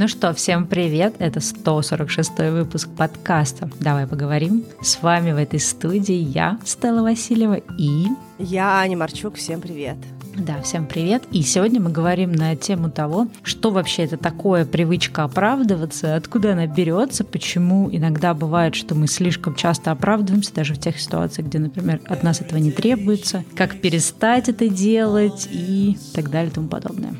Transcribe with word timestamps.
Ну 0.00 0.08
что, 0.08 0.32
всем 0.32 0.66
привет! 0.66 1.16
Это 1.18 1.40
146 1.40 2.38
выпуск 2.50 2.88
подкаста 2.96 3.68
«Давай 3.80 4.06
поговорим». 4.06 4.64
С 4.80 5.02
вами 5.02 5.32
в 5.32 5.36
этой 5.36 5.60
студии 5.60 6.14
я, 6.14 6.58
Стелла 6.64 7.02
Васильева, 7.02 7.60
и... 7.78 8.06
Я, 8.38 8.78
Аня 8.78 8.96
Марчук. 8.96 9.34
Всем 9.34 9.60
привет! 9.60 9.98
Да, 10.34 10.62
всем 10.62 10.86
привет. 10.86 11.24
И 11.32 11.42
сегодня 11.42 11.82
мы 11.82 11.90
говорим 11.90 12.32
на 12.32 12.56
тему 12.56 12.90
того, 12.90 13.28
что 13.42 13.70
вообще 13.70 14.04
это 14.04 14.16
такое 14.16 14.64
привычка 14.64 15.24
оправдываться, 15.24 16.16
откуда 16.16 16.52
она 16.52 16.66
берется, 16.66 17.22
почему 17.22 17.90
иногда 17.92 18.32
бывает, 18.32 18.74
что 18.76 18.94
мы 18.94 19.06
слишком 19.06 19.54
часто 19.54 19.90
оправдываемся, 19.90 20.54
даже 20.54 20.72
в 20.72 20.80
тех 20.80 20.98
ситуациях, 20.98 21.48
где, 21.48 21.58
например, 21.58 22.00
от 22.06 22.22
нас 22.22 22.40
этого 22.40 22.58
не 22.58 22.70
требуется, 22.70 23.44
как 23.54 23.78
перестать 23.82 24.48
это 24.48 24.66
делать 24.66 25.46
и 25.50 25.98
так 26.14 26.30
далее 26.30 26.50
и 26.50 26.54
тому 26.54 26.68
подобное. 26.68 27.12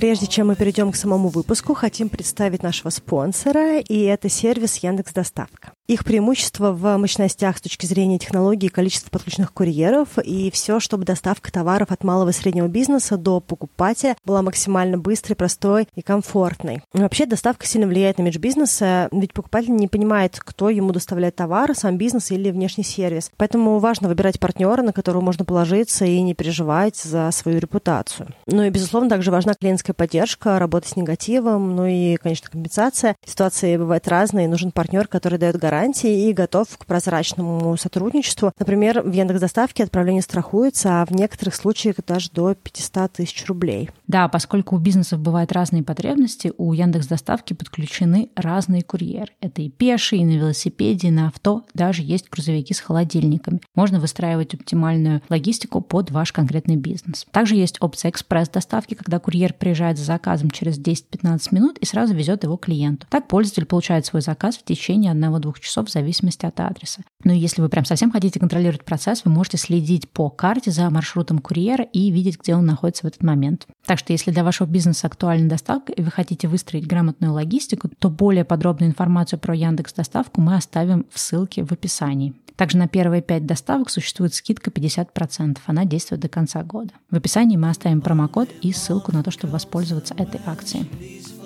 Прежде 0.00 0.26
чем 0.26 0.46
мы 0.46 0.56
перейдем 0.56 0.92
к 0.92 0.96
самому 0.96 1.28
выпуску, 1.28 1.74
хотим 1.74 2.08
представить 2.08 2.62
нашего 2.62 2.88
спонсора, 2.88 3.80
и 3.80 4.00
это 4.04 4.30
сервис 4.30 4.78
Яндекс 4.78 5.12
Доставка. 5.12 5.74
Их 5.90 6.04
преимущество 6.04 6.70
в 6.70 6.96
мощностях 6.98 7.58
с 7.58 7.60
точки 7.62 7.84
зрения 7.84 8.20
технологий 8.20 8.68
количества 8.68 9.10
подключенных 9.10 9.52
курьеров, 9.52 10.18
и 10.22 10.48
все, 10.52 10.78
чтобы 10.78 11.04
доставка 11.04 11.50
товаров 11.50 11.90
от 11.90 12.04
малого 12.04 12.28
и 12.28 12.32
среднего 12.32 12.68
бизнеса 12.68 13.16
до 13.16 13.40
покупателя 13.40 14.16
была 14.24 14.40
максимально 14.42 14.98
быстрой, 14.98 15.34
простой 15.34 15.88
и 15.96 16.02
комфортной. 16.02 16.84
Вообще 16.92 17.26
доставка 17.26 17.66
сильно 17.66 17.88
влияет 17.88 18.18
на 18.18 18.22
имидж 18.22 18.38
ведь 18.40 19.32
покупатель 19.32 19.74
не 19.74 19.88
понимает, 19.88 20.38
кто 20.38 20.70
ему 20.70 20.92
доставляет 20.92 21.34
товар, 21.34 21.74
сам 21.74 21.98
бизнес 21.98 22.30
или 22.30 22.52
внешний 22.52 22.84
сервис. 22.84 23.32
Поэтому 23.36 23.80
важно 23.80 24.06
выбирать 24.06 24.38
партнера, 24.38 24.82
на 24.82 24.92
которого 24.92 25.22
можно 25.22 25.44
положиться 25.44 26.04
и 26.04 26.20
не 26.22 26.34
переживать 26.34 26.98
за 26.98 27.28
свою 27.32 27.58
репутацию. 27.58 28.28
Ну 28.46 28.62
и, 28.62 28.70
безусловно, 28.70 29.10
также 29.10 29.32
важна 29.32 29.54
клиентская 29.54 29.94
поддержка, 29.94 30.60
работа 30.60 30.88
с 30.88 30.94
негативом, 30.94 31.74
ну 31.74 31.84
и, 31.86 32.14
конечно, 32.14 32.48
компенсация. 32.48 33.16
Ситуации 33.26 33.76
бывают 33.76 34.06
разные, 34.06 34.46
нужен 34.46 34.70
партнер, 34.70 35.08
который 35.08 35.40
дает 35.40 35.56
гарантию 35.56 35.79
гарантии 35.80 36.28
и 36.28 36.32
готов 36.34 36.68
к 36.76 36.84
прозрачному 36.84 37.76
сотрудничеству. 37.78 38.52
Например, 38.58 39.00
в 39.00 39.12
Яндекс 39.12 39.40
Доставке 39.40 39.84
отправление 39.84 40.20
страхуется, 40.22 41.00
а 41.00 41.06
в 41.06 41.12
некоторых 41.12 41.54
случаях 41.54 41.96
даже 42.06 42.30
до 42.30 42.54
500 42.54 43.12
тысяч 43.12 43.46
рублей. 43.46 43.88
Да, 44.06 44.28
поскольку 44.28 44.76
у 44.76 44.78
бизнесов 44.78 45.20
бывают 45.20 45.52
разные 45.52 45.82
потребности, 45.82 46.52
у 46.58 46.74
Яндекс 46.74 47.06
Доставки 47.06 47.54
подключены 47.54 48.28
разные 48.36 48.82
курьеры. 48.82 49.32
Это 49.40 49.62
и 49.62 49.70
пешие, 49.70 50.20
и 50.20 50.24
на 50.26 50.32
велосипеде, 50.32 51.08
и 51.08 51.10
на 51.10 51.28
авто, 51.28 51.64
даже 51.72 52.02
есть 52.02 52.28
грузовики 52.28 52.74
с 52.74 52.80
холодильниками. 52.80 53.60
Можно 53.74 54.00
выстраивать 54.00 54.52
оптимальную 54.52 55.22
логистику 55.30 55.80
под 55.80 56.10
ваш 56.10 56.32
конкретный 56.32 56.76
бизнес. 56.76 57.24
Также 57.30 57.54
есть 57.54 57.78
опция 57.80 58.10
экспресс-доставки, 58.10 58.94
когда 58.94 59.18
курьер 59.18 59.54
приезжает 59.54 59.96
с 59.96 60.02
заказом 60.02 60.50
через 60.50 60.78
10-15 60.78 61.48
минут 61.52 61.78
и 61.78 61.86
сразу 61.86 62.14
везет 62.14 62.44
его 62.44 62.58
клиенту. 62.58 63.06
Так 63.08 63.28
пользователь 63.28 63.64
получает 63.64 64.04
свой 64.04 64.20
заказ 64.20 64.58
в 64.58 64.64
течение 64.64 65.14
1-2 65.14 65.54
часов 65.60 65.69
часов 65.70 65.88
в 65.88 65.92
зависимости 65.92 66.44
от 66.44 66.58
адреса. 66.60 67.02
Но 67.24 67.32
если 67.32 67.62
вы 67.62 67.68
прям 67.68 67.84
совсем 67.84 68.10
хотите 68.10 68.40
контролировать 68.40 68.84
процесс, 68.84 69.24
вы 69.24 69.30
можете 69.30 69.56
следить 69.56 70.10
по 70.10 70.28
карте 70.28 70.70
за 70.70 70.90
маршрутом 70.90 71.38
курьера 71.38 71.84
и 71.84 72.10
видеть, 72.10 72.38
где 72.40 72.54
он 72.54 72.66
находится 72.66 73.04
в 73.04 73.06
этот 73.06 73.22
момент. 73.22 73.66
Так 73.86 73.98
что 73.98 74.12
если 74.12 74.30
для 74.30 74.44
вашего 74.44 74.66
бизнеса 74.66 75.06
актуальна 75.06 75.48
доставка 75.48 75.92
и 75.92 76.02
вы 76.02 76.10
хотите 76.10 76.48
выстроить 76.48 76.86
грамотную 76.86 77.32
логистику, 77.32 77.88
то 77.98 78.10
более 78.10 78.44
подробную 78.44 78.90
информацию 78.90 79.38
про 79.38 79.54
Яндекс 79.54 79.92
Доставку 79.92 80.40
мы 80.40 80.56
оставим 80.56 81.06
в 81.10 81.18
ссылке 81.18 81.64
в 81.64 81.72
описании. 81.72 82.34
Также 82.56 82.76
на 82.76 82.88
первые 82.88 83.22
пять 83.22 83.46
доставок 83.46 83.88
существует 83.88 84.34
скидка 84.34 84.70
50%. 84.70 85.58
Она 85.64 85.86
действует 85.86 86.20
до 86.20 86.28
конца 86.28 86.62
года. 86.62 86.92
В 87.10 87.16
описании 87.16 87.56
мы 87.56 87.70
оставим 87.70 88.02
промокод 88.02 88.50
и 88.60 88.72
ссылку 88.72 89.12
на 89.12 89.22
то, 89.22 89.30
чтобы 89.30 89.54
воспользоваться 89.54 90.14
этой 90.18 90.40
акцией. 90.44 91.39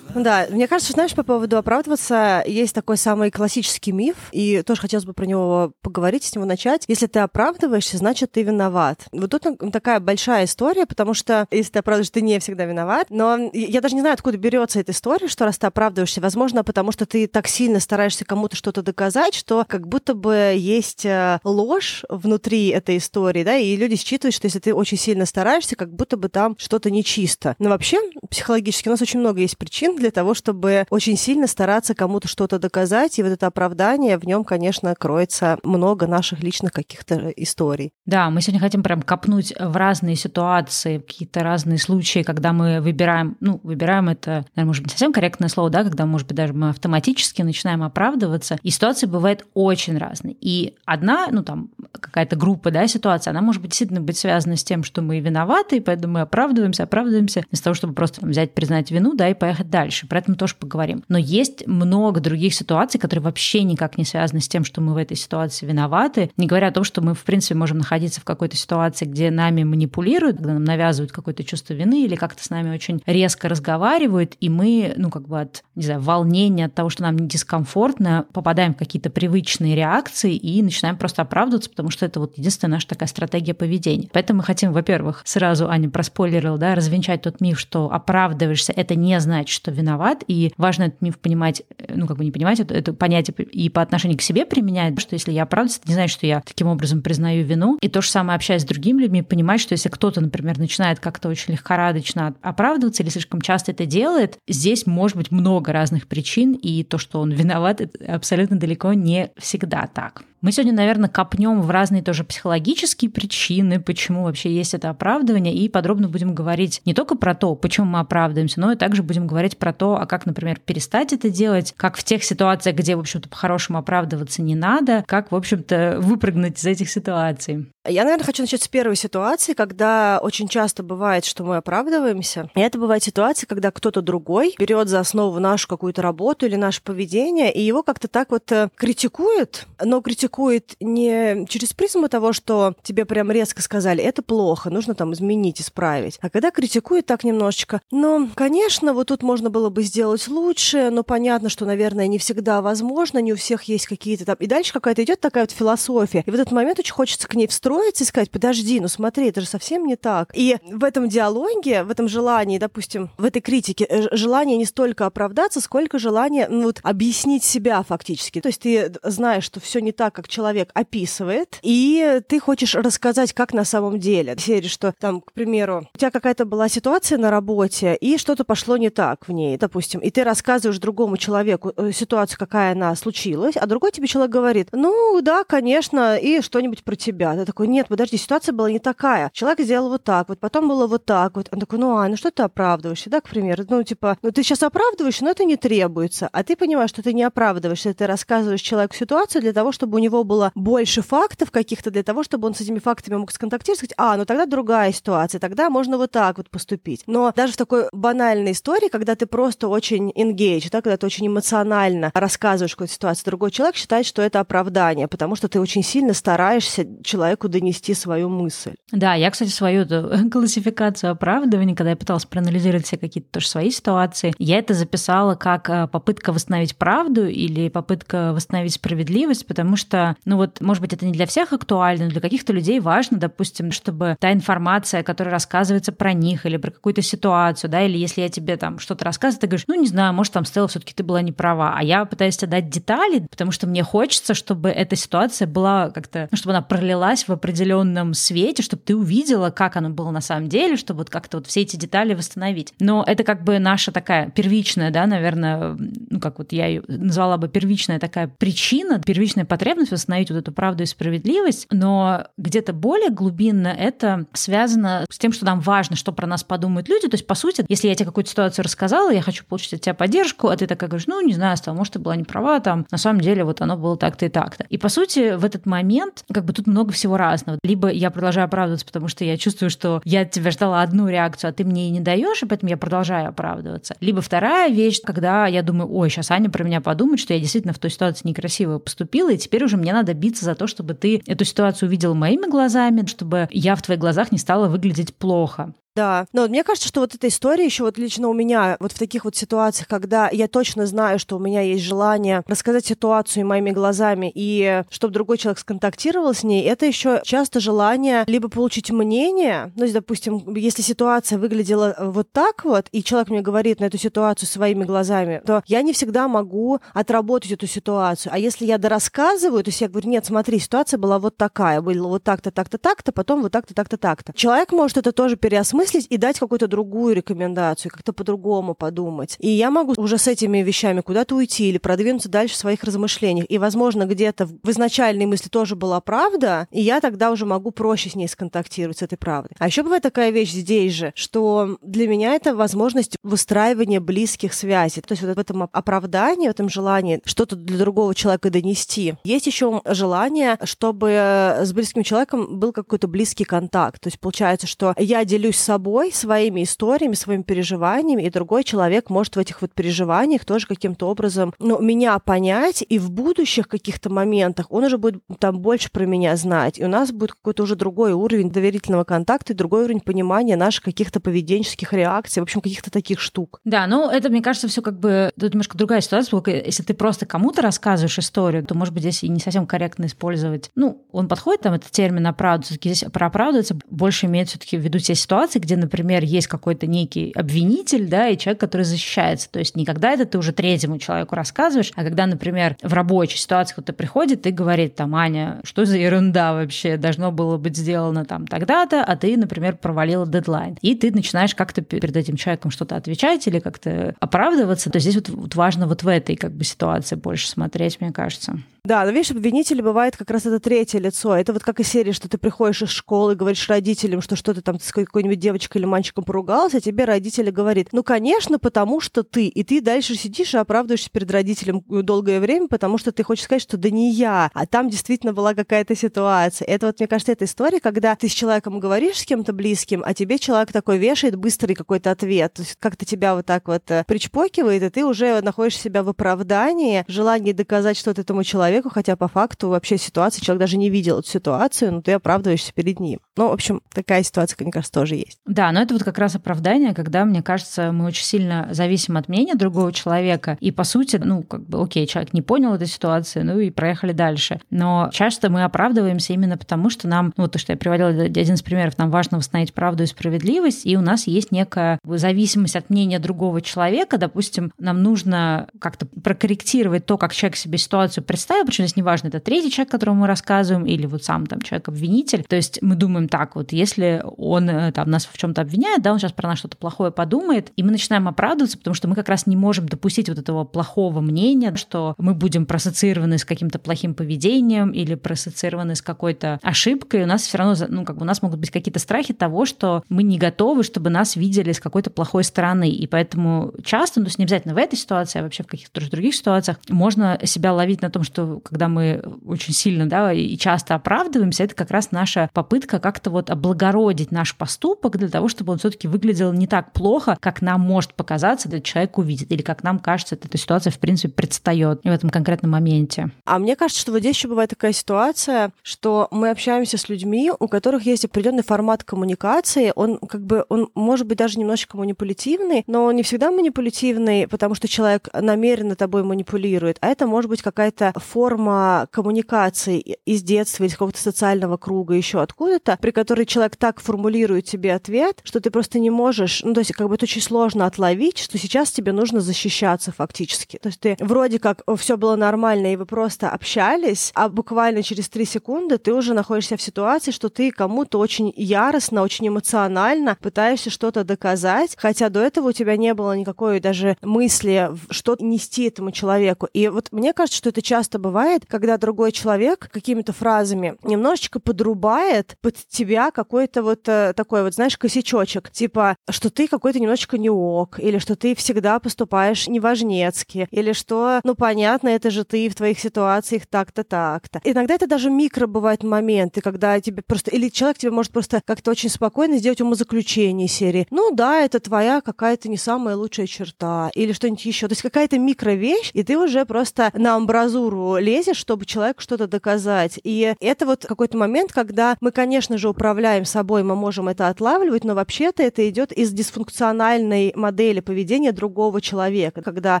Да, 0.14 0.46
мне 0.50 0.68
кажется, 0.68 0.92
знаешь, 0.92 1.14
по 1.14 1.22
поводу 1.22 1.56
оправдываться, 1.56 2.44
есть 2.46 2.74
такой 2.74 2.96
самый 2.96 3.30
классический 3.30 3.92
миф, 3.92 4.16
и 4.32 4.62
тоже 4.62 4.80
хотелось 4.80 5.04
бы 5.04 5.14
про 5.14 5.24
него 5.24 5.72
поговорить, 5.82 6.24
с 6.24 6.34
него 6.34 6.44
начать. 6.44 6.84
Если 6.88 7.06
ты 7.06 7.20
оправдываешься, 7.20 7.96
значит, 7.96 8.32
ты 8.32 8.42
виноват. 8.42 9.06
Вот 9.12 9.30
тут 9.30 9.42
такая 9.72 10.00
большая 10.00 10.44
история, 10.44 10.86
потому 10.86 11.14
что 11.14 11.46
если 11.50 11.72
ты 11.72 11.78
оправдываешься, 11.78 12.12
ты 12.12 12.22
не 12.22 12.38
всегда 12.40 12.64
виноват. 12.64 13.06
Но 13.10 13.50
я 13.52 13.80
даже 13.80 13.94
не 13.94 14.00
знаю, 14.00 14.14
откуда 14.14 14.36
берется 14.36 14.80
эта 14.80 14.92
история, 14.92 15.28
что 15.28 15.44
раз 15.44 15.58
ты 15.58 15.66
оправдываешься, 15.66 16.20
возможно, 16.20 16.64
потому 16.64 16.92
что 16.92 17.06
ты 17.06 17.26
так 17.26 17.48
сильно 17.48 17.80
стараешься 17.80 18.24
кому-то 18.24 18.56
что-то 18.56 18.82
доказать, 18.82 19.34
что 19.34 19.64
как 19.68 19.88
будто 19.88 20.14
бы 20.14 20.54
есть 20.56 21.06
э, 21.06 21.40
ложь 21.44 22.04
внутри 22.08 22.68
этой 22.68 22.98
истории, 22.98 23.44
да, 23.44 23.56
и 23.56 23.76
люди 23.76 23.96
считывают, 23.96 24.34
что 24.34 24.46
если 24.46 24.58
ты 24.58 24.74
очень 24.74 24.98
сильно 24.98 25.26
стараешься, 25.26 25.76
как 25.76 25.92
будто 25.92 26.16
бы 26.16 26.28
там 26.28 26.56
что-то 26.58 26.90
нечисто. 26.90 27.56
Но 27.58 27.70
вообще, 27.70 27.98
психологически 28.30 28.88
у 28.88 28.90
нас 28.90 29.02
очень 29.02 29.20
много 29.20 29.40
есть 29.40 29.56
причин 29.56 29.96
для 30.02 30.10
того, 30.10 30.34
чтобы 30.34 30.86
очень 30.90 31.16
сильно 31.16 31.46
стараться 31.46 31.94
кому-то 31.94 32.28
что-то 32.28 32.58
доказать, 32.58 33.18
и 33.18 33.22
вот 33.22 33.30
это 33.30 33.46
оправдание, 33.46 34.18
в 34.18 34.24
нем, 34.24 34.44
конечно, 34.44 34.94
кроется 34.94 35.58
много 35.62 36.06
наших 36.06 36.42
личных 36.42 36.72
каких-то 36.72 37.32
историй. 37.36 37.92
Да, 38.06 38.30
мы 38.30 38.40
сегодня 38.40 38.60
хотим 38.60 38.82
прям 38.82 39.02
копнуть 39.02 39.52
в 39.58 39.76
разные 39.76 40.16
ситуации, 40.16 40.98
какие-то 40.98 41.40
разные 41.40 41.78
случаи, 41.78 42.22
когда 42.22 42.52
мы 42.52 42.80
выбираем, 42.80 43.36
ну, 43.40 43.60
выбираем 43.62 44.08
это, 44.08 44.44
наверное, 44.54 44.66
может 44.66 44.82
быть, 44.82 44.92
совсем 44.92 45.12
корректное 45.12 45.48
слово, 45.48 45.70
да, 45.70 45.84
когда, 45.84 46.04
может 46.06 46.26
быть, 46.26 46.36
даже 46.36 46.52
мы 46.52 46.70
автоматически 46.70 47.42
начинаем 47.42 47.82
оправдываться, 47.82 48.58
и 48.62 48.70
ситуации 48.70 49.06
бывают 49.06 49.46
очень 49.54 49.96
разные. 49.96 50.36
И 50.40 50.74
одна, 50.84 51.28
ну, 51.30 51.42
там, 51.42 51.70
какая-то 51.92 52.36
группа, 52.36 52.70
да, 52.70 52.86
ситуация, 52.86 53.30
она 53.30 53.40
может 53.40 53.62
быть 53.62 53.70
действительно 53.70 54.00
быть 54.00 54.18
связана 54.18 54.56
с 54.56 54.64
тем, 54.64 54.82
что 54.82 55.02
мы 55.02 55.20
виноваты, 55.20 55.76
и 55.76 55.80
поэтому 55.80 56.14
мы 56.14 56.20
оправдываемся, 56.22 56.82
оправдываемся, 56.82 57.44
вместо 57.48 57.64
того, 57.64 57.74
чтобы 57.74 57.94
просто 57.94 58.26
взять, 58.26 58.54
признать 58.54 58.90
вину, 58.90 59.14
да, 59.14 59.28
и 59.28 59.34
поехать 59.34 59.70
дальше 59.70 59.91
дальше. 59.92 60.06
Про 60.06 60.18
это 60.18 60.30
мы 60.30 60.36
тоже 60.36 60.54
поговорим. 60.58 61.04
Но 61.08 61.18
есть 61.18 61.66
много 61.66 62.20
других 62.20 62.54
ситуаций, 62.54 62.98
которые 62.98 63.22
вообще 63.22 63.62
никак 63.62 63.98
не 63.98 64.04
связаны 64.04 64.40
с 64.40 64.48
тем, 64.48 64.64
что 64.64 64.80
мы 64.80 64.94
в 64.94 64.96
этой 64.96 65.16
ситуации 65.16 65.66
виноваты. 65.66 66.30
Не 66.36 66.46
говоря 66.46 66.68
о 66.68 66.72
том, 66.72 66.84
что 66.84 67.02
мы, 67.02 67.14
в 67.14 67.22
принципе, 67.24 67.54
можем 67.54 67.78
находиться 67.78 68.20
в 68.20 68.24
какой-то 68.24 68.56
ситуации, 68.56 69.04
где 69.04 69.30
нами 69.30 69.64
манипулируют, 69.64 70.36
когда 70.38 70.54
нам 70.54 70.64
навязывают 70.64 71.12
какое-то 71.12 71.44
чувство 71.44 71.74
вины 71.74 72.04
или 72.04 72.16
как-то 72.16 72.42
с 72.42 72.50
нами 72.50 72.74
очень 72.74 73.02
резко 73.06 73.48
разговаривают, 73.48 74.36
и 74.40 74.48
мы, 74.48 74.94
ну, 74.96 75.10
как 75.10 75.28
бы 75.28 75.40
от, 75.40 75.62
не 75.74 75.84
знаю, 75.84 76.00
волнения, 76.00 76.66
от 76.66 76.74
того, 76.74 76.88
что 76.88 77.02
нам 77.02 77.28
дискомфортно, 77.28 78.24
попадаем 78.32 78.74
в 78.74 78.78
какие-то 78.78 79.10
привычные 79.10 79.76
реакции 79.76 80.34
и 80.34 80.62
начинаем 80.62 80.96
просто 80.96 81.22
оправдываться, 81.22 81.68
потому 81.70 81.90
что 81.90 82.06
это 82.06 82.20
вот 82.20 82.38
единственная 82.38 82.76
наша 82.76 82.88
такая 82.88 83.08
стратегия 83.08 83.54
поведения. 83.54 84.08
Поэтому 84.12 84.38
мы 84.38 84.44
хотим, 84.44 84.72
во-первых, 84.72 85.22
сразу 85.24 85.68
Аня 85.68 85.90
проспойлерила, 85.90 86.56
да, 86.56 86.74
развенчать 86.74 87.22
тот 87.22 87.40
миф, 87.40 87.60
что 87.60 87.92
оправдываешься, 87.92 88.72
это 88.72 88.94
не 88.94 89.20
значит, 89.20 89.54
что 89.54 89.70
виноват, 89.82 90.24
и 90.26 90.52
важно 90.56 90.84
этот 90.84 91.02
миф 91.02 91.18
понимать, 91.18 91.62
э, 91.78 91.94
ну, 91.94 92.06
как 92.06 92.16
бы 92.16 92.24
не 92.24 92.30
понимать, 92.30 92.60
это, 92.60 92.74
это 92.74 92.92
понятие 92.92 93.34
и 93.34 93.68
по 93.68 93.82
отношению 93.82 94.18
к 94.18 94.22
себе 94.22 94.46
применять, 94.46 95.00
что 95.00 95.14
если 95.14 95.32
я 95.32 95.42
оправдываюсь, 95.42 95.78
это 95.78 95.88
не 95.88 95.94
значит, 95.94 96.16
что 96.16 96.26
я 96.26 96.40
таким 96.40 96.68
образом 96.68 97.02
признаю 97.02 97.44
вину. 97.44 97.78
И 97.80 97.88
то 97.88 98.00
же 98.00 98.10
самое, 98.10 98.36
общаясь 98.36 98.62
с 98.62 98.66
другими 98.66 99.02
людьми, 99.02 99.22
понимать, 99.22 99.60
что 99.60 99.72
если 99.72 99.88
кто-то, 99.88 100.20
например, 100.20 100.58
начинает 100.58 101.00
как-то 101.00 101.28
очень 101.28 101.52
легкорадочно 101.52 102.34
оправдываться 102.42 103.02
или 103.02 103.10
слишком 103.10 103.40
часто 103.40 103.72
это 103.72 103.86
делает, 103.86 104.38
здесь 104.48 104.86
может 104.86 105.16
быть 105.16 105.30
много 105.30 105.72
разных 105.72 106.06
причин, 106.06 106.52
и 106.52 106.84
то, 106.84 106.98
что 106.98 107.20
он 107.20 107.30
виноват, 107.32 107.80
это 107.80 108.14
абсолютно 108.14 108.58
далеко 108.58 108.92
не 108.92 109.30
всегда 109.38 109.88
так. 109.92 110.24
Мы 110.42 110.50
сегодня, 110.50 110.72
наверное, 110.72 111.08
копнем 111.08 111.62
в 111.62 111.70
разные 111.70 112.02
тоже 112.02 112.24
психологические 112.24 113.12
причины, 113.12 113.78
почему 113.80 114.24
вообще 114.24 114.52
есть 114.52 114.74
это 114.74 114.90
оправдывание, 114.90 115.54
и 115.54 115.68
подробно 115.68 116.08
будем 116.08 116.34
говорить 116.34 116.82
не 116.84 116.94
только 116.94 117.14
про 117.14 117.36
то, 117.36 117.54
почему 117.54 117.86
мы 117.86 118.00
оправдываемся, 118.00 118.58
но 118.58 118.72
и 118.72 118.76
также 118.76 119.04
будем 119.04 119.28
говорить 119.28 119.56
про 119.56 119.72
то, 119.72 119.96
а 119.96 120.04
как, 120.04 120.26
например, 120.26 120.58
перестать 120.58 121.12
это 121.12 121.30
делать, 121.30 121.72
как 121.76 121.96
в 121.96 122.02
тех 122.02 122.24
ситуациях, 122.24 122.74
где, 122.74 122.96
в 122.96 123.00
общем-то, 123.00 123.28
по-хорошему 123.28 123.78
оправдываться 123.78 124.42
не 124.42 124.56
надо, 124.56 125.04
как, 125.06 125.30
в 125.30 125.36
общем-то, 125.36 125.98
выпрыгнуть 126.00 126.58
из 126.58 126.66
этих 126.66 126.90
ситуаций. 126.90 127.68
Я, 127.84 128.04
наверное, 128.04 128.24
хочу 128.24 128.44
начать 128.44 128.62
с 128.62 128.68
первой 128.68 128.94
ситуации, 128.94 129.54
когда 129.54 130.20
очень 130.22 130.46
часто 130.46 130.84
бывает, 130.84 131.24
что 131.24 131.42
мы 131.42 131.56
оправдываемся. 131.56 132.48
И 132.54 132.60
это 132.60 132.78
бывает 132.78 133.02
ситуация, 133.02 133.48
когда 133.48 133.72
кто-то 133.72 134.02
другой 134.02 134.54
берет 134.56 134.88
за 134.88 135.00
основу 135.00 135.40
нашу 135.40 135.66
какую-то 135.66 136.00
работу 136.00 136.46
или 136.46 136.54
наше 136.54 136.80
поведение, 136.80 137.52
и 137.52 137.60
его 137.60 137.82
как-то 137.82 138.06
так 138.06 138.30
вот 138.30 138.52
э, 138.52 138.68
критикует, 138.76 139.66
но 139.82 140.00
критикует 140.00 140.76
не 140.78 141.44
через 141.48 141.72
призму 141.72 142.08
того, 142.08 142.32
что 142.32 142.74
тебе 142.84 143.04
прям 143.04 143.32
резко 143.32 143.62
сказали, 143.62 144.02
это 144.02 144.22
плохо, 144.22 144.70
нужно 144.70 144.94
там 144.94 145.12
изменить, 145.12 145.60
исправить. 145.60 146.20
А 146.22 146.30
когда 146.30 146.52
критикует 146.52 147.06
так 147.06 147.24
немножечко, 147.24 147.80
ну, 147.90 148.30
конечно, 148.36 148.94
вот 148.94 149.08
тут 149.08 149.24
можно 149.24 149.50
было 149.50 149.70
бы 149.70 149.82
сделать 149.82 150.28
лучше, 150.28 150.90
но 150.90 151.02
понятно, 151.02 151.48
что, 151.48 151.66
наверное, 151.66 152.06
не 152.06 152.18
всегда 152.18 152.62
возможно, 152.62 153.18
не 153.18 153.32
у 153.32 153.36
всех 153.36 153.64
есть 153.64 153.86
какие-то 153.86 154.24
там... 154.24 154.36
И 154.38 154.46
дальше 154.46 154.72
какая-то 154.72 155.02
идет 155.02 155.20
такая 155.20 155.44
вот 155.44 155.50
философия. 155.50 156.22
И 156.24 156.30
в 156.30 156.34
этот 156.34 156.52
момент 156.52 156.78
очень 156.78 156.92
хочется 156.92 157.26
к 157.26 157.34
ней 157.34 157.48
встроить 157.48 157.71
расстроиться 157.72 158.04
и 158.04 158.06
сказать, 158.06 158.30
подожди, 158.30 158.80
ну 158.80 158.88
смотри, 158.88 159.28
это 159.28 159.40
же 159.40 159.46
совсем 159.46 159.86
не 159.86 159.96
так. 159.96 160.30
И 160.34 160.56
в 160.62 160.84
этом 160.84 161.08
диалоге, 161.08 161.84
в 161.84 161.90
этом 161.90 162.08
желании, 162.08 162.58
допустим, 162.58 163.10
в 163.18 163.24
этой 163.24 163.40
критике, 163.40 163.84
э, 163.88 164.14
желание 164.16 164.56
не 164.56 164.64
столько 164.64 165.06
оправдаться, 165.06 165.60
сколько 165.60 165.98
желание 165.98 166.48
ну, 166.48 166.64
вот, 166.64 166.80
объяснить 166.82 167.44
себя 167.44 167.82
фактически. 167.82 168.40
То 168.40 168.48
есть 168.48 168.62
ты 168.62 168.92
знаешь, 169.02 169.44
что 169.44 169.60
все 169.60 169.80
не 169.80 169.92
так, 169.92 170.14
как 170.14 170.28
человек 170.28 170.70
описывает, 170.74 171.58
и 171.62 172.20
ты 172.28 172.40
хочешь 172.40 172.74
рассказать, 172.74 173.32
как 173.32 173.52
на 173.52 173.64
самом 173.64 173.98
деле. 173.98 174.36
Серии, 174.38 174.68
что 174.68 174.94
там, 174.98 175.20
к 175.20 175.32
примеру, 175.32 175.88
у 175.94 175.98
тебя 175.98 176.10
какая-то 176.10 176.44
была 176.44 176.68
ситуация 176.68 177.18
на 177.18 177.30
работе, 177.30 177.96
и 178.00 178.18
что-то 178.18 178.44
пошло 178.44 178.76
не 178.76 178.90
так 178.90 179.28
в 179.28 179.32
ней, 179.32 179.56
допустим, 179.56 180.00
и 180.00 180.10
ты 180.10 180.24
рассказываешь 180.24 180.78
другому 180.78 181.16
человеку 181.16 181.72
э, 181.76 181.92
ситуацию, 181.92 182.38
какая 182.38 182.72
она 182.72 182.94
случилась, 182.96 183.56
а 183.56 183.66
другой 183.66 183.92
тебе 183.92 184.06
человек 184.06 184.32
говорит, 184.32 184.68
ну 184.72 185.20
да, 185.22 185.44
конечно, 185.44 186.16
и 186.16 186.40
что-нибудь 186.40 186.84
про 186.84 186.96
тебя. 186.96 187.34
Ты 187.34 187.44
такой, 187.44 187.61
нет, 187.64 187.88
подожди, 187.88 188.16
ситуация 188.16 188.52
была 188.52 188.70
не 188.70 188.78
такая. 188.78 189.30
Человек 189.32 189.60
сделал 189.60 189.90
вот 189.90 190.04
так, 190.04 190.28
вот 190.28 190.38
потом 190.38 190.68
было 190.68 190.86
вот 190.86 191.04
так 191.04 191.36
вот. 191.36 191.48
Он 191.52 191.60
такой, 191.60 191.78
ну, 191.78 191.96
а, 191.96 192.08
ну 192.08 192.16
что 192.16 192.30
ты 192.30 192.42
оправдываешься, 192.42 193.10
да, 193.10 193.20
к 193.20 193.28
примеру? 193.28 193.64
Ну, 193.68 193.82
типа, 193.82 194.18
ну 194.22 194.30
ты 194.30 194.42
сейчас 194.42 194.62
оправдываешь, 194.62 195.20
но 195.20 195.30
это 195.30 195.44
не 195.44 195.56
требуется. 195.56 196.28
А 196.32 196.42
ты 196.42 196.56
понимаешь, 196.56 196.90
что 196.90 197.02
ты 197.02 197.12
не 197.12 197.22
оправдываешься, 197.22 197.94
ты 197.94 198.06
рассказываешь 198.06 198.60
человеку 198.60 198.94
ситуацию 198.94 199.42
для 199.42 199.52
того, 199.52 199.72
чтобы 199.72 199.96
у 199.96 199.98
него 199.98 200.24
было 200.24 200.52
больше 200.54 201.02
фактов 201.02 201.50
каких-то, 201.50 201.90
для 201.90 202.02
того, 202.02 202.22
чтобы 202.22 202.48
он 202.48 202.54
с 202.54 202.60
этими 202.60 202.78
фактами 202.78 203.16
мог 203.16 203.30
сконтактировать, 203.32 203.78
сказать, 203.78 203.94
а, 203.96 204.16
ну 204.16 204.24
тогда 204.24 204.46
другая 204.46 204.92
ситуация, 204.92 205.38
тогда 205.38 205.70
можно 205.70 205.96
вот 205.98 206.10
так 206.10 206.38
вот 206.38 206.50
поступить. 206.50 207.02
Но 207.06 207.32
даже 207.34 207.52
в 207.52 207.56
такой 207.56 207.88
банальной 207.92 208.52
истории, 208.52 208.88
когда 208.88 209.14
ты 209.14 209.26
просто 209.26 209.68
очень 209.68 210.10
engage, 210.10 210.68
да, 210.70 210.82
когда 210.82 210.96
ты 210.96 211.06
очень 211.06 211.26
эмоционально 211.26 212.10
рассказываешь 212.14 212.74
какую-то 212.74 212.94
ситуацию, 212.94 213.24
другой 213.26 213.50
человек 213.50 213.76
считает, 213.76 214.06
что 214.06 214.22
это 214.22 214.40
оправдание, 214.40 215.08
потому 215.08 215.36
что 215.36 215.48
ты 215.48 215.60
очень 215.60 215.82
сильно 215.82 216.14
стараешься 216.14 216.86
человеку 217.02 217.48
донести 217.52 217.94
свою 217.94 218.28
мысль. 218.28 218.74
Да, 218.90 219.14
я, 219.14 219.30
кстати, 219.30 219.50
свою 219.50 219.86
классификацию 220.30 221.12
оправдывания, 221.12 221.74
когда 221.74 221.90
я 221.90 221.96
пыталась 221.96 222.26
проанализировать 222.26 222.86
все 222.86 222.96
какие-то 222.96 223.30
тоже 223.30 223.48
свои 223.48 223.70
ситуации, 223.70 224.34
я 224.38 224.58
это 224.58 224.74
записала 224.74 225.34
как 225.34 225.68
э, 225.70 225.86
попытка 225.88 226.32
восстановить 226.32 226.76
правду 226.76 227.26
или 227.26 227.68
попытка 227.68 228.32
восстановить 228.32 228.74
справедливость, 228.74 229.46
потому 229.46 229.76
что, 229.76 230.16
ну 230.24 230.36
вот, 230.36 230.60
может 230.60 230.80
быть, 230.80 230.92
это 230.92 231.06
не 231.06 231.12
для 231.12 231.26
всех 231.26 231.52
актуально, 231.52 232.06
но 232.06 232.10
для 232.10 232.20
каких-то 232.20 232.52
людей 232.52 232.80
важно, 232.80 233.18
допустим, 233.18 233.72
чтобы 233.72 234.16
та 234.20 234.32
информация, 234.32 235.02
которая 235.02 235.32
рассказывается 235.32 235.92
про 235.92 236.12
них 236.12 236.46
или 236.46 236.56
про 236.56 236.70
какую-то 236.70 237.02
ситуацию, 237.02 237.70
да, 237.70 237.82
или 237.82 237.98
если 237.98 238.22
я 238.22 238.28
тебе 238.28 238.56
там 238.56 238.78
что-то 238.78 239.04
рассказываю, 239.04 239.40
ты 239.40 239.46
говоришь, 239.46 239.66
ну, 239.68 239.80
не 239.80 239.86
знаю, 239.86 240.12
может, 240.14 240.32
там, 240.32 240.44
Стелла, 240.44 240.68
все 240.68 240.80
таки 240.80 240.94
ты 240.94 241.02
была 241.02 241.22
не 241.22 241.32
права, 241.32 241.74
а 241.76 241.82
я 241.82 242.04
пытаюсь 242.04 242.36
тебе 242.36 242.50
дать 242.50 242.68
детали, 242.70 243.26
потому 243.30 243.50
что 243.52 243.66
мне 243.66 243.82
хочется, 243.82 244.34
чтобы 244.34 244.70
эта 244.70 244.96
ситуация 244.96 245.46
была 245.46 245.90
как-то, 245.90 246.28
ну, 246.30 246.36
чтобы 246.36 246.52
она 246.52 246.62
пролилась 246.62 247.28
в 247.28 247.36
определенном 247.42 248.14
свете, 248.14 248.62
чтобы 248.62 248.82
ты 248.84 248.94
увидела, 248.94 249.50
как 249.50 249.76
оно 249.76 249.90
было 249.90 250.12
на 250.12 250.20
самом 250.20 250.48
деле, 250.48 250.76
чтобы 250.76 250.98
вот 250.98 251.10
как-то 251.10 251.38
вот 251.38 251.48
все 251.48 251.62
эти 251.62 251.74
детали 251.74 252.14
восстановить. 252.14 252.72
Но 252.78 253.02
это 253.04 253.24
как 253.24 253.42
бы 253.42 253.58
наша 253.58 253.90
такая 253.90 254.30
первичная, 254.30 254.92
да, 254.92 255.06
наверное, 255.06 255.76
ну, 255.76 256.20
как 256.20 256.38
вот 256.38 256.52
я 256.52 256.66
ее 256.66 256.84
назвала 256.86 257.36
бы 257.38 257.48
первичная 257.48 257.98
такая 257.98 258.28
причина, 258.28 259.00
первичная 259.00 259.44
потребность 259.44 259.90
восстановить 259.90 260.30
вот 260.30 260.36
эту 260.36 260.52
правду 260.52 260.84
и 260.84 260.86
справедливость, 260.86 261.66
но 261.72 262.28
где-то 262.38 262.72
более 262.72 263.10
глубинно 263.10 263.68
это 263.68 264.26
связано 264.32 265.04
с 265.10 265.18
тем, 265.18 265.32
что 265.32 265.44
нам 265.44 265.58
важно, 265.60 265.96
что 265.96 266.12
про 266.12 266.28
нас 266.28 266.44
подумают 266.44 266.88
люди. 266.88 267.08
То 267.08 267.14
есть, 267.14 267.26
по 267.26 267.34
сути, 267.34 267.64
если 267.68 267.88
я 267.88 267.96
тебе 267.96 268.06
какую-то 268.06 268.30
ситуацию 268.30 268.64
рассказала, 268.64 269.12
я 269.12 269.20
хочу 269.20 269.44
получить 269.44 269.74
от 269.74 269.80
тебя 269.80 269.94
поддержку, 269.94 270.46
а 270.48 270.56
ты 270.56 270.68
такая 270.68 270.88
говоришь, 270.88 271.08
ну, 271.08 271.20
не 271.20 271.32
знаю, 271.32 271.56
стал, 271.56 271.74
может, 271.74 271.94
ты 271.94 271.98
была 271.98 272.14
не 272.14 272.24
права, 272.24 272.60
там, 272.60 272.86
на 272.92 272.98
самом 272.98 273.20
деле, 273.20 273.42
вот 273.42 273.60
оно 273.60 273.76
было 273.76 273.96
так-то 273.96 274.26
и 274.26 274.28
так-то. 274.28 274.64
И, 274.68 274.78
по 274.78 274.88
сути, 274.88 275.34
в 275.34 275.44
этот 275.44 275.66
момент, 275.66 276.24
как 276.32 276.44
бы 276.44 276.52
тут 276.52 276.68
много 276.68 276.92
всего 276.92 277.16
разного. 277.16 277.31
Либо 277.62 277.88
я 277.88 278.10
продолжаю 278.10 278.46
оправдываться, 278.46 278.86
потому 278.86 279.08
что 279.08 279.24
я 279.24 279.36
чувствую, 279.36 279.70
что 279.70 280.00
я 280.04 280.22
от 280.22 280.30
тебя 280.30 280.50
ждала 280.50 280.82
одну 280.82 281.08
реакцию, 281.08 281.50
а 281.50 281.52
ты 281.52 281.64
мне 281.64 281.88
и 281.88 281.90
не 281.90 282.00
даешь, 282.00 282.42
и 282.42 282.46
поэтому 282.46 282.70
я 282.70 282.76
продолжаю 282.76 283.28
оправдываться. 283.28 283.94
Либо 284.00 284.20
вторая 284.20 284.70
вещь, 284.70 285.00
когда 285.04 285.46
я 285.46 285.62
думаю, 285.62 285.92
ой, 285.92 286.10
сейчас 286.10 286.30
Аня 286.30 286.50
про 286.50 286.64
меня 286.64 286.80
подумает, 286.80 287.20
что 287.20 287.34
я 287.34 287.40
действительно 287.40 287.74
в 287.74 287.78
той 287.78 287.90
ситуации 287.90 288.28
некрасиво 288.28 288.78
поступила, 288.78 289.32
и 289.32 289.38
теперь 289.38 289.64
уже 289.64 289.76
мне 289.76 289.92
надо 289.92 290.14
биться 290.14 290.44
за 290.44 290.54
то, 290.54 290.66
чтобы 290.66 290.94
ты 290.94 291.22
эту 291.26 291.44
ситуацию 291.44 291.88
увидел 291.88 292.14
моими 292.14 292.50
глазами, 292.50 293.06
чтобы 293.06 293.48
я 293.50 293.74
в 293.76 293.82
твоих 293.82 294.00
глазах 294.00 294.32
не 294.32 294.38
стала 294.38 294.68
выглядеть 294.68 295.14
плохо. 295.14 295.74
Да, 295.94 296.26
но 296.32 296.48
мне 296.48 296.64
кажется, 296.64 296.88
что 296.88 297.00
вот 297.00 297.14
эта 297.14 297.28
история 297.28 297.66
еще 297.66 297.84
вот 297.84 297.98
лично 297.98 298.28
у 298.28 298.32
меня 298.32 298.76
вот 298.80 298.92
в 298.92 298.98
таких 298.98 299.24
вот 299.26 299.36
ситуациях, 299.36 299.88
когда 299.88 300.30
я 300.32 300.48
точно 300.48 300.86
знаю, 300.86 301.18
что 301.18 301.36
у 301.36 301.38
меня 301.38 301.60
есть 301.60 301.84
желание 301.84 302.42
рассказать 302.46 302.86
ситуацию 302.86 303.46
моими 303.46 303.72
глазами 303.72 304.32
и 304.34 304.84
чтобы 304.88 305.12
другой 305.12 305.36
человек 305.36 305.58
сконтактировал 305.58 306.32
с 306.32 306.44
ней, 306.44 306.64
это 306.64 306.86
еще 306.86 307.20
часто 307.24 307.60
желание 307.60 308.24
либо 308.26 308.48
получить 308.48 308.90
мнение, 308.90 309.70
ну, 309.76 309.86
допустим, 309.92 310.54
если 310.54 310.80
ситуация 310.80 311.38
выглядела 311.38 311.94
э, 311.96 312.08
вот 312.08 312.32
так 312.32 312.64
вот, 312.64 312.86
и 312.92 313.04
человек 313.04 313.28
мне 313.28 313.42
говорит 313.42 313.80
на 313.80 313.84
эту 313.84 313.98
ситуацию 313.98 314.48
своими 314.48 314.84
глазами, 314.84 315.42
то 315.44 315.62
я 315.66 315.82
не 315.82 315.92
всегда 315.92 316.26
могу 316.26 316.80
отработать 316.94 317.52
эту 317.52 317.66
ситуацию. 317.66 318.32
А 318.32 318.38
если 318.38 318.64
я 318.64 318.78
дорассказываю, 318.78 319.62
то 319.62 319.68
есть 319.68 319.82
я 319.82 319.88
говорю, 319.88 320.08
нет, 320.08 320.24
смотри, 320.24 320.58
ситуация 320.58 320.96
была 320.96 321.18
вот 321.18 321.36
такая, 321.36 321.82
было 321.82 322.08
вот 322.08 322.24
так-то, 322.24 322.50
так-то, 322.50 322.78
так-то, 322.78 323.12
потом 323.12 323.42
вот 323.42 323.52
так-то, 323.52 323.74
так-то, 323.74 323.98
так-то. 323.98 324.32
Человек 324.32 324.72
может 324.72 324.96
это 324.96 325.12
тоже 325.12 325.36
переосмыслить, 325.36 325.81
переосмыслить 325.82 326.06
и 326.10 326.16
дать 326.16 326.38
какую-то 326.38 326.68
другую 326.68 327.14
рекомендацию, 327.14 327.90
как-то 327.90 328.12
по-другому 328.12 328.74
подумать. 328.74 329.36
И 329.38 329.48
я 329.48 329.70
могу 329.70 329.94
уже 329.96 330.18
с 330.18 330.28
этими 330.28 330.58
вещами 330.58 331.00
куда-то 331.00 331.34
уйти 331.34 331.68
или 331.68 331.78
продвинуться 331.78 332.28
дальше 332.28 332.54
в 332.54 332.58
своих 332.58 332.84
размышлениях. 332.84 333.46
И, 333.48 333.58
возможно, 333.58 334.06
где-то 334.06 334.46
в 334.46 334.70
изначальной 334.70 335.26
мысли 335.26 335.48
тоже 335.48 335.76
была 335.76 336.00
правда, 336.00 336.68
и 336.70 336.80
я 336.80 337.00
тогда 337.00 337.30
уже 337.30 337.46
могу 337.46 337.70
проще 337.70 338.10
с 338.10 338.14
ней 338.14 338.28
сконтактировать, 338.28 338.98
с 338.98 339.02
этой 339.02 339.16
правдой. 339.16 339.56
А 339.58 339.66
еще 339.66 339.82
бывает 339.82 340.02
такая 340.02 340.30
вещь 340.30 340.52
здесь 340.52 340.92
же, 340.92 341.12
что 341.14 341.78
для 341.82 342.06
меня 342.06 342.34
это 342.34 342.54
возможность 342.54 343.16
выстраивания 343.22 344.00
близких 344.00 344.54
связей. 344.54 345.00
То 345.00 345.12
есть 345.12 345.22
вот 345.22 345.36
в 345.36 345.38
этом 345.38 345.68
оправдании, 345.72 346.48
в 346.48 346.50
этом 346.50 346.68
желании 346.68 347.20
что-то 347.24 347.56
для 347.56 347.78
другого 347.78 348.14
человека 348.14 348.50
донести. 348.50 349.14
Есть 349.24 349.46
еще 349.46 349.82
желание, 349.86 350.58
чтобы 350.64 351.58
с 351.62 351.72
близким 351.72 352.02
человеком 352.02 352.58
был 352.58 352.72
какой-то 352.72 353.08
близкий 353.08 353.44
контакт. 353.44 354.00
То 354.00 354.08
есть 354.08 354.20
получается, 354.20 354.66
что 354.66 354.94
я 354.98 355.24
делюсь 355.24 355.56
собой, 355.72 356.12
своими 356.12 356.64
историями, 356.64 357.14
своими 357.14 357.42
переживаниями, 357.42 358.22
и 358.22 358.30
другой 358.30 358.62
человек 358.62 359.08
может 359.08 359.36
в 359.36 359.38
этих 359.38 359.62
вот 359.62 359.72
переживаниях 359.72 360.44
тоже 360.44 360.66
каким-то 360.66 361.08
образом 361.08 361.54
ну, 361.58 361.80
меня 361.80 362.18
понять, 362.18 362.84
и 362.86 362.98
в 362.98 363.10
будущих 363.10 363.68
каких-то 363.68 364.10
моментах 364.10 364.66
он 364.68 364.84
уже 364.84 364.98
будет 364.98 365.22
там 365.38 365.60
больше 365.60 365.90
про 365.90 366.04
меня 366.04 366.36
знать, 366.36 366.78
и 366.78 366.84
у 366.84 366.88
нас 366.88 367.10
будет 367.10 367.32
какой-то 367.32 367.62
уже 367.62 367.74
другой 367.74 368.12
уровень 368.12 368.50
доверительного 368.50 369.04
контакта 369.04 369.54
и 369.54 369.56
другой 369.56 369.84
уровень 369.84 370.00
понимания 370.00 370.56
наших 370.56 370.84
каких-то 370.84 371.20
поведенческих 371.20 371.94
реакций, 371.94 372.40
в 372.40 372.42
общем, 372.42 372.60
каких-то 372.60 372.90
таких 372.90 373.18
штук. 373.18 373.60
Да, 373.64 373.86
ну 373.86 374.10
это, 374.10 374.28
мне 374.28 374.42
кажется, 374.42 374.68
все 374.68 374.82
как 374.82 374.98
бы 374.98 375.32
тут 375.40 375.54
немножко 375.54 375.78
другая 375.78 376.02
ситуация, 376.02 376.42
если 376.66 376.82
ты 376.82 376.92
просто 376.92 377.24
кому-то 377.24 377.62
рассказываешь 377.62 378.18
историю, 378.18 378.62
то, 378.66 378.74
может 378.74 378.92
быть, 378.92 379.04
здесь 379.04 379.22
и 379.22 379.28
не 379.28 379.40
совсем 379.40 379.66
корректно 379.66 380.04
использовать. 380.04 380.70
Ну, 380.74 381.06
он 381.12 381.28
подходит, 381.28 381.62
там, 381.62 381.72
этот 381.72 381.90
термин 381.90 382.26
оправдываться, 382.26 382.74
все-таки 382.74 382.92
здесь 382.92 383.10
про 383.10 383.26
оправдываться 383.26 383.78
больше 383.88 384.26
имеет 384.26 384.50
все-таки 384.50 384.76
в 384.76 384.80
виду 384.80 384.98
те 384.98 385.14
ситуации, 385.14 385.61
где, 385.62 385.76
например, 385.76 386.24
есть 386.24 386.46
какой-то 386.46 386.86
некий 386.86 387.32
обвинитель, 387.34 388.08
да, 388.08 388.28
и 388.28 388.36
человек, 388.36 388.60
который 388.60 388.82
защищается. 388.82 389.50
То 389.50 389.58
есть 389.58 389.76
не 389.76 389.84
когда 389.84 390.12
это 390.12 390.26
ты 390.26 390.38
уже 390.38 390.52
третьему 390.52 390.98
человеку 390.98 391.34
рассказываешь, 391.34 391.92
а 391.94 392.02
когда, 392.02 392.26
например, 392.26 392.76
в 392.82 392.92
рабочей 392.92 393.38
ситуации 393.38 393.74
кто-то 393.74 393.92
приходит 393.92 394.46
и 394.46 394.50
говорит, 394.50 394.96
там, 394.96 395.14
Аня, 395.14 395.60
что 395.64 395.84
за 395.84 395.96
ерунда 395.96 396.52
вообще 396.52 396.96
должно 396.96 397.32
было 397.32 397.56
быть 397.56 397.76
сделано 397.76 398.24
там 398.24 398.46
тогда-то, 398.46 399.04
а 399.04 399.16
ты, 399.16 399.36
например, 399.36 399.76
провалила 399.76 400.26
дедлайн. 400.26 400.76
И 400.82 400.94
ты 400.94 401.10
начинаешь 401.12 401.54
как-то 401.54 401.82
перед 401.82 402.16
этим 402.16 402.36
человеком 402.36 402.70
что-то 402.70 402.96
отвечать 402.96 403.46
или 403.46 403.58
как-то 403.58 404.14
оправдываться. 404.20 404.90
То 404.90 404.98
здесь 404.98 405.16
вот, 405.16 405.28
вот 405.28 405.54
важно 405.54 405.86
вот 405.86 406.02
в 406.02 406.08
этой 406.08 406.36
как 406.36 406.52
бы 406.52 406.64
ситуации 406.64 407.16
больше 407.16 407.48
смотреть, 407.48 408.00
мне 408.00 408.12
кажется. 408.12 408.58
Да, 408.84 409.04
но 409.04 409.12
видишь, 409.12 409.30
обвинитель 409.30 409.80
бывает 409.80 410.16
как 410.16 410.28
раз 410.32 410.44
это 410.44 410.58
третье 410.58 410.98
лицо. 410.98 411.36
Это 411.36 411.52
вот 411.52 411.62
как 411.62 411.78
из 411.78 411.86
серии, 411.86 412.10
что 412.10 412.28
ты 412.28 412.36
приходишь 412.36 412.82
из 412.82 412.88
школы, 412.88 413.36
говоришь 413.36 413.68
родителям, 413.68 414.20
что 414.20 414.34
что-то 414.34 414.60
там 414.60 414.80
с 414.80 414.90
какой-нибудь 414.90 415.38
девочкой 415.38 415.80
или 415.80 415.86
мальчиком 415.86 416.24
поругался, 416.24 416.78
а 416.78 416.80
тебе 416.80 417.04
родители 417.04 417.52
говорит, 417.52 417.90
ну, 417.92 418.02
конечно, 418.02 418.58
потому 418.58 419.00
что 419.00 419.22
ты. 419.22 419.46
И 419.46 419.62
ты 419.62 419.80
дальше 419.80 420.16
сидишь 420.16 420.54
и 420.54 420.56
оправдываешься 420.56 421.10
перед 421.12 421.30
родителем 421.30 421.84
долгое 421.86 422.40
время, 422.40 422.66
потому 422.66 422.98
что 422.98 423.12
ты 423.12 423.22
хочешь 423.22 423.44
сказать, 423.44 423.62
что 423.62 423.76
да 423.76 423.88
не 423.88 424.10
я, 424.10 424.50
а 424.52 424.66
там 424.66 424.90
действительно 424.90 425.32
была 425.32 425.54
какая-то 425.54 425.94
ситуация. 425.94 426.66
Это 426.66 426.86
вот, 426.86 426.98
мне 426.98 427.06
кажется, 427.06 427.30
эта 427.30 427.44
история, 427.44 427.78
когда 427.78 428.16
ты 428.16 428.28
с 428.28 428.32
человеком 428.32 428.80
говоришь, 428.80 429.18
с 429.18 429.24
кем-то 429.24 429.52
близким, 429.52 430.02
а 430.04 430.12
тебе 430.12 430.40
человек 430.40 430.72
такой 430.72 430.98
вешает 430.98 431.36
быстрый 431.36 431.74
какой-то 431.74 432.10
ответ. 432.10 432.54
То 432.54 432.62
есть 432.62 432.76
как-то 432.80 433.04
тебя 433.04 433.36
вот 433.36 433.46
так 433.46 433.68
вот 433.68 433.88
э, 433.92 434.02
причпокивает, 434.08 434.82
и 434.82 434.90
ты 434.90 435.04
уже 435.04 435.40
находишь 435.40 435.78
себя 435.78 436.02
в 436.02 436.08
оправдании, 436.08 437.04
желании 437.06 437.52
доказать 437.52 437.96
что-то 437.96 438.22
этому 438.22 438.42
человеку, 438.42 438.71
человеку, 438.72 438.90
хотя 438.90 439.16
по 439.16 439.28
факту 439.28 439.68
вообще 439.68 439.98
ситуация, 439.98 440.42
человек 440.42 440.60
даже 440.60 440.78
не 440.78 440.88
видел 440.88 441.18
эту 441.18 441.28
ситуацию, 441.28 441.92
но 441.92 442.00
ты 442.00 442.12
оправдываешься 442.12 442.72
перед 442.72 443.00
ним. 443.00 443.20
Ну, 443.36 443.48
в 443.48 443.52
общем, 443.52 443.82
такая 443.92 444.22
ситуация, 444.22 444.56
мне 444.60 444.72
кажется, 444.72 444.92
тоже 444.92 445.16
есть. 445.16 445.38
Да, 445.46 445.70
но 445.72 445.82
это 445.82 445.94
вот 445.94 446.02
как 446.04 446.18
раз 446.18 446.34
оправдание, 446.34 446.94
когда, 446.94 447.24
мне 447.24 447.42
кажется, 447.42 447.92
мы 447.92 448.06
очень 448.06 448.24
сильно 448.24 448.68
зависим 448.70 449.16
от 449.18 449.28
мнения 449.28 449.54
другого 449.54 449.92
человека, 449.92 450.56
и, 450.60 450.70
по 450.70 450.84
сути, 450.84 451.16
ну, 451.16 451.42
как 451.42 451.68
бы, 451.68 451.82
окей, 451.82 452.06
человек 452.06 452.32
не 452.32 452.40
понял 452.40 452.74
этой 452.74 452.86
ситуации, 452.86 453.42
ну 453.42 453.58
и 453.58 453.70
проехали 453.70 454.12
дальше. 454.12 454.60
Но 454.70 455.10
часто 455.12 455.50
мы 455.50 455.64
оправдываемся 455.64 456.32
именно 456.32 456.56
потому, 456.56 456.88
что 456.88 457.08
нам, 457.08 457.34
ну, 457.36 457.48
то, 457.48 457.58
что 457.58 457.72
я 457.72 457.76
приводила 457.76 458.08
один 458.08 458.54
из 458.54 458.62
примеров, 458.62 458.96
нам 458.96 459.10
важно 459.10 459.36
восстановить 459.38 459.74
правду 459.74 460.02
и 460.02 460.06
справедливость, 460.06 460.86
и 460.86 460.96
у 460.96 461.02
нас 461.02 461.26
есть 461.26 461.52
некая 461.52 461.98
зависимость 462.04 462.76
от 462.76 462.88
мнения 462.88 463.18
другого 463.18 463.60
человека. 463.60 464.16
Допустим, 464.16 464.72
нам 464.78 465.02
нужно 465.02 465.68
как-то 465.78 466.06
прокорректировать 466.06 467.04
то, 467.04 467.18
как 467.18 467.34
человек 467.34 467.56
себе 467.56 467.76
ситуацию 467.76 468.24
представил, 468.24 468.61
причем 468.64 468.84
здесь 468.84 468.96
неважно, 468.96 469.28
это 469.28 469.40
третий 469.40 469.70
человек, 469.70 469.90
которому 469.90 470.22
мы 470.22 470.26
рассказываем, 470.26 470.86
или 470.86 471.06
вот 471.06 471.24
сам 471.24 471.46
там 471.46 471.60
человек-обвинитель. 471.60 472.44
То 472.44 472.56
есть 472.56 472.80
мы 472.82 472.94
думаем 472.94 473.28
так, 473.28 473.56
вот 473.56 473.72
если 473.72 474.22
он 474.36 474.68
э, 474.68 474.92
там 474.92 475.10
нас 475.10 475.26
в 475.26 475.36
чем 475.36 475.54
то 475.54 475.62
обвиняет, 475.62 476.02
да, 476.02 476.12
он 476.12 476.18
сейчас 476.18 476.32
про 476.32 476.48
нас 476.48 476.58
что-то 476.58 476.76
плохое 476.76 477.10
подумает, 477.10 477.72
и 477.76 477.82
мы 477.82 477.90
начинаем 477.90 478.28
оправдываться, 478.28 478.78
потому 478.78 478.94
что 478.94 479.08
мы 479.08 479.14
как 479.14 479.28
раз 479.28 479.46
не 479.46 479.56
можем 479.56 479.88
допустить 479.88 480.28
вот 480.28 480.38
этого 480.38 480.64
плохого 480.64 481.20
мнения, 481.20 481.74
что 481.76 482.14
мы 482.18 482.34
будем 482.34 482.66
проассоциированы 482.66 483.38
с 483.38 483.44
каким-то 483.44 483.78
плохим 483.78 484.14
поведением 484.14 484.90
или 484.90 485.14
проассоциированы 485.14 485.94
с 485.94 486.02
какой-то 486.02 486.58
ошибкой. 486.62 487.24
У 487.24 487.26
нас 487.26 487.42
все 487.42 487.58
равно, 487.58 487.74
ну, 487.88 488.04
как 488.04 488.16
бы 488.16 488.22
у 488.22 488.26
нас 488.26 488.42
могут 488.42 488.60
быть 488.60 488.70
какие-то 488.70 488.98
страхи 488.98 489.34
того, 489.34 489.66
что 489.66 490.02
мы 490.08 490.22
не 490.22 490.38
готовы, 490.38 490.82
чтобы 490.82 491.10
нас 491.10 491.36
видели 491.36 491.72
с 491.72 491.80
какой-то 491.80 492.10
плохой 492.10 492.44
стороны. 492.44 492.90
И 492.90 493.06
поэтому 493.06 493.72
часто, 493.84 494.20
ну, 494.20 494.26
то 494.26 494.28
есть 494.28 494.38
не 494.38 494.44
обязательно 494.44 494.74
в 494.74 494.78
этой 494.78 494.96
ситуации, 494.96 495.38
а 495.38 495.42
вообще 495.42 495.62
в 495.62 495.66
каких-то 495.66 496.10
других 496.10 496.34
ситуациях, 496.34 496.78
можно 496.88 497.38
себя 497.44 497.72
ловить 497.72 498.02
на 498.02 498.10
том, 498.10 498.22
что 498.22 498.51
когда 498.60 498.88
мы 498.88 499.22
очень 499.46 499.74
сильно, 499.74 500.08
да, 500.08 500.32
и 500.32 500.56
часто 500.56 500.94
оправдываемся, 500.94 501.64
это 501.64 501.74
как 501.74 501.90
раз 501.90 502.10
наша 502.12 502.50
попытка 502.52 502.98
как-то 502.98 503.30
вот 503.30 503.50
облагородить 503.50 504.30
наш 504.30 504.56
поступок 504.56 505.16
для 505.16 505.28
того, 505.28 505.48
чтобы 505.48 505.72
он 505.72 505.78
все-таки 505.78 506.08
выглядел 506.08 506.52
не 506.52 506.66
так 506.66 506.92
плохо, 506.92 507.36
как 507.40 507.62
нам 507.62 507.80
может 507.80 508.14
показаться, 508.14 508.68
этот 508.68 508.84
человек 508.84 509.18
увидит, 509.18 509.50
или 509.50 509.62
как 509.62 509.82
нам 509.82 509.98
кажется, 509.98 510.34
эта 510.34 510.58
ситуация, 510.58 510.90
в 510.90 510.98
принципе, 510.98 511.32
предстает 511.32 512.00
в 512.02 512.08
этом 512.08 512.30
конкретном 512.30 512.72
моменте. 512.72 513.30
А 513.44 513.58
мне 513.58 513.76
кажется, 513.76 514.00
что 514.00 514.12
вот 514.12 514.20
здесь 514.20 514.36
еще 514.36 514.48
бывает 514.48 514.70
такая 514.70 514.92
ситуация, 514.92 515.72
что 515.82 516.28
мы 516.30 516.50
общаемся 516.50 516.98
с 516.98 517.08
людьми, 517.08 517.50
у 517.58 517.68
которых 517.68 518.04
есть 518.06 518.24
определенный 518.24 518.62
формат 518.62 519.04
коммуникации, 519.04 519.92
он 519.94 520.18
как 520.18 520.44
бы, 520.44 520.64
он 520.68 520.90
может 520.94 521.26
быть 521.26 521.38
даже 521.38 521.58
немножечко 521.58 521.96
манипулятивный, 521.96 522.84
но 522.86 523.04
он 523.04 523.16
не 523.16 523.22
всегда 523.22 523.50
манипулятивный, 523.50 524.46
потому 524.48 524.74
что 524.74 524.88
человек 524.88 525.28
намеренно 525.32 525.96
тобой 525.96 526.22
манипулирует, 526.22 526.98
а 527.00 527.08
это 527.08 527.26
может 527.26 527.48
быть 527.48 527.62
какая-то 527.62 528.12
форма 528.16 528.41
коммуникации 528.48 530.00
из 530.24 530.42
детства, 530.42 530.84
из 530.84 530.92
какого-то 530.92 531.18
социального 531.18 531.76
круга, 531.76 532.14
еще 532.14 532.40
откуда-то, 532.40 532.98
при 533.00 533.10
которой 533.10 533.46
человек 533.46 533.76
так 533.76 534.00
формулирует 534.00 534.66
тебе 534.66 534.94
ответ, 534.94 535.40
что 535.44 535.60
ты 535.60 535.70
просто 535.70 535.98
не 535.98 536.10
можешь, 536.10 536.62
ну, 536.64 536.74
то 536.74 536.80
есть 536.80 536.92
как 536.92 537.08
бы 537.08 537.14
это 537.14 537.24
очень 537.24 537.42
сложно 537.42 537.86
отловить, 537.86 538.38
что 538.38 538.58
сейчас 538.58 538.90
тебе 538.90 539.12
нужно 539.12 539.40
защищаться 539.40 540.12
фактически. 540.12 540.78
То 540.78 540.88
есть 540.88 541.00
ты 541.00 541.16
вроде 541.20 541.58
как 541.58 541.82
все 541.96 542.16
было 542.16 542.36
нормально, 542.36 542.92
и 542.92 542.96
вы 542.96 543.06
просто 543.06 543.50
общались, 543.50 544.32
а 544.34 544.48
буквально 544.48 545.02
через 545.02 545.28
три 545.28 545.44
секунды 545.44 545.98
ты 545.98 546.12
уже 546.12 546.34
находишься 546.34 546.76
в 546.76 546.82
ситуации, 546.82 547.30
что 547.30 547.48
ты 547.48 547.70
кому-то 547.70 548.18
очень 548.18 548.52
яростно, 548.56 549.22
очень 549.22 549.48
эмоционально 549.48 550.36
пытаешься 550.40 550.90
что-то 550.90 551.24
доказать, 551.24 551.94
хотя 551.96 552.28
до 552.28 552.40
этого 552.40 552.68
у 552.68 552.72
тебя 552.72 552.96
не 552.96 553.14
было 553.14 553.36
никакой 553.36 553.80
даже 553.80 554.16
мысли, 554.22 554.90
что 555.10 555.36
нести 555.38 555.84
этому 555.88 556.10
человеку. 556.10 556.66
И 556.72 556.88
вот 556.88 557.08
мне 557.12 557.32
кажется, 557.32 557.58
что 557.58 557.68
это 557.68 557.82
часто 557.82 558.18
бывает, 558.18 558.31
когда 558.66 558.98
другой 558.98 559.32
человек 559.32 559.88
какими-то 559.92 560.32
фразами 560.32 560.96
немножечко 561.02 561.60
подрубает 561.60 562.56
под 562.60 562.76
тебя 562.88 563.30
какой-то 563.30 563.82
вот 563.82 564.08
э, 564.08 564.32
такой 564.34 564.62
вот, 564.62 564.74
знаешь, 564.74 564.96
косячочек, 564.96 565.70
типа, 565.70 566.16
что 566.30 566.50
ты 566.50 566.68
какой-то 566.68 567.00
немножечко 567.00 567.38
не 567.38 567.50
ок, 567.50 567.98
или 567.98 568.18
что 568.18 568.36
ты 568.36 568.54
всегда 568.54 568.98
поступаешь 568.98 569.68
неважнецки, 569.68 570.68
или 570.70 570.92
что, 570.92 571.40
ну, 571.44 571.54
понятно, 571.54 572.08
это 572.08 572.30
же 572.30 572.44
ты 572.44 572.68
в 572.68 572.74
твоих 572.74 572.98
ситуациях 572.98 573.66
так-то, 573.66 574.04
так-то. 574.04 574.60
Иногда 574.64 574.94
это 574.94 575.06
даже 575.06 575.30
микро 575.30 575.66
бывают 575.66 576.02
моменты, 576.02 576.60
когда 576.60 577.00
тебе 577.00 577.22
просто, 577.22 577.50
или 577.50 577.68
человек 577.68 577.98
тебе 577.98 578.12
может 578.12 578.32
просто 578.32 578.60
как-то 578.64 578.90
очень 578.90 579.08
спокойно 579.08 579.58
сделать 579.58 579.80
умозаключение 579.80 580.68
серии. 580.68 581.06
Ну 581.10 581.34
да, 581.34 581.60
это 581.60 581.80
твоя 581.80 582.20
какая-то 582.20 582.68
не 582.68 582.76
самая 582.76 583.16
лучшая 583.16 583.46
черта, 583.46 584.10
или 584.14 584.32
что-нибудь 584.32 584.64
еще. 584.64 584.88
То 584.88 584.92
есть 584.92 585.02
какая-то 585.02 585.38
микровещь, 585.38 586.10
и 586.14 586.22
ты 586.22 586.38
уже 586.38 586.64
просто 586.64 587.10
на 587.14 587.34
амбразуру 587.34 588.11
лезешь, 588.18 588.56
чтобы 588.56 588.86
человеку 588.86 589.20
что-то 589.20 589.46
доказать. 589.46 590.18
И 590.22 590.54
это 590.60 590.86
вот 590.86 591.06
какой-то 591.06 591.36
момент, 591.36 591.72
когда 591.72 592.16
мы, 592.20 592.30
конечно 592.30 592.78
же, 592.78 592.88
управляем 592.88 593.44
собой, 593.44 593.82
мы 593.82 593.96
можем 593.96 594.28
это 594.28 594.48
отлавливать, 594.48 595.04
но 595.04 595.14
вообще-то 595.14 595.62
это 595.62 595.88
идет 595.88 596.12
из 596.12 596.32
дисфункциональной 596.32 597.52
модели 597.54 598.00
поведения 598.00 598.52
другого 598.52 599.00
человека, 599.00 599.62
когда 599.62 600.00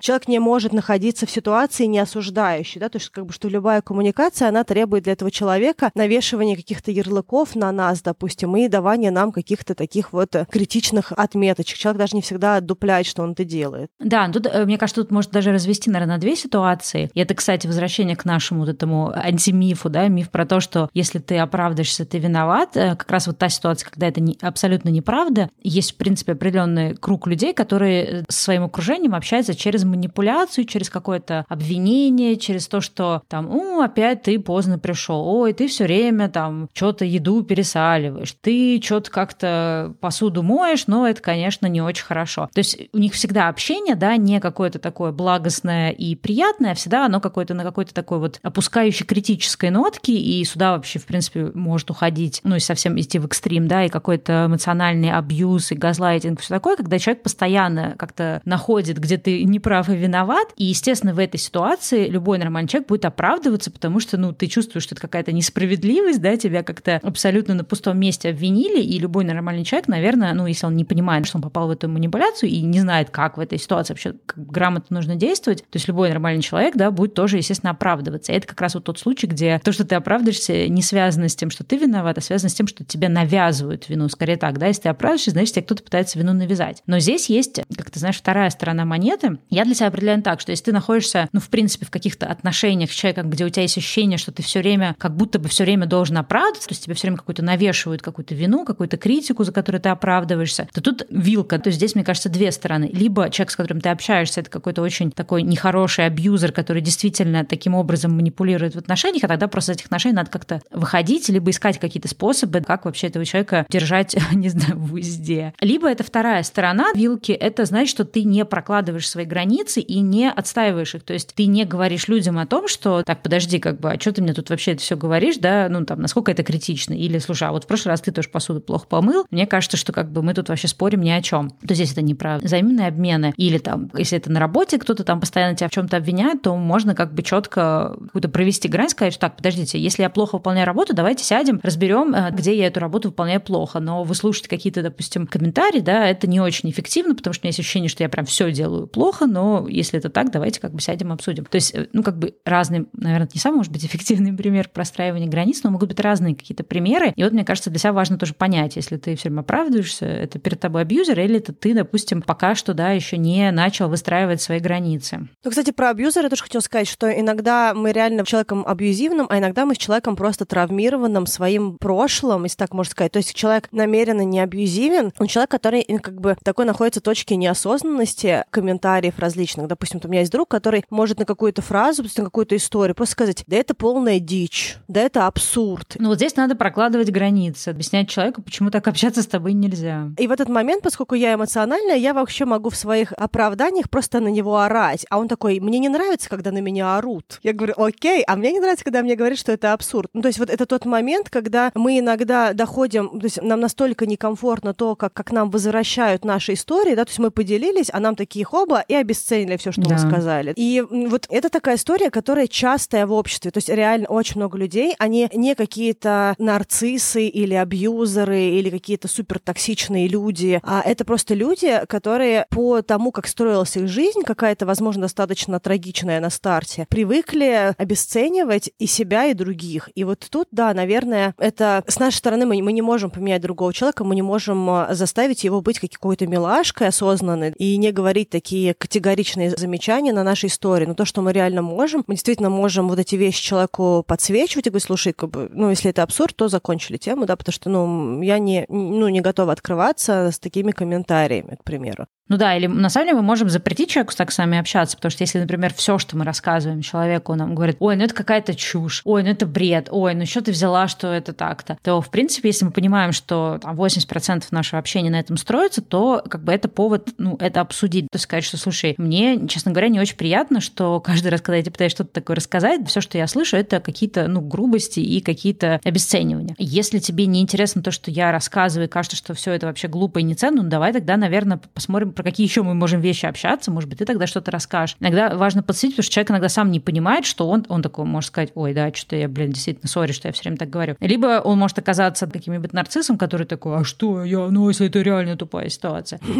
человек 0.00 0.28
не 0.28 0.38
может 0.38 0.72
находиться 0.72 1.26
в 1.26 1.30
ситуации 1.30 1.86
не 1.86 1.98
осуждающей, 1.98 2.80
да, 2.80 2.88
то 2.88 2.98
есть 2.98 3.10
как 3.10 3.26
бы 3.26 3.32
что 3.32 3.48
любая 3.48 3.82
коммуникация, 3.82 4.48
она 4.48 4.64
требует 4.64 5.04
для 5.04 5.12
этого 5.12 5.30
человека 5.30 5.90
навешивания 5.94 6.56
каких-то 6.56 6.90
ярлыков 6.90 7.54
на 7.54 7.70
нас, 7.72 8.02
допустим, 8.02 8.56
и 8.56 8.68
давания 8.68 9.10
нам 9.10 9.32
каких-то 9.32 9.74
таких 9.74 10.12
вот 10.12 10.34
критичных 10.50 11.12
отметочек. 11.12 11.78
Человек 11.78 11.98
даже 11.98 12.16
не 12.16 12.22
всегда 12.22 12.56
отдупляет, 12.56 13.06
что 13.06 13.22
он 13.22 13.32
это 13.32 13.44
делает. 13.44 13.90
Да, 13.98 14.28
тут, 14.28 14.46
э, 14.46 14.64
мне 14.64 14.78
кажется, 14.78 15.02
тут 15.02 15.10
может 15.10 15.30
даже 15.30 15.52
развести, 15.52 15.90
наверное, 15.90 16.16
на 16.16 16.20
две 16.20 16.36
ситуации. 16.36 17.10
И 17.14 17.20
это, 17.20 17.34
кстати, 17.34 17.66
возвращение 18.00 18.16
к 18.16 18.24
нашему 18.24 18.60
вот 18.60 18.68
этому 18.68 19.12
антимифу, 19.14 19.88
да, 19.88 20.08
миф 20.08 20.30
про 20.30 20.46
то, 20.46 20.60
что 20.60 20.88
если 20.94 21.18
ты 21.18 21.38
оправдаешься, 21.38 22.04
ты 22.04 22.18
виноват. 22.18 22.76
Э, 22.76 22.96
как 22.96 23.10
раз 23.10 23.26
вот 23.26 23.38
та 23.38 23.48
ситуация, 23.48 23.88
когда 23.90 24.08
это 24.08 24.20
не, 24.20 24.38
абсолютно 24.40 24.88
неправда. 24.88 25.50
Есть, 25.62 25.92
в 25.92 25.96
принципе, 25.96 26.32
определенный 26.32 26.96
круг 26.96 27.26
людей, 27.26 27.52
которые 27.52 28.24
с 28.28 28.36
своим 28.36 28.64
окружением 28.64 29.14
общаются 29.14 29.54
через 29.54 29.84
манипуляцию, 29.84 30.64
через 30.64 30.88
какое-то 30.88 31.44
обвинение, 31.48 32.36
через 32.36 32.68
то, 32.68 32.80
что 32.80 33.22
там, 33.28 33.50
о, 33.50 33.82
опять 33.82 34.22
ты 34.22 34.38
поздно 34.38 34.78
пришел, 34.78 35.20
ой, 35.26 35.52
ты 35.52 35.68
все 35.68 35.84
время 35.84 36.28
там 36.28 36.68
что-то 36.72 37.04
еду 37.04 37.42
пересаливаешь, 37.42 38.34
ты 38.40 38.80
что-то 38.82 39.10
как-то 39.10 39.94
посуду 40.00 40.42
моешь, 40.42 40.86
но 40.86 41.06
это, 41.06 41.20
конечно, 41.20 41.66
не 41.66 41.82
очень 41.82 42.04
хорошо. 42.04 42.48
То 42.54 42.60
есть 42.60 42.78
у 42.92 42.98
них 42.98 43.12
всегда 43.12 43.48
общение, 43.48 43.94
да, 43.94 44.16
не 44.16 44.40
какое-то 44.40 44.78
такое 44.78 45.12
благостное 45.12 45.90
и 45.90 46.14
приятное, 46.14 46.72
а 46.72 46.74
всегда 46.74 47.06
оно 47.06 47.20
какое-то 47.20 47.54
на 47.54 47.64
какой-то 47.64 47.89
такой 47.94 48.18
вот 48.18 48.38
опускающей 48.42 49.04
критической 49.04 49.70
нотки, 49.70 50.10
и 50.10 50.44
сюда 50.44 50.72
вообще, 50.72 50.98
в 50.98 51.06
принципе, 51.06 51.50
может 51.54 51.90
уходить, 51.90 52.40
ну, 52.44 52.56
и 52.56 52.60
совсем 52.60 52.98
идти 52.98 53.18
в 53.18 53.26
экстрим, 53.26 53.68
да, 53.68 53.84
и 53.84 53.88
какой-то 53.88 54.46
эмоциональный 54.46 55.10
абьюз, 55.10 55.72
и 55.72 55.74
газлайтинг, 55.74 56.40
все 56.40 56.54
такое, 56.54 56.76
когда 56.76 56.98
человек 56.98 57.22
постоянно 57.22 57.94
как-то 57.98 58.40
находит, 58.44 58.98
где 58.98 59.18
ты 59.18 59.44
неправ 59.44 59.88
и 59.88 59.96
виноват, 59.96 60.48
и, 60.56 60.64
естественно, 60.64 61.14
в 61.14 61.18
этой 61.18 61.38
ситуации 61.38 62.08
любой 62.08 62.38
нормальный 62.38 62.68
человек 62.68 62.88
будет 62.88 63.04
оправдываться, 63.04 63.70
потому 63.70 64.00
что, 64.00 64.16
ну, 64.16 64.32
ты 64.32 64.46
чувствуешь, 64.46 64.84
что 64.84 64.94
это 64.94 65.02
какая-то 65.02 65.32
несправедливость, 65.32 66.20
да, 66.20 66.36
тебя 66.36 66.62
как-то 66.62 67.00
абсолютно 67.02 67.54
на 67.54 67.64
пустом 67.64 67.98
месте 67.98 68.30
обвинили, 68.30 68.80
и 68.80 68.98
любой 68.98 69.24
нормальный 69.24 69.64
человек, 69.64 69.88
наверное, 69.88 70.34
ну, 70.34 70.46
если 70.46 70.66
он 70.66 70.76
не 70.76 70.84
понимает, 70.84 71.26
что 71.26 71.38
он 71.38 71.42
попал 71.42 71.68
в 71.68 71.70
эту 71.70 71.88
манипуляцию 71.88 72.50
и 72.50 72.60
не 72.60 72.80
знает, 72.80 73.10
как 73.10 73.36
в 73.36 73.40
этой 73.40 73.58
ситуации 73.58 73.92
вообще 73.92 74.14
грамотно 74.36 74.96
нужно 74.96 75.16
действовать, 75.16 75.60
то 75.70 75.76
есть 75.76 75.88
любой 75.88 76.08
нормальный 76.08 76.42
человек, 76.42 76.76
да, 76.76 76.90
будет 76.90 77.14
тоже, 77.14 77.36
естественно, 77.36 77.70
оправдываться. 77.80 78.32
И 78.32 78.34
это 78.34 78.46
как 78.46 78.60
раз 78.60 78.74
вот 78.74 78.84
тот 78.84 78.98
случай, 78.98 79.26
где 79.26 79.58
то, 79.64 79.72
что 79.72 79.84
ты 79.84 79.94
оправдываешься, 79.94 80.68
не 80.68 80.82
связано 80.82 81.28
с 81.28 81.34
тем, 81.34 81.50
что 81.50 81.64
ты 81.64 81.78
виноват, 81.78 82.18
а 82.18 82.20
связано 82.20 82.50
с 82.50 82.54
тем, 82.54 82.66
что 82.66 82.84
тебе 82.84 83.08
навязывают 83.08 83.88
вину. 83.88 84.08
Скорее 84.08 84.36
так, 84.36 84.58
да, 84.58 84.66
если 84.66 84.82
ты 84.82 84.88
оправдываешься, 84.90 85.30
значит, 85.30 85.54
тебе 85.54 85.62
кто-то 85.64 85.82
пытается 85.82 86.18
вину 86.18 86.34
навязать. 86.34 86.82
Но 86.86 86.98
здесь 86.98 87.30
есть, 87.30 87.60
как 87.76 87.90
ты 87.90 87.98
знаешь, 87.98 88.18
вторая 88.18 88.50
сторона 88.50 88.84
монеты. 88.84 89.38
Я 89.48 89.64
для 89.64 89.74
себя 89.74 89.86
определяю 89.86 90.22
так, 90.22 90.40
что 90.40 90.50
если 90.50 90.64
ты 90.64 90.72
находишься, 90.72 91.28
ну, 91.32 91.40
в 91.40 91.48
принципе, 91.48 91.86
в 91.86 91.90
каких-то 91.90 92.26
отношениях 92.26 92.90
с 92.90 92.94
человеком, 92.94 93.30
где 93.30 93.44
у 93.46 93.48
тебя 93.48 93.62
есть 93.62 93.78
ощущение, 93.78 94.18
что 94.18 94.32
ты 94.32 94.42
все 94.42 94.60
время, 94.60 94.94
как 94.98 95.16
будто 95.16 95.38
бы 95.38 95.48
все 95.48 95.64
время 95.64 95.86
должен 95.86 96.18
оправдываться, 96.18 96.68
то 96.68 96.72
есть 96.72 96.84
тебе 96.84 96.94
все 96.94 97.06
время 97.06 97.18
какую-то 97.18 97.42
навешивают 97.42 98.02
какую-то 98.02 98.34
вину, 98.34 98.64
какую-то 98.64 98.98
критику, 98.98 99.44
за 99.44 99.52
которую 99.52 99.80
ты 99.80 99.88
оправдываешься, 99.88 100.68
то 100.72 100.82
тут 100.82 101.06
вилка. 101.08 101.58
То 101.58 101.68
есть 101.68 101.78
здесь, 101.78 101.94
мне 101.94 102.04
кажется, 102.04 102.28
две 102.28 102.52
стороны. 102.52 102.90
Либо 102.92 103.30
человек, 103.30 103.50
с 103.52 103.56
которым 103.56 103.80
ты 103.80 103.88
общаешься, 103.88 104.40
это 104.40 104.50
какой-то 104.50 104.82
очень 104.82 105.10
такой 105.10 105.42
нехороший 105.42 106.06
абьюзер, 106.06 106.52
который 106.52 106.82
действительно 106.82 107.44
таким 107.44 107.69
образом 107.74 108.12
манипулирует 108.12 108.74
в 108.74 108.78
отношениях, 108.78 109.24
а 109.24 109.28
тогда 109.28 109.48
просто 109.48 109.72
из 109.72 109.76
этих 109.76 109.86
отношений 109.86 110.14
надо 110.14 110.30
как-то 110.30 110.62
выходить, 110.70 111.28
либо 111.28 111.50
искать 111.50 111.78
какие-то 111.78 112.08
способы, 112.08 112.60
как 112.60 112.84
вообще 112.84 113.08
этого 113.08 113.24
человека 113.24 113.66
держать, 113.68 114.16
не 114.32 114.48
знаю, 114.48 114.78
в 114.78 114.94
узде. 114.94 115.54
Либо 115.60 115.90
это 115.90 116.04
вторая 116.04 116.42
сторона 116.42 116.88
вилки, 116.94 117.32
это 117.32 117.64
значит, 117.64 117.90
что 117.90 118.04
ты 118.04 118.24
не 118.24 118.44
прокладываешь 118.44 119.08
свои 119.08 119.24
границы 119.24 119.80
и 119.80 120.00
не 120.00 120.30
отстаиваешь 120.30 120.94
их. 120.94 121.02
То 121.02 121.12
есть 121.12 121.34
ты 121.34 121.46
не 121.46 121.64
говоришь 121.64 122.08
людям 122.08 122.38
о 122.38 122.46
том, 122.46 122.68
что 122.68 123.02
так, 123.02 123.22
подожди, 123.22 123.58
как 123.58 123.80
бы, 123.80 123.92
а 123.92 124.00
что 124.00 124.12
ты 124.12 124.22
мне 124.22 124.34
тут 124.34 124.50
вообще 124.50 124.72
это 124.72 124.82
все 124.82 124.96
говоришь, 124.96 125.36
да, 125.38 125.68
ну 125.70 125.84
там, 125.84 126.00
насколько 126.00 126.30
это 126.30 126.42
критично? 126.42 126.94
Или, 126.94 127.18
слушай, 127.18 127.48
а 127.48 127.52
вот 127.52 127.64
в 127.64 127.66
прошлый 127.66 127.92
раз 127.92 128.00
ты 128.00 128.12
тоже 128.12 128.28
посуду 128.28 128.60
плохо 128.60 128.86
помыл, 128.86 129.26
мне 129.30 129.46
кажется, 129.46 129.76
что 129.76 129.92
как 129.92 130.10
бы 130.10 130.22
мы 130.22 130.34
тут 130.34 130.48
вообще 130.48 130.68
спорим 130.68 131.02
ни 131.02 131.10
о 131.10 131.22
чем. 131.22 131.50
То 131.66 131.74
если 131.74 131.94
это 131.94 132.02
не 132.02 132.14
про 132.14 132.38
взаимные 132.38 132.88
обмены, 132.88 133.32
или 133.36 133.58
там, 133.58 133.90
если 133.94 134.18
это 134.18 134.30
на 134.30 134.40
работе, 134.40 134.78
кто-то 134.78 135.04
там 135.04 135.20
постоянно 135.20 135.56
тебя 135.56 135.68
в 135.68 135.72
чем-то 135.72 135.96
обвиняет, 135.96 136.42
то 136.42 136.56
можно 136.56 136.94
как 136.94 137.12
бы 137.12 137.22
четко 137.22 137.59
четко 137.60 137.96
какую-то 138.06 138.28
провести 138.28 138.68
грань, 138.68 138.88
сказать, 138.88 139.12
что 139.12 139.20
так, 139.20 139.36
подождите, 139.36 139.78
если 139.78 140.02
я 140.02 140.10
плохо 140.10 140.36
выполняю 140.36 140.66
работу, 140.66 140.94
давайте 140.94 141.24
сядем, 141.24 141.60
разберем, 141.62 142.14
э, 142.14 142.30
где 142.32 142.56
я 142.56 142.66
эту 142.66 142.80
работу 142.80 143.08
выполняю 143.08 143.40
плохо. 143.40 143.80
Но 143.80 144.04
вы 144.04 144.14
слушаете 144.14 144.48
какие-то, 144.48 144.82
допустим, 144.82 145.26
комментарии, 145.26 145.80
да, 145.80 146.06
это 146.06 146.26
не 146.26 146.40
очень 146.40 146.70
эффективно, 146.70 147.14
потому 147.14 147.34
что 147.34 147.42
у 147.42 147.44
меня 147.44 147.50
есть 147.50 147.60
ощущение, 147.60 147.88
что 147.88 148.02
я 148.02 148.08
прям 148.08 148.26
все 148.26 148.50
делаю 148.52 148.86
плохо, 148.86 149.26
но 149.26 149.66
если 149.68 149.98
это 149.98 150.08
так, 150.08 150.30
давайте 150.30 150.60
как 150.60 150.72
бы 150.72 150.80
сядем, 150.80 151.12
обсудим. 151.12 151.44
То 151.44 151.56
есть, 151.56 151.74
э, 151.74 151.88
ну, 151.92 152.02
как 152.02 152.18
бы 152.18 152.34
разные, 152.44 152.86
наверное, 152.92 153.28
не 153.32 153.40
самый, 153.40 153.56
может 153.56 153.72
быть, 153.72 153.84
эффективный 153.84 154.32
пример 154.36 154.68
простраивания 154.72 155.28
границ, 155.28 155.62
но 155.62 155.70
могут 155.70 155.88
быть 155.88 156.00
разные 156.00 156.34
какие-то 156.34 156.64
примеры. 156.64 157.12
И 157.16 157.22
вот, 157.22 157.32
мне 157.32 157.44
кажется, 157.44 157.70
для 157.70 157.78
себя 157.78 157.92
важно 157.92 158.18
тоже 158.18 158.34
понять, 158.34 158.76
если 158.76 158.96
ты 158.96 159.16
все 159.16 159.28
время 159.28 159.40
оправдываешься, 159.40 160.06
это 160.06 160.38
перед 160.38 160.60
тобой 160.60 160.82
абьюзер, 160.82 161.18
или 161.20 161.36
это 161.36 161.52
ты, 161.52 161.74
допустим, 161.74 162.22
пока 162.22 162.54
что, 162.54 162.74
да, 162.74 162.90
еще 162.92 163.16
не 163.18 163.50
начал 163.50 163.88
выстраивать 163.88 164.40
свои 164.40 164.60
границы. 164.60 165.28
Ну, 165.44 165.50
кстати, 165.50 165.70
про 165.70 165.90
абьюзера 165.90 166.24
я 166.24 166.30
тоже 166.30 166.42
хотела 166.42 166.60
сказать, 166.60 166.88
что 166.88 167.10
иногда 167.10 167.49
мы 167.74 167.92
реально 167.92 168.24
человеком 168.24 168.64
абьюзивным, 168.66 169.26
а 169.28 169.38
иногда 169.38 169.66
мы 169.66 169.74
с 169.74 169.78
человеком 169.78 170.16
просто 170.16 170.44
травмированным 170.44 171.26
своим 171.26 171.78
прошлым, 171.78 172.44
если 172.44 172.56
так 172.56 172.74
можно 172.74 172.90
сказать. 172.90 173.12
То 173.12 173.18
есть 173.18 173.34
человек 173.34 173.68
намеренно 173.72 174.22
не 174.22 174.40
абьюзивен, 174.40 175.12
он 175.18 175.26
человек, 175.26 175.50
который 175.50 175.82
как 175.98 176.20
бы 176.20 176.36
такой 176.42 176.64
находится 176.64 177.00
в 177.00 177.02
точке 177.02 177.36
неосознанности 177.36 178.44
комментариев 178.50 179.18
различных. 179.18 179.68
Допустим, 179.68 180.00
у 180.02 180.08
меня 180.08 180.20
есть 180.20 180.32
друг, 180.32 180.48
который 180.48 180.84
может 180.90 181.18
на 181.18 181.24
какую-то 181.24 181.62
фразу, 181.62 182.04
на 182.16 182.24
какую-то 182.24 182.56
историю 182.56 182.94
просто 182.94 183.12
сказать, 183.12 183.44
да 183.46 183.56
это 183.56 183.74
полная 183.74 184.20
дичь, 184.20 184.76
да 184.88 185.00
это 185.00 185.26
абсурд. 185.26 185.96
Ну 185.98 186.08
вот 186.08 186.16
здесь 186.16 186.36
надо 186.36 186.54
прокладывать 186.54 187.10
границы, 187.10 187.68
объяснять 187.68 188.08
человеку, 188.08 188.42
почему 188.42 188.70
так 188.70 188.86
общаться 188.88 189.22
с 189.22 189.26
тобой 189.26 189.52
нельзя. 189.52 190.10
И 190.18 190.26
в 190.26 190.32
этот 190.32 190.48
момент, 190.48 190.82
поскольку 190.82 191.14
я 191.14 191.34
эмоциональная, 191.34 191.96
я 191.96 192.14
вообще 192.14 192.44
могу 192.44 192.70
в 192.70 192.76
своих 192.76 193.12
оправданиях 193.12 193.90
просто 193.90 194.20
на 194.20 194.28
него 194.28 194.58
орать. 194.58 195.06
А 195.10 195.18
он 195.18 195.28
такой, 195.28 195.60
мне 195.60 195.78
не 195.78 195.88
нравится, 195.88 196.28
когда 196.28 196.50
на 196.52 196.58
меня 196.58 196.96
орут. 196.96 197.39
Я 197.42 197.52
говорю, 197.52 197.74
окей, 197.76 198.22
а 198.26 198.36
мне 198.36 198.52
не 198.52 198.60
нравится, 198.60 198.84
когда 198.84 199.02
мне 199.02 199.16
говорят, 199.16 199.38
что 199.38 199.52
это 199.52 199.72
абсурд. 199.72 200.10
Ну, 200.12 200.22
то 200.22 200.28
есть 200.28 200.38
вот 200.38 200.50
это 200.50 200.66
тот 200.66 200.84
момент, 200.84 201.30
когда 201.30 201.70
мы 201.74 201.98
иногда 201.98 202.52
доходим, 202.52 203.20
то 203.20 203.24
есть 203.24 203.40
нам 203.42 203.60
настолько 203.60 204.06
некомфортно 204.06 204.74
то, 204.74 204.96
как, 204.96 205.12
как 205.12 205.32
нам 205.32 205.50
возвращают 205.50 206.24
наши 206.24 206.52
истории, 206.54 206.94
да, 206.94 207.04
то 207.04 207.10
есть 207.10 207.18
мы 207.18 207.30
поделились, 207.30 207.88
а 207.92 208.00
нам 208.00 208.16
такие 208.16 208.44
хоба 208.44 208.84
и 208.86 208.94
обесценили 208.94 209.56
все, 209.56 209.72
что 209.72 209.82
да. 209.82 209.94
мы 209.94 209.98
сказали. 209.98 210.52
И 210.56 210.82
вот 210.90 211.26
это 211.30 211.48
такая 211.48 211.76
история, 211.76 212.10
которая 212.10 212.46
частая 212.46 213.06
в 213.06 213.12
обществе. 213.12 213.50
То 213.50 213.58
есть 213.58 213.68
реально 213.68 214.06
очень 214.08 214.36
много 214.36 214.58
людей, 214.58 214.94
они 214.98 215.28
не 215.32 215.54
какие-то 215.54 216.34
нарциссы 216.38 217.26
или 217.26 217.54
абьюзеры 217.54 218.40
или 218.40 218.70
какие-то 218.70 219.08
супертоксичные 219.08 220.08
люди, 220.08 220.60
а 220.62 220.82
это 220.84 221.04
просто 221.04 221.34
люди, 221.34 221.82
которые 221.88 222.46
по 222.50 222.82
тому, 222.82 223.12
как 223.12 223.26
строилась 223.26 223.76
их 223.76 223.88
жизнь, 223.88 224.22
какая-то, 224.22 224.66
возможно, 224.66 225.02
достаточно 225.02 225.60
трагичная 225.60 226.20
на 226.20 226.30
старте, 226.30 226.86
привыкли 227.30 227.74
обесценивать 227.78 228.70
и 228.78 228.86
себя, 228.86 229.26
и 229.26 229.34
других. 229.34 229.88
И 229.94 230.04
вот 230.04 230.26
тут, 230.30 230.48
да, 230.50 230.74
наверное, 230.74 231.34
это 231.38 231.84
с 231.86 231.98
нашей 231.98 232.16
стороны 232.16 232.46
мы, 232.46 232.60
мы 232.62 232.72
не 232.72 232.82
можем 232.82 233.10
поменять 233.10 233.42
другого 233.42 233.72
человека, 233.72 234.04
мы 234.04 234.14
не 234.14 234.22
можем 234.22 234.68
а, 234.68 234.94
заставить 234.94 235.44
его 235.44 235.60
быть 235.60 235.78
какой-то 235.78 236.26
милашкой 236.26 236.88
осознанной 236.88 237.52
и 237.56 237.76
не 237.76 237.92
говорить 237.92 238.30
такие 238.30 238.74
категоричные 238.74 239.50
замечания 239.50 240.12
на 240.12 240.24
нашей 240.24 240.48
истории. 240.48 240.86
Но 240.86 240.94
то, 240.94 241.04
что 241.04 241.22
мы 241.22 241.32
реально 241.32 241.62
можем, 241.62 242.04
мы 242.06 242.14
действительно 242.14 242.50
можем 242.50 242.88
вот 242.88 242.98
эти 242.98 243.16
вещи 243.16 243.42
человеку 243.42 244.04
подсвечивать 244.06 244.66
и 244.66 244.70
говорить, 244.70 244.86
слушай, 244.86 245.12
как 245.12 245.30
бы, 245.30 245.48
ну, 245.52 245.70
если 245.70 245.90
это 245.90 246.02
абсурд, 246.02 246.34
то 246.36 246.48
закончили 246.48 246.96
тему, 246.96 247.26
да, 247.26 247.36
потому 247.36 247.52
что, 247.52 247.70
ну, 247.70 248.22
я 248.22 248.38
не, 248.38 248.66
ну, 248.68 249.08
не 249.08 249.20
готова 249.20 249.52
открываться 249.52 250.30
с 250.32 250.38
такими 250.38 250.72
комментариями, 250.72 251.56
к 251.56 251.64
примеру. 251.64 252.06
Ну 252.30 252.36
да, 252.36 252.56
или 252.56 252.68
на 252.68 252.88
самом 252.88 253.08
деле 253.08 253.16
мы 253.16 253.22
можем 253.22 253.50
запретить 253.50 253.90
человеку 253.90 254.14
так 254.16 254.30
с 254.30 254.38
нами 254.38 254.56
общаться, 254.56 254.96
потому 254.96 255.10
что 255.10 255.24
если, 255.24 255.40
например, 255.40 255.74
все, 255.74 255.98
что 255.98 256.16
мы 256.16 256.24
рассказываем 256.24 256.80
человеку, 256.80 257.32
он 257.32 257.38
нам 257.38 257.56
говорит, 257.56 257.76
ой, 257.80 257.96
ну 257.96 258.04
это 258.04 258.14
какая-то 258.14 258.54
чушь, 258.54 259.02
ой, 259.04 259.24
ну 259.24 259.30
это 259.30 259.46
бред, 259.46 259.88
ой, 259.90 260.14
ну 260.14 260.24
что 260.26 260.40
ты 260.40 260.52
взяла, 260.52 260.86
что 260.86 261.08
это 261.08 261.32
так-то, 261.32 261.76
то, 261.82 262.00
в 262.00 262.08
принципе, 262.08 262.50
если 262.50 262.64
мы 262.64 262.70
понимаем, 262.70 263.10
что 263.10 263.58
там, 263.60 263.76
80% 263.76 264.44
нашего 264.52 264.78
общения 264.78 265.10
на 265.10 265.18
этом 265.18 265.36
строится, 265.36 265.82
то 265.82 266.22
как 266.30 266.44
бы 266.44 266.52
это 266.52 266.68
повод, 266.68 267.08
ну, 267.18 267.36
это 267.40 267.62
обсудить. 267.62 268.06
То 268.12 268.16
есть 268.16 268.24
сказать, 268.24 268.44
что, 268.44 268.56
слушай, 268.58 268.94
мне, 268.96 269.48
честно 269.48 269.72
говоря, 269.72 269.88
не 269.88 269.98
очень 269.98 270.16
приятно, 270.16 270.60
что 270.60 271.00
каждый 271.00 271.28
раз, 271.28 271.40
когда 271.40 271.56
я 271.56 271.62
тебе 271.62 271.72
пытаюсь 271.72 271.92
что-то 271.92 272.12
такое 272.12 272.36
рассказать, 272.36 272.88
все, 272.88 273.00
что 273.00 273.18
я 273.18 273.26
слышу, 273.26 273.56
это 273.56 273.80
какие-то, 273.80 274.28
ну, 274.28 274.40
грубости 274.40 275.00
и 275.00 275.20
какие-то 275.20 275.80
обесценивания. 275.82 276.54
Если 276.58 277.00
тебе 277.00 277.26
не 277.26 277.40
интересно 277.40 277.82
то, 277.82 277.90
что 277.90 278.12
я 278.12 278.30
рассказываю, 278.30 278.86
и 278.86 278.90
кажется, 278.90 279.16
что 279.16 279.34
все 279.34 279.50
это 279.50 279.66
вообще 279.66 279.88
глупо 279.88 280.20
и 280.20 280.22
неценно, 280.22 280.62
ну, 280.62 280.68
давай 280.68 280.92
тогда, 280.92 281.16
наверное, 281.16 281.60
посмотрим 281.74 282.12
про 282.20 282.24
какие 282.24 282.46
еще 282.46 282.62
мы 282.62 282.74
можем 282.74 283.00
вещи 283.00 283.24
общаться, 283.24 283.70
может 283.70 283.88
быть, 283.88 283.98
ты 283.98 284.04
тогда 284.04 284.26
что-то 284.26 284.50
расскажешь. 284.50 284.94
Иногда 285.00 285.34
важно 285.36 285.62
подсветить, 285.62 285.96
потому 285.96 286.04
что 286.04 286.12
человек 286.12 286.30
иногда 286.32 286.48
сам 286.50 286.70
не 286.70 286.78
понимает, 286.78 287.24
что 287.24 287.48
он, 287.48 287.64
он 287.68 287.80
такой 287.80 288.04
может 288.04 288.28
сказать, 288.28 288.50
ой, 288.54 288.74
да, 288.74 288.92
что-то 288.92 289.16
я, 289.16 289.26
блин, 289.26 289.52
действительно, 289.52 289.88
сори, 289.88 290.12
что 290.12 290.28
я 290.28 290.32
все 290.32 290.42
время 290.42 290.58
так 290.58 290.68
говорю. 290.68 290.96
Либо 291.00 291.40
он 291.42 291.58
может 291.58 291.78
оказаться 291.78 292.26
каким-нибудь 292.26 292.74
нарциссом, 292.74 293.16
который 293.16 293.46
такой, 293.46 293.78
а 293.78 293.84
что 293.84 294.22
я, 294.22 294.48
ну, 294.48 294.68
если 294.68 294.88
это 294.88 295.00
реально 295.00 295.36
тупая 295.36 295.68
ситуация. 295.70 296.20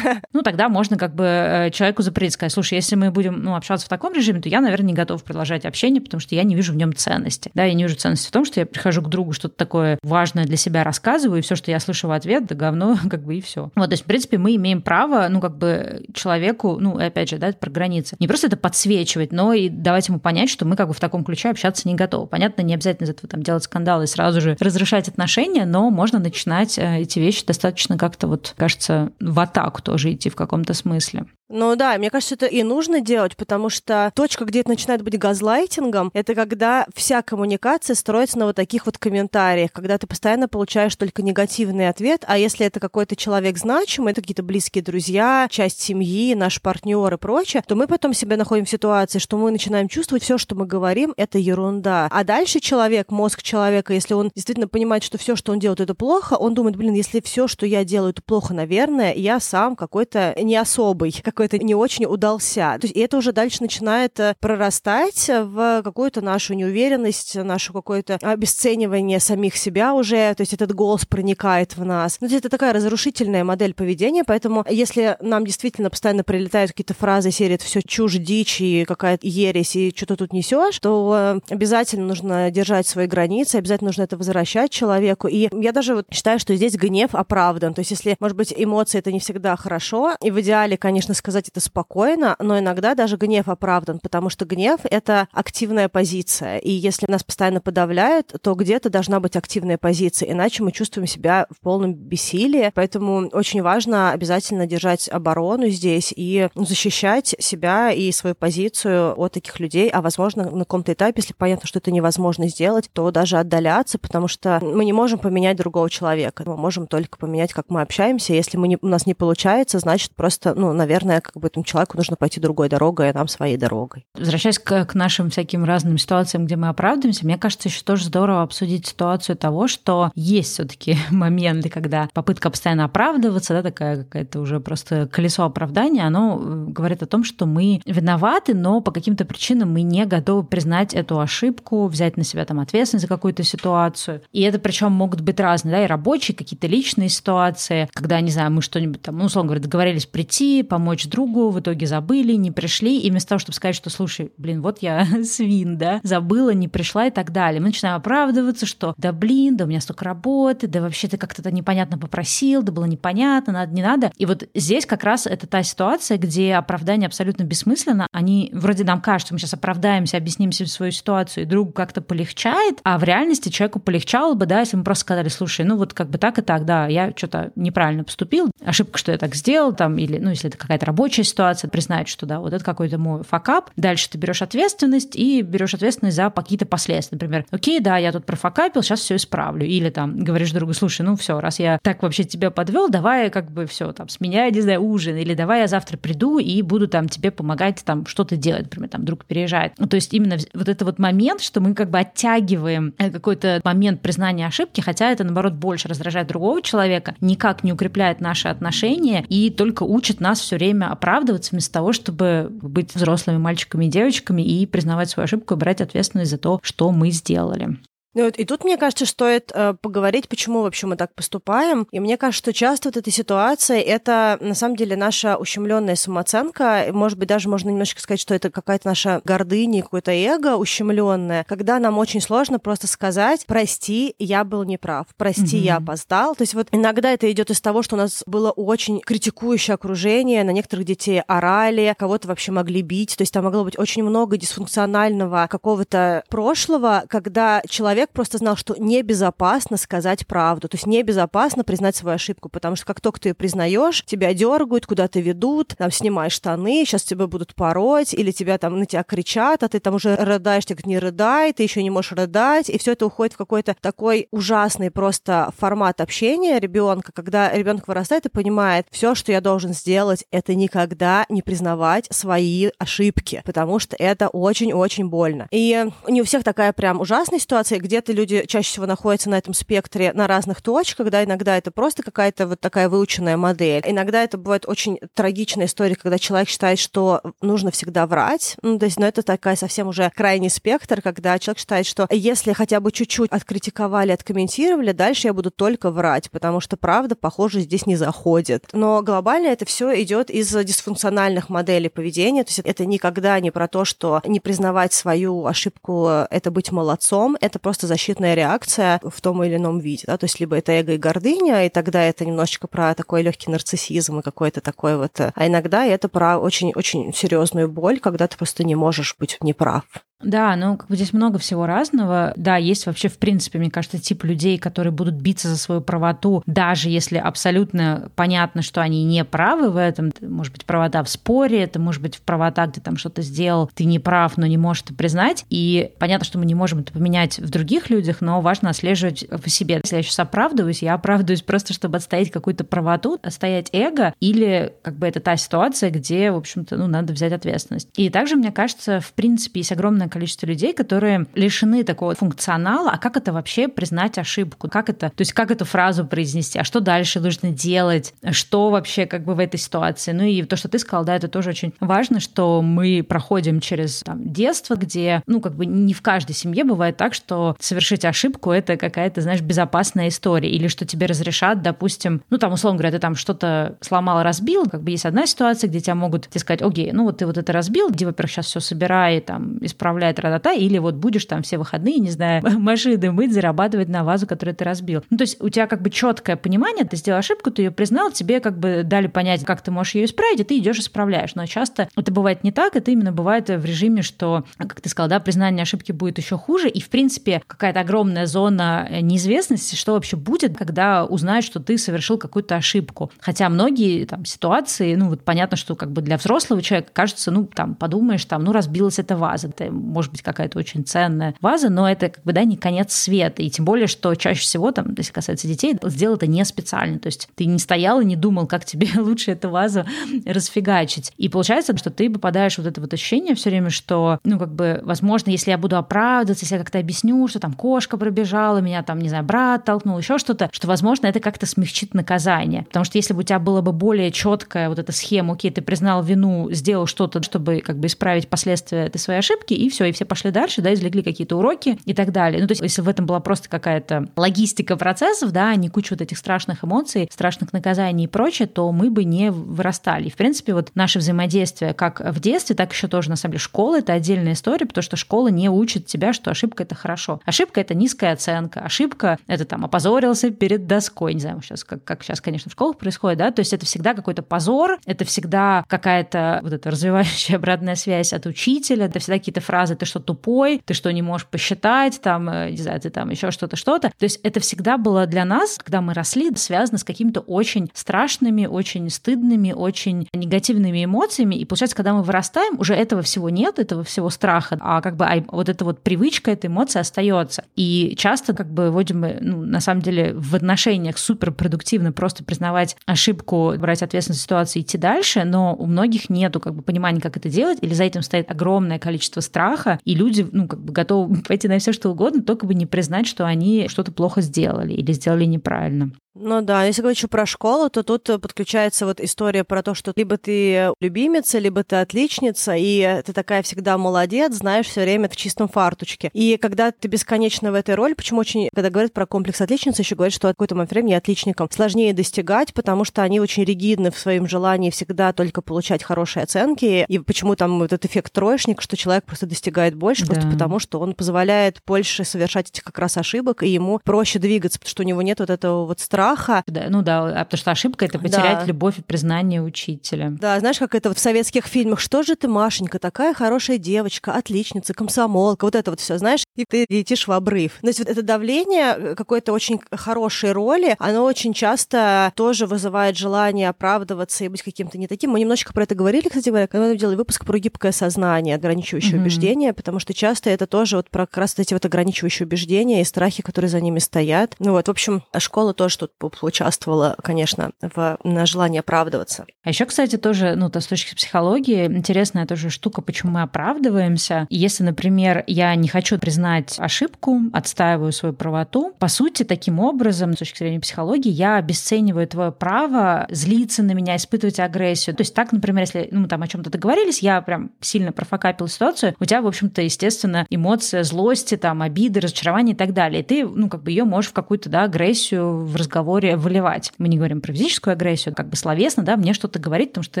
Ну, 0.32 0.42
тогда 0.42 0.68
можно 0.68 0.98
как 0.98 1.14
бы 1.14 1.24
э, 1.24 1.70
человеку 1.70 2.02
запретить, 2.02 2.34
сказать, 2.34 2.52
слушай, 2.52 2.74
если 2.74 2.94
мы 2.94 3.10
будем 3.10 3.42
ну, 3.42 3.56
общаться 3.56 3.86
в 3.86 3.88
таком 3.88 4.12
режиме, 4.12 4.42
то 4.42 4.50
я, 4.50 4.60
наверное, 4.60 4.88
не 4.88 4.92
готов 4.92 5.24
продолжать 5.24 5.64
общение, 5.64 6.02
потому 6.02 6.20
что 6.20 6.34
я 6.34 6.42
не 6.42 6.54
вижу 6.54 6.74
в 6.74 6.76
нем 6.76 6.94
ценности. 6.94 7.50
Да, 7.54 7.64
я 7.64 7.72
не 7.72 7.84
вижу 7.84 7.96
ценности 7.96 8.28
в 8.28 8.32
том, 8.32 8.44
что 8.44 8.60
я 8.60 8.66
прихожу 8.66 9.00
к 9.00 9.08
другу, 9.08 9.32
что-то 9.32 9.54
такое 9.56 9.98
важное 10.02 10.44
для 10.44 10.58
себя 10.58 10.84
рассказываю, 10.84 11.38
и 11.38 11.42
все, 11.42 11.56
что 11.56 11.70
я 11.70 11.80
слышу 11.80 12.08
в 12.08 12.10
ответ, 12.10 12.46
да 12.46 12.54
говно, 12.54 12.98
как 13.10 13.22
бы 13.22 13.36
и 13.36 13.40
все. 13.40 13.70
Вот, 13.74 13.86
то 13.86 13.92
есть, 13.92 14.02
в 14.02 14.06
принципе, 14.06 14.36
мы 14.36 14.54
имеем 14.56 14.82
право, 14.82 15.26
ну, 15.30 15.40
как 15.46 15.58
бы 15.58 16.04
человеку, 16.12 16.78
ну, 16.80 16.98
опять 16.98 17.30
же, 17.30 17.38
да, 17.38 17.52
про 17.52 17.70
границы, 17.70 18.16
не 18.18 18.26
просто 18.26 18.48
это 18.48 18.56
подсвечивать, 18.56 19.30
но 19.30 19.52
и 19.52 19.68
давать 19.68 20.08
ему 20.08 20.18
понять, 20.18 20.50
что 20.50 20.64
мы 20.64 20.74
как 20.74 20.88
бы 20.88 20.94
в 20.94 20.98
таком 20.98 21.24
ключе 21.24 21.50
общаться 21.50 21.86
не 21.86 21.94
готовы. 21.94 22.26
Понятно, 22.26 22.62
не 22.62 22.74
обязательно 22.74 23.06
из 23.06 23.10
этого 23.10 23.28
там 23.28 23.44
делать 23.44 23.62
скандал 23.62 24.02
и 24.02 24.06
сразу 24.06 24.40
же 24.40 24.56
разрешать 24.58 25.08
отношения, 25.08 25.64
но 25.64 25.90
можно 25.90 26.18
начинать 26.18 26.78
э, 26.78 26.98
эти 27.02 27.20
вещи 27.20 27.46
достаточно 27.46 27.96
как-то 27.96 28.26
вот, 28.26 28.54
кажется, 28.56 29.12
в 29.20 29.38
атаку 29.38 29.82
тоже 29.82 30.12
идти 30.12 30.30
в 30.30 30.34
каком-то 30.34 30.74
смысле. 30.74 31.26
Ну 31.48 31.76
да, 31.76 31.96
мне 31.96 32.10
кажется, 32.10 32.34
это 32.34 32.46
и 32.46 32.64
нужно 32.64 33.00
делать, 33.00 33.36
потому 33.36 33.70
что 33.70 34.10
точка, 34.16 34.44
где 34.44 34.60
это 34.60 34.70
начинает 34.70 35.02
быть 35.02 35.16
газлайтингом, 35.16 36.10
это 36.12 36.34
когда 36.34 36.86
вся 36.92 37.22
коммуникация 37.22 37.94
строится 37.94 38.38
на 38.38 38.46
вот 38.46 38.56
таких 38.56 38.86
вот 38.86 38.98
комментариях, 38.98 39.70
когда 39.70 39.96
ты 39.96 40.08
постоянно 40.08 40.48
получаешь 40.48 40.96
только 40.96 41.22
негативный 41.22 41.88
ответ, 41.88 42.24
а 42.26 42.36
если 42.36 42.66
это 42.66 42.80
какой-то 42.80 43.14
человек 43.14 43.58
значимый, 43.58 44.10
это 44.10 44.22
какие-то 44.22 44.42
близкие 44.42 44.82
друзья, 44.82 45.46
часть 45.48 45.80
семьи, 45.80 46.34
наш 46.34 46.60
партнер 46.60 47.14
и 47.14 47.16
прочее, 47.16 47.62
то 47.64 47.76
мы 47.76 47.86
потом 47.86 48.12
себя 48.12 48.36
находим 48.36 48.64
в 48.64 48.70
ситуации, 48.70 49.20
что 49.20 49.36
мы 49.36 49.52
начинаем 49.52 49.88
чувствовать 49.88 50.24
все, 50.24 50.38
что 50.38 50.56
мы 50.56 50.66
говорим, 50.66 51.14
это 51.16 51.38
ерунда. 51.38 52.08
А 52.10 52.24
дальше 52.24 52.58
человек, 52.58 53.12
мозг 53.12 53.42
человека, 53.44 53.94
если 53.94 54.14
он 54.14 54.32
действительно 54.34 54.66
понимает, 54.66 55.04
что 55.04 55.16
все, 55.16 55.36
что 55.36 55.52
он 55.52 55.60
делает, 55.60 55.80
это 55.80 55.94
плохо, 55.94 56.34
он 56.34 56.54
думает, 56.54 56.74
блин, 56.74 56.94
если 56.94 57.20
все, 57.20 57.46
что 57.46 57.66
я 57.66 57.84
делаю, 57.84 58.10
это 58.10 58.22
плохо, 58.22 58.52
наверное, 58.52 59.14
я 59.14 59.38
сам 59.38 59.76
какой-то 59.76 60.34
не 60.42 60.56
особый, 60.56 61.12
какой-то 61.36 61.58
не 61.58 61.74
очень 61.74 62.06
удался. 62.06 62.78
То 62.80 62.86
есть, 62.86 62.96
и 62.96 63.00
это 63.00 63.18
уже 63.18 63.32
дальше 63.32 63.58
начинает 63.60 64.18
э, 64.18 64.34
прорастать 64.40 65.28
в 65.28 65.82
какую-то 65.84 66.22
нашу 66.22 66.54
неуверенность, 66.54 67.36
нашу 67.36 67.74
какое-то 67.74 68.18
обесценивание 68.22 69.20
самих 69.20 69.56
себя 69.56 69.92
уже. 69.92 70.34
То 70.34 70.40
есть 70.40 70.54
этот 70.54 70.72
голос 70.72 71.04
проникает 71.04 71.76
в 71.76 71.84
нас. 71.84 72.16
Ну, 72.20 72.28
это 72.28 72.48
такая 72.48 72.72
разрушительная 72.72 73.44
модель 73.44 73.74
поведения, 73.74 74.24
поэтому 74.24 74.64
если 74.68 75.16
нам 75.20 75.44
действительно 75.44 75.90
постоянно 75.90 76.24
прилетают 76.24 76.70
какие-то 76.70 76.94
фразы 76.94 77.30
серии 77.30 77.56
«это 77.56 77.64
все 77.64 77.82
чушь, 77.82 78.14
дичь 78.14 78.60
и 78.60 78.84
какая-то 78.84 79.26
ересь, 79.26 79.76
и 79.76 79.92
что-то 79.94 80.16
тут 80.16 80.32
несешь, 80.32 80.78
то 80.78 81.40
э, 81.48 81.54
обязательно 81.54 82.06
нужно 82.06 82.50
держать 82.50 82.86
свои 82.86 83.06
границы, 83.06 83.56
обязательно 83.56 83.88
нужно 83.88 84.02
это 84.02 84.16
возвращать 84.16 84.70
человеку. 84.70 85.28
И 85.28 85.48
я 85.52 85.72
даже 85.72 85.94
вот 85.94 86.06
считаю, 86.10 86.38
что 86.38 86.56
здесь 86.56 86.76
гнев 86.76 87.14
оправдан. 87.14 87.74
То 87.74 87.80
есть 87.80 87.90
если, 87.90 88.16
может 88.20 88.36
быть, 88.36 88.54
эмоции 88.56 88.98
это 88.98 89.12
не 89.12 89.20
всегда 89.20 89.54
хорошо, 89.56 90.14
и 90.22 90.30
в 90.30 90.40
идеале, 90.40 90.78
конечно, 90.78 91.12
сказать 91.26 91.48
это 91.48 91.58
спокойно, 91.58 92.36
но 92.38 92.56
иногда 92.56 92.94
даже 92.94 93.16
гнев 93.16 93.48
оправдан, 93.48 93.98
потому 93.98 94.30
что 94.30 94.44
гнев— 94.44 94.78
это 94.84 95.26
активная 95.32 95.88
позиция. 95.88 96.58
И 96.58 96.70
если 96.70 97.10
нас 97.10 97.24
постоянно 97.24 97.60
подавляют, 97.60 98.32
то 98.40 98.54
где-то 98.54 98.90
должна 98.90 99.18
быть 99.18 99.34
активная 99.34 99.76
позиция, 99.76 100.30
иначе 100.30 100.62
мы 100.62 100.70
чувствуем 100.70 101.08
себя 101.08 101.48
в 101.50 101.60
полном 101.60 101.94
бессилии. 101.94 102.70
Поэтому 102.76 103.28
очень 103.32 103.60
важно 103.60 104.12
обязательно 104.12 104.68
держать 104.68 105.08
оборону 105.08 105.66
здесь 105.66 106.14
и 106.16 106.48
защищать 106.54 107.34
себя 107.40 107.90
и 107.90 108.12
свою 108.12 108.36
позицию 108.36 109.20
от 109.20 109.32
таких 109.32 109.58
людей, 109.58 109.90
а 109.90 110.02
возможно 110.02 110.48
на 110.48 110.60
каком-то 110.60 110.92
этапе, 110.92 111.22
если 111.22 111.32
понятно, 111.32 111.66
что 111.66 111.80
это 111.80 111.90
невозможно 111.90 112.46
сделать, 112.46 112.88
то 112.92 113.10
даже 113.10 113.38
отдаляться, 113.38 113.98
потому 113.98 114.28
что 114.28 114.60
мы 114.62 114.84
не 114.84 114.92
можем 114.92 115.18
поменять 115.18 115.56
другого 115.56 115.90
человека. 115.90 116.44
Мы 116.46 116.56
можем 116.56 116.86
только 116.86 117.18
поменять, 117.18 117.52
как 117.52 117.64
мы 117.68 117.82
общаемся. 117.82 118.32
Если 118.32 118.56
мы 118.58 118.68
не, 118.68 118.78
у 118.80 118.86
нас 118.86 119.06
не 119.06 119.14
получается, 119.14 119.80
значит, 119.80 120.14
просто, 120.14 120.54
ну, 120.54 120.72
наверное, 120.72 121.15
неправильное, 121.16 121.20
как 121.20 121.36
бы 121.40 121.46
этому 121.48 121.64
человеку 121.64 121.96
нужно 121.96 122.16
пойти 122.16 122.40
другой 122.40 122.68
дорогой, 122.68 123.10
а 123.10 123.14
нам 123.14 123.28
своей 123.28 123.56
дорогой. 123.56 124.06
Возвращаясь 124.14 124.58
к, 124.58 124.84
к 124.84 124.94
нашим 124.94 125.30
всяким 125.30 125.64
разным 125.64 125.98
ситуациям, 125.98 126.46
где 126.46 126.56
мы 126.56 126.68
оправдываемся, 126.68 127.24
мне 127.24 127.38
кажется, 127.38 127.68
еще 127.68 127.82
тоже 127.82 128.04
здорово 128.04 128.42
обсудить 128.42 128.86
ситуацию 128.86 129.36
того, 129.36 129.68
что 129.68 130.10
есть 130.14 130.52
все-таки 130.52 130.96
моменты, 131.10 131.68
когда 131.68 132.08
попытка 132.12 132.50
постоянно 132.50 132.84
оправдываться, 132.84 133.54
да, 133.54 133.62
такая 133.62 134.04
какая-то 134.04 134.40
уже 134.40 134.60
просто 134.60 135.06
колесо 135.06 135.44
оправдания, 135.44 136.06
оно 136.06 136.40
э, 136.40 136.64
говорит 136.68 137.02
о 137.02 137.06
том, 137.06 137.24
что 137.24 137.46
мы 137.46 137.80
виноваты, 137.86 138.54
но 138.54 138.80
по 138.80 138.92
каким-то 138.92 139.24
причинам 139.24 139.72
мы 139.72 139.82
не 139.82 140.04
готовы 140.06 140.44
признать 140.44 140.94
эту 140.94 141.20
ошибку, 141.20 141.86
взять 141.86 142.16
на 142.16 142.24
себя 142.24 142.44
там 142.44 142.60
ответственность 142.60 143.06
за 143.06 143.08
какую-то 143.08 143.42
ситуацию. 143.42 144.22
И 144.32 144.42
это 144.42 144.58
причем 144.58 144.92
могут 144.92 145.20
быть 145.20 145.40
разные, 145.40 145.72
да, 145.72 145.84
и 145.84 145.86
рабочие, 145.86 146.36
какие-то 146.36 146.66
личные 146.66 147.08
ситуации, 147.08 147.88
когда, 147.92 148.20
не 148.20 148.30
знаю, 148.30 148.50
мы 148.50 148.62
что-нибудь 148.62 149.02
там, 149.02 149.18
ну, 149.18 149.24
условно 149.24 149.48
говоря, 149.48 149.62
договорились 149.62 150.06
прийти, 150.06 150.62
помочь 150.62 151.05
другу, 151.06 151.50
в 151.50 151.60
итоге 151.60 151.86
забыли, 151.86 152.32
не 152.34 152.50
пришли, 152.50 153.00
и 153.00 153.10
вместо 153.10 153.30
того, 153.30 153.38
чтобы 153.38 153.54
сказать, 153.54 153.76
что, 153.76 153.90
слушай, 153.90 154.32
блин, 154.36 154.62
вот 154.62 154.78
я 154.80 155.06
свин, 155.24 155.78
да, 155.78 156.00
забыла, 156.02 156.50
не 156.50 156.68
пришла 156.68 157.06
и 157.06 157.10
так 157.10 157.32
далее, 157.32 157.60
мы 157.60 157.68
начинаем 157.68 157.96
оправдываться, 157.96 158.66
что, 158.66 158.94
да 158.96 159.12
блин, 159.12 159.56
да 159.56 159.64
у 159.64 159.68
меня 159.68 159.80
столько 159.80 160.04
работы, 160.04 160.66
да 160.66 160.80
вообще 160.80 161.08
ты 161.08 161.16
как-то 161.16 161.50
непонятно 161.50 161.98
попросил, 161.98 162.62
да 162.62 162.72
было 162.72 162.84
непонятно, 162.84 163.52
надо, 163.52 163.72
не 163.72 163.82
надо. 163.82 164.12
И 164.16 164.26
вот 164.26 164.48
здесь 164.54 164.86
как 164.86 165.04
раз 165.04 165.26
это 165.26 165.46
та 165.46 165.62
ситуация, 165.62 166.18
где 166.18 166.54
оправдание 166.54 167.06
абсолютно 167.06 167.44
бессмысленно, 167.44 168.06
они 168.12 168.50
вроде 168.52 168.84
нам 168.84 169.00
кажется, 169.00 169.34
мы 169.34 169.38
сейчас 169.38 169.54
оправдаемся, 169.54 170.16
объясним 170.16 170.52
себе 170.52 170.68
свою 170.68 170.92
ситуацию, 170.92 171.44
и 171.44 171.46
другу 171.46 171.72
как-то 171.72 172.00
полегчает, 172.00 172.80
а 172.84 172.98
в 172.98 173.04
реальности 173.04 173.48
человеку 173.48 173.80
полегчало 173.80 174.34
бы, 174.34 174.46
да, 174.46 174.60
если 174.60 174.76
мы 174.76 174.84
просто 174.84 175.02
сказали, 175.02 175.28
слушай, 175.28 175.64
ну 175.64 175.76
вот 175.76 175.94
как 175.94 176.10
бы 176.10 176.18
так 176.18 176.38
и 176.38 176.42
так, 176.42 176.64
да, 176.64 176.86
я 176.86 177.12
что-то 177.16 177.52
неправильно 177.56 178.04
поступил, 178.04 178.50
ошибка, 178.64 178.98
что 178.98 179.12
я 179.12 179.18
так 179.18 179.34
сделал, 179.34 179.74
там, 179.74 179.98
или, 179.98 180.18
ну, 180.18 180.30
если 180.30 180.48
это 180.48 180.58
какая-то 180.58 180.86
рабочая 180.96 181.24
ситуация, 181.24 181.68
признать, 181.68 182.08
что, 182.08 182.24
да, 182.24 182.40
вот 182.40 182.54
это 182.54 182.64
какой-то 182.64 182.96
мой 182.96 183.22
факап, 183.22 183.70
дальше 183.76 184.08
ты 184.08 184.16
берешь 184.16 184.40
ответственность 184.40 185.14
и 185.14 185.42
берешь 185.42 185.74
ответственность 185.74 186.16
за 186.16 186.30
какие-то 186.30 186.64
последствия. 186.64 187.16
Например, 187.16 187.44
окей, 187.50 187.80
да, 187.80 187.98
я 187.98 188.12
тут 188.12 188.24
профакапил, 188.24 188.82
сейчас 188.82 189.00
все 189.00 189.16
исправлю. 189.16 189.66
Или 189.66 189.90
там 189.90 190.18
говоришь 190.18 190.52
другу, 190.52 190.72
слушай, 190.72 191.02
ну 191.02 191.14
все, 191.16 191.38
раз 191.38 191.58
я 191.58 191.78
так 191.82 192.02
вообще 192.02 192.24
тебя 192.24 192.50
подвел, 192.50 192.88
давай 192.88 193.28
как 193.28 193.50
бы 193.50 193.66
все, 193.66 193.92
там, 193.92 194.08
с 194.08 194.20
меня, 194.20 194.48
не 194.48 194.62
знаю, 194.62 194.82
ужин, 194.82 195.16
или 195.16 195.34
давай 195.34 195.60
я 195.60 195.66
завтра 195.66 195.98
приду 195.98 196.38
и 196.38 196.62
буду 196.62 196.88
там 196.88 197.10
тебе 197.10 197.30
помогать 197.30 197.82
там 197.84 198.06
что-то 198.06 198.36
делать, 198.36 198.62
например, 198.62 198.88
там 198.88 199.04
друг 199.04 199.26
переезжает. 199.26 199.74
Ну, 199.76 199.86
то 199.86 199.96
есть 199.96 200.14
именно 200.14 200.38
вот 200.54 200.68
это 200.68 200.86
вот 200.86 200.98
момент, 200.98 201.42
что 201.42 201.60
мы 201.60 201.74
как 201.74 201.90
бы 201.90 201.98
оттягиваем 201.98 202.94
э, 202.96 203.10
какой-то 203.10 203.60
момент 203.64 204.00
признания 204.00 204.46
ошибки, 204.46 204.80
хотя 204.80 205.10
это, 205.10 205.24
наоборот, 205.24 205.52
больше 205.52 205.88
раздражает 205.88 206.28
другого 206.28 206.62
человека, 206.62 207.14
никак 207.20 207.64
не 207.64 207.72
укрепляет 207.74 208.22
наши 208.22 208.48
отношения 208.48 209.26
и 209.28 209.50
только 209.50 209.82
учит 209.82 210.20
нас 210.20 210.40
все 210.40 210.56
время 210.56 210.85
оправдываться 210.90 211.52
вместо 211.52 211.72
того, 211.72 211.92
чтобы 211.92 212.48
быть 212.50 212.94
взрослыми 212.94 213.38
мальчиками 213.38 213.86
и 213.86 213.90
девочками 213.90 214.42
и 214.42 214.66
признавать 214.66 215.10
свою 215.10 215.24
ошибку 215.24 215.54
и 215.54 215.56
брать 215.56 215.80
ответственность 215.80 216.30
за 216.30 216.38
то, 216.38 216.60
что 216.62 216.90
мы 216.90 217.10
сделали. 217.10 217.78
Ну, 218.16 218.28
и 218.28 218.44
тут, 218.46 218.64
мне 218.64 218.78
кажется, 218.78 219.04
стоит 219.04 219.52
э, 219.52 219.74
поговорить, 219.78 220.26
почему 220.30 220.62
вообще 220.62 220.86
мы 220.86 220.96
так 220.96 221.14
поступаем. 221.14 221.86
И 221.92 222.00
мне 222.00 222.16
кажется, 222.16 222.38
что 222.38 222.52
часто 222.54 222.88
вот 222.88 222.96
эта 222.96 223.10
ситуация— 223.10 223.78
это, 223.82 224.38
на 224.40 224.54
самом 224.54 224.74
деле, 224.74 224.96
наша 224.96 225.36
ущемленная 225.36 225.96
самооценка. 225.96 226.86
Может 226.92 227.18
быть, 227.18 227.28
даже 227.28 227.50
можно 227.50 227.68
немножко 227.68 228.00
сказать, 228.00 228.18
что 228.18 228.34
это 228.34 228.50
какая-то 228.50 228.88
наша 228.88 229.20
гордыня, 229.22 229.82
какое-то 229.82 230.12
эго 230.12 230.56
ущемленное, 230.56 231.44
когда 231.46 231.78
нам 231.78 231.98
очень 231.98 232.22
сложно 232.22 232.58
просто 232.58 232.86
сказать 232.86 233.44
«прости, 233.46 234.14
я 234.18 234.44
был 234.44 234.64
неправ», 234.64 235.08
«прости, 235.18 235.58
mm-hmm. 235.58 235.64
я 235.64 235.76
опоздал». 235.76 236.34
То 236.34 236.42
есть 236.42 236.54
вот 236.54 236.68
иногда 236.72 237.12
это 237.12 237.30
идет 237.30 237.50
из 237.50 237.60
того, 237.60 237.82
что 237.82 237.96
у 237.96 237.98
нас 237.98 238.22
было 238.24 238.50
очень 238.50 239.00
критикующее 239.00 239.74
окружение, 239.74 240.42
на 240.42 240.52
некоторых 240.52 240.86
детей 240.86 241.20
орали, 241.20 241.94
кого-то 241.98 242.28
вообще 242.28 242.50
могли 242.50 242.80
бить. 242.80 243.14
То 243.14 243.22
есть 243.22 243.34
там 243.34 243.44
могло 243.44 243.62
быть 243.62 243.78
очень 243.78 244.04
много 244.04 244.38
дисфункционального 244.38 245.48
какого-то 245.50 246.24
прошлого, 246.30 247.04
когда 247.10 247.60
человек 247.68 248.05
человек 248.06 248.12
просто 248.12 248.38
знал, 248.38 248.56
что 248.56 248.74
небезопасно 248.78 249.76
сказать 249.76 250.26
правду, 250.26 250.68
то 250.68 250.76
есть 250.76 250.86
небезопасно 250.86 251.64
признать 251.64 251.96
свою 251.96 252.14
ошибку, 252.14 252.48
потому 252.48 252.76
что 252.76 252.86
как 252.86 253.00
только 253.00 253.20
ты 253.20 253.28
ее 253.30 253.34
признаешь, 253.34 254.04
тебя 254.04 254.32
дергают, 254.34 254.86
куда-то 254.86 255.20
ведут, 255.20 255.74
там 255.76 255.90
снимаешь 255.90 256.32
штаны, 256.32 256.84
сейчас 256.84 257.02
тебя 257.02 257.26
будут 257.26 257.54
пороть, 257.54 258.14
или 258.14 258.30
тебя 258.30 258.58
там 258.58 258.78
на 258.78 258.86
тебя 258.86 259.02
кричат, 259.02 259.62
а 259.62 259.68
ты 259.68 259.80
там 259.80 259.94
уже 259.94 260.14
рыдаешь, 260.16 260.66
тебе 260.66 260.82
не 260.84 260.98
рыдай, 260.98 261.52
ты 261.52 261.62
еще 261.62 261.82
не 261.82 261.90
можешь 261.90 262.12
рыдать, 262.12 262.70
и 262.70 262.78
все 262.78 262.92
это 262.92 263.06
уходит 263.06 263.34
в 263.34 263.38
какой-то 263.38 263.74
такой 263.80 264.28
ужасный 264.30 264.90
просто 264.90 265.52
формат 265.58 266.00
общения 266.00 266.60
ребенка, 266.60 267.12
когда 267.12 267.52
ребенок 267.52 267.88
вырастает 267.88 268.26
и 268.26 268.30
понимает, 268.30 268.86
все, 268.90 269.14
что 269.14 269.32
я 269.32 269.40
должен 269.40 269.72
сделать, 269.72 270.24
это 270.30 270.54
никогда 270.54 271.26
не 271.28 271.42
признавать 271.42 272.06
свои 272.10 272.70
ошибки, 272.78 273.42
потому 273.44 273.78
что 273.78 273.96
это 273.98 274.28
очень-очень 274.28 275.08
больно. 275.08 275.48
И 275.50 275.86
не 276.08 276.22
у 276.22 276.24
всех 276.24 276.44
такая 276.44 276.72
прям 276.72 277.00
ужасная 277.00 277.38
ситуация, 277.38 277.78
где-то 277.86 278.12
люди 278.12 278.44
чаще 278.46 278.68
всего 278.68 278.86
находятся 278.86 279.30
на 279.30 279.38
этом 279.38 279.54
спектре 279.54 280.12
на 280.12 280.26
разных 280.26 280.60
точках, 280.60 281.10
да, 281.10 281.24
иногда 281.24 281.56
это 281.56 281.70
просто 281.70 282.02
какая-то 282.02 282.46
вот 282.46 282.60
такая 282.60 282.88
выученная 282.88 283.36
модель. 283.36 283.82
Иногда 283.86 284.22
это 284.22 284.38
бывает 284.38 284.64
очень 284.66 284.98
трагичная 285.14 285.66
история, 285.66 285.94
когда 285.94 286.18
человек 286.18 286.48
считает, 286.48 286.78
что 286.78 287.20
нужно 287.40 287.70
всегда 287.70 288.06
врать. 288.06 288.56
Ну, 288.62 288.78
то 288.78 288.86
есть, 288.86 288.98
ну, 288.98 289.06
это 289.06 289.22
такая 289.22 289.56
совсем 289.56 289.88
уже 289.88 290.10
крайний 290.14 290.50
спектр, 290.50 291.02
когда 291.02 291.38
человек 291.38 291.58
считает, 291.58 291.86
что 291.86 292.08
если 292.10 292.52
хотя 292.52 292.80
бы 292.80 292.90
чуть-чуть 292.90 293.30
откритиковали, 293.30 294.12
откомментировали, 294.12 294.92
дальше 294.92 295.28
я 295.28 295.32
буду 295.32 295.50
только 295.50 295.90
врать, 295.90 296.30
потому 296.30 296.60
что 296.60 296.76
правда, 296.76 297.14
похоже, 297.14 297.60
здесь 297.60 297.86
не 297.86 297.96
заходит. 297.96 298.64
Но 298.72 299.02
глобально 299.02 299.48
это 299.48 299.64
все 299.64 300.02
идет 300.02 300.30
из 300.30 300.48
дисфункциональных 300.52 301.48
моделей 301.48 301.88
поведения. 301.88 302.44
То 302.44 302.50
есть 302.50 302.58
это 302.60 302.86
никогда 302.86 303.38
не 303.40 303.50
про 303.50 303.68
то, 303.68 303.84
что 303.84 304.20
не 304.24 304.40
признавать 304.40 304.92
свою 304.92 305.46
ошибку, 305.46 306.08
это 306.30 306.50
быть 306.50 306.72
молодцом, 306.72 307.36
это 307.40 307.58
просто 307.58 307.75
просто 307.76 307.88
защитная 307.88 308.32
реакция 308.34 308.98
в 309.02 309.20
том 309.20 309.44
или 309.44 309.56
ином 309.56 309.80
виде. 309.80 310.04
Да? 310.06 310.16
То 310.16 310.24
есть 310.24 310.40
либо 310.40 310.56
это 310.56 310.72
эго 310.72 310.94
и 310.94 310.96
гордыня, 310.96 311.66
и 311.66 311.68
тогда 311.68 312.02
это 312.02 312.24
немножечко 312.24 312.66
про 312.68 312.94
такой 312.94 313.20
легкий 313.20 313.50
нарциссизм 313.50 314.18
и 314.18 314.22
какой-то 314.22 314.62
такой 314.62 314.96
вот... 314.96 315.20
А 315.20 315.46
иногда 315.46 315.84
это 315.84 316.08
про 316.08 316.38
очень-очень 316.38 317.12
серьезную 317.12 317.68
боль, 317.68 318.00
когда 318.00 318.28
ты 318.28 318.38
просто 318.38 318.64
не 318.64 318.74
можешь 318.74 319.14
быть 319.18 319.36
неправ. 319.42 319.84
Да, 320.22 320.56
ну 320.56 320.76
как 320.76 320.88
бы 320.88 320.96
здесь 320.96 321.12
много 321.12 321.38
всего 321.38 321.66
разного. 321.66 322.32
Да, 322.36 322.56
есть 322.56 322.86
вообще, 322.86 323.08
в 323.08 323.18
принципе, 323.18 323.58
мне 323.58 323.70
кажется, 323.70 323.98
тип 323.98 324.24
людей, 324.24 324.58
которые 324.58 324.92
будут 324.92 325.14
биться 325.14 325.48
за 325.48 325.58
свою 325.58 325.82
правоту, 325.82 326.42
даже 326.46 326.88
если 326.88 327.18
абсолютно 327.18 328.10
понятно, 328.14 328.62
что 328.62 328.80
они 328.80 329.04
не 329.04 329.24
правы 329.24 329.70
в 329.70 329.76
этом. 329.76 330.08
Это 330.08 330.26
может 330.26 330.52
быть 330.52 330.64
правота 330.64 331.02
в 331.02 331.10
споре, 331.10 331.62
это 331.62 331.78
может 331.78 332.00
быть 332.00 332.16
в 332.16 332.22
правота, 332.22 332.66
где 332.66 332.80
там 332.80 332.96
что-то 332.96 333.20
сделал, 333.20 333.70
ты 333.74 333.84
не 333.84 333.98
прав, 333.98 334.38
но 334.38 334.46
не 334.46 334.56
можешь 334.56 334.84
это 334.84 334.94
признать. 334.94 335.44
И 335.50 335.92
понятно, 335.98 336.24
что 336.24 336.38
мы 336.38 336.46
не 336.46 336.54
можем 336.54 336.80
это 336.80 336.92
поменять 336.92 337.38
в 337.38 337.50
других 337.50 337.90
людях, 337.90 338.22
но 338.22 338.40
важно 338.40 338.70
отслеживать 338.70 339.26
в 339.30 339.50
себе. 339.50 339.80
Если 339.84 339.96
я 339.96 340.02
сейчас 340.02 340.18
оправдываюсь, 340.20 340.82
я 340.82 340.94
оправдываюсь 340.94 341.42
просто, 341.42 341.74
чтобы 341.74 341.98
отстоять 341.98 342.30
какую-то 342.30 342.64
правоту, 342.64 343.18
отстоять 343.22 343.68
эго, 343.72 344.14
или 344.20 344.72
как 344.82 344.96
бы 344.96 345.06
это 345.06 345.20
та 345.20 345.36
ситуация, 345.36 345.90
где, 345.90 346.30
в 346.30 346.36
общем-то, 346.36 346.76
ну, 346.76 346.86
надо 346.86 347.12
взять 347.12 347.32
ответственность. 347.32 347.90
И 347.96 348.08
также, 348.08 348.36
мне 348.36 348.50
кажется, 348.50 349.00
в 349.00 349.12
принципе, 349.12 349.60
есть 349.60 349.72
огромное 349.72 350.05
огромное 350.06 350.08
количество 350.08 350.46
людей, 350.46 350.72
которые 350.72 351.26
лишены 351.34 351.84
такого 351.84 352.14
функционала, 352.14 352.90
а 352.90 352.98
как 352.98 353.16
это 353.16 353.32
вообще 353.32 353.68
признать 353.68 354.18
ошибку? 354.18 354.68
Как 354.68 354.88
это, 354.88 355.10
то 355.10 355.20
есть 355.20 355.32
как 355.32 355.50
эту 355.50 355.64
фразу 355.64 356.06
произнести? 356.06 356.58
А 356.58 356.64
что 356.64 356.80
дальше 356.80 357.20
нужно 357.20 357.50
делать? 357.50 358.14
Что 358.30 358.70
вообще 358.70 359.06
как 359.06 359.24
бы 359.24 359.34
в 359.34 359.38
этой 359.38 359.58
ситуации? 359.58 360.12
Ну 360.12 360.24
и 360.24 360.42
то, 360.42 360.56
что 360.56 360.68
ты 360.68 360.78
сказал, 360.78 361.04
да, 361.04 361.16
это 361.16 361.28
тоже 361.28 361.50
очень 361.50 361.72
важно, 361.80 362.20
что 362.20 362.62
мы 362.62 363.04
проходим 363.06 363.60
через 363.60 364.02
там, 364.02 364.32
детство, 364.32 364.76
где, 364.76 365.22
ну, 365.26 365.40
как 365.40 365.54
бы 365.54 365.66
не 365.66 365.92
в 365.92 366.02
каждой 366.02 366.32
семье 366.32 366.64
бывает 366.64 366.96
так, 366.96 367.14
что 367.14 367.56
совершить 367.60 368.04
ошибку— 368.04 368.50
это 368.52 368.76
какая-то, 368.76 369.20
знаешь, 369.20 369.40
безопасная 369.40 370.08
история, 370.08 370.50
или 370.50 370.68
что 370.68 370.86
тебе 370.86 371.06
разрешат, 371.06 371.62
допустим, 371.62 372.22
ну, 372.30 372.38
там, 372.38 372.52
условно 372.52 372.78
говоря, 372.78 372.96
ты 372.96 373.00
там 373.00 373.14
что-то 373.14 373.76
сломал, 373.80 374.22
разбил, 374.22 374.66
как 374.66 374.82
бы 374.82 374.90
есть 374.90 375.06
одна 375.06 375.26
ситуация, 375.26 375.68
где 375.68 375.80
тебя 375.80 375.94
могут 375.94 376.28
тебе 376.28 376.40
сказать, 376.40 376.62
окей, 376.62 376.92
ну, 376.92 377.04
вот 377.04 377.18
ты 377.18 377.26
вот 377.26 377.38
это 377.38 377.52
разбил, 377.52 377.90
где, 377.90 378.06
во-первых, 378.06 378.30
сейчас 378.30 378.46
все 378.46 378.60
собирай, 378.60 379.20
там, 379.20 379.58
исправляй 379.60 379.95
ра 379.98 380.12
или 380.54 380.78
вот 380.78 380.94
будешь 380.94 381.24
там 381.26 381.42
все 381.42 381.58
выходные, 381.58 381.98
не 381.98 382.10
знаю, 382.10 382.42
машины 382.58 383.10
мыть, 383.10 383.32
зарабатывать 383.32 383.88
на 383.88 384.04
вазу, 384.04 384.26
которую 384.26 384.54
ты 384.54 384.64
разбил. 384.64 385.02
Ну, 385.10 385.16
то 385.16 385.22
есть 385.22 385.40
у 385.40 385.48
тебя 385.48 385.66
как 385.66 385.82
бы 385.82 385.90
четкое 385.90 386.36
понимание, 386.36 386.84
ты 386.84 386.96
сделал 386.96 387.18
ошибку, 387.18 387.50
ты 387.50 387.62
ее 387.62 387.70
признал, 387.70 388.10
тебе 388.10 388.40
как 388.40 388.58
бы 388.58 388.82
дали 388.84 389.06
понять, 389.06 389.44
как 389.44 389.62
ты 389.62 389.70
можешь 389.70 389.94
ее 389.94 390.04
исправить, 390.04 390.40
и 390.40 390.44
ты 390.44 390.58
идешь 390.58 390.78
исправляешь. 390.78 391.34
Но 391.34 391.46
часто 391.46 391.88
это 391.96 392.12
бывает 392.12 392.44
не 392.44 392.52
так, 392.52 392.76
это 392.76 392.90
именно 392.90 393.12
бывает 393.12 393.48
в 393.48 393.64
режиме, 393.64 394.02
что, 394.02 394.44
как 394.58 394.80
ты 394.80 394.88
сказал, 394.88 395.08
да, 395.08 395.20
признание 395.20 395.62
ошибки 395.62 395.92
будет 395.92 396.18
еще 396.18 396.36
хуже, 396.36 396.68
и, 396.68 396.80
в 396.80 396.88
принципе, 396.88 397.42
какая-то 397.46 397.80
огромная 397.80 398.26
зона 398.26 398.88
неизвестности, 399.00 399.74
что 399.74 399.92
вообще 399.92 400.16
будет, 400.16 400.56
когда 400.56 401.04
узнают, 401.04 401.44
что 401.44 401.60
ты 401.60 401.78
совершил 401.78 402.18
какую-то 402.18 402.56
ошибку. 402.56 403.10
Хотя 403.20 403.48
многие 403.48 404.04
там 404.04 404.24
ситуации, 404.24 404.94
ну, 404.94 405.08
вот 405.08 405.22
понятно, 405.22 405.56
что 405.56 405.74
как 405.74 405.92
бы 405.92 406.02
для 406.02 406.16
взрослого 406.16 406.62
человека 406.62 406.90
кажется, 406.92 407.30
ну, 407.30 407.46
там, 407.46 407.74
подумаешь, 407.74 408.24
там, 408.24 408.44
ну, 408.44 408.52
разбилась 408.52 408.98
эта 408.98 409.16
ваза, 409.16 409.50
ты 409.50 409.70
может 409.86 410.12
быть 410.12 410.22
какая-то 410.22 410.58
очень 410.58 410.84
ценная 410.84 411.34
ваза, 411.40 411.70
но 411.70 411.88
это 411.88 412.10
как 412.10 412.24
бы, 412.24 412.32
да, 412.32 412.44
не 412.44 412.56
конец 412.56 412.92
света. 412.92 413.42
И 413.42 413.50
тем 413.50 413.64
более, 413.64 413.86
что 413.86 414.14
чаще 414.14 414.40
всего, 414.40 414.70
там, 414.70 414.94
если 414.96 415.12
касается 415.12 415.48
детей, 415.48 415.76
сделал 415.84 416.16
это 416.16 416.26
не 416.26 416.44
специально. 416.44 416.98
То 416.98 417.06
есть 417.06 417.28
ты 417.34 417.46
не 417.46 417.58
стоял 417.58 418.00
и 418.00 418.04
не 418.04 418.16
думал, 418.16 418.46
как 418.46 418.64
тебе 418.64 418.88
лучше 418.96 419.32
эту 419.32 419.50
вазу 419.50 419.84
расфигачить. 420.26 421.12
И 421.16 421.28
получается, 421.28 421.76
что 421.76 421.90
ты 421.90 422.10
попадаешь 422.10 422.58
в 422.58 422.66
вот 422.66 422.72
это 422.72 422.80
вот 422.80 422.92
ощущение 422.92 423.34
все 423.34 423.50
время, 423.50 423.70
что, 423.70 424.18
ну, 424.24 424.38
как 424.38 424.52
бы, 424.52 424.80
возможно, 424.82 425.30
если 425.30 425.50
я 425.50 425.58
буду 425.58 425.76
оправдываться, 425.76 426.44
если 426.44 426.56
я 426.56 426.60
как-то 426.60 426.78
объясню, 426.78 427.26
что 427.28 427.38
там 427.38 427.52
кошка 427.52 427.96
пробежала, 427.96 428.58
меня 428.58 428.82
там, 428.82 428.98
не 428.98 429.08
знаю, 429.08 429.24
брат 429.24 429.64
толкнул, 429.64 429.98
еще 429.98 430.18
что-то, 430.18 430.50
что, 430.52 430.66
возможно, 430.66 431.06
это 431.06 431.20
как-то 431.20 431.46
смягчит 431.46 431.94
наказание. 431.94 432.64
Потому 432.64 432.84
что 432.84 432.98
если 432.98 433.14
бы 433.14 433.20
у 433.20 433.22
тебя 433.22 433.38
было 433.38 433.60
бы 433.60 433.72
более 433.72 434.10
четкая 434.10 434.68
вот 434.68 434.78
эта 434.78 434.92
схема, 434.92 435.34
окей, 435.34 435.50
ты 435.50 435.62
признал 435.62 436.02
вину, 436.02 436.50
сделал 436.50 436.86
что-то, 436.86 437.22
чтобы 437.22 437.60
как 437.60 437.78
бы 437.78 437.86
исправить 437.86 438.28
последствия 438.28 438.86
этой 438.86 438.98
своей 438.98 439.20
ошибки, 439.20 439.54
и 439.54 439.70
все, 439.76 439.84
и 439.84 439.92
все 439.92 440.06
пошли 440.06 440.30
дальше, 440.30 440.62
да, 440.62 440.72
извлекли 440.72 441.02
какие-то 441.02 441.36
уроки 441.36 441.78
и 441.84 441.92
так 441.92 442.10
далее. 442.10 442.40
Ну, 442.40 442.46
то 442.48 442.52
есть, 442.52 442.62
если 442.62 442.80
в 442.80 442.88
этом 442.88 443.04
была 443.04 443.20
просто 443.20 443.50
какая-то 443.50 444.08
логистика 444.16 444.76
процессов, 444.76 445.32
да, 445.32 445.50
а 445.50 445.54
не 445.54 445.68
куча 445.68 445.92
вот 445.92 446.00
этих 446.00 446.16
страшных 446.16 446.64
эмоций, 446.64 447.08
страшных 447.12 447.52
наказаний 447.52 448.04
и 448.04 448.08
прочее, 448.08 448.48
то 448.48 448.72
мы 448.72 448.90
бы 448.90 449.04
не 449.04 449.30
вырастали. 449.30 450.06
И, 450.06 450.10
в 450.10 450.16
принципе, 450.16 450.54
вот 450.54 450.70
наше 450.74 450.98
взаимодействие 450.98 451.74
как 451.74 452.00
в 452.00 452.20
детстве, 452.20 452.56
так 452.56 452.72
еще 452.72 452.88
тоже, 452.88 453.10
на 453.10 453.16
самом 453.16 453.32
деле, 453.32 453.40
школа— 453.40 453.78
это 453.80 453.92
отдельная 453.92 454.32
история, 454.32 454.64
потому 454.64 454.82
что 454.82 454.96
школа 454.96 455.28
не 455.28 455.50
учит 455.50 455.84
тебя, 455.84 456.14
что 456.14 456.30
ошибка— 456.30 456.62
это 456.64 456.74
хорошо. 456.74 457.20
Ошибка— 457.26 457.60
это 457.62 457.74
низкая 457.74 458.14
оценка. 458.14 458.60
Ошибка— 458.60 459.18
это 459.26 459.44
там 459.44 459.64
опозорился 459.64 460.30
перед 460.30 460.66
доской. 460.66 461.12
Не 461.12 461.20
знаю, 461.20 461.42
сейчас, 461.42 461.64
как, 461.64 461.84
как 461.84 462.02
сейчас, 462.02 462.22
конечно, 462.22 462.48
в 462.48 462.52
школах 462.52 462.78
происходит, 462.78 463.18
да, 463.18 463.30
то 463.30 463.40
есть 463.40 463.52
это 463.52 463.66
всегда 463.66 463.92
какой-то 463.92 464.22
позор, 464.22 464.78
это 464.86 465.04
всегда 465.04 465.64
какая-то 465.68 466.40
вот 466.42 466.52
эта 466.54 466.70
развивающая 466.70 467.36
обратная 467.36 467.74
связь 467.74 468.12
от 468.12 468.24
учителя, 468.26 468.86
это 468.86 469.00
всегда 469.00 469.18
какие-то 469.18 469.40
фразы 469.40 469.65
«ты 469.74 469.86
что, 469.86 470.00
тупой?», 470.00 470.62
«ты 470.64 470.74
что, 470.74 470.92
не 470.92 471.02
можешь 471.02 471.26
посчитать?», 471.26 472.00
там, 472.00 472.28
э, 472.28 472.50
не 472.50 472.58
знаю, 472.58 472.80
ты 472.80 472.90
там 472.90 473.10
еще 473.10 473.30
что-то, 473.30 473.56
что-то. 473.56 473.88
То 473.88 474.04
есть 474.04 474.20
это 474.22 474.40
всегда 474.40 474.78
было 474.78 475.06
для 475.06 475.24
нас, 475.24 475.58
когда 475.58 475.80
мы 475.80 475.94
росли, 475.94 476.34
связано 476.36 476.78
с 476.78 476.84
какими-то 476.84 477.20
очень 477.20 477.70
страшными, 477.74 478.46
очень 478.46 478.88
стыдными, 478.90 479.52
очень 479.52 480.08
негативными 480.12 480.84
эмоциями. 480.84 481.34
И 481.34 481.44
получается, 481.44 481.76
когда 481.76 481.94
мы 481.94 482.02
вырастаем, 482.02 482.58
уже 482.60 482.74
этого 482.74 483.02
всего 483.02 483.30
нет, 483.30 483.58
этого 483.58 483.84
всего 483.84 484.10
страха, 484.10 484.58
а 484.60 484.80
как 484.80 484.96
бы 484.96 485.06
вот 485.28 485.48
эта 485.48 485.64
вот 485.64 485.82
привычка, 485.82 486.30
эта 486.30 486.46
эмоция 486.46 486.80
остается. 486.80 487.44
И 487.56 487.94
часто 487.98 488.34
как 488.34 488.50
бы 488.50 488.70
вводим 488.70 489.04
ну, 489.20 489.42
на 489.42 489.60
самом 489.60 489.82
деле, 489.82 490.12
в 490.14 490.34
отношениях 490.34 490.98
суперпродуктивно 490.98 491.92
просто 491.92 492.24
признавать 492.24 492.76
ошибку, 492.86 493.54
брать 493.58 493.82
ответственность 493.82 494.20
за 494.20 494.24
ситуацию, 494.24 494.62
идти 494.62 494.78
дальше, 494.78 495.24
но 495.24 495.54
у 495.54 495.66
многих 495.66 496.10
нету 496.10 496.40
как 496.40 496.54
бы 496.54 496.62
понимания, 496.62 497.00
как 497.00 497.16
это 497.16 497.28
делать, 497.28 497.58
или 497.60 497.74
за 497.74 497.84
этим 497.84 498.02
стоит 498.02 498.30
огромное 498.30 498.78
количество 498.78 499.20
страха, 499.20 499.55
и 499.84 499.94
люди, 499.94 500.26
ну, 500.30 500.46
как 500.48 500.60
бы 500.60 500.72
готовы 500.72 501.22
пойти 501.28 501.48
на 501.48 501.58
все 501.58 501.72
что 501.72 501.90
угодно, 501.90 502.22
только 502.22 502.46
бы 502.46 502.54
не 502.54 502.66
признать, 502.66 503.06
что 503.06 503.26
они 503.26 503.68
что-то 503.68 503.92
плохо 503.92 504.20
сделали 504.20 504.72
или 504.72 504.92
сделали 504.92 505.24
неправильно. 505.24 505.90
Ну 506.18 506.40
да, 506.40 506.64
если 506.64 506.80
говорить 506.80 506.98
еще 506.98 507.08
про 507.08 507.26
школу, 507.26 507.68
то 507.68 507.82
тут 507.82 508.04
подключается 508.04 508.86
вот 508.86 509.00
история 509.00 509.44
про 509.44 509.62
то, 509.62 509.74
что 509.74 509.92
либо 509.94 510.16
ты 510.16 510.72
любимица, 510.80 511.38
либо 511.38 511.62
ты 511.62 511.76
отличница, 511.76 512.54
и 512.56 513.02
ты 513.04 513.12
такая 513.12 513.42
всегда 513.42 513.76
молодец, 513.76 514.34
знаешь 514.34 514.66
все 514.66 514.82
время 514.82 515.10
в 515.10 515.16
чистом 515.16 515.46
фартучке. 515.48 516.10
И 516.14 516.38
когда 516.38 516.72
ты 516.72 516.88
бесконечно 516.88 517.52
в 517.52 517.54
этой 517.54 517.74
роли, 517.74 517.92
почему 517.92 518.20
очень, 518.20 518.48
когда 518.54 518.70
говорят 518.70 518.94
про 518.94 519.04
комплекс 519.04 519.42
отличницы, 519.42 519.82
еще 519.82 519.94
говорят, 519.94 520.14
что 520.14 520.28
в 520.28 520.30
какой-то 520.30 520.54
момент 520.54 520.70
времени 520.70 520.94
отличникам 520.94 521.50
сложнее 521.50 521.92
достигать, 521.92 522.54
потому 522.54 522.84
что 522.84 523.02
они 523.02 523.20
очень 523.20 523.44
ригидны 523.44 523.90
в 523.90 523.98
своем 523.98 524.26
желании 524.26 524.70
всегда 524.70 525.12
только 525.12 525.42
получать 525.42 525.82
хорошие 525.82 526.22
оценки, 526.22 526.86
и 526.88 526.98
почему 526.98 527.36
там 527.36 527.62
этот 527.62 527.84
эффект 527.84 528.12
троечник, 528.14 528.62
что 528.62 528.76
человек 528.78 529.04
просто 529.04 529.26
достигает 529.26 529.74
больше, 529.74 530.06
да. 530.06 530.14
просто 530.14 530.30
потому 530.30 530.60
что 530.60 530.80
он 530.80 530.94
позволяет 530.94 531.60
больше 531.66 532.04
совершать 532.04 532.48
этих 532.48 532.64
как 532.64 532.78
раз 532.78 532.96
ошибок, 532.96 533.42
и 533.42 533.48
ему 533.48 533.80
проще 533.84 534.18
двигаться, 534.18 534.58
потому 534.58 534.70
что 534.70 534.82
у 534.82 534.86
него 534.86 535.02
нет 535.02 535.20
вот 535.20 535.28
этого 535.28 535.66
вот 535.66 535.80
страха, 535.80 536.05
страха. 536.06 536.42
Да, 536.46 536.66
ну 536.68 536.82
да, 536.82 537.20
а 537.20 537.24
потому 537.24 537.38
что 537.38 537.50
ошибка 537.50 537.84
это 537.84 537.98
потерять 537.98 538.40
да. 538.40 538.44
любовь 538.44 538.78
и 538.78 538.82
признание 538.82 539.42
учителя. 539.42 540.10
Да, 540.20 540.38
знаешь, 540.40 540.58
как 540.58 540.74
это 540.74 540.92
в 540.92 540.98
советских 540.98 541.46
фильмах, 541.46 541.80
что 541.80 542.02
же 542.02 542.14
ты, 542.16 542.28
Машенька, 542.28 542.78
такая 542.78 543.14
хорошая 543.14 543.58
девочка, 543.58 544.12
отличница, 544.12 544.74
комсомолка, 544.74 545.44
вот 545.44 545.54
это 545.54 545.70
вот 545.70 545.80
все, 545.80 545.98
знаешь, 545.98 546.24
и 546.36 546.44
ты 546.48 546.66
летишь 546.68 547.08
в 547.08 547.12
обрыв. 547.12 547.58
То 547.60 547.66
есть 547.66 547.78
вот 547.78 547.88
это 547.88 548.02
давление 548.02 548.76
э, 548.76 548.94
какой-то 548.94 549.32
очень 549.32 549.60
хорошей 549.72 550.32
роли, 550.32 550.76
оно 550.78 551.04
очень 551.04 551.32
часто 551.32 552.12
тоже 552.14 552.46
вызывает 552.46 552.96
желание 552.96 553.48
оправдываться 553.48 554.24
и 554.24 554.28
быть 554.28 554.42
каким-то 554.42 554.78
не 554.78 554.86
таким. 554.86 555.10
Мы 555.10 555.20
немножечко 555.20 555.52
про 555.52 555.64
это 555.64 555.74
говорили, 555.74 556.08
кстати 556.08 556.28
говоря, 556.28 556.46
когда 556.46 556.68
мы 556.68 556.76
делали 556.76 556.96
выпуск 556.96 557.24
про 557.24 557.38
гибкое 557.38 557.72
сознание, 557.72 558.36
ограничивающее 558.36 558.94
mm-hmm. 558.94 559.00
убеждения, 559.00 559.52
потому 559.52 559.78
что 559.78 559.94
часто 559.94 560.30
это 560.30 560.46
тоже 560.46 560.76
вот 560.76 560.90
про 560.90 561.06
как 561.06 561.18
раз 561.18 561.38
эти 561.38 561.54
вот 561.54 561.64
ограничивающие 561.64 562.26
убеждения 562.26 562.80
и 562.80 562.84
страхи, 562.84 563.22
которые 563.22 563.48
за 563.48 563.60
ними 563.60 563.78
стоят. 563.78 564.34
Ну 564.38 564.52
вот, 564.52 564.68
в 564.68 564.70
общем, 564.70 565.02
школа 565.18 565.54
тоже 565.54 565.78
тут 565.78 565.92
участвовала, 566.00 566.96
конечно, 567.02 567.52
в 567.60 567.98
на 568.04 568.26
желании 568.26 568.60
оправдываться. 568.60 569.26
А 569.42 569.48
еще, 569.48 569.64
кстати, 569.64 569.96
тоже, 569.96 570.34
ну, 570.36 570.50
то 570.50 570.60
с 570.60 570.66
точки 570.66 570.94
психологии, 570.94 571.66
интересная 571.66 572.26
тоже 572.26 572.50
штука, 572.50 572.82
почему 572.82 573.12
мы 573.12 573.22
оправдываемся. 573.22 574.26
Если, 574.30 574.62
например, 574.62 575.24
я 575.26 575.54
не 575.54 575.68
хочу 575.68 575.98
признать 575.98 576.56
ошибку, 576.58 577.20
отстаиваю 577.32 577.92
свою 577.92 578.14
правоту, 578.14 578.72
по 578.78 578.88
сути, 578.88 579.22
таким 579.22 579.58
образом, 579.60 580.14
с 580.14 580.18
точки 580.18 580.38
зрения 580.38 580.60
психологии, 580.60 581.10
я 581.10 581.36
обесцениваю 581.36 582.06
твое 582.06 582.32
право 582.32 583.06
злиться 583.10 583.62
на 583.62 583.72
меня, 583.72 583.96
испытывать 583.96 584.40
агрессию. 584.40 584.94
То 584.94 585.02
есть 585.02 585.14
так, 585.14 585.32
например, 585.32 585.62
если 585.62 585.88
ну, 585.90 586.00
мы 586.00 586.08
там 586.08 586.22
о 586.22 586.28
чем-то 586.28 586.50
договорились, 586.50 587.00
я 587.00 587.20
прям 587.22 587.52
сильно 587.60 587.92
профокапил 587.92 588.48
ситуацию, 588.48 588.94
у 589.00 589.04
тебя, 589.04 589.22
в 589.22 589.26
общем-то, 589.26 589.62
естественно, 589.62 590.26
эмоция 590.30 590.82
злости, 590.82 591.36
там, 591.36 591.62
обиды, 591.62 592.00
разочарования 592.00 592.52
и 592.52 592.56
так 592.56 592.72
далее. 592.72 593.00
И 593.00 593.04
ты, 593.04 593.26
ну, 593.26 593.48
как 593.48 593.62
бы 593.62 593.70
ее 593.70 593.84
можешь 593.84 594.10
в 594.10 594.14
какую-то, 594.14 594.48
да, 594.48 594.64
агрессию 594.64 595.44
в 595.44 595.56
разговор 595.56 595.85
разговоре 595.86 596.16
выливать. 596.16 596.72
Мы 596.78 596.88
не 596.88 596.96
говорим 596.96 597.20
про 597.20 597.32
физическую 597.32 597.72
агрессию, 597.72 598.14
как 598.14 598.28
бы 598.28 598.36
словесно, 598.36 598.82
да, 598.82 598.96
мне 598.96 599.14
что-то 599.14 599.38
говорить, 599.38 599.70
потому 599.70 599.84
что 599.84 599.94
ты 599.94 600.00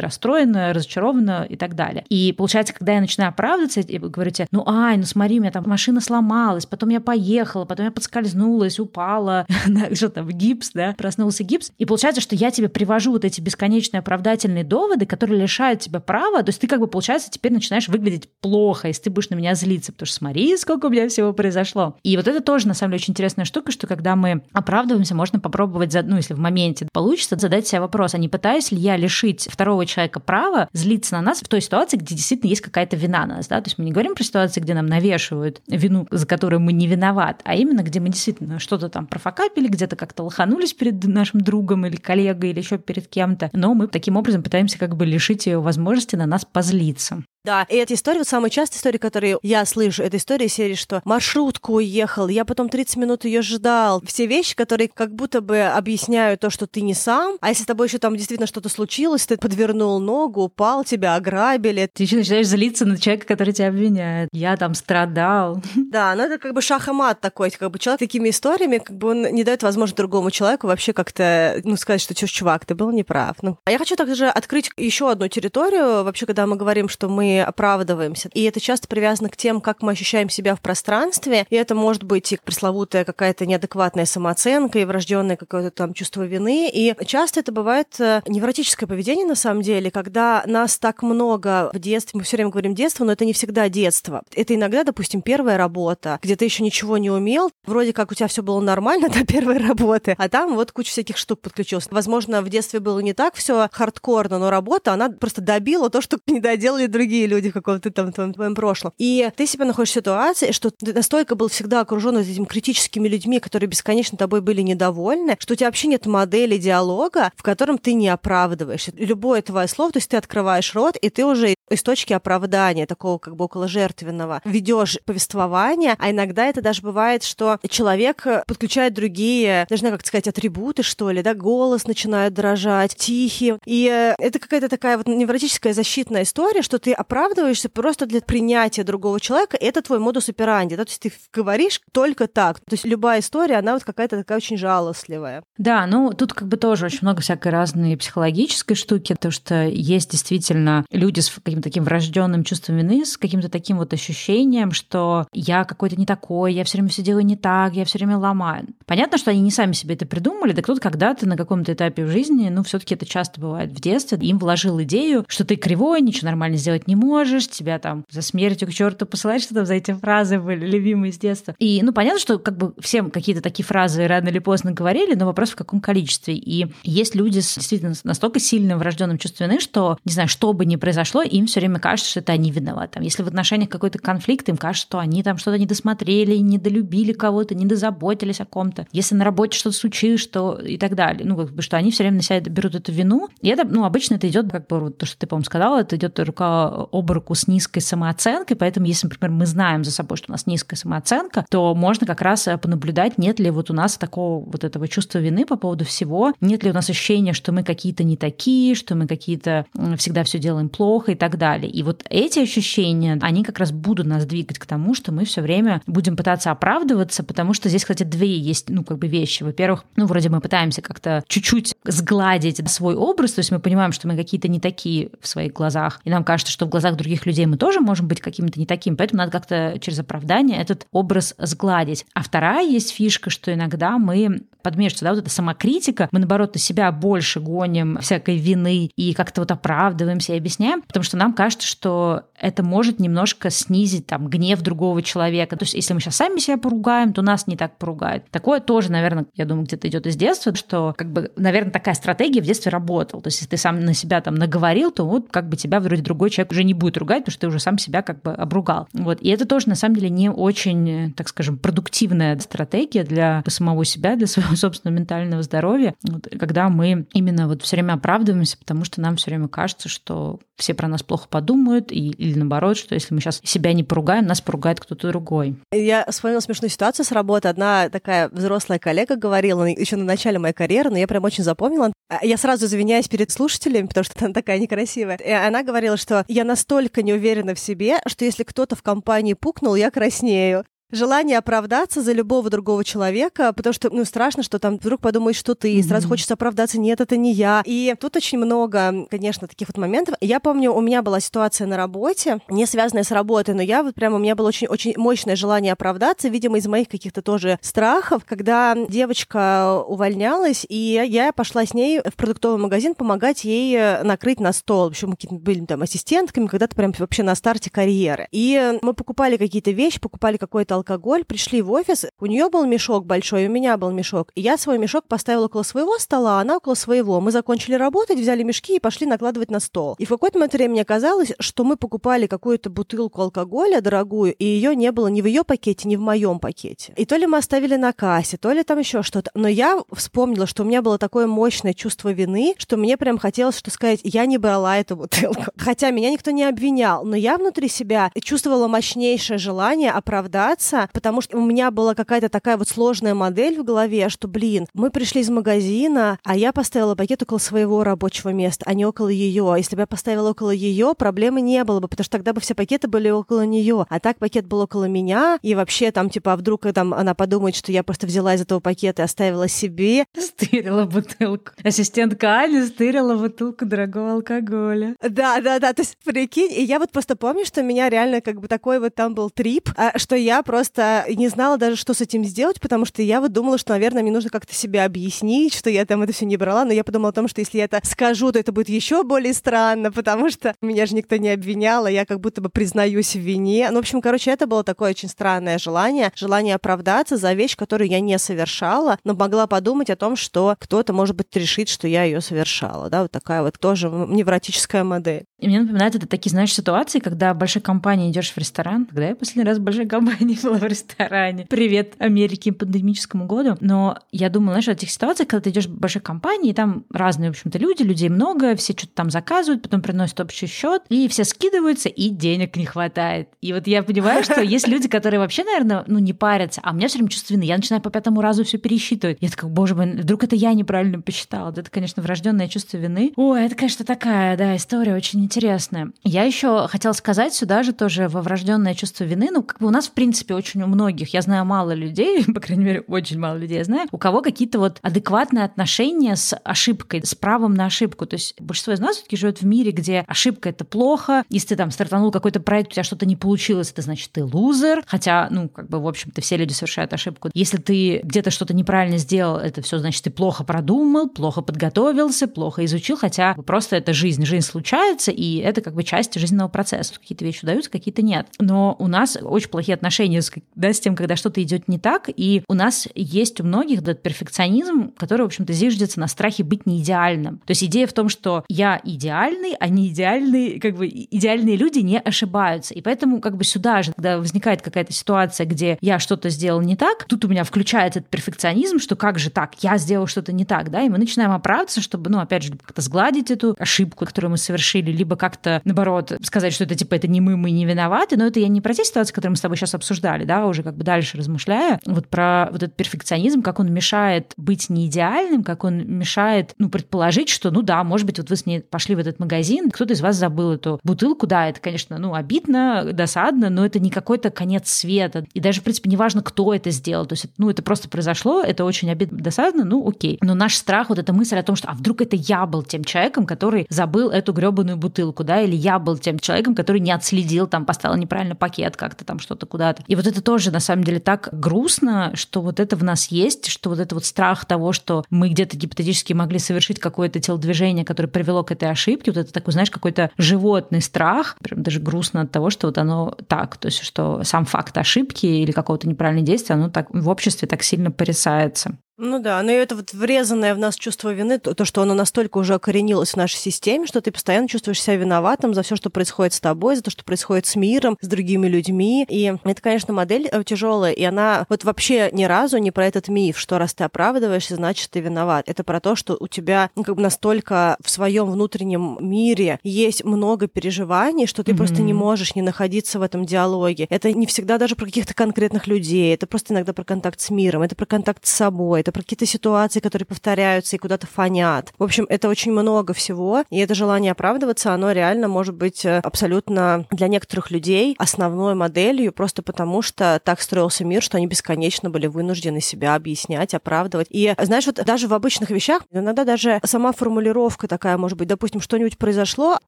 расстроена, 0.00 0.72
разочарована 0.72 1.46
и 1.48 1.56
так 1.56 1.74
далее. 1.74 2.04
И 2.08 2.32
получается, 2.36 2.74
когда 2.74 2.94
я 2.94 3.00
начинаю 3.00 3.30
оправдываться, 3.30 3.80
я 3.80 3.98
говорю 4.00 4.30
тебе, 4.30 4.48
ну, 4.50 4.64
ай, 4.66 4.96
ну 4.96 5.04
смотри, 5.04 5.38
у 5.38 5.42
меня 5.42 5.52
там 5.52 5.64
машина 5.66 6.00
сломалась, 6.00 6.66
потом 6.66 6.88
я 6.88 7.00
поехала, 7.00 7.64
потом 7.64 7.86
я 7.86 7.92
подскользнулась, 7.92 8.80
упала, 8.80 9.46
что 9.94 10.08
там, 10.08 10.28
гипс, 10.28 10.72
да, 10.74 10.94
проснулся 10.98 11.44
гипс. 11.44 11.70
И 11.78 11.84
получается, 11.84 12.20
что 12.20 12.34
я 12.34 12.50
тебе 12.50 12.68
привожу 12.68 13.12
вот 13.12 13.24
эти 13.24 13.40
бесконечные 13.40 14.00
оправдательные 14.00 14.64
доводы, 14.64 15.06
которые 15.06 15.40
лишают 15.40 15.80
тебя 15.80 16.00
права, 16.00 16.42
то 16.42 16.48
есть 16.48 16.60
ты 16.60 16.66
как 16.66 16.80
бы, 16.80 16.88
получается, 16.88 17.30
теперь 17.30 17.52
начинаешь 17.52 17.88
выглядеть 17.88 18.28
плохо, 18.40 18.88
если 18.88 19.04
ты 19.04 19.10
будешь 19.10 19.30
на 19.30 19.36
меня 19.36 19.54
злиться, 19.54 19.92
потому 19.92 20.06
что 20.06 20.16
смотри, 20.16 20.56
сколько 20.56 20.86
у 20.86 20.90
меня 20.90 21.08
всего 21.08 21.32
произошло. 21.32 21.96
И 22.02 22.16
вот 22.16 22.26
это 22.26 22.40
тоже, 22.40 22.66
на 22.66 22.74
самом 22.74 22.92
деле, 22.92 23.02
очень 23.02 23.12
интересная 23.12 23.44
штука, 23.44 23.70
что 23.70 23.86
когда 23.86 24.16
мы 24.16 24.42
оправдываемся, 24.52 25.14
можно 25.14 25.38
попробовать 25.38 25.75
попробовать, 25.76 26.08
ну, 26.08 26.16
если 26.16 26.34
в 26.34 26.38
моменте 26.38 26.88
получится, 26.92 27.36
задать 27.38 27.66
себе 27.66 27.80
вопрос, 27.80 28.14
а 28.14 28.18
не 28.18 28.28
пытаюсь 28.28 28.72
ли 28.72 28.78
я 28.78 28.96
лишить 28.96 29.48
второго 29.50 29.84
человека 29.86 30.20
права 30.20 30.68
злиться 30.72 31.14
на 31.14 31.22
нас 31.22 31.40
в 31.40 31.48
той 31.48 31.60
ситуации, 31.60 31.96
где 31.96 32.14
действительно 32.14 32.48
есть 32.48 32.62
какая-то 32.62 32.96
вина 32.96 33.26
на 33.26 33.36
нас, 33.36 33.48
да, 33.48 33.60
то 33.60 33.68
есть 33.68 33.78
мы 33.78 33.84
не 33.84 33.92
говорим 33.92 34.14
про 34.14 34.24
ситуации, 34.24 34.60
где 34.60 34.74
нам 34.74 34.86
навешивают 34.86 35.60
вину, 35.68 36.06
за 36.10 36.26
которую 36.26 36.60
мы 36.60 36.72
не 36.72 36.86
виноват, 36.86 37.40
а 37.44 37.54
именно 37.54 37.82
где 37.82 38.00
мы 38.00 38.08
действительно 38.08 38.58
что-то 38.58 38.88
там 38.88 39.06
профокапили, 39.06 39.68
где-то 39.68 39.96
как-то 39.96 40.22
лоханулись 40.22 40.72
перед 40.72 41.04
нашим 41.04 41.40
другом 41.40 41.86
или 41.86 41.96
коллегой 41.96 42.50
или 42.50 42.60
еще 42.60 42.78
перед 42.78 43.06
кем-то, 43.08 43.50
но 43.52 43.74
мы 43.74 43.88
таким 43.88 44.16
образом 44.16 44.42
пытаемся 44.42 44.78
как 44.78 44.96
бы 44.96 45.04
лишить 45.04 45.46
ее 45.46 45.60
возможности 45.60 46.16
на 46.16 46.26
нас 46.26 46.44
позлиться. 46.44 47.22
Да, 47.46 47.64
и 47.68 47.76
эта 47.76 47.94
история, 47.94 48.18
вот 48.18 48.26
самая 48.26 48.50
частая 48.50 48.78
история, 48.78 48.98
которую 48.98 49.38
я 49.40 49.64
слышу, 49.64 50.02
это 50.02 50.16
история 50.16 50.48
серии, 50.48 50.74
что 50.74 51.00
маршрутку 51.04 51.74
уехал, 51.74 52.26
я 52.26 52.44
потом 52.44 52.68
30 52.68 52.96
минут 52.96 53.24
ее 53.24 53.40
ждал. 53.40 54.02
Все 54.04 54.26
вещи, 54.26 54.56
которые 54.56 54.90
как 54.92 55.14
будто 55.14 55.40
бы 55.40 55.60
объясняют 55.62 56.40
то, 56.40 56.50
что 56.50 56.66
ты 56.66 56.80
не 56.80 56.92
сам, 56.92 57.36
а 57.40 57.50
если 57.50 57.62
с 57.62 57.66
тобой 57.66 57.86
еще 57.86 57.98
там 57.98 58.16
действительно 58.16 58.48
что-то 58.48 58.68
случилось, 58.68 59.26
ты 59.26 59.36
подвернул 59.36 60.00
ногу, 60.00 60.42
упал, 60.42 60.82
тебя 60.82 61.14
ограбили. 61.14 61.88
Ты 61.92 62.02
еще 62.02 62.16
начинаешь 62.16 62.48
злиться 62.48 62.84
на 62.84 62.98
человека, 62.98 63.28
который 63.28 63.52
тебя 63.52 63.68
обвиняет. 63.68 64.28
Я 64.32 64.56
там 64.56 64.74
страдал. 64.74 65.62
Да, 65.96 66.14
но 66.16 66.24
это 66.24 66.38
как 66.38 66.52
бы 66.52 66.60
шах 66.60 66.88
и 66.88 66.92
мат 66.92 67.20
такой, 67.20 67.50
как 67.50 67.70
бы 67.70 67.78
человек 67.78 68.00
такими 68.00 68.30
историями, 68.30 68.78
как 68.78 68.98
бы 68.98 69.10
он 69.10 69.22
не 69.22 69.44
дает 69.44 69.62
возможность 69.62 69.96
другому 69.96 70.30
человеку 70.30 70.66
вообще 70.66 70.92
как-то, 70.92 71.60
ну, 71.64 71.76
сказать, 71.76 72.00
что, 72.00 72.14
чувак, 72.14 72.66
ты 72.66 72.74
был 72.74 72.90
неправ. 72.90 73.36
Ну, 73.40 73.56
а 73.64 73.70
я 73.70 73.78
хочу 73.78 73.94
также 73.94 74.26
открыть 74.26 74.70
еще 74.76 75.10
одну 75.10 75.28
территорию, 75.28 76.02
вообще, 76.02 76.26
когда 76.26 76.46
мы 76.46 76.56
говорим, 76.56 76.88
что 76.88 77.08
мы 77.08 77.35
оправдываемся. 77.44 78.30
И 78.34 78.42
это 78.44 78.60
часто 78.60 78.88
привязано 78.88 79.28
к 79.28 79.36
тем, 79.36 79.60
как 79.60 79.82
мы 79.82 79.92
ощущаем 79.92 80.28
себя 80.28 80.54
в 80.54 80.60
пространстве. 80.60 81.46
И 81.50 81.56
это 81.56 81.74
может 81.74 82.04
быть 82.04 82.32
и 82.32 82.38
пресловутая 82.42 83.04
какая-то 83.04 83.46
неадекватная 83.46 84.06
самооценка, 84.06 84.78
и 84.78 84.84
врожденное 84.84 85.36
какое-то 85.36 85.70
там 85.70 85.94
чувство 85.94 86.22
вины. 86.22 86.70
И 86.72 86.94
часто 87.04 87.40
это 87.40 87.52
бывает 87.52 87.88
э, 87.98 88.22
невротическое 88.26 88.88
поведение 88.88 89.26
на 89.26 89.34
самом 89.34 89.62
деле, 89.62 89.90
когда 89.90 90.42
нас 90.46 90.78
так 90.78 91.02
много 91.02 91.70
в 91.72 91.78
детстве, 91.78 92.18
мы 92.18 92.24
все 92.24 92.36
время 92.36 92.50
говорим 92.50 92.74
детство, 92.74 93.04
но 93.04 93.12
это 93.12 93.24
не 93.24 93.32
всегда 93.32 93.68
детство. 93.68 94.22
Это 94.34 94.54
иногда, 94.54 94.84
допустим, 94.84 95.22
первая 95.22 95.56
работа, 95.56 96.18
где 96.22 96.36
ты 96.36 96.44
еще 96.44 96.62
ничего 96.62 96.98
не 96.98 97.10
умел, 97.10 97.50
вроде 97.64 97.92
как 97.92 98.10
у 98.10 98.14
тебя 98.14 98.28
все 98.28 98.42
было 98.42 98.60
нормально 98.60 99.08
до 99.14 99.24
первой 99.24 99.58
работы, 99.58 100.14
а 100.18 100.28
там 100.28 100.54
вот 100.54 100.72
куча 100.72 100.90
всяких 100.90 101.16
штук 101.16 101.40
подключилась. 101.40 101.88
Возможно, 101.90 102.42
в 102.42 102.48
детстве 102.48 102.80
было 102.80 103.00
не 103.00 103.12
так 103.12 103.34
все 103.34 103.68
хардкорно, 103.72 104.38
но 104.38 104.50
работа, 104.50 104.92
она 104.92 105.10
просто 105.10 105.40
добила 105.40 105.90
то, 105.90 106.00
что 106.00 106.18
не 106.26 106.40
доделали 106.40 106.86
другие 106.86 107.25
другие 107.26 107.36
люди 107.36 107.50
в 107.50 107.54
каком-то 107.54 107.90
там 107.90 108.12
твоем, 108.12 108.32
твоем 108.32 108.54
прошлом. 108.54 108.92
И 108.98 109.30
ты 109.36 109.46
себя 109.46 109.64
находишь 109.64 109.90
в 109.90 109.94
ситуации, 109.94 110.52
что 110.52 110.70
ты 110.70 110.92
настолько 110.92 111.34
был 111.34 111.48
всегда 111.48 111.80
окружен 111.80 112.16
этими 112.16 112.44
критическими 112.44 113.08
людьми, 113.08 113.40
которые 113.40 113.68
бесконечно 113.68 114.16
тобой 114.16 114.40
были 114.40 114.62
недовольны, 114.62 115.36
что 115.38 115.54
у 115.54 115.56
тебя 115.56 115.68
вообще 115.68 115.88
нет 115.88 116.06
модели 116.06 116.56
диалога, 116.56 117.30
в 117.36 117.42
котором 117.42 117.78
ты 117.78 117.94
не 117.94 118.08
оправдываешь. 118.08 118.88
Любое 118.94 119.42
твое 119.42 119.68
слово, 119.68 119.92
то 119.92 119.98
есть 119.98 120.10
ты 120.10 120.16
открываешь 120.16 120.74
рот, 120.74 120.96
и 120.96 121.10
ты 121.10 121.24
уже 121.24 121.54
из 121.68 121.82
точки 121.82 122.12
оправдания, 122.12 122.86
такого 122.86 123.18
как 123.18 123.36
бы 123.36 123.44
около 123.44 123.68
жертвенного, 123.68 124.40
ведешь 124.44 124.98
повествование, 125.04 125.96
а 125.98 126.10
иногда 126.10 126.46
это 126.46 126.62
даже 126.62 126.82
бывает, 126.82 127.24
что 127.24 127.58
человек 127.68 128.26
подключает 128.46 128.94
другие, 128.94 129.66
даже, 129.68 129.82
как 129.90 130.06
сказать, 130.06 130.28
атрибуты, 130.28 130.82
что 130.82 131.10
ли, 131.10 131.22
да, 131.22 131.34
голос 131.34 131.86
начинает 131.86 132.34
дрожать, 132.34 132.94
тихий. 132.94 133.54
И 133.64 133.88
э, 133.92 134.14
это 134.18 134.38
какая-то 134.38 134.68
такая 134.68 134.96
вот 134.96 135.06
невротическая 135.08 135.72
защитная 135.72 136.22
история, 136.22 136.62
что 136.62 136.78
ты 136.78 136.92
оправдываешься 137.06 137.68
просто 137.68 138.06
для 138.06 138.20
принятия 138.20 138.82
другого 138.82 139.20
человека, 139.20 139.56
это 139.58 139.80
твой 139.80 140.00
модус 140.00 140.28
операнди, 140.28 140.76
да, 140.76 140.84
то 140.84 140.90
есть 140.90 141.00
ты 141.00 141.12
говоришь 141.32 141.80
только 141.92 142.26
так. 142.26 142.58
То 142.60 142.74
есть 142.74 142.84
любая 142.84 143.20
история, 143.20 143.56
она 143.56 143.74
вот 143.74 143.84
какая-то 143.84 144.18
такая 144.18 144.38
очень 144.38 144.56
жалостливая. 144.58 145.44
Да, 145.56 145.86
ну 145.86 146.12
тут 146.12 146.32
как 146.32 146.48
бы 146.48 146.56
тоже 146.56 146.86
очень 146.86 147.00
много 147.02 147.22
всякой 147.22 147.52
разной 147.52 147.96
психологической 147.96 148.76
штуки, 148.76 149.12
потому 149.12 149.32
что 149.32 149.64
есть 149.66 150.10
действительно 150.10 150.84
люди 150.90 151.20
с 151.20 151.30
каким-то 151.30 151.62
таким 151.62 151.84
врожденным 151.84 152.42
чувством 152.42 152.78
вины, 152.78 153.04
с 153.04 153.16
каким-то 153.16 153.48
таким 153.48 153.78
вот 153.78 153.92
ощущением, 153.92 154.72
что 154.72 155.28
я 155.32 155.64
какой-то 155.64 155.96
не 155.96 156.06
такой, 156.06 156.54
я 156.54 156.64
все 156.64 156.78
время 156.78 156.90
все 156.90 157.02
делаю 157.02 157.24
не 157.24 157.36
так, 157.36 157.74
я 157.74 157.84
все 157.84 157.98
время 157.98 158.18
ломаю. 158.18 158.66
Понятно, 158.84 159.16
что 159.18 159.30
они 159.30 159.40
не 159.40 159.50
сами 159.50 159.72
себе 159.72 159.94
это 159.94 160.06
придумали, 160.06 160.52
да 160.52 160.62
кто-то 160.62 160.80
когда-то 160.80 161.28
на 161.28 161.36
каком-то 161.36 161.72
этапе 161.72 162.04
в 162.04 162.08
жизни, 162.08 162.48
ну 162.48 162.64
все-таки 162.64 162.94
это 162.94 163.06
часто 163.06 163.40
бывает 163.40 163.70
в 163.70 163.80
детстве, 163.80 164.18
им 164.18 164.38
вложил 164.38 164.82
идею, 164.82 165.24
что 165.28 165.44
ты 165.44 165.56
кривой, 165.56 166.00
ничего 166.00 166.26
нормально 166.26 166.56
сделать 166.56 166.88
не 166.88 166.95
можешь, 166.96 167.48
тебя 167.48 167.78
там 167.78 168.04
за 168.10 168.22
смертью 168.22 168.68
к 168.68 168.72
черту 168.72 169.06
посылать, 169.06 169.42
что 169.42 169.54
там 169.54 169.66
за 169.66 169.74
эти 169.74 169.92
фразы 169.92 170.40
были 170.40 170.66
любимые 170.66 171.12
с 171.12 171.18
детства. 171.18 171.54
И 171.58 171.80
ну 171.82 171.92
понятно, 171.92 172.18
что 172.18 172.38
как 172.38 172.56
бы 172.56 172.74
всем 172.80 173.10
какие-то 173.10 173.42
такие 173.42 173.64
фразы 173.64 174.06
рано 174.06 174.28
или 174.28 174.38
поздно 174.38 174.72
говорили, 174.72 175.14
но 175.14 175.26
вопрос 175.26 175.50
в 175.50 175.56
каком 175.56 175.80
количестве. 175.80 176.34
И 176.34 176.66
есть 176.82 177.14
люди 177.14 177.40
с 177.40 177.54
действительно 177.54 177.94
настолько 178.04 178.40
сильным 178.40 178.78
врожденным 178.78 179.18
чувством 179.18 179.48
вины, 179.48 179.60
что, 179.60 179.98
не 180.04 180.12
знаю, 180.12 180.28
что 180.28 180.52
бы 180.52 180.64
ни 180.64 180.76
произошло, 180.76 181.22
им 181.22 181.46
все 181.46 181.60
время 181.60 181.78
кажется, 181.78 182.10
что 182.10 182.20
это 182.20 182.32
они 182.32 182.50
виноваты. 182.50 183.00
Если 183.02 183.22
в 183.22 183.28
отношениях 183.28 183.68
какой-то 183.68 183.98
конфликт, 183.98 184.48
им 184.48 184.56
кажется, 184.56 184.86
что 184.86 184.98
они 184.98 185.22
там 185.22 185.36
что-то 185.38 185.58
недосмотрели, 185.58 186.36
недолюбили 186.36 187.12
кого-то, 187.12 187.54
недозаботились 187.54 188.40
о 188.40 188.44
ком-то. 188.46 188.86
Если 188.92 189.14
на 189.14 189.24
работе 189.24 189.58
что-то 189.58 189.76
случилось, 189.76 190.20
что 190.20 190.54
и 190.54 190.78
так 190.78 190.94
далее. 190.94 191.26
Ну, 191.26 191.36
как 191.36 191.52
бы, 191.52 191.62
что 191.62 191.76
они 191.76 191.90
все 191.90 192.04
время 192.04 192.16
на 192.16 192.22
себя 192.22 192.40
берут 192.40 192.74
эту 192.74 192.92
вину. 192.92 193.28
И 193.42 193.48
это, 193.48 193.64
ну, 193.64 193.84
обычно 193.84 194.14
это 194.14 194.28
идет, 194.28 194.50
как 194.50 194.66
бы, 194.66 194.90
то, 194.90 195.06
что 195.06 195.18
ты, 195.18 195.26
по-моему, 195.26 195.44
сказала, 195.44 195.80
это 195.80 195.96
идет 195.96 196.18
рука 196.20 196.85
об 196.92 197.10
руку 197.10 197.34
с 197.34 197.46
низкой 197.46 197.80
самооценкой. 197.80 198.56
Поэтому, 198.56 198.86
если, 198.86 199.06
например, 199.06 199.30
мы 199.30 199.46
знаем 199.46 199.84
за 199.84 199.90
собой, 199.90 200.16
что 200.16 200.26
у 200.28 200.32
нас 200.32 200.46
низкая 200.46 200.78
самооценка, 200.78 201.44
то 201.50 201.74
можно 201.74 202.06
как 202.06 202.22
раз 202.22 202.48
э, 202.48 202.56
понаблюдать, 202.58 203.18
нет 203.18 203.38
ли 203.38 203.50
вот 203.50 203.70
у 203.70 203.74
нас 203.74 203.96
такого 203.96 204.44
вот 204.44 204.64
этого 204.64 204.88
чувства 204.88 205.18
вины 205.18 205.46
по 205.46 205.56
поводу 205.56 205.84
всего, 205.84 206.32
нет 206.40 206.62
ли 206.64 206.70
у 206.70 206.74
нас 206.74 206.90
ощущения, 206.90 207.32
что 207.32 207.52
мы 207.52 207.62
какие-то 207.62 208.04
не 208.04 208.16
такие, 208.16 208.74
что 208.74 208.94
мы 208.94 209.06
какие-то 209.06 209.66
всегда 209.96 210.24
все 210.24 210.38
делаем 210.38 210.68
плохо 210.68 211.12
и 211.12 211.14
так 211.14 211.38
далее. 211.38 211.70
И 211.70 211.82
вот 211.82 212.04
эти 212.10 212.40
ощущения, 212.40 213.18
они 213.20 213.44
как 213.44 213.58
раз 213.58 213.72
будут 213.72 214.06
нас 214.06 214.26
двигать 214.26 214.58
к 214.58 214.66
тому, 214.66 214.94
что 214.94 215.12
мы 215.12 215.24
все 215.24 215.42
время 215.42 215.82
будем 215.86 216.16
пытаться 216.16 216.50
оправдываться, 216.50 217.22
потому 217.22 217.54
что 217.54 217.68
здесь, 217.68 217.82
кстати, 217.82 218.02
две 218.02 218.36
есть, 218.36 218.68
ну, 218.68 218.84
как 218.84 218.98
бы 218.98 219.06
вещи. 219.06 219.42
Во-первых, 219.42 219.84
ну, 219.96 220.06
вроде 220.06 220.28
мы 220.28 220.40
пытаемся 220.40 220.82
как-то 220.82 221.22
чуть-чуть 221.28 221.75
сгладить 221.88 222.60
свой 222.70 222.94
образ, 222.94 223.32
то 223.32 223.40
есть 223.40 223.50
мы 223.50 223.58
понимаем, 223.58 223.92
что 223.92 224.08
мы 224.08 224.16
какие-то 224.16 224.48
не 224.48 224.60
такие 224.60 225.10
в 225.20 225.28
своих 225.28 225.52
глазах, 225.52 226.00
и 226.04 226.10
нам 226.10 226.24
кажется, 226.24 226.52
что 226.52 226.66
в 226.66 226.68
глазах 226.68 226.96
других 226.96 227.26
людей 227.26 227.46
мы 227.46 227.56
тоже 227.56 227.80
можем 227.80 228.08
быть 228.08 228.20
какими-то 228.20 228.58
не 228.58 228.66
такими, 228.66 228.94
поэтому 228.94 229.18
надо 229.18 229.32
как-то 229.32 229.78
через 229.80 229.98
оправдание 229.98 230.60
этот 230.60 230.86
образ 230.92 231.34
сгладить. 231.38 232.06
А 232.14 232.22
вторая 232.22 232.66
есть 232.66 232.92
фишка, 232.92 233.30
что 233.30 233.52
иногда 233.52 233.98
мы 233.98 234.42
подмешивается, 234.66 235.04
да, 235.04 235.10
вот 235.12 235.20
эта 235.20 235.30
самокритика, 235.30 236.08
мы, 236.10 236.18
наоборот, 236.18 236.54
на 236.54 236.60
себя 236.60 236.90
больше 236.90 237.38
гоним 237.38 237.98
всякой 238.00 238.36
вины 238.36 238.90
и 238.96 239.14
как-то 239.14 239.42
вот 239.42 239.52
оправдываемся 239.52 240.34
и 240.34 240.38
объясняем, 240.38 240.82
потому 240.82 241.04
что 241.04 241.16
нам 241.16 241.34
кажется, 241.34 241.68
что 241.68 242.24
это 242.36 242.64
может 242.64 242.98
немножко 242.98 243.48
снизить 243.50 244.08
там 244.08 244.26
гнев 244.26 244.60
другого 244.62 245.02
человека. 245.02 245.56
То 245.56 245.62
есть, 245.62 245.74
если 245.74 245.94
мы 245.94 246.00
сейчас 246.00 246.16
сами 246.16 246.40
себя 246.40 246.58
поругаем, 246.58 247.12
то 247.12 247.22
нас 247.22 247.46
не 247.46 247.56
так 247.56 247.78
поругают. 247.78 248.24
Такое 248.32 248.58
тоже, 248.58 248.90
наверное, 248.90 249.26
я 249.36 249.44
думаю, 249.44 249.66
где-то 249.66 249.86
идет 249.86 250.04
из 250.08 250.16
детства, 250.16 250.52
что, 250.56 250.94
как 250.98 251.12
бы, 251.12 251.30
наверное, 251.36 251.70
такая 251.70 251.94
стратегия 251.94 252.40
в 252.40 252.44
детстве 252.44 252.70
работала. 252.70 253.22
То 253.22 253.28
есть, 253.28 253.38
если 253.38 253.50
ты 253.50 253.56
сам 253.56 253.78
на 253.78 253.94
себя 253.94 254.20
там 254.20 254.34
наговорил, 254.34 254.90
то 254.90 255.06
вот 255.06 255.28
как 255.30 255.48
бы 255.48 255.56
тебя 255.56 255.78
вроде 255.78 256.02
другой 256.02 256.30
человек 256.30 256.50
уже 256.50 256.64
не 256.64 256.74
будет 256.74 256.96
ругать, 256.96 257.20
потому 257.20 257.32
что 257.32 257.40
ты 257.42 257.46
уже 257.46 257.60
сам 257.60 257.78
себя 257.78 258.02
как 258.02 258.20
бы 258.22 258.32
обругал. 258.32 258.88
Вот. 258.94 259.20
И 259.20 259.28
это 259.28 259.46
тоже, 259.46 259.68
на 259.68 259.76
самом 259.76 259.94
деле, 259.94 260.10
не 260.10 260.28
очень, 260.28 261.14
так 261.14 261.28
скажем, 261.28 261.56
продуктивная 261.56 262.36
стратегия 262.40 263.04
для 263.04 263.44
самого 263.46 263.84
себя, 263.84 264.16
для 264.16 264.26
своего 264.26 264.55
собственного 264.60 264.98
ментального 264.98 265.42
здоровья, 265.42 265.94
вот, 266.02 266.28
когда 266.38 266.68
мы 266.68 267.06
именно 267.12 267.48
вот 267.48 267.62
все 267.62 267.76
время 267.76 267.94
оправдываемся, 267.94 268.58
потому 268.58 268.84
что 268.84 269.00
нам 269.00 269.16
все 269.16 269.30
время 269.30 269.48
кажется, 269.48 269.88
что 269.88 270.40
все 270.56 270.74
про 270.74 270.88
нас 270.88 271.02
плохо 271.02 271.28
подумают, 271.28 271.92
и, 271.92 272.10
или 272.10 272.38
наоборот, 272.38 272.76
что 272.76 272.94
если 272.94 273.14
мы 273.14 273.20
сейчас 273.20 273.40
себя 273.44 273.72
не 273.72 273.84
поругаем, 273.84 274.26
нас 274.26 274.40
поругает 274.40 274.80
кто-то 274.80 275.08
другой. 275.08 275.56
Я 275.72 276.06
вспомнила 276.10 276.40
смешную 276.40 276.70
ситуацию 276.70 277.04
с 277.04 277.12
работы. 277.12 277.48
Одна 277.48 277.88
такая 277.90 278.28
взрослая 278.28 278.78
коллега 278.78 279.16
говорила 279.16 279.64
еще 279.64 279.96
на 279.96 280.04
начале 280.04 280.38
моей 280.38 280.54
карьеры, 280.54 280.90
но 280.90 280.98
я 280.98 281.06
прям 281.06 281.24
очень 281.24 281.44
запомнила. 281.44 281.92
А, 282.08 282.24
я 282.24 282.36
сразу 282.36 282.66
извиняюсь 282.66 283.08
перед 283.08 283.30
слушателями, 283.30 283.86
потому 283.86 284.04
что 284.04 284.14
она 284.24 284.32
такая 284.32 284.58
некрасивая. 284.58 285.16
И 285.16 285.30
она 285.30 285.62
говорила, 285.62 285.96
что 285.96 286.24
я 286.28 286.44
настолько 286.44 287.02
не 287.02 287.12
уверена 287.12 287.54
в 287.54 287.58
себе, 287.58 287.98
что 288.06 288.24
если 288.24 288.44
кто-то 288.44 288.76
в 288.76 288.82
компании 288.82 289.34
пукнул, 289.34 289.74
я 289.74 289.90
краснею 289.90 290.64
желание 290.90 291.38
оправдаться 291.38 292.02
за 292.02 292.12
любого 292.12 292.50
другого 292.50 292.84
человека, 292.84 293.52
потому 293.52 293.72
что, 293.72 293.90
ну, 293.90 294.04
страшно, 294.04 294.42
что 294.42 294.58
там 294.58 294.76
вдруг 294.76 295.00
подумают, 295.00 295.36
что 295.36 295.54
ты, 295.54 295.78
mm-hmm. 295.78 295.82
сразу 295.82 296.08
хочется 296.08 296.34
оправдаться, 296.34 296.78
нет, 296.78 297.00
это 297.00 297.16
не 297.16 297.32
я. 297.32 297.62
И 297.64 297.94
тут 298.00 298.16
очень 298.16 298.38
много, 298.38 299.06
конечно, 299.10 299.48
таких 299.48 299.68
вот 299.68 299.78
моментов. 299.78 300.14
Я 300.20 300.40
помню, 300.40 300.72
у 300.72 300.80
меня 300.80 301.02
была 301.02 301.20
ситуация 301.20 301.66
на 301.66 301.76
работе, 301.76 302.38
не 302.48 302.66
связанная 302.66 303.04
с 303.04 303.10
работой, 303.10 303.54
но 303.54 303.62
я 303.62 303.82
вот 303.82 303.94
прямо, 303.94 304.16
у 304.16 304.18
меня 304.18 304.34
было 304.36 304.48
очень-очень 304.48 304.94
мощное 304.96 305.36
желание 305.36 305.72
оправдаться, 305.72 306.28
видимо, 306.28 306.58
из 306.58 306.66
моих 306.66 306.88
каких-то 306.88 307.22
тоже 307.22 307.58
страхов, 307.62 308.24
когда 308.24 308.76
девочка 308.88 309.82
увольнялась, 309.86 310.64
и 310.68 311.02
я 311.08 311.32
пошла 311.32 311.66
с 311.66 311.74
ней 311.74 312.00
в 312.00 312.14
продуктовый 312.14 312.60
магазин 312.60 312.94
помогать 312.94 313.44
ей 313.44 314.02
накрыть 314.02 314.40
на 314.40 314.52
стол. 314.52 314.84
В 314.84 314.88
общем, 314.88 315.14
мы 315.30 315.38
были 315.38 315.64
там 315.64 315.82
ассистентками, 315.82 316.46
когда-то 316.46 316.76
прям 316.76 316.92
вообще 316.98 317.22
на 317.22 317.34
старте 317.34 317.70
карьеры. 317.70 318.28
И 318.30 318.78
мы 318.82 318.94
покупали 318.94 319.36
какие-то 319.36 319.70
вещи, 319.72 320.00
покупали 320.00 320.36
какой-то 320.36 320.75
алкоголь, 320.76 321.24
пришли 321.24 321.62
в 321.62 321.70
офис, 321.72 322.06
у 322.20 322.26
нее 322.26 322.48
был 322.48 322.64
мешок 322.64 323.04
большой, 323.04 323.46
у 323.46 323.50
меня 323.50 323.76
был 323.76 323.90
мешок, 323.90 324.30
и 324.34 324.40
я 324.40 324.56
свой 324.56 324.78
мешок 324.78 325.06
поставила 325.08 325.46
около 325.46 325.62
своего 325.62 325.98
стола, 325.98 326.38
а 326.38 326.40
она 326.40 326.56
около 326.56 326.74
своего. 326.74 327.20
Мы 327.20 327.30
закончили 327.32 327.74
работать, 327.74 328.18
взяли 328.18 328.42
мешки 328.42 328.76
и 328.76 328.80
пошли 328.80 329.06
накладывать 329.06 329.50
на 329.50 329.60
стол. 329.60 329.96
И 329.98 330.04
в 330.04 330.08
какой-то 330.08 330.38
момент 330.38 330.52
времени 330.54 330.80
оказалось, 330.80 331.32
что 331.38 331.64
мы 331.64 331.76
покупали 331.76 332.26
какую-то 332.26 332.70
бутылку 332.70 333.22
алкоголя 333.22 333.80
дорогую, 333.80 334.34
и 334.34 334.44
ее 334.44 334.76
не 334.76 334.92
было 334.92 335.08
ни 335.08 335.20
в 335.20 335.26
ее 335.26 335.44
пакете, 335.44 335.88
ни 335.88 335.96
в 335.96 336.00
моем 336.00 336.38
пакете. 336.38 336.92
И 336.96 337.04
то 337.04 337.16
ли 337.16 337.26
мы 337.26 337.38
оставили 337.38 337.76
на 337.76 337.92
кассе, 337.92 338.36
то 338.36 338.52
ли 338.52 338.62
там 338.62 338.78
еще 338.78 339.02
что-то. 339.02 339.30
Но 339.34 339.48
я 339.48 339.80
вспомнила, 339.92 340.46
что 340.46 340.62
у 340.62 340.66
меня 340.66 340.82
было 340.82 340.98
такое 340.98 341.26
мощное 341.26 341.74
чувство 341.74 342.12
вины, 342.12 342.54
что 342.58 342.76
мне 342.76 342.96
прям 342.96 343.18
хотелось 343.18 343.56
что 343.56 343.70
сказать, 343.70 344.00
я 344.04 344.26
не 344.26 344.38
брала 344.38 344.78
эту 344.78 344.96
бутылку. 344.96 345.44
Хотя 345.56 345.90
меня 345.90 346.10
никто 346.10 346.30
не 346.30 346.44
обвинял, 346.44 347.04
но 347.04 347.16
я 347.16 347.36
внутри 347.36 347.68
себя 347.68 348.10
чувствовала 348.22 348.68
мощнейшее 348.68 349.38
желание 349.38 349.90
оправдаться 349.90 350.65
бояться, 350.66 350.88
потому 350.92 351.20
что 351.20 351.38
у 351.38 351.44
меня 351.44 351.70
была 351.70 351.94
какая-то 351.94 352.28
такая 352.28 352.56
вот 352.56 352.68
сложная 352.68 353.14
модель 353.14 353.58
в 353.58 353.64
голове, 353.64 354.08
что, 354.08 354.28
блин, 354.28 354.66
мы 354.74 354.90
пришли 354.90 355.20
из 355.20 355.30
магазина, 355.30 356.18
а 356.24 356.36
я 356.36 356.52
поставила 356.52 356.94
пакет 356.94 357.22
около 357.22 357.38
своего 357.38 357.84
рабочего 357.84 358.30
места, 358.30 358.64
а 358.66 358.74
не 358.74 358.84
около 358.84 359.08
ее. 359.08 359.54
Если 359.56 359.76
бы 359.76 359.82
я 359.82 359.86
поставила 359.86 360.30
около 360.30 360.50
ее, 360.50 360.94
проблемы 360.96 361.40
не 361.40 361.62
было 361.64 361.80
бы, 361.80 361.88
потому 361.88 362.04
что 362.04 362.12
тогда 362.12 362.32
бы 362.32 362.40
все 362.40 362.54
пакеты 362.54 362.88
были 362.88 363.10
около 363.10 363.44
нее. 363.44 363.86
А 363.88 364.00
так 364.00 364.18
пакет 364.18 364.46
был 364.46 364.60
около 364.60 364.84
меня, 364.84 365.38
и 365.42 365.54
вообще 365.54 365.90
там, 365.92 366.10
типа, 366.10 366.32
а 366.32 366.36
вдруг 366.36 366.66
там 366.72 366.94
она 366.94 367.14
подумает, 367.14 367.54
что 367.54 367.72
я 367.72 367.82
просто 367.82 368.06
взяла 368.06 368.34
из 368.34 368.40
этого 368.40 368.60
пакета 368.60 369.02
и 369.02 369.04
оставила 369.04 369.48
себе. 369.48 370.06
Стырила 370.18 370.84
бутылку. 370.84 371.52
Ассистентка 371.62 372.28
Аня 372.38 372.66
стырила 372.66 373.16
бутылку 373.16 373.66
дорогого 373.66 374.14
алкоголя. 374.14 374.96
Да, 375.00 375.40
да, 375.40 375.58
да, 375.58 375.72
то 375.72 375.82
есть 375.82 375.96
прикинь, 376.04 376.52
и 376.52 376.62
я 376.62 376.78
вот 376.78 376.90
просто 376.90 377.16
помню, 377.16 377.44
что 377.44 377.60
у 377.60 377.64
меня 377.64 377.88
реально 377.88 378.20
как 378.20 378.40
бы 378.40 378.48
такой 378.48 378.80
вот 378.80 378.94
там 378.94 379.14
был 379.14 379.30
трип, 379.30 379.70
а, 379.76 379.98
что 379.98 380.16
я 380.16 380.42
просто 380.42 380.55
просто 380.56 381.04
не 381.10 381.28
знала 381.28 381.58
даже, 381.58 381.76
что 381.76 381.92
с 381.92 382.00
этим 382.00 382.24
сделать, 382.24 382.62
потому 382.62 382.86
что 382.86 383.02
я 383.02 383.20
вот 383.20 383.30
думала, 383.30 383.58
что, 383.58 383.74
наверное, 383.74 384.02
мне 384.02 384.10
нужно 384.10 384.30
как-то 384.30 384.54
себе 384.54 384.84
объяснить, 384.84 385.52
что 385.52 385.68
я 385.68 385.84
там 385.84 386.00
это 386.00 386.14
все 386.14 386.24
не 386.24 386.38
брала, 386.38 386.64
но 386.64 386.72
я 386.72 386.82
подумала 386.82 387.10
о 387.10 387.12
том, 387.12 387.28
что 387.28 387.42
если 387.42 387.58
я 387.58 387.64
это 387.64 387.78
скажу, 387.84 388.32
то 388.32 388.38
это 388.38 388.52
будет 388.52 388.70
еще 388.70 389.02
более 389.02 389.34
странно, 389.34 389.92
потому 389.92 390.30
что 390.30 390.54
меня 390.62 390.86
же 390.86 390.94
никто 390.94 391.16
не 391.16 391.28
обвинял, 391.28 391.84
а 391.84 391.90
я 391.90 392.06
как 392.06 392.20
будто 392.20 392.40
бы 392.40 392.48
признаюсь 392.48 393.14
в 393.14 393.18
вине. 393.18 393.68
Ну, 393.70 393.76
в 393.76 393.80
общем, 393.80 394.00
короче, 394.00 394.30
это 394.30 394.46
было 394.46 394.64
такое 394.64 394.92
очень 394.92 395.10
странное 395.10 395.58
желание, 395.58 396.10
желание 396.16 396.54
оправдаться 396.54 397.18
за 397.18 397.34
вещь, 397.34 397.54
которую 397.54 397.90
я 397.90 398.00
не 398.00 398.18
совершала, 398.18 398.98
но 399.04 399.12
могла 399.12 399.46
подумать 399.46 399.90
о 399.90 399.96
том, 399.96 400.16
что 400.16 400.56
кто-то, 400.58 400.94
может 400.94 401.16
быть, 401.16 401.26
решит, 401.36 401.68
что 401.68 401.86
я 401.86 402.04
ее 402.04 402.22
совершала, 402.22 402.88
да, 402.88 403.02
вот 403.02 403.10
такая 403.10 403.42
вот 403.42 403.58
тоже 403.58 403.88
невротическая 403.88 404.84
модель. 404.84 405.26
И 405.38 405.48
мне 405.48 405.60
напоминает 405.60 405.94
это 405.94 406.08
такие, 406.08 406.30
знаешь, 406.30 406.54
ситуации, 406.54 406.98
когда 406.98 407.34
в 407.34 407.36
большой 407.36 407.60
компании 407.60 408.10
идешь 408.10 408.32
в 408.32 408.38
ресторан. 408.38 408.86
Когда 408.86 409.08
я 409.08 409.14
последний 409.14 409.44
раз 409.44 409.58
в 409.58 409.62
большой 409.62 409.86
компании 409.86 410.34
была 410.46 410.58
в 410.58 410.64
ресторане. 410.64 411.46
Привет 411.48 411.94
Америке 411.98 412.52
пандемическому 412.52 413.26
году. 413.26 413.56
Но 413.60 413.98
я 414.12 414.30
думаю, 414.30 414.52
знаешь, 414.52 414.68
о 414.68 414.72
этих 414.72 414.90
ситуациях, 414.90 415.28
когда 415.28 415.42
ты 415.42 415.50
идешь 415.50 415.66
в 415.66 415.76
большой 415.76 416.02
компании, 416.02 416.50
и 416.50 416.54
там 416.54 416.84
разные, 416.90 417.30
в 417.30 417.34
общем-то, 417.34 417.58
люди, 417.58 417.82
людей 417.82 418.08
много, 418.08 418.54
все 418.54 418.72
что-то 418.72 418.92
там 418.94 419.10
заказывают, 419.10 419.62
потом 419.62 419.82
приносят 419.82 420.20
общий 420.20 420.46
счет, 420.46 420.82
и 420.88 421.08
все 421.08 421.24
скидываются, 421.24 421.88
и 421.88 422.10
денег 422.10 422.56
не 422.56 422.64
хватает. 422.64 423.28
И 423.40 423.52
вот 423.52 423.66
я 423.66 423.82
понимаю, 423.82 424.22
что 424.22 424.40
есть 424.42 424.68
люди, 424.68 424.88
которые 424.88 425.18
вообще, 425.18 425.42
наверное, 425.42 425.84
ну, 425.88 425.98
не 425.98 426.12
парятся, 426.12 426.60
а 426.62 426.70
у 426.70 426.74
меня 426.74 426.86
все 426.88 426.98
время 426.98 427.10
чувство 427.10 427.34
вины. 427.34 427.42
Я 427.42 427.56
начинаю 427.56 427.82
по 427.82 427.90
пятому 427.90 428.20
разу 428.20 428.44
все 428.44 428.58
пересчитывать. 428.58 429.18
Я 429.20 429.28
такая, 429.28 429.50
боже 429.50 429.74
мой, 429.74 429.96
вдруг 429.96 430.22
это 430.22 430.36
я 430.36 430.52
неправильно 430.52 431.00
посчитала. 431.00 431.50
Это, 431.50 431.70
конечно, 431.70 432.02
врожденное 432.02 432.48
чувство 432.48 432.76
вины. 432.76 433.12
Ой, 433.16 433.44
это, 433.44 433.56
конечно, 433.56 433.84
такая, 433.84 434.36
да, 434.36 434.54
история 434.54 434.94
очень 434.94 435.24
интересная. 435.24 435.90
Я 436.04 436.22
еще 436.22 436.68
хотела 436.68 436.92
сказать 436.92 437.34
сюда 437.34 437.64
же 437.64 437.72
тоже 437.72 438.08
во 438.08 438.22
врожденное 438.22 438.74
чувство 438.74 439.04
вины. 439.04 439.28
Ну, 439.32 439.42
как 439.42 439.58
бы 439.58 439.66
у 439.66 439.70
нас, 439.70 439.88
в 439.88 439.92
принципе, 439.92 440.35
очень 440.36 440.62
у 440.62 440.66
многих, 440.66 441.12
я 441.14 441.22
знаю 441.22 441.44
мало 441.44 441.72
людей, 441.72 442.24
по 442.34 442.40
крайней 442.40 442.64
мере, 442.64 442.80
очень 442.82 443.18
мало 443.18 443.36
людей 443.36 443.58
я 443.58 443.64
знаю, 443.64 443.88
у 443.90 443.98
кого 443.98 444.22
какие-то 444.22 444.58
вот 444.58 444.78
адекватные 444.82 445.44
отношения 445.44 446.16
с 446.16 446.36
ошибкой, 446.44 447.04
с 447.04 447.14
правом 447.14 447.54
на 447.54 447.66
ошибку. 447.66 448.06
То 448.06 448.14
есть 448.14 448.40
большинство 448.40 448.72
из 448.72 448.80
нас 448.80 448.96
все-таки 448.96 449.16
живет 449.16 449.40
в 449.40 449.46
мире, 449.46 449.72
где 449.72 450.04
ошибка 450.06 450.50
это 450.50 450.64
плохо. 450.64 451.24
Если 451.28 451.48
ты 451.48 451.56
там 451.56 451.70
стартанул 451.70 452.10
какой-то 452.10 452.40
проект, 452.40 452.70
у 452.70 452.74
тебя 452.74 452.84
что-то 452.84 453.06
не 453.06 453.16
получилось, 453.16 453.70
это 453.70 453.82
значит 453.82 454.10
ты 454.12 454.24
лузер. 454.24 454.82
Хотя, 454.86 455.28
ну, 455.30 455.48
как 455.48 455.68
бы, 455.68 455.80
в 455.80 455.88
общем-то, 455.88 456.20
все 456.20 456.36
люди 456.36 456.52
совершают 456.52 456.92
ошибку. 456.92 457.30
Если 457.34 457.56
ты 457.56 458.00
где-то 458.02 458.30
что-то 458.30 458.54
неправильно 458.54 458.98
сделал, 458.98 459.38
это 459.38 459.62
все 459.62 459.78
значит 459.78 460.04
ты 460.04 460.10
плохо 460.10 460.44
продумал, 460.44 461.08
плохо 461.08 461.42
подготовился, 461.42 462.28
плохо 462.28 462.64
изучил, 462.64 462.96
хотя 462.96 463.34
просто 463.34 463.76
это 463.76 463.92
жизнь. 463.92 464.24
Жизнь 464.24 464.46
случается, 464.46 465.10
и 465.10 465.38
это 465.38 465.60
как 465.60 465.74
бы 465.74 465.82
часть 465.82 466.18
жизненного 466.18 466.48
процесса. 466.48 466.94
Какие-то 466.94 467.24
вещи 467.24 467.44
удаются, 467.44 467.70
какие-то 467.70 468.02
нет. 468.02 468.26
Но 468.38 468.76
у 468.78 468.86
нас 468.86 469.16
очень 469.20 469.48
плохие 469.48 469.74
отношения 469.74 470.20
с, 470.26 470.32
да, 470.54 470.72
с 470.72 470.80
тем, 470.80 470.94
когда 470.94 471.16
что-то 471.16 471.42
идет 471.42 471.68
не 471.68 471.78
так, 471.78 472.08
и 472.14 472.42
у 472.48 472.54
нас 472.54 472.88
есть 472.94 473.40
у 473.40 473.44
многих 473.44 473.82
этот 473.82 474.02
перфекционизм, 474.02 474.92
который, 474.96 475.22
в 475.22 475.26
общем-то, 475.26 475.52
зиждется 475.52 476.00
на 476.00 476.08
страхе 476.08 476.44
быть 476.44 476.66
не 476.66 476.82
идеальным. 476.82 477.38
То 477.38 477.52
есть 477.52 477.64
идея 477.64 477.86
в 477.86 477.92
том, 477.92 478.08
что 478.08 478.44
я 478.48 478.80
идеальный, 478.84 479.54
а 479.58 479.68
не 479.68 479.88
идеальный, 479.88 480.60
как 480.60 480.76
бы 480.76 480.88
идеальные 480.88 481.56
люди 481.56 481.78
не 481.80 481.98
ошибаются. 481.98 482.74
И 482.74 482.80
поэтому 482.80 483.20
как 483.20 483.36
бы 483.36 483.44
сюда 483.44 483.82
же, 483.82 483.92
когда 483.92 484.18
возникает 484.18 484.62
какая-то 484.62 484.92
ситуация, 484.92 485.46
где 485.46 485.78
я 485.80 485.98
что-то 485.98 486.28
сделал 486.30 486.60
не 486.60 486.76
так, 486.76 487.04
тут 487.04 487.24
у 487.24 487.28
меня 487.28 487.44
включается 487.44 488.00
этот 488.00 488.10
перфекционизм, 488.10 488.78
что 488.78 488.96
как 488.96 489.18
же 489.18 489.30
так, 489.30 489.54
я 489.62 489.78
сделал 489.78 490.06
что-то 490.06 490.32
не 490.32 490.44
так, 490.44 490.70
да, 490.70 490.82
и 490.82 490.88
мы 490.88 490.98
начинаем 490.98 491.32
оправдываться, 491.32 491.80
чтобы, 491.80 492.10
ну, 492.10 492.18
опять 492.18 492.42
же, 492.42 492.52
как-то 492.52 492.82
сгладить 492.82 493.30
эту 493.30 493.56
ошибку, 493.58 494.04
которую 494.04 494.32
мы 494.32 494.38
совершили, 494.38 494.90
либо 494.90 495.16
как-то, 495.16 495.60
наоборот, 495.64 496.12
сказать, 496.22 496.52
что 496.52 496.64
это 496.64 496.74
типа 496.74 496.94
это 496.94 497.08
не 497.08 497.20
мы, 497.20 497.36
мы 497.36 497.50
не 497.50 497.64
виноваты, 497.64 498.16
но 498.16 498.26
это 498.26 498.40
я 498.40 498.48
не 498.48 498.60
про 498.60 498.74
те 498.74 498.84
ситуации, 498.84 499.12
которые 499.12 499.30
мы 499.30 499.36
с 499.36 499.40
тобой 499.40 499.56
сейчас 499.56 499.74
обсуждали, 499.74 500.15
да, 500.24 500.46
уже 500.46 500.62
как 500.62 500.76
бы 500.76 500.84
дальше 500.84 501.16
размышляя, 501.18 501.80
вот 501.86 502.08
про 502.08 502.48
вот 502.50 502.62
этот 502.62 502.76
перфекционизм, 502.76 503.42
как 503.42 503.60
он 503.60 503.72
мешает 503.72 504.32
быть 504.36 504.70
не 504.70 504.86
идеальным, 504.86 505.44
как 505.44 505.64
он 505.64 505.86
мешает, 505.86 506.54
ну, 506.58 506.68
предположить, 506.68 507.28
что, 507.28 507.50
ну 507.50 507.62
да, 507.62 507.82
может 507.84 508.06
быть, 508.06 508.18
вот 508.18 508.30
вы 508.30 508.36
с 508.36 508.46
ней 508.46 508.60
пошли 508.60 508.94
в 508.94 508.98
этот 508.98 509.18
магазин, 509.18 509.70
кто-то 509.70 509.92
из 509.92 510.00
вас 510.00 510.16
забыл 510.16 510.52
эту 510.52 510.80
бутылку, 510.82 511.26
да, 511.26 511.48
это, 511.48 511.60
конечно, 511.60 511.98
ну, 511.98 512.14
обидно, 512.14 512.90
досадно, 512.92 513.50
но 513.50 513.64
это 513.64 513.78
не 513.78 513.90
какой-то 513.90 514.30
конец 514.30 514.68
света. 514.68 515.26
И 515.34 515.40
даже, 515.40 515.60
в 515.60 515.64
принципе, 515.64 515.90
неважно, 515.90 516.22
кто 516.22 516.54
это 516.54 516.70
сделал. 516.70 517.06
То 517.06 517.14
есть, 517.14 517.26
ну, 517.38 517.50
это 517.50 517.62
просто 517.62 517.88
произошло, 517.88 518.42
это 518.42 518.64
очень 518.64 518.90
обидно, 518.90 519.18
досадно, 519.18 519.64
ну, 519.64 519.86
окей. 519.88 520.18
Но 520.20 520.34
наш 520.34 520.54
страх, 520.54 520.88
вот 520.88 520.98
эта 520.98 521.12
мысль 521.12 521.36
о 521.36 521.42
том, 521.42 521.56
что, 521.56 521.68
а 521.68 521.74
вдруг 521.74 522.00
это 522.00 522.16
я 522.16 522.46
был 522.46 522.62
тем 522.62 522.84
человеком, 522.84 523.26
который 523.26 523.66
забыл 523.68 524.10
эту 524.10 524.32
гребаную 524.32 524.76
бутылку, 524.76 525.24
да, 525.24 525.40
или 525.40 525.56
я 525.56 525.78
был 525.78 525.98
тем 525.98 526.18
человеком, 526.18 526.54
который 526.54 526.80
не 526.80 526.92
отследил, 526.92 527.46
там, 527.46 527.64
поставил 527.64 527.96
неправильно 527.96 528.36
пакет 528.36 528.76
как-то 528.76 529.04
там 529.04 529.18
что-то 529.18 529.46
куда-то. 529.46 529.82
И 529.86 529.95
вот 529.96 530.06
это 530.06 530.22
тоже, 530.22 530.50
на 530.50 530.60
самом 530.60 530.84
деле, 530.84 531.00
так 531.00 531.28
грустно, 531.32 532.12
что 532.14 532.40
вот 532.42 532.60
это 532.60 532.76
в 532.76 532.84
нас 532.84 533.08
есть, 533.08 533.46
что 533.46 533.70
вот 533.70 533.80
это 533.80 533.94
вот 533.94 534.04
страх 534.04 534.44
того, 534.44 534.72
что 534.72 535.04
мы 535.10 535.28
где-то 535.28 535.56
гипотетически 535.56 536.12
могли 536.12 536.38
совершить 536.38 536.78
какое-то 536.78 537.20
телодвижение, 537.20 537.84
которое 537.84 538.08
привело 538.08 538.44
к 538.44 538.52
этой 538.52 538.70
ошибке, 538.70 539.10
вот 539.10 539.18
это 539.18 539.32
такой, 539.32 539.52
знаешь, 539.52 539.70
какой-то 539.70 540.10
животный 540.18 540.80
страх, 540.80 541.36
прям 541.42 541.62
даже 541.62 541.80
грустно 541.80 542.22
от 542.22 542.30
того, 542.30 542.50
что 542.50 542.68
вот 542.68 542.78
оно 542.78 543.16
так, 543.28 543.56
то 543.56 543.66
есть 543.66 543.82
что 543.82 544.22
сам 544.24 544.44
факт 544.44 544.76
ошибки 544.78 545.26
или 545.26 545.52
какого-то 545.52 545.88
неправильного 545.88 546.26
действия, 546.26 546.54
оно 546.54 546.70
так 546.70 546.92
в 546.92 547.08
обществе 547.08 547.48
так 547.48 547.62
сильно 547.62 547.90
порицается. 547.90 548.78
Ну 548.98 549.18
да, 549.18 549.42
но 549.42 549.52
это 549.52 549.76
вот 549.76 549.92
врезанное 549.92 550.54
в 550.54 550.58
нас 550.58 550.74
чувство 550.74 551.12
вины, 551.12 551.38
то, 551.38 551.54
то, 551.54 551.66
что 551.66 551.82
оно 551.82 551.92
настолько 551.92 552.38
уже 552.38 552.54
окоренилось 552.54 553.12
в 553.12 553.16
нашей 553.16 553.36
системе, 553.36 553.86
что 553.86 554.00
ты 554.00 554.10
постоянно 554.10 554.48
чувствуешь 554.48 554.80
себя 554.80 554.96
виноватым 554.96 555.52
за 555.52 555.62
все, 555.62 555.76
что 555.76 555.90
происходит 555.90 556.32
с 556.32 556.40
тобой, 556.40 556.76
за 556.76 556.82
то, 556.82 556.90
что 556.90 557.04
происходит 557.04 557.44
с 557.44 557.56
миром, 557.56 557.98
с 558.00 558.06
другими 558.08 558.48
людьми. 558.48 559.04
И 559.10 559.34
это, 559.44 559.60
конечно, 559.60 559.92
модель 559.92 560.28
э, 560.32 560.42
тяжелая, 560.44 560.92
и 560.92 561.04
она 561.04 561.44
вот 561.50 561.64
вообще 561.64 562.08
ни 562.12 562.24
разу 562.24 562.56
не 562.56 562.70
про 562.70 562.86
этот 562.86 563.08
миф, 563.08 563.38
что 563.38 563.58
раз 563.58 563.74
ты 563.74 563.84
оправдываешься, 563.84 564.56
значит, 564.56 564.90
ты 564.90 565.00
виноват. 565.00 565.44
Это 565.46 565.62
про 565.62 565.78
то, 565.80 565.94
что 565.94 566.16
у 566.18 566.26
тебя 566.26 566.70
ну, 566.74 566.82
как 566.82 566.96
бы 566.96 567.02
настолько 567.02 567.76
в 567.82 567.90
своем 567.90 568.30
внутреннем 568.30 568.96
мире 569.00 569.60
есть 569.62 570.04
много 570.04 570.46
переживаний, 570.46 571.26
что 571.26 571.44
ты 571.44 571.52
mm-hmm. 571.52 571.56
просто 571.56 571.82
не 571.82 571.92
можешь 571.92 572.34
не 572.34 572.40
находиться 572.40 572.98
в 572.98 573.02
этом 573.02 573.26
диалоге. 573.26 573.88
Это 573.90 574.10
не 574.14 574.24
всегда 574.24 574.56
даже 574.56 574.74
про 574.74 574.86
каких-то 574.86 575.12
конкретных 575.12 575.66
людей, 575.66 576.14
это 576.14 576.26
просто 576.26 576.54
иногда 576.54 576.72
про 576.72 576.84
контакт 576.84 577.20
с 577.20 577.28
миром, 577.28 577.60
это 577.60 577.76
про 577.76 577.84
контакт 577.84 578.24
с 578.24 578.30
собой, 578.30 578.85
это 578.86 578.92
про 578.92 579.02
какие-то 579.02 579.26
ситуации, 579.26 579.80
которые 579.80 580.06
повторяются 580.06 580.76
и 580.76 580.78
куда-то 580.78 581.08
фонят. 581.08 581.72
В 581.76 581.82
общем, 581.82 582.06
это 582.08 582.28
очень 582.28 582.52
много 582.52 582.94
всего, 582.94 583.42
и 583.50 583.58
это 583.58 583.74
желание 583.74 584.12
оправдываться, 584.12 584.72
оно 584.72 584.92
реально 584.92 585.26
может 585.26 585.56
быть 585.56 585.84
э, 585.84 585.98
абсолютно 585.98 586.86
для 586.92 587.08
некоторых 587.08 587.50
людей 587.50 587.96
основной 587.98 588.54
моделью, 588.54 589.12
просто 589.12 589.42
потому 589.42 589.82
что 589.82 590.20
так 590.22 590.40
строился 590.40 590.84
мир, 590.84 591.02
что 591.02 591.16
они 591.16 591.26
бесконечно 591.26 591.90
были 591.90 592.06
вынуждены 592.06 592.60
себя 592.60 592.94
объяснять, 592.94 593.54
оправдывать. 593.54 594.06
И 594.10 594.34
знаешь, 594.40 594.66
вот 594.66 594.76
даже 594.76 595.08
в 595.08 595.14
обычных 595.14 595.50
вещах 595.50 595.82
иногда 595.90 596.24
даже 596.24 596.60
сама 596.64 596.92
формулировка 596.92 597.66
такая 597.66 597.98
может 597.98 598.16
быть, 598.16 598.28
допустим, 598.28 598.60
что-нибудь 598.60 598.98
произошло, 598.98 599.58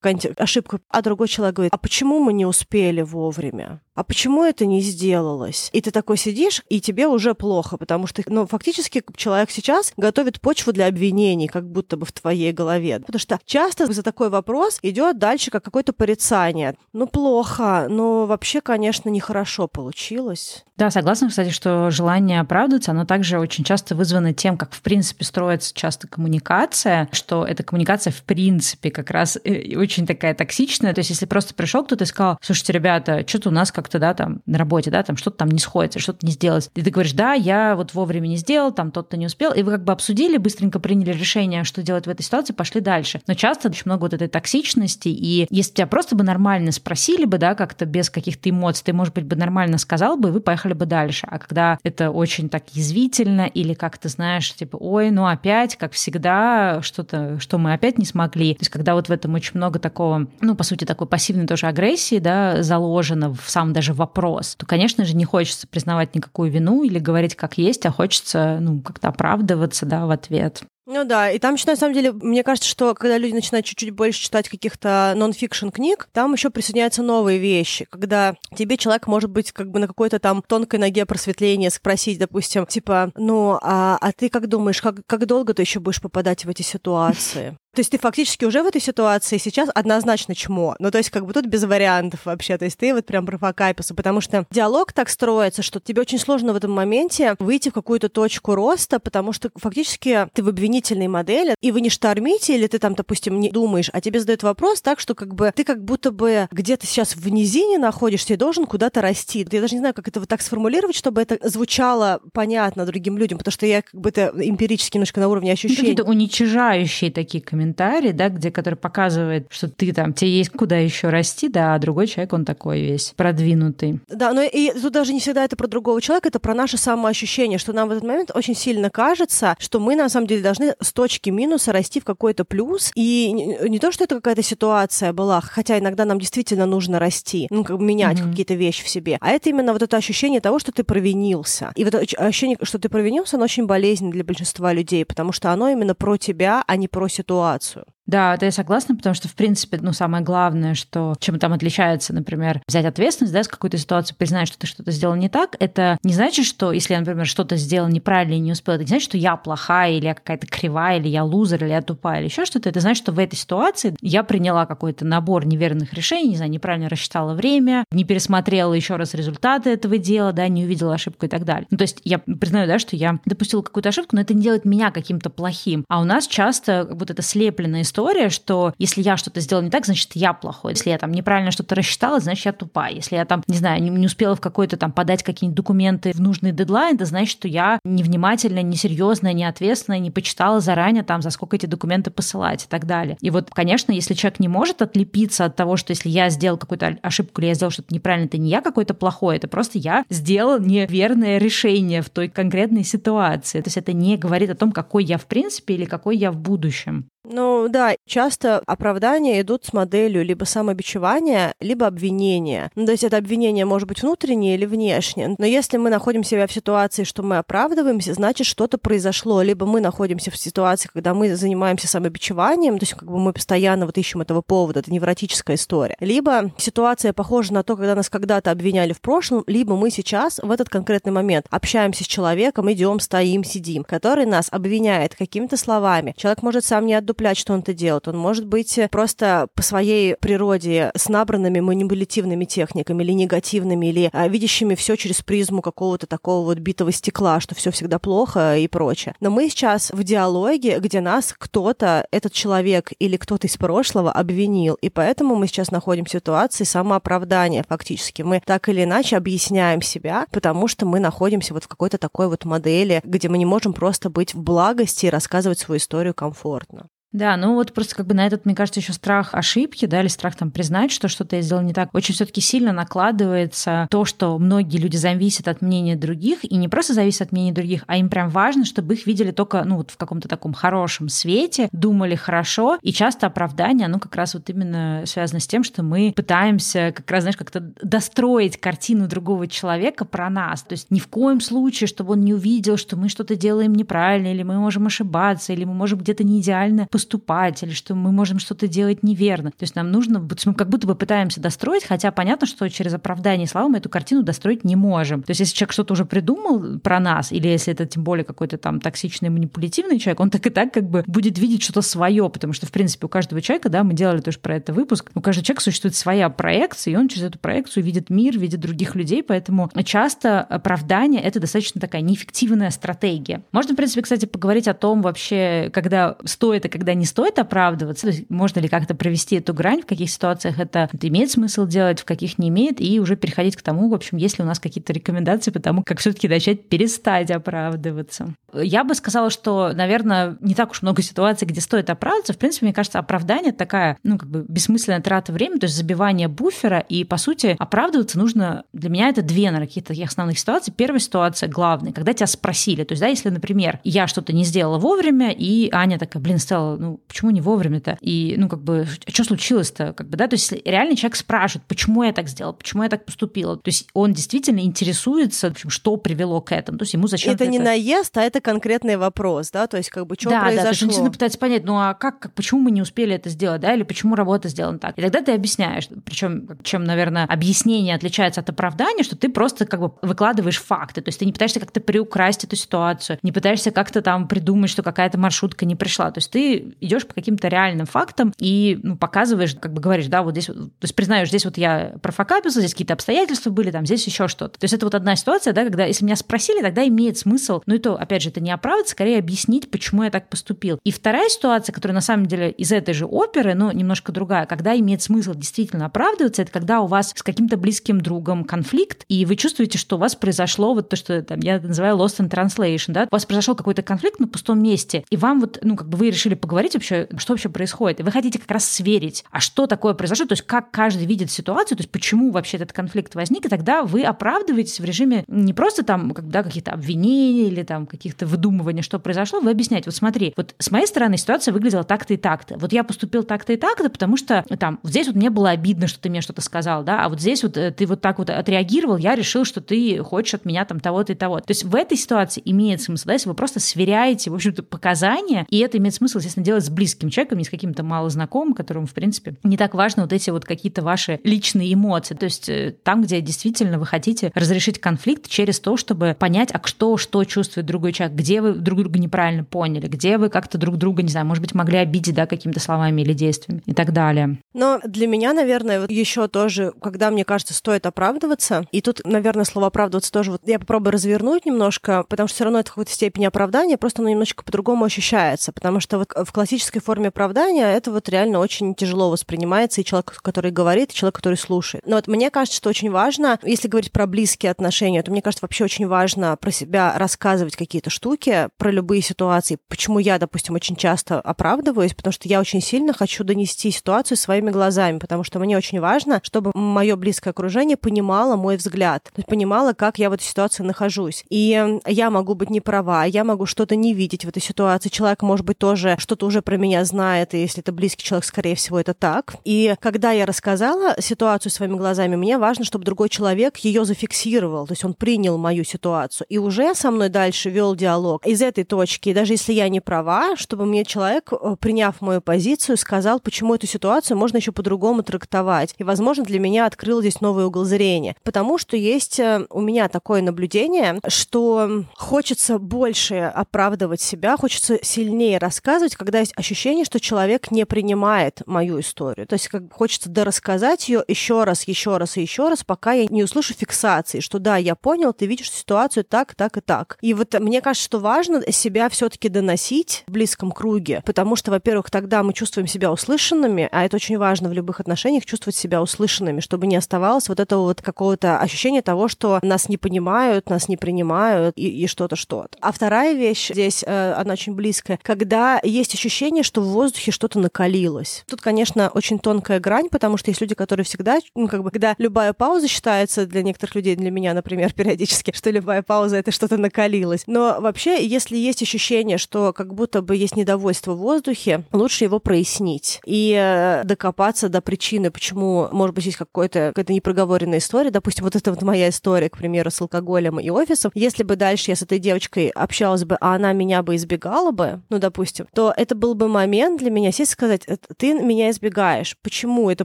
какая-нибудь 0.00 0.38
ошибка, 0.38 0.78
а 0.88 1.02
другой 1.02 1.26
человек 1.26 1.56
говорит, 1.56 1.74
а 1.74 1.78
почему 1.78 2.20
мы 2.20 2.32
не 2.32 2.46
успели 2.46 3.02
вовремя? 3.02 3.80
А 3.98 4.04
почему 4.04 4.44
это 4.44 4.64
не 4.64 4.80
сделалось? 4.80 5.70
И 5.72 5.80
ты 5.80 5.90
такой 5.90 6.16
сидишь, 6.16 6.62
и 6.68 6.80
тебе 6.80 7.08
уже 7.08 7.34
плохо, 7.34 7.76
потому 7.76 8.06
что, 8.06 8.22
ну, 8.26 8.46
фактически 8.46 9.02
человек 9.16 9.50
сейчас 9.50 9.92
готовит 9.96 10.40
почву 10.40 10.72
для 10.72 10.86
обвинений, 10.86 11.48
как 11.48 11.68
будто 11.68 11.96
бы 11.96 12.06
в 12.06 12.12
твоей 12.12 12.52
голове. 12.52 13.00
Потому 13.00 13.18
что 13.18 13.40
часто 13.44 13.92
за 13.92 14.04
такой 14.04 14.30
вопрос 14.30 14.78
идет 14.82 15.18
дальше 15.18 15.50
как 15.50 15.64
какое-то 15.64 15.92
порицание. 15.92 16.76
Ну, 16.92 17.08
плохо, 17.08 17.88
но 17.90 18.26
вообще, 18.26 18.60
конечно, 18.60 19.08
нехорошо 19.08 19.66
получилось. 19.66 20.64
Да, 20.78 20.90
согласна, 20.90 21.28
кстати, 21.28 21.50
что 21.50 21.90
желание 21.90 22.40
оправдываться, 22.40 22.92
оно 22.92 23.04
также 23.04 23.38
очень 23.40 23.64
часто 23.64 23.96
вызвано 23.96 24.32
тем, 24.32 24.56
как, 24.56 24.72
в 24.72 24.80
принципе, 24.80 25.24
строится 25.24 25.74
часто 25.74 26.06
коммуникация, 26.06 27.08
что 27.10 27.44
эта 27.44 27.64
коммуникация, 27.64 28.12
в 28.12 28.22
принципе, 28.22 28.90
как 28.90 29.10
раз 29.10 29.36
э, 29.44 29.76
очень 29.76 30.06
такая 30.06 30.34
токсичная. 30.34 30.94
То 30.94 31.00
есть, 31.00 31.10
если 31.10 31.26
просто 31.26 31.52
пришел 31.54 31.84
кто-то 31.84 32.04
и 32.04 32.06
сказал, 32.06 32.38
слушайте, 32.40 32.72
ребята, 32.72 33.24
что-то 33.26 33.48
у 33.48 33.52
нас 33.52 33.72
как 33.72 33.88
как-то, 33.88 33.98
да, 33.98 34.12
там, 34.12 34.42
на 34.44 34.58
работе, 34.58 34.90
да, 34.90 35.02
там 35.02 35.16
что-то 35.16 35.38
там 35.38 35.50
не 35.50 35.58
сходится, 35.58 35.98
что-то 35.98 36.26
не 36.26 36.32
сделать. 36.32 36.70
И 36.74 36.82
ты 36.82 36.90
говоришь, 36.90 37.14
да, 37.14 37.32
я 37.32 37.74
вот 37.74 37.94
вовремя 37.94 38.28
не 38.28 38.36
сделал, 38.36 38.70
там 38.70 38.90
тот-то 38.90 39.16
не 39.16 39.26
успел, 39.26 39.52
и 39.52 39.62
вы 39.62 39.72
как 39.72 39.84
бы 39.84 39.92
обсудили, 39.92 40.36
быстренько 40.36 40.78
приняли 40.78 41.12
решение, 41.12 41.64
что 41.64 41.82
делать 41.82 42.06
в 42.06 42.10
этой 42.10 42.22
ситуации, 42.22 42.52
пошли 42.52 42.82
дальше. 42.82 43.20
Но 43.26 43.34
часто 43.34 43.68
очень 43.68 43.84
много 43.86 44.02
вот 44.02 44.14
этой 44.14 44.28
токсичности, 44.28 45.08
и 45.08 45.46
если 45.48 45.72
тебя 45.72 45.86
просто 45.86 46.16
бы 46.16 46.24
нормально 46.24 46.70
спросили 46.72 47.24
бы, 47.24 47.38
да, 47.38 47.54
как-то 47.54 47.86
без 47.86 48.10
каких-то 48.10 48.50
эмоций, 48.50 48.84
ты, 48.84 48.92
может 48.92 49.14
быть, 49.14 49.24
бы 49.24 49.36
нормально 49.36 49.78
сказал 49.78 50.18
бы, 50.18 50.28
и 50.28 50.32
вы 50.32 50.40
поехали 50.40 50.67
бы 50.74 50.86
дальше. 50.86 51.26
А 51.30 51.38
когда 51.38 51.78
это 51.82 52.10
очень 52.10 52.48
так 52.48 52.64
язвительно 52.72 53.46
или 53.46 53.74
как-то, 53.74 54.08
знаешь, 54.08 54.52
типа, 54.54 54.76
ой, 54.76 55.10
ну 55.10 55.26
опять, 55.26 55.76
как 55.76 55.92
всегда, 55.92 56.80
что-то, 56.82 57.38
что 57.40 57.58
мы 57.58 57.72
опять 57.72 57.98
не 57.98 58.04
смогли. 58.04 58.54
То 58.54 58.62
есть 58.62 58.70
когда 58.70 58.94
вот 58.94 59.08
в 59.08 59.12
этом 59.12 59.34
очень 59.34 59.52
много 59.54 59.78
такого, 59.78 60.26
ну, 60.40 60.54
по 60.54 60.64
сути, 60.64 60.84
такой 60.84 61.06
пассивной 61.06 61.46
тоже 61.46 61.66
агрессии, 61.66 62.18
да, 62.18 62.62
заложено 62.62 63.34
в 63.34 63.48
самом 63.48 63.72
даже 63.72 63.92
вопрос, 63.92 64.56
то, 64.56 64.66
конечно 64.66 65.04
же, 65.04 65.16
не 65.16 65.24
хочется 65.24 65.66
признавать 65.66 66.14
никакую 66.14 66.50
вину 66.50 66.82
или 66.82 66.98
говорить 66.98 67.34
как 67.34 67.58
есть, 67.58 67.86
а 67.86 67.90
хочется, 67.90 68.58
ну, 68.60 68.80
как-то 68.80 69.08
оправдываться, 69.08 69.86
да, 69.86 70.06
в 70.06 70.10
ответ. 70.10 70.62
Ну 70.90 71.04
да, 71.04 71.30
и 71.30 71.38
там 71.38 71.56
еще 71.56 71.66
на 71.66 71.76
самом 71.76 71.92
деле, 71.92 72.12
мне 72.12 72.42
кажется, 72.42 72.66
что 72.66 72.94
когда 72.94 73.18
люди 73.18 73.34
начинают 73.34 73.66
чуть-чуть 73.66 73.90
больше 73.90 74.22
читать 74.22 74.48
каких-то 74.48 75.12
нон-фикшн 75.16 75.68
книг, 75.68 76.08
там 76.14 76.32
еще 76.32 76.48
присоединяются 76.48 77.02
новые 77.02 77.38
вещи, 77.38 77.86
когда 77.90 78.34
тебе 78.56 78.78
человек 78.78 79.06
может 79.06 79.28
быть 79.28 79.52
как 79.52 79.70
бы 79.70 79.80
на 79.80 79.86
какой-то 79.86 80.18
там 80.18 80.40
тонкой 80.40 80.80
ноге 80.80 81.04
просветления 81.04 81.68
спросить, 81.68 82.18
допустим, 82.18 82.64
типа, 82.64 83.12
ну, 83.16 83.58
а, 83.60 83.98
а 84.00 84.12
ты 84.12 84.30
как 84.30 84.46
думаешь, 84.46 84.80
как, 84.80 85.04
как 85.06 85.26
долго 85.26 85.52
ты 85.52 85.60
еще 85.60 85.78
будешь 85.78 86.00
попадать 86.00 86.46
в 86.46 86.48
эти 86.48 86.62
ситуации? 86.62 87.58
То 87.78 87.80
есть 87.80 87.92
ты 87.92 87.98
фактически 87.98 88.44
уже 88.44 88.64
в 88.64 88.66
этой 88.66 88.80
ситуации 88.80 89.38
сейчас 89.38 89.68
однозначно 89.72 90.34
чмо. 90.34 90.74
Ну, 90.80 90.90
то 90.90 90.98
есть 90.98 91.10
как 91.10 91.24
бы 91.24 91.32
тут 91.32 91.46
без 91.46 91.62
вариантов 91.62 92.22
вообще. 92.24 92.58
То 92.58 92.64
есть 92.64 92.76
ты 92.76 92.92
вот 92.92 93.06
прям 93.06 93.24
по 93.24 93.52
кайпусу, 93.52 93.94
потому 93.94 94.20
что 94.20 94.46
диалог 94.50 94.92
так 94.92 95.08
строится, 95.08 95.62
что 95.62 95.78
тебе 95.78 96.00
очень 96.00 96.18
сложно 96.18 96.52
в 96.52 96.56
этом 96.56 96.72
моменте 96.72 97.36
выйти 97.38 97.68
в 97.68 97.74
какую-то 97.74 98.08
точку 98.08 98.56
роста, 98.56 98.98
потому 98.98 99.32
что 99.32 99.50
фактически 99.54 100.26
ты 100.32 100.42
в 100.42 100.48
обвинительной 100.78 101.08
модели, 101.08 101.54
и 101.60 101.72
вы 101.72 101.80
не 101.80 101.90
штормите, 101.90 102.54
или 102.56 102.66
ты 102.66 102.78
там, 102.78 102.94
допустим, 102.94 103.40
не 103.40 103.50
думаешь, 103.50 103.90
а 103.92 104.00
тебе 104.00 104.20
задают 104.20 104.42
вопрос 104.42 104.80
так, 104.80 105.00
что 105.00 105.14
как 105.14 105.34
бы 105.34 105.52
ты 105.54 105.64
как 105.64 105.84
будто 105.84 106.10
бы 106.10 106.48
где-то 106.52 106.86
сейчас 106.86 107.16
в 107.16 107.28
низине 107.28 107.78
находишься 107.78 108.34
и 108.34 108.36
должен 108.36 108.66
куда-то 108.66 109.00
расти. 109.00 109.46
Я 109.50 109.60
даже 109.60 109.74
не 109.74 109.80
знаю, 109.80 109.94
как 109.94 110.08
это 110.08 110.20
вот 110.20 110.28
так 110.28 110.40
сформулировать, 110.40 110.96
чтобы 110.96 111.20
это 111.20 111.38
звучало 111.48 112.20
понятно 112.32 112.86
другим 112.86 113.18
людям, 113.18 113.38
потому 113.38 113.52
что 113.52 113.66
я 113.66 113.82
как 113.82 114.00
бы 114.00 114.10
это 114.10 114.32
эмпирически 114.36 114.96
немножко 114.96 115.20
на 115.20 115.28
уровне 115.28 115.52
ощущений. 115.52 115.76
Какие-то 115.76 116.04
уничижающие 116.04 117.10
такие 117.10 117.42
комментарии 117.42 118.12
да, 118.12 118.28
где, 118.28 118.50
который 118.50 118.76
показывает, 118.76 119.46
что 119.50 119.68
ты 119.68 119.92
там, 119.92 120.12
тебе 120.12 120.30
есть 120.30 120.50
куда 120.50 120.76
еще 120.76 121.08
расти, 121.08 121.48
да, 121.48 121.74
а 121.74 121.78
другой 121.78 122.06
человек, 122.06 122.32
он 122.32 122.44
такой 122.44 122.80
весь 122.82 123.12
продвинутый. 123.16 124.00
Да, 124.08 124.32
но 124.32 124.42
и 124.42 124.70
тут 124.70 124.92
даже 124.92 125.12
не 125.12 125.20
всегда 125.20 125.44
это 125.44 125.56
про 125.56 125.66
другого 125.66 126.00
человека, 126.00 126.28
это 126.28 126.38
про 126.38 126.54
наше 126.54 126.76
самоощущение, 126.76 127.58
что 127.58 127.72
нам 127.72 127.88
в 127.88 127.92
этот 127.92 128.04
момент 128.04 128.30
очень 128.34 128.54
сильно 128.54 128.90
кажется, 128.90 129.56
что 129.58 129.80
мы 129.80 129.96
на 129.96 130.08
самом 130.08 130.26
деле 130.26 130.42
должны 130.42 130.67
с 130.80 130.92
точки 130.92 131.30
минуса 131.30 131.72
расти 131.72 132.00
в 132.00 132.04
какой-то 132.04 132.44
плюс, 132.44 132.90
и 132.94 133.32
не, 133.32 133.78
то, 133.78 133.92
что 133.92 134.04
это 134.04 134.16
какая-то 134.16 134.42
ситуация 134.42 135.12
была, 135.12 135.40
хотя 135.40 135.78
иногда 135.78 136.04
нам 136.04 136.18
действительно 136.18 136.66
нужно 136.66 136.98
расти, 136.98 137.46
ну, 137.50 137.64
как 137.64 137.78
бы 137.78 137.84
менять 137.84 138.18
mm-hmm. 138.18 138.30
какие-то 138.30 138.54
вещи 138.54 138.84
в 138.84 138.88
себе, 138.88 139.18
а 139.20 139.30
это 139.30 139.50
именно 139.50 139.72
вот 139.72 139.82
это 139.82 139.96
ощущение 139.96 140.40
того, 140.40 140.58
что 140.58 140.72
ты 140.72 140.84
провинился. 140.84 141.72
И 141.74 141.84
вот 141.84 141.94
ощущение, 141.94 142.58
что 142.62 142.78
ты 142.78 142.88
провинился, 142.88 143.36
оно 143.36 143.44
очень 143.44 143.66
болезненно 143.66 144.12
для 144.12 144.24
большинства 144.24 144.72
людей, 144.72 145.04
потому 145.04 145.32
что 145.32 145.52
оно 145.52 145.68
именно 145.68 145.94
про 145.94 146.16
тебя, 146.16 146.64
а 146.66 146.76
не 146.76 146.88
про 146.88 147.08
ситуацию. 147.08 147.84
Да, 148.08 148.34
это 148.34 148.46
я 148.46 148.52
согласна, 148.52 148.96
потому 148.96 149.14
что, 149.14 149.28
в 149.28 149.34
принципе, 149.34 149.78
ну, 149.82 149.92
самое 149.92 150.24
главное, 150.24 150.74
что 150.74 151.14
чем 151.20 151.38
там 151.38 151.52
отличается, 151.52 152.14
например, 152.14 152.62
взять 152.66 152.86
ответственность, 152.86 153.34
да, 153.34 153.44
с 153.44 153.48
какой-то 153.48 153.76
ситуации, 153.76 154.14
признать, 154.16 154.48
что 154.48 154.58
ты 154.58 154.66
что-то 154.66 154.90
сделал 154.92 155.14
не 155.14 155.28
так, 155.28 155.56
это 155.60 155.98
не 156.02 156.14
значит, 156.14 156.46
что 156.46 156.72
если 156.72 156.94
я, 156.94 157.00
например, 157.00 157.26
что-то 157.26 157.56
сделал 157.56 157.88
неправильно 157.88 158.34
и 158.34 158.38
не 158.38 158.52
успел, 158.52 158.74
это 158.74 158.84
не 158.84 158.88
значит, 158.88 159.04
что 159.04 159.18
я 159.18 159.36
плохая, 159.36 159.92
или 159.92 160.06
я 160.06 160.14
какая-то 160.14 160.46
кривая, 160.46 160.98
или 160.98 161.08
я 161.08 161.22
лузер, 161.22 161.62
или 161.62 161.70
я 161.70 161.82
тупая, 161.82 162.20
или 162.20 162.28
еще 162.28 162.46
что-то. 162.46 162.70
Это 162.70 162.80
значит, 162.80 163.02
что 163.02 163.12
в 163.12 163.18
этой 163.18 163.36
ситуации 163.36 163.94
я 164.00 164.22
приняла 164.22 164.64
какой-то 164.64 165.04
набор 165.04 165.44
неверных 165.44 165.92
решений, 165.92 166.30
не 166.30 166.36
знаю, 166.36 166.50
неправильно 166.50 166.88
рассчитала 166.88 167.34
время, 167.34 167.84
не 167.92 168.04
пересмотрела 168.04 168.72
еще 168.72 168.96
раз 168.96 169.12
результаты 169.12 169.68
этого 169.68 169.98
дела, 169.98 170.32
да, 170.32 170.48
не 170.48 170.64
увидела 170.64 170.94
ошибку 170.94 171.26
и 171.26 171.28
так 171.28 171.44
далее. 171.44 171.66
Ну, 171.70 171.76
то 171.76 171.82
есть 171.82 172.00
я 172.04 172.18
признаю, 172.18 172.66
да, 172.66 172.78
что 172.78 172.96
я 172.96 173.18
допустила 173.26 173.60
какую-то 173.60 173.90
ошибку, 173.90 174.16
но 174.16 174.22
это 174.22 174.32
не 174.32 174.42
делает 174.42 174.64
меня 174.64 174.90
каким-то 174.90 175.28
плохим. 175.28 175.84
А 175.88 176.00
у 176.00 176.04
нас 176.04 176.26
часто 176.26 176.88
вот 176.90 177.10
эта 177.10 177.20
слепленная 177.20 177.82
история 177.82 177.97
история, 177.98 178.28
что 178.28 178.74
если 178.78 179.02
я 179.02 179.16
что-то 179.16 179.40
сделала 179.40 179.64
не 179.64 179.70
так, 179.70 179.84
значит, 179.84 180.10
я 180.14 180.32
плохой. 180.32 180.72
Если 180.72 180.90
я 180.90 180.98
там 180.98 181.10
неправильно 181.10 181.50
что-то 181.50 181.74
рассчитала, 181.74 182.20
значит, 182.20 182.46
я 182.46 182.52
тупая. 182.52 182.92
Если 182.92 183.16
я 183.16 183.24
там, 183.24 183.42
не 183.48 183.56
знаю, 183.56 183.82
не, 183.82 183.90
не 183.90 184.06
успела 184.06 184.36
в 184.36 184.40
какой-то 184.40 184.76
там 184.76 184.92
подать 184.92 185.24
какие-нибудь 185.24 185.56
документы 185.56 186.12
в 186.12 186.20
нужный 186.20 186.52
дедлайн, 186.52 186.94
это 186.94 187.06
значит, 187.06 187.30
что 187.30 187.48
я 187.48 187.80
невнимательная, 187.84 188.62
несерьезная, 188.62 189.32
неответственная, 189.32 189.98
не 189.98 190.12
почитала 190.12 190.60
заранее 190.60 191.02
там, 191.02 191.22
за 191.22 191.30
сколько 191.30 191.56
эти 191.56 191.66
документы 191.66 192.10
посылать 192.10 192.64
и 192.64 192.68
так 192.68 192.86
далее. 192.86 193.16
И 193.20 193.30
вот, 193.30 193.50
конечно, 193.50 193.90
если 193.90 194.14
человек 194.14 194.38
не 194.38 194.48
может 194.48 194.80
отлепиться 194.80 195.44
от 195.44 195.56
того, 195.56 195.76
что 195.76 195.90
если 195.90 196.08
я 196.08 196.30
сделал 196.30 196.56
какую-то 196.56 196.98
ошибку 197.02 197.40
или 197.40 197.48
я 197.48 197.54
сделал 197.54 197.72
что-то 197.72 197.92
неправильно, 197.92 198.26
это 198.26 198.38
не 198.38 198.50
я 198.50 198.60
какой-то 198.60 198.94
плохой, 198.94 199.36
это 199.36 199.48
просто 199.48 199.78
я 199.78 200.04
сделал 200.08 200.60
неверное 200.60 201.38
решение 201.38 202.02
в 202.02 202.10
той 202.10 202.28
конкретной 202.28 202.84
ситуации. 202.84 203.60
То 203.60 203.66
есть 203.66 203.76
это 203.76 203.92
не 203.92 204.16
говорит 204.16 204.50
о 204.50 204.54
том, 204.54 204.70
какой 204.70 205.04
я 205.04 205.18
в 205.18 205.26
принципе 205.26 205.74
или 205.74 205.84
какой 205.84 206.16
я 206.16 206.30
в 206.30 206.36
будущем. 206.36 207.08
Ну 207.30 207.68
да, 207.68 207.94
часто 208.06 208.62
оправдания 208.66 209.40
идут 209.42 209.64
с 209.66 209.74
моделью 209.74 210.24
либо 210.24 210.44
самобичевания, 210.44 211.54
либо 211.60 211.86
обвинения. 211.86 212.70
Ну, 212.74 212.86
то 212.86 212.92
есть 212.92 213.04
это 213.04 213.18
обвинение 213.18 213.66
может 213.66 213.86
быть 213.86 214.02
внутреннее 214.02 214.54
или 214.54 214.64
внешнее. 214.64 215.34
Но 215.36 215.44
если 215.44 215.76
мы 215.76 215.90
находим 215.90 216.24
себя 216.24 216.46
в 216.46 216.52
ситуации, 216.52 217.04
что 217.04 217.22
мы 217.22 217.36
оправдываемся, 217.36 218.14
значит 218.14 218.46
что-то 218.46 218.78
произошло. 218.78 219.42
Либо 219.42 219.66
мы 219.66 219.80
находимся 219.80 220.30
в 220.30 220.38
ситуации, 220.38 220.88
когда 220.92 221.12
мы 221.12 221.36
занимаемся 221.36 221.86
самобичеванием, 221.86 222.78
то 222.78 222.84
есть 222.84 222.94
как 222.94 223.10
бы 223.10 223.18
мы 223.18 223.34
постоянно 223.34 223.84
вот 223.84 223.98
ищем 223.98 224.22
этого 224.22 224.40
повода, 224.40 224.80
это 224.80 224.90
невротическая 224.90 225.56
история. 225.56 225.96
Либо 226.00 226.52
ситуация 226.56 227.12
похожа 227.12 227.52
на 227.52 227.62
то, 227.62 227.76
когда 227.76 227.94
нас 227.94 228.08
когда-то 228.08 228.50
обвиняли 228.50 228.94
в 228.94 229.02
прошлом, 229.02 229.44
либо 229.46 229.76
мы 229.76 229.90
сейчас 229.90 230.40
в 230.42 230.50
этот 230.50 230.70
конкретный 230.70 231.12
момент 231.12 231.46
общаемся 231.50 232.04
с 232.04 232.06
человеком, 232.06 232.72
идем, 232.72 233.00
стоим, 233.00 233.44
сидим, 233.44 233.84
который 233.84 234.24
нас 234.24 234.48
обвиняет 234.50 235.14
какими-то 235.14 235.58
словами. 235.58 236.14
Человек 236.16 236.42
может 236.42 236.64
сам 236.64 236.86
не 236.86 236.94
отдупляться 236.94 237.17
отдуплять, 237.18 237.38
что 237.38 237.52
он 237.52 237.60
это 237.60 237.74
делает. 237.74 238.06
Он 238.06 238.16
может 238.16 238.46
быть 238.46 238.78
просто 238.90 239.48
по 239.54 239.62
своей 239.62 240.14
природе 240.16 240.92
с 240.94 241.08
набранными 241.08 241.60
манипулятивными 241.60 242.44
техниками 242.44 243.02
или 243.02 243.12
негативными, 243.12 243.86
или 243.86 244.10
а, 244.12 244.28
видящими 244.28 244.76
все 244.76 244.96
через 244.96 245.22
призму 245.22 245.60
какого-то 245.60 246.06
такого 246.06 246.44
вот 246.44 246.58
битого 246.58 246.92
стекла, 246.92 247.40
что 247.40 247.54
все 247.54 247.70
всегда 247.70 247.98
плохо 247.98 248.56
и 248.56 248.68
прочее. 248.68 249.14
Но 249.20 249.30
мы 249.30 249.48
сейчас 249.48 249.90
в 249.90 250.04
диалоге, 250.04 250.78
где 250.78 251.00
нас 251.00 251.34
кто-то, 251.36 252.06
этот 252.12 252.32
человек 252.32 252.92
или 252.98 253.16
кто-то 253.16 253.48
из 253.48 253.56
прошлого 253.56 254.12
обвинил, 254.12 254.74
и 254.80 254.88
поэтому 254.88 255.34
мы 255.34 255.48
сейчас 255.48 255.70
находимся 255.70 256.18
в 256.18 256.20
ситуации 256.20 256.64
самооправдания 256.64 257.64
фактически. 257.68 258.22
Мы 258.22 258.40
так 258.44 258.68
или 258.68 258.84
иначе 258.84 259.16
объясняем 259.16 259.82
себя, 259.82 260.26
потому 260.30 260.68
что 260.68 260.86
мы 260.86 261.00
находимся 261.00 261.52
вот 261.52 261.64
в 261.64 261.68
какой-то 261.68 261.98
такой 261.98 262.28
вот 262.28 262.44
модели, 262.44 263.00
где 263.04 263.28
мы 263.28 263.38
не 263.38 263.46
можем 263.46 263.72
просто 263.72 264.08
быть 264.08 264.34
в 264.34 264.40
благости 264.40 265.06
и 265.06 265.10
рассказывать 265.10 265.58
свою 265.58 265.78
историю 265.78 266.14
комфортно. 266.14 266.88
Да, 267.12 267.36
ну 267.38 267.54
вот 267.54 267.72
просто 267.72 267.96
как 267.96 268.06
бы 268.06 268.14
на 268.14 268.26
этот, 268.26 268.44
мне 268.44 268.54
кажется, 268.54 268.80
еще 268.80 268.92
страх 268.92 269.32
ошибки, 269.32 269.86
да, 269.86 270.00
или 270.00 270.08
страх 270.08 270.36
там 270.36 270.50
признать, 270.50 270.92
что 270.92 271.08
что-то 271.08 271.36
я 271.36 271.42
сделал 271.42 271.62
не 271.62 271.72
так, 271.72 271.88
очень 271.94 272.14
все-таки 272.14 272.42
сильно 272.42 272.72
накладывается 272.72 273.88
то, 273.90 274.04
что 274.04 274.38
многие 274.38 274.76
люди 274.76 274.96
зависят 274.96 275.48
от 275.48 275.62
мнения 275.62 275.96
других, 275.96 276.44
и 276.44 276.54
не 276.56 276.68
просто 276.68 276.92
зависят 276.92 277.22
от 277.22 277.32
мнения 277.32 277.52
других, 277.52 277.84
а 277.86 277.96
им 277.96 278.10
прям 278.10 278.28
важно, 278.28 278.66
чтобы 278.66 278.92
их 278.92 279.06
видели 279.06 279.30
только, 279.30 279.64
ну, 279.64 279.76
вот 279.76 279.90
в 279.90 279.96
каком-то 279.96 280.28
таком 280.28 280.52
хорошем 280.52 281.08
свете, 281.08 281.70
думали 281.72 282.14
хорошо, 282.14 282.78
и 282.82 282.92
часто 282.92 283.26
оправдание, 283.26 283.86
оно 283.86 284.00
как 284.00 284.14
раз 284.14 284.34
вот 284.34 284.50
именно 284.50 285.04
связано 285.06 285.40
с 285.40 285.46
тем, 285.46 285.64
что 285.64 285.82
мы 285.82 286.12
пытаемся 286.14 286.92
как 286.94 287.10
раз, 287.10 287.22
знаешь, 287.22 287.38
как-то 287.38 287.72
достроить 287.82 288.58
картину 288.58 289.08
другого 289.08 289.48
человека 289.48 290.04
про 290.04 290.28
нас, 290.28 290.60
то 290.60 290.74
есть 290.74 290.90
ни 290.90 290.98
в 290.98 291.08
коем 291.08 291.40
случае, 291.40 291.88
чтобы 291.88 292.12
он 292.12 292.20
не 292.20 292.34
увидел, 292.34 292.76
что 292.76 292.96
мы 292.96 293.08
что-то 293.08 293.34
делаем 293.34 293.74
неправильно, 293.74 294.30
или 294.30 294.42
мы 294.42 294.56
можем 294.56 294.86
ошибаться, 294.86 295.54
или 295.54 295.64
мы 295.64 295.72
можем 295.72 296.00
где-то 296.00 296.22
не 296.22 296.42
идеально 296.42 296.86
поступать, 296.98 297.62
или 297.62 297.70
что 297.70 297.94
мы 297.94 298.10
можем 298.10 298.40
что-то 298.40 298.66
делать 298.66 299.04
неверно. 299.04 299.52
То 299.52 299.62
есть 299.62 299.76
нам 299.76 299.92
нужно, 299.92 300.18
мы 300.18 300.54
как 300.54 300.68
будто 300.68 300.88
бы 300.88 300.96
пытаемся 300.96 301.40
достроить, 301.40 301.84
хотя 301.84 302.10
понятно, 302.10 302.44
что 302.44 302.68
через 302.68 302.92
оправдание 302.92 303.46
слова 303.46 303.68
мы 303.68 303.78
эту 303.78 303.88
картину 303.88 304.24
достроить 304.24 304.64
не 304.64 304.74
можем. 304.74 305.22
То 305.22 305.30
есть 305.30 305.38
если 305.38 305.54
человек 305.54 305.72
что-то 305.74 305.92
уже 305.92 306.04
придумал 306.04 306.80
про 306.80 306.98
нас, 306.98 307.30
или 307.30 307.46
если 307.46 307.72
это 307.72 307.86
тем 307.86 308.02
более 308.02 308.24
какой-то 308.24 308.58
там 308.58 308.80
токсичный, 308.80 309.28
манипулятивный 309.28 310.00
человек, 310.00 310.18
он 310.18 310.30
так 310.30 310.44
и 310.44 310.50
так 310.50 310.74
как 310.74 310.90
бы 310.90 311.04
будет 311.06 311.38
видеть 311.38 311.62
что-то 311.62 311.82
свое, 311.82 312.28
потому 312.28 312.52
что, 312.52 312.66
в 312.66 312.72
принципе, 312.72 313.06
у 313.06 313.08
каждого 313.08 313.40
человека, 313.40 313.68
да, 313.68 313.84
мы 313.84 313.94
делали 313.94 314.20
тоже 314.20 314.40
про 314.40 314.56
это 314.56 314.72
выпуск, 314.72 315.12
у 315.14 315.20
каждого 315.20 315.44
человека 315.44 315.62
существует 315.62 315.94
своя 315.94 316.28
проекция, 316.30 316.94
и 316.94 316.96
он 316.96 317.06
через 317.06 317.26
эту 317.26 317.38
проекцию 317.38 317.84
видит 317.84 318.10
мир, 318.10 318.36
видит 318.36 318.58
других 318.58 318.96
людей, 318.96 319.22
поэтому 319.22 319.70
часто 319.84 320.40
оправдание— 320.40 321.22
это 321.22 321.38
достаточно 321.38 321.80
такая 321.80 322.02
неэффективная 322.02 322.70
стратегия. 322.70 323.44
Можно, 323.52 323.74
в 323.74 323.76
принципе, 323.76 324.02
кстати, 324.02 324.26
поговорить 324.26 324.66
о 324.66 324.74
том 324.74 325.00
вообще, 325.00 325.70
когда 325.72 326.16
стоит 326.24 326.64
и 326.64 326.68
когда 326.68 326.87
когда 326.88 326.98
не 326.98 327.04
стоит 327.04 327.38
оправдываться, 327.38 328.06
то 328.06 328.12
есть 328.12 328.30
можно 328.30 328.60
ли 328.60 328.68
как-то 328.68 328.94
провести 328.94 329.36
эту 329.36 329.52
грань, 329.52 329.82
в 329.82 329.86
каких 329.86 330.08
ситуациях 330.08 330.58
это, 330.58 330.88
имеет 331.02 331.30
смысл 331.30 331.66
делать, 331.66 332.00
в 332.00 332.06
каких 332.06 332.38
не 332.38 332.48
имеет, 332.48 332.80
и 332.80 332.98
уже 332.98 333.14
переходить 333.14 333.56
к 333.56 333.62
тому, 333.62 333.90
в 333.90 333.94
общем, 333.94 334.16
есть 334.16 334.38
ли 334.38 334.44
у 334.44 334.46
нас 334.46 334.58
какие-то 334.58 334.94
рекомендации 334.94 335.50
по 335.50 335.60
тому, 335.60 335.82
как 335.84 335.98
все-таки 335.98 336.28
начать 336.28 336.66
перестать 336.70 337.30
оправдываться. 337.30 338.32
Я 338.54 338.84
бы 338.84 338.94
сказала, 338.94 339.28
что, 339.28 339.72
наверное, 339.74 340.38
не 340.40 340.54
так 340.54 340.70
уж 340.70 340.80
много 340.80 341.02
ситуаций, 341.02 341.46
где 341.46 341.60
стоит 341.60 341.90
оправдываться. 341.90 342.32
В 342.32 342.38
принципе, 342.38 342.64
мне 342.64 342.72
кажется, 342.72 342.98
оправдание 342.98 343.52
такая, 343.52 343.98
ну, 344.02 344.16
как 344.16 344.30
бы 344.30 344.46
бессмысленная 344.48 345.02
трата 345.02 345.30
времени, 345.30 345.58
то 345.58 345.66
есть 345.66 345.76
забивание 345.76 346.28
буфера, 346.28 346.78
и, 346.78 347.04
по 347.04 347.18
сути, 347.18 347.54
оправдываться 347.58 348.18
нужно, 348.18 348.64
для 348.72 348.88
меня 348.88 349.10
это 349.10 349.20
две, 349.20 349.44
наверное, 349.44 349.66
какие-то 349.66 349.88
таких 349.88 350.08
основных 350.08 350.38
ситуаций. 350.38 350.72
Первая 350.74 351.00
ситуация 351.00 351.50
главная, 351.50 351.92
когда 351.92 352.14
тебя 352.14 352.26
спросили, 352.26 352.84
то 352.84 352.92
есть, 352.92 353.02
да, 353.02 353.08
если, 353.08 353.28
например, 353.28 353.80
я 353.84 354.06
что-то 354.06 354.32
не 354.32 354.44
сделала 354.44 354.78
вовремя, 354.78 355.30
и 355.30 355.68
Аня 355.70 355.98
такая, 355.98 356.22
блин, 356.22 356.38
стала 356.38 356.77
ну, 356.78 357.00
почему 357.08 357.30
не 357.30 357.40
вовремя-то? 357.40 357.98
И, 358.00 358.34
ну, 358.38 358.48
как 358.48 358.62
бы, 358.62 358.86
а 359.06 359.10
что 359.10 359.24
случилось-то? 359.24 359.92
Как 359.92 360.08
бы, 360.08 360.16
да, 360.16 360.28
то 360.28 360.34
есть 360.34 360.52
реально 360.64 360.96
человек 360.96 361.16
спрашивает, 361.16 361.66
почему 361.66 362.02
я 362.02 362.12
так 362.12 362.28
сделал, 362.28 362.54
почему 362.54 362.82
я 362.82 362.88
так 362.88 363.04
поступила. 363.04 363.56
То 363.56 363.68
есть 363.68 363.88
он 363.94 364.12
действительно 364.12 364.60
интересуется, 364.60 365.48
в 365.48 365.52
общем, 365.52 365.70
что 365.70 365.96
привело 365.96 366.40
к 366.40 366.52
этому. 366.52 366.78
То 366.78 366.84
есть 366.84 366.94
ему 366.94 367.06
зачем 367.06 367.34
Это 367.34 367.46
не 367.46 367.58
наезд, 367.58 368.16
а 368.16 368.22
это 368.22 368.40
конкретный 368.40 368.96
вопрос, 368.96 369.50
да? 369.50 369.66
То 369.66 369.76
есть 369.76 369.90
как 369.90 370.06
бы 370.06 370.16
что 370.18 370.30
да, 370.30 370.40
произошло? 370.40 370.56
Да, 370.56 370.62
то 370.62 370.68
есть 370.68 370.80
действительно 370.80 371.10
пытается 371.12 371.38
понять, 371.38 371.64
ну 371.64 371.74
а 371.76 371.94
как, 371.94 372.20
как, 372.20 372.32
почему 372.34 372.60
мы 372.60 372.70
не 372.70 372.82
успели 372.82 373.14
это 373.14 373.28
сделать, 373.30 373.60
да, 373.60 373.74
или 373.74 373.82
почему 373.82 374.14
работа 374.14 374.48
сделана 374.48 374.78
так. 374.78 374.98
И 374.98 375.02
тогда 375.02 375.20
ты 375.20 375.32
объясняешь, 375.32 375.88
причем 376.04 376.48
чем, 376.62 376.84
наверное, 376.84 377.24
объяснение 377.24 377.94
отличается 377.94 378.40
от 378.40 378.50
оправдания, 378.50 379.02
что 379.02 379.16
ты 379.16 379.28
просто 379.28 379.66
как 379.66 379.80
бы 379.80 379.92
выкладываешь 380.02 380.60
факты, 380.60 381.00
то 381.00 381.08
есть 381.08 381.18
ты 381.18 381.24
не 381.24 381.32
пытаешься 381.32 381.60
как-то 381.60 381.80
приукрасть 381.80 382.44
эту 382.44 382.56
ситуацию, 382.56 383.18
не 383.22 383.32
пытаешься 383.32 383.70
как-то 383.70 384.02
там 384.02 384.28
придумать, 384.28 384.70
что 384.70 384.82
какая-то 384.82 385.18
маршрутка 385.18 385.66
не 385.66 385.76
пришла. 385.76 386.10
То 386.10 386.18
есть 386.18 386.30
ты 386.30 386.67
идешь 386.80 387.06
по 387.06 387.14
каким-то 387.14 387.48
реальным 387.48 387.86
фактам 387.86 388.32
и 388.38 388.78
ну, 388.82 388.96
показываешь, 388.96 389.54
как 389.54 389.72
бы 389.72 389.80
говоришь, 389.80 390.06
да, 390.06 390.22
вот 390.22 390.32
здесь, 390.32 390.46
то 390.46 390.70
есть 390.82 390.94
признаешь, 390.94 391.28
здесь 391.28 391.44
вот 391.44 391.58
я 391.58 391.94
профокапился, 392.02 392.60
здесь 392.60 392.72
какие-то 392.72 392.94
обстоятельства 392.94 393.50
были, 393.50 393.70
там 393.70 393.86
здесь 393.86 394.06
еще 394.06 394.28
что-то. 394.28 394.58
То 394.58 394.64
есть 394.64 394.74
это 394.74 394.86
вот 394.86 394.94
одна 394.94 395.16
ситуация, 395.16 395.52
да, 395.52 395.64
когда 395.64 395.84
если 395.84 396.04
меня 396.04 396.16
спросили, 396.16 396.62
тогда 396.62 396.86
имеет 396.86 397.18
смысл, 397.18 397.62
ну 397.66 397.74
и 397.74 397.78
то, 397.78 397.94
опять 397.94 398.22
же, 398.22 398.30
это 398.30 398.40
не 398.40 398.50
оправдаться, 398.50 398.92
скорее 398.92 399.18
объяснить, 399.18 399.70
почему 399.70 400.02
я 400.02 400.10
так 400.10 400.28
поступил. 400.28 400.78
И 400.84 400.90
вторая 400.90 401.28
ситуация, 401.28 401.72
которая 401.72 401.94
на 401.94 402.00
самом 402.00 402.26
деле 402.26 402.50
из 402.50 402.72
этой 402.72 402.94
же 402.94 403.06
оперы, 403.06 403.54
но 403.54 403.72
немножко 403.72 404.12
другая, 404.12 404.46
когда 404.46 404.78
имеет 404.78 405.02
смысл 405.02 405.34
действительно 405.34 405.86
оправдываться, 405.86 406.42
это 406.42 406.52
когда 406.52 406.80
у 406.80 406.86
вас 406.86 407.12
с 407.14 407.22
каким-то 407.22 407.56
близким 407.56 408.00
другом 408.00 408.44
конфликт, 408.44 409.04
и 409.08 409.24
вы 409.24 409.36
чувствуете, 409.36 409.78
что 409.78 409.96
у 409.96 409.98
вас 409.98 410.14
произошло 410.14 410.74
вот 410.74 410.88
то, 410.88 410.96
что 410.96 411.22
там, 411.22 411.40
я 411.40 411.60
называю 411.60 411.96
lost 411.96 412.18
in 412.18 412.28
translation, 412.28 412.92
да, 412.92 413.04
у 413.04 413.14
вас 413.14 413.26
произошел 413.26 413.54
какой-то 413.54 413.82
конфликт 413.82 414.20
на 414.20 414.28
пустом 414.28 414.62
месте, 414.62 415.04
и 415.10 415.16
вам 415.16 415.40
вот, 415.40 415.58
ну, 415.62 415.76
как 415.76 415.88
бы 415.88 415.96
вы 415.96 416.10
решили 416.10 416.34
поговорить 416.34 416.57
вообще, 416.74 417.08
что 417.16 417.32
вообще 417.32 417.48
происходит, 417.48 418.00
и 418.00 418.02
вы 418.02 418.10
хотите 418.10 418.38
как 418.38 418.50
раз 418.50 418.64
сверить, 418.64 419.24
а 419.30 419.40
что 419.40 419.66
такое 419.66 419.94
произошло, 419.94 420.26
то 420.26 420.32
есть 420.32 420.42
как 420.42 420.70
каждый 420.70 421.06
видит 421.06 421.30
ситуацию, 421.30 421.76
то 421.76 421.82
есть 421.82 421.90
почему 421.90 422.30
вообще 422.30 422.56
этот 422.56 422.72
конфликт 422.72 423.14
возник, 423.14 423.46
и 423.46 423.48
тогда 423.48 423.82
вы 423.82 424.02
оправдываетесь 424.02 424.80
в 424.80 424.84
режиме 424.84 425.24
не 425.28 425.52
просто 425.52 425.82
там, 425.82 426.12
когда 426.12 426.42
какие-то 426.42 426.72
обвинения 426.72 427.48
или 427.48 427.62
там 427.62 427.86
каких-то 427.86 428.26
выдумывания, 428.26 428.82
что 428.82 428.98
произошло, 428.98 429.40
вы 429.40 429.50
объясняете, 429.50 429.86
вот 429.86 429.94
смотри, 429.94 430.32
вот 430.36 430.54
с 430.58 430.70
моей 430.70 430.86
стороны 430.86 431.16
ситуация 431.16 431.52
выглядела 431.52 431.84
так-то 431.84 432.14
и 432.14 432.16
так-то, 432.16 432.58
вот 432.58 432.72
я 432.72 432.84
поступил 432.84 433.22
так-то 433.22 433.52
и 433.52 433.56
так-то, 433.56 433.90
потому 433.90 434.16
что 434.16 434.44
там 434.58 434.78
вот 434.82 434.90
здесь 434.90 435.06
вот 435.06 435.16
мне 435.16 435.30
было 435.30 435.50
обидно, 435.50 435.86
что 435.86 436.00
ты 436.00 436.10
мне 436.10 436.20
что-то 436.20 436.40
сказал, 436.40 436.82
да, 436.82 437.04
а 437.04 437.08
вот 437.08 437.20
здесь 437.20 437.42
вот 437.42 437.56
э, 437.56 437.70
ты 437.70 437.86
вот 437.86 438.00
так 438.00 438.18
вот 438.18 438.30
отреагировал, 438.30 438.96
я 438.96 439.14
решил, 439.14 439.44
что 439.44 439.60
ты 439.60 440.02
хочешь 440.02 440.34
от 440.34 440.44
меня 440.44 440.64
там 440.64 440.80
того-то 440.80 441.12
и 441.12 441.16
того. 441.16 441.38
То 441.40 441.50
есть 441.50 441.64
в 441.64 441.74
этой 441.74 441.96
ситуации 441.96 442.42
имеет 442.44 442.82
смысл, 442.82 443.08
да, 443.08 443.12
если 443.14 443.28
вы 443.28 443.34
просто 443.34 443.60
сверяете, 443.60 444.30
в 444.30 444.34
общем-то, 444.34 444.62
показания, 444.62 445.46
и 445.48 445.58
это 445.58 445.78
имеет 445.78 445.94
смысл, 445.94 446.18
естественно, 446.18 446.44
делать 446.48 446.64
с 446.64 446.70
близким 446.70 447.10
человеком, 447.10 447.36
не 447.36 447.44
с 447.44 447.50
каким-то 447.50 447.82
малознакомым, 447.82 448.54
которому, 448.54 448.86
в 448.86 448.94
принципе, 448.94 449.34
не 449.42 449.58
так 449.58 449.74
важно 449.74 450.04
вот 450.04 450.14
эти 450.14 450.30
вот 450.30 450.46
какие-то 450.46 450.80
ваши 450.80 451.20
личные 451.22 451.74
эмоции. 451.74 452.14
То 452.14 452.24
есть 452.24 452.48
э, 452.48 452.74
там, 452.82 453.02
где 453.02 453.20
действительно 453.20 453.78
вы 453.78 453.84
хотите 453.84 454.32
разрешить 454.34 454.80
конфликт 454.80 455.28
через 455.28 455.60
то, 455.60 455.76
чтобы 455.76 456.16
понять, 456.18 456.48
а 456.52 456.58
кто 456.58 456.96
что 456.96 457.22
чувствует 457.24 457.66
другой 457.66 457.92
человек, 457.92 458.16
где 458.16 458.40
вы 458.40 458.54
друг 458.54 458.78
друга 458.78 458.98
неправильно 458.98 459.44
поняли, 459.44 459.88
где 459.88 460.16
вы 460.16 460.30
как-то 460.30 460.56
друг 460.56 460.78
друга, 460.78 461.02
не 461.02 461.10
знаю, 461.10 461.26
может 461.26 461.42
быть, 461.42 461.54
могли 461.54 461.76
обидеть, 461.76 462.14
да, 462.14 462.24
какими-то 462.24 462.60
словами 462.60 463.02
или 463.02 463.12
действиями 463.12 463.62
и 463.66 463.74
так 463.74 463.92
далее. 463.92 464.38
Но 464.54 464.80
для 464.82 465.06
меня, 465.06 465.34
наверное, 465.34 465.82
вот 465.82 465.90
еще 465.90 466.28
тоже, 466.28 466.72
когда 466.80 467.10
мне 467.10 467.26
кажется, 467.26 467.52
стоит 467.52 467.84
оправдываться, 467.84 468.64
и 468.72 468.80
тут, 468.80 469.02
наверное, 469.04 469.44
слово 469.44 469.66
оправдываться 469.66 470.10
тоже, 470.10 470.30
вот 470.30 470.40
я 470.46 470.58
попробую 470.58 470.92
развернуть 470.92 471.44
немножко, 471.44 472.04
потому 472.08 472.26
что 472.26 472.36
все 472.36 472.44
равно 472.44 472.60
это 472.60 472.70
в 472.70 472.74
какой-то 472.74 472.92
степени 472.92 473.26
оправдание, 473.26 473.76
просто 473.76 474.00
оно 474.00 474.08
немножечко 474.08 474.44
по-другому 474.44 474.86
ощущается, 474.86 475.52
потому 475.52 475.80
что 475.80 475.98
вот 475.98 476.08
в 476.14 476.32
классической 476.38 476.80
форме 476.80 477.08
оправдания 477.08 477.66
это 477.66 477.90
вот 477.90 478.08
реально 478.08 478.38
очень 478.38 478.72
тяжело 478.76 479.10
воспринимается 479.10 479.80
и 479.80 479.84
человек, 479.84 480.20
который 480.22 480.52
говорит, 480.52 480.92
и 480.92 480.94
человек, 480.94 481.16
который 481.16 481.34
слушает. 481.34 481.84
Но 481.84 481.96
вот 481.96 482.06
мне 482.06 482.30
кажется, 482.30 482.56
что 482.56 482.68
очень 482.68 482.92
важно, 482.92 483.40
если 483.42 483.66
говорить 483.66 483.90
про 483.90 484.06
близкие 484.06 484.52
отношения, 484.52 485.02
то 485.02 485.10
мне 485.10 485.20
кажется, 485.20 485.44
вообще 485.44 485.64
очень 485.64 485.88
важно 485.88 486.36
про 486.36 486.52
себя 486.52 486.94
рассказывать 486.96 487.56
какие-то 487.56 487.90
штуки, 487.90 488.50
про 488.56 488.70
любые 488.70 489.02
ситуации, 489.02 489.58
почему 489.66 489.98
я, 489.98 490.16
допустим, 490.20 490.54
очень 490.54 490.76
часто 490.76 491.20
оправдываюсь, 491.20 491.94
потому 491.94 492.12
что 492.12 492.28
я 492.28 492.38
очень 492.38 492.60
сильно 492.60 492.92
хочу 492.92 493.24
донести 493.24 493.72
ситуацию 493.72 494.16
своими 494.16 494.52
глазами, 494.52 495.00
потому 495.00 495.24
что 495.24 495.40
мне 495.40 495.56
очень 495.56 495.80
важно, 495.80 496.20
чтобы 496.22 496.52
мое 496.54 496.94
близкое 496.94 497.30
окружение 497.30 497.76
понимало 497.76 498.36
мой 498.36 498.56
взгляд, 498.58 499.10
понимало, 499.26 499.72
как 499.72 499.98
я 499.98 500.08
в 500.08 500.12
этой 500.12 500.22
ситуации 500.22 500.62
нахожусь. 500.62 501.24
И 501.30 501.80
я 501.84 502.10
могу 502.10 502.36
быть 502.36 502.50
не 502.50 502.60
права, 502.60 503.06
я 503.06 503.24
могу 503.24 503.44
что-то 503.44 503.74
не 503.74 503.92
видеть 503.92 504.24
в 504.24 504.28
этой 504.28 504.40
ситуации. 504.40 504.88
Человек, 504.88 505.22
может 505.22 505.44
быть, 505.44 505.58
тоже 505.58 505.96
что-то 505.98 506.17
уже 506.26 506.42
про 506.42 506.56
меня 506.56 506.84
знает, 506.84 507.34
и 507.34 507.40
если 507.40 507.60
это 507.60 507.72
близкий 507.72 508.04
человек, 508.04 508.24
скорее 508.24 508.54
всего, 508.54 508.78
это 508.78 508.94
так. 508.94 509.36
И 509.44 509.74
когда 509.80 510.12
я 510.12 510.26
рассказала 510.26 510.94
ситуацию 511.00 511.52
своими 511.52 511.76
глазами, 511.76 512.16
мне 512.16 512.38
важно, 512.38 512.64
чтобы 512.64 512.84
другой 512.84 513.08
человек 513.08 513.58
ее 513.58 513.84
зафиксировал, 513.84 514.66
то 514.66 514.72
есть 514.72 514.84
он 514.84 514.94
принял 514.94 515.38
мою 515.38 515.64
ситуацию 515.64 516.26
и 516.28 516.38
уже 516.38 516.74
со 516.74 516.90
мной 516.90 517.08
дальше 517.08 517.50
вел 517.50 517.74
диалог 517.74 518.26
из 518.26 518.42
этой 518.42 518.64
точки. 518.64 519.12
Даже 519.12 519.34
если 519.34 519.52
я 519.52 519.68
не 519.68 519.80
права, 519.80 520.36
чтобы 520.36 520.66
мне 520.66 520.84
человек, 520.84 521.32
э, 521.32 521.56
приняв 521.60 522.00
мою 522.00 522.20
позицию, 522.20 522.76
сказал, 522.76 523.20
почему 523.20 523.54
эту 523.54 523.66
ситуацию 523.66 524.16
можно 524.16 524.36
еще 524.36 524.52
по-другому 524.52 525.02
трактовать. 525.02 525.74
И, 525.78 525.84
возможно, 525.84 526.24
для 526.24 526.38
меня 526.38 526.66
открыл 526.66 527.00
здесь 527.00 527.20
новый 527.20 527.44
угол 527.46 527.64
зрения. 527.64 528.16
Потому 528.22 528.58
что 528.58 528.76
есть 528.76 529.18
э, 529.20 529.46
у 529.50 529.60
меня 529.60 529.88
такое 529.88 530.22
наблюдение, 530.22 531.00
что 531.08 531.84
хочется 531.94 532.58
больше 532.58 533.32
оправдывать 533.34 534.00
себя, 534.00 534.36
хочется 534.36 534.78
сильнее 534.82 535.38
рассказывать, 535.38 535.96
когда 536.08 536.20
есть 536.20 536.32
ощущение, 536.36 536.86
что 536.86 537.00
человек 537.00 537.50
не 537.50 537.66
принимает 537.66 538.40
мою 538.46 538.80
историю. 538.80 539.26
То 539.26 539.34
есть 539.34 539.48
как 539.48 539.70
хочется 539.70 540.08
дорассказать 540.08 540.88
ее 540.88 541.04
еще 541.06 541.44
раз, 541.44 541.68
еще 541.68 541.98
раз 541.98 542.16
и 542.16 542.22
еще 542.22 542.48
раз, 542.48 542.64
пока 542.64 542.92
я 542.92 543.04
не 543.10 543.22
услышу 543.22 543.52
фиксации, 543.52 544.20
что 544.20 544.38
да, 544.38 544.56
я 544.56 544.74
понял, 544.74 545.12
ты 545.12 545.26
видишь 545.26 545.52
ситуацию 545.52 546.04
так, 546.04 546.34
так 546.34 546.56
и 546.56 546.62
так. 546.62 546.96
И 547.02 547.12
вот 547.12 547.38
мне 547.38 547.60
кажется, 547.60 547.84
что 547.84 547.98
важно 547.98 548.40
себя 548.50 548.88
все-таки 548.88 549.28
доносить 549.28 550.04
в 550.06 550.12
близком 550.12 550.50
круге, 550.50 551.02
потому 551.04 551.36
что, 551.36 551.50
во-первых, 551.50 551.90
тогда 551.90 552.22
мы 552.22 552.32
чувствуем 552.32 552.68
себя 552.68 552.90
услышанными, 552.90 553.68
а 553.70 553.84
это 553.84 553.96
очень 553.96 554.16
важно 554.16 554.48
в 554.48 554.54
любых 554.54 554.80
отношениях, 554.80 555.26
чувствовать 555.26 555.56
себя 555.56 555.82
услышанными, 555.82 556.40
чтобы 556.40 556.66
не 556.66 556.76
оставалось 556.76 557.28
вот 557.28 557.38
этого 557.38 557.64
вот 557.64 557.82
какого-то 557.82 558.40
ощущения 558.40 558.80
того, 558.80 559.08
что 559.08 559.40
нас 559.42 559.68
не 559.68 559.76
понимают, 559.76 560.48
нас 560.48 560.68
не 560.68 560.78
принимают 560.78 561.52
и, 561.58 561.68
и 561.68 561.86
что-то, 561.86 562.16
что-то. 562.16 562.56
А 562.62 562.72
вторая 562.72 563.12
вещь 563.12 563.50
здесь, 563.50 563.84
э, 563.86 564.12
она 564.12 564.32
очень 564.32 564.54
близкая, 564.54 564.98
когда 565.02 565.60
есть 565.62 565.97
ощущение, 565.98 566.42
что 566.42 566.60
в 566.60 566.68
воздухе 566.68 567.10
что-то 567.10 567.38
накалилось. 567.38 568.24
Тут, 568.28 568.40
конечно, 568.40 568.90
очень 568.94 569.18
тонкая 569.18 569.60
грань, 569.60 569.88
потому 569.90 570.16
что 570.16 570.30
есть 570.30 570.40
люди, 570.40 570.54
которые 570.54 570.84
всегда, 570.84 571.18
ну, 571.34 571.48
как 571.48 571.62
бы, 571.62 571.70
когда 571.70 571.94
любая 571.98 572.32
пауза 572.32 572.68
считается 572.68 573.26
для 573.26 573.42
некоторых 573.42 573.74
людей, 573.74 573.96
для 573.96 574.10
меня, 574.10 574.34
например, 574.34 574.72
периодически, 574.74 575.32
что 575.34 575.50
любая 575.50 575.82
пауза— 575.82 576.16
это 576.18 576.30
что-то 576.30 576.56
накалилось. 576.56 577.24
Но 577.26 577.58
вообще, 577.60 578.04
если 578.06 578.36
есть 578.36 578.62
ощущение, 578.62 579.18
что 579.18 579.52
как 579.52 579.74
будто 579.74 580.02
бы 580.02 580.16
есть 580.16 580.36
недовольство 580.36 580.94
в 580.94 580.98
воздухе, 580.98 581.64
лучше 581.72 582.04
его 582.04 582.18
прояснить 582.18 583.00
и 583.04 583.34
э, 583.38 583.84
докопаться 583.84 584.48
до 584.48 584.60
причины, 584.60 585.10
почему, 585.10 585.68
может 585.72 585.94
быть, 585.94 586.06
есть 586.06 586.16
какая-то 586.16 586.72
непроговоренная 586.88 587.58
история. 587.58 587.90
Допустим, 587.90 588.24
вот 588.24 588.36
это 588.36 588.50
вот 588.50 588.62
моя 588.62 588.88
история, 588.88 589.28
к 589.28 589.38
примеру, 589.38 589.70
с 589.70 589.80
алкоголем 589.80 590.38
и 590.40 590.50
офисом. 590.50 590.90
Если 590.94 591.22
бы 591.22 591.36
дальше 591.36 591.70
я 591.70 591.76
с 591.76 591.82
этой 591.82 591.98
девочкой 591.98 592.48
общалась 592.48 593.04
бы, 593.04 593.16
а 593.20 593.34
она 593.34 593.52
меня 593.52 593.82
бы 593.82 593.96
избегала 593.96 594.50
бы, 594.50 594.80
ну, 594.88 594.98
допустим, 594.98 595.46
то 595.54 595.72
это 595.76 595.87
был 595.94 596.14
бы 596.14 596.28
момент 596.28 596.80
для 596.80 596.90
меня 596.90 597.12
сесть 597.12 597.30
и 597.30 597.34
сказать, 597.34 597.66
ты 597.96 598.14
меня 598.14 598.50
избегаешь. 598.50 599.16
Почему? 599.22 599.70
Это 599.70 599.84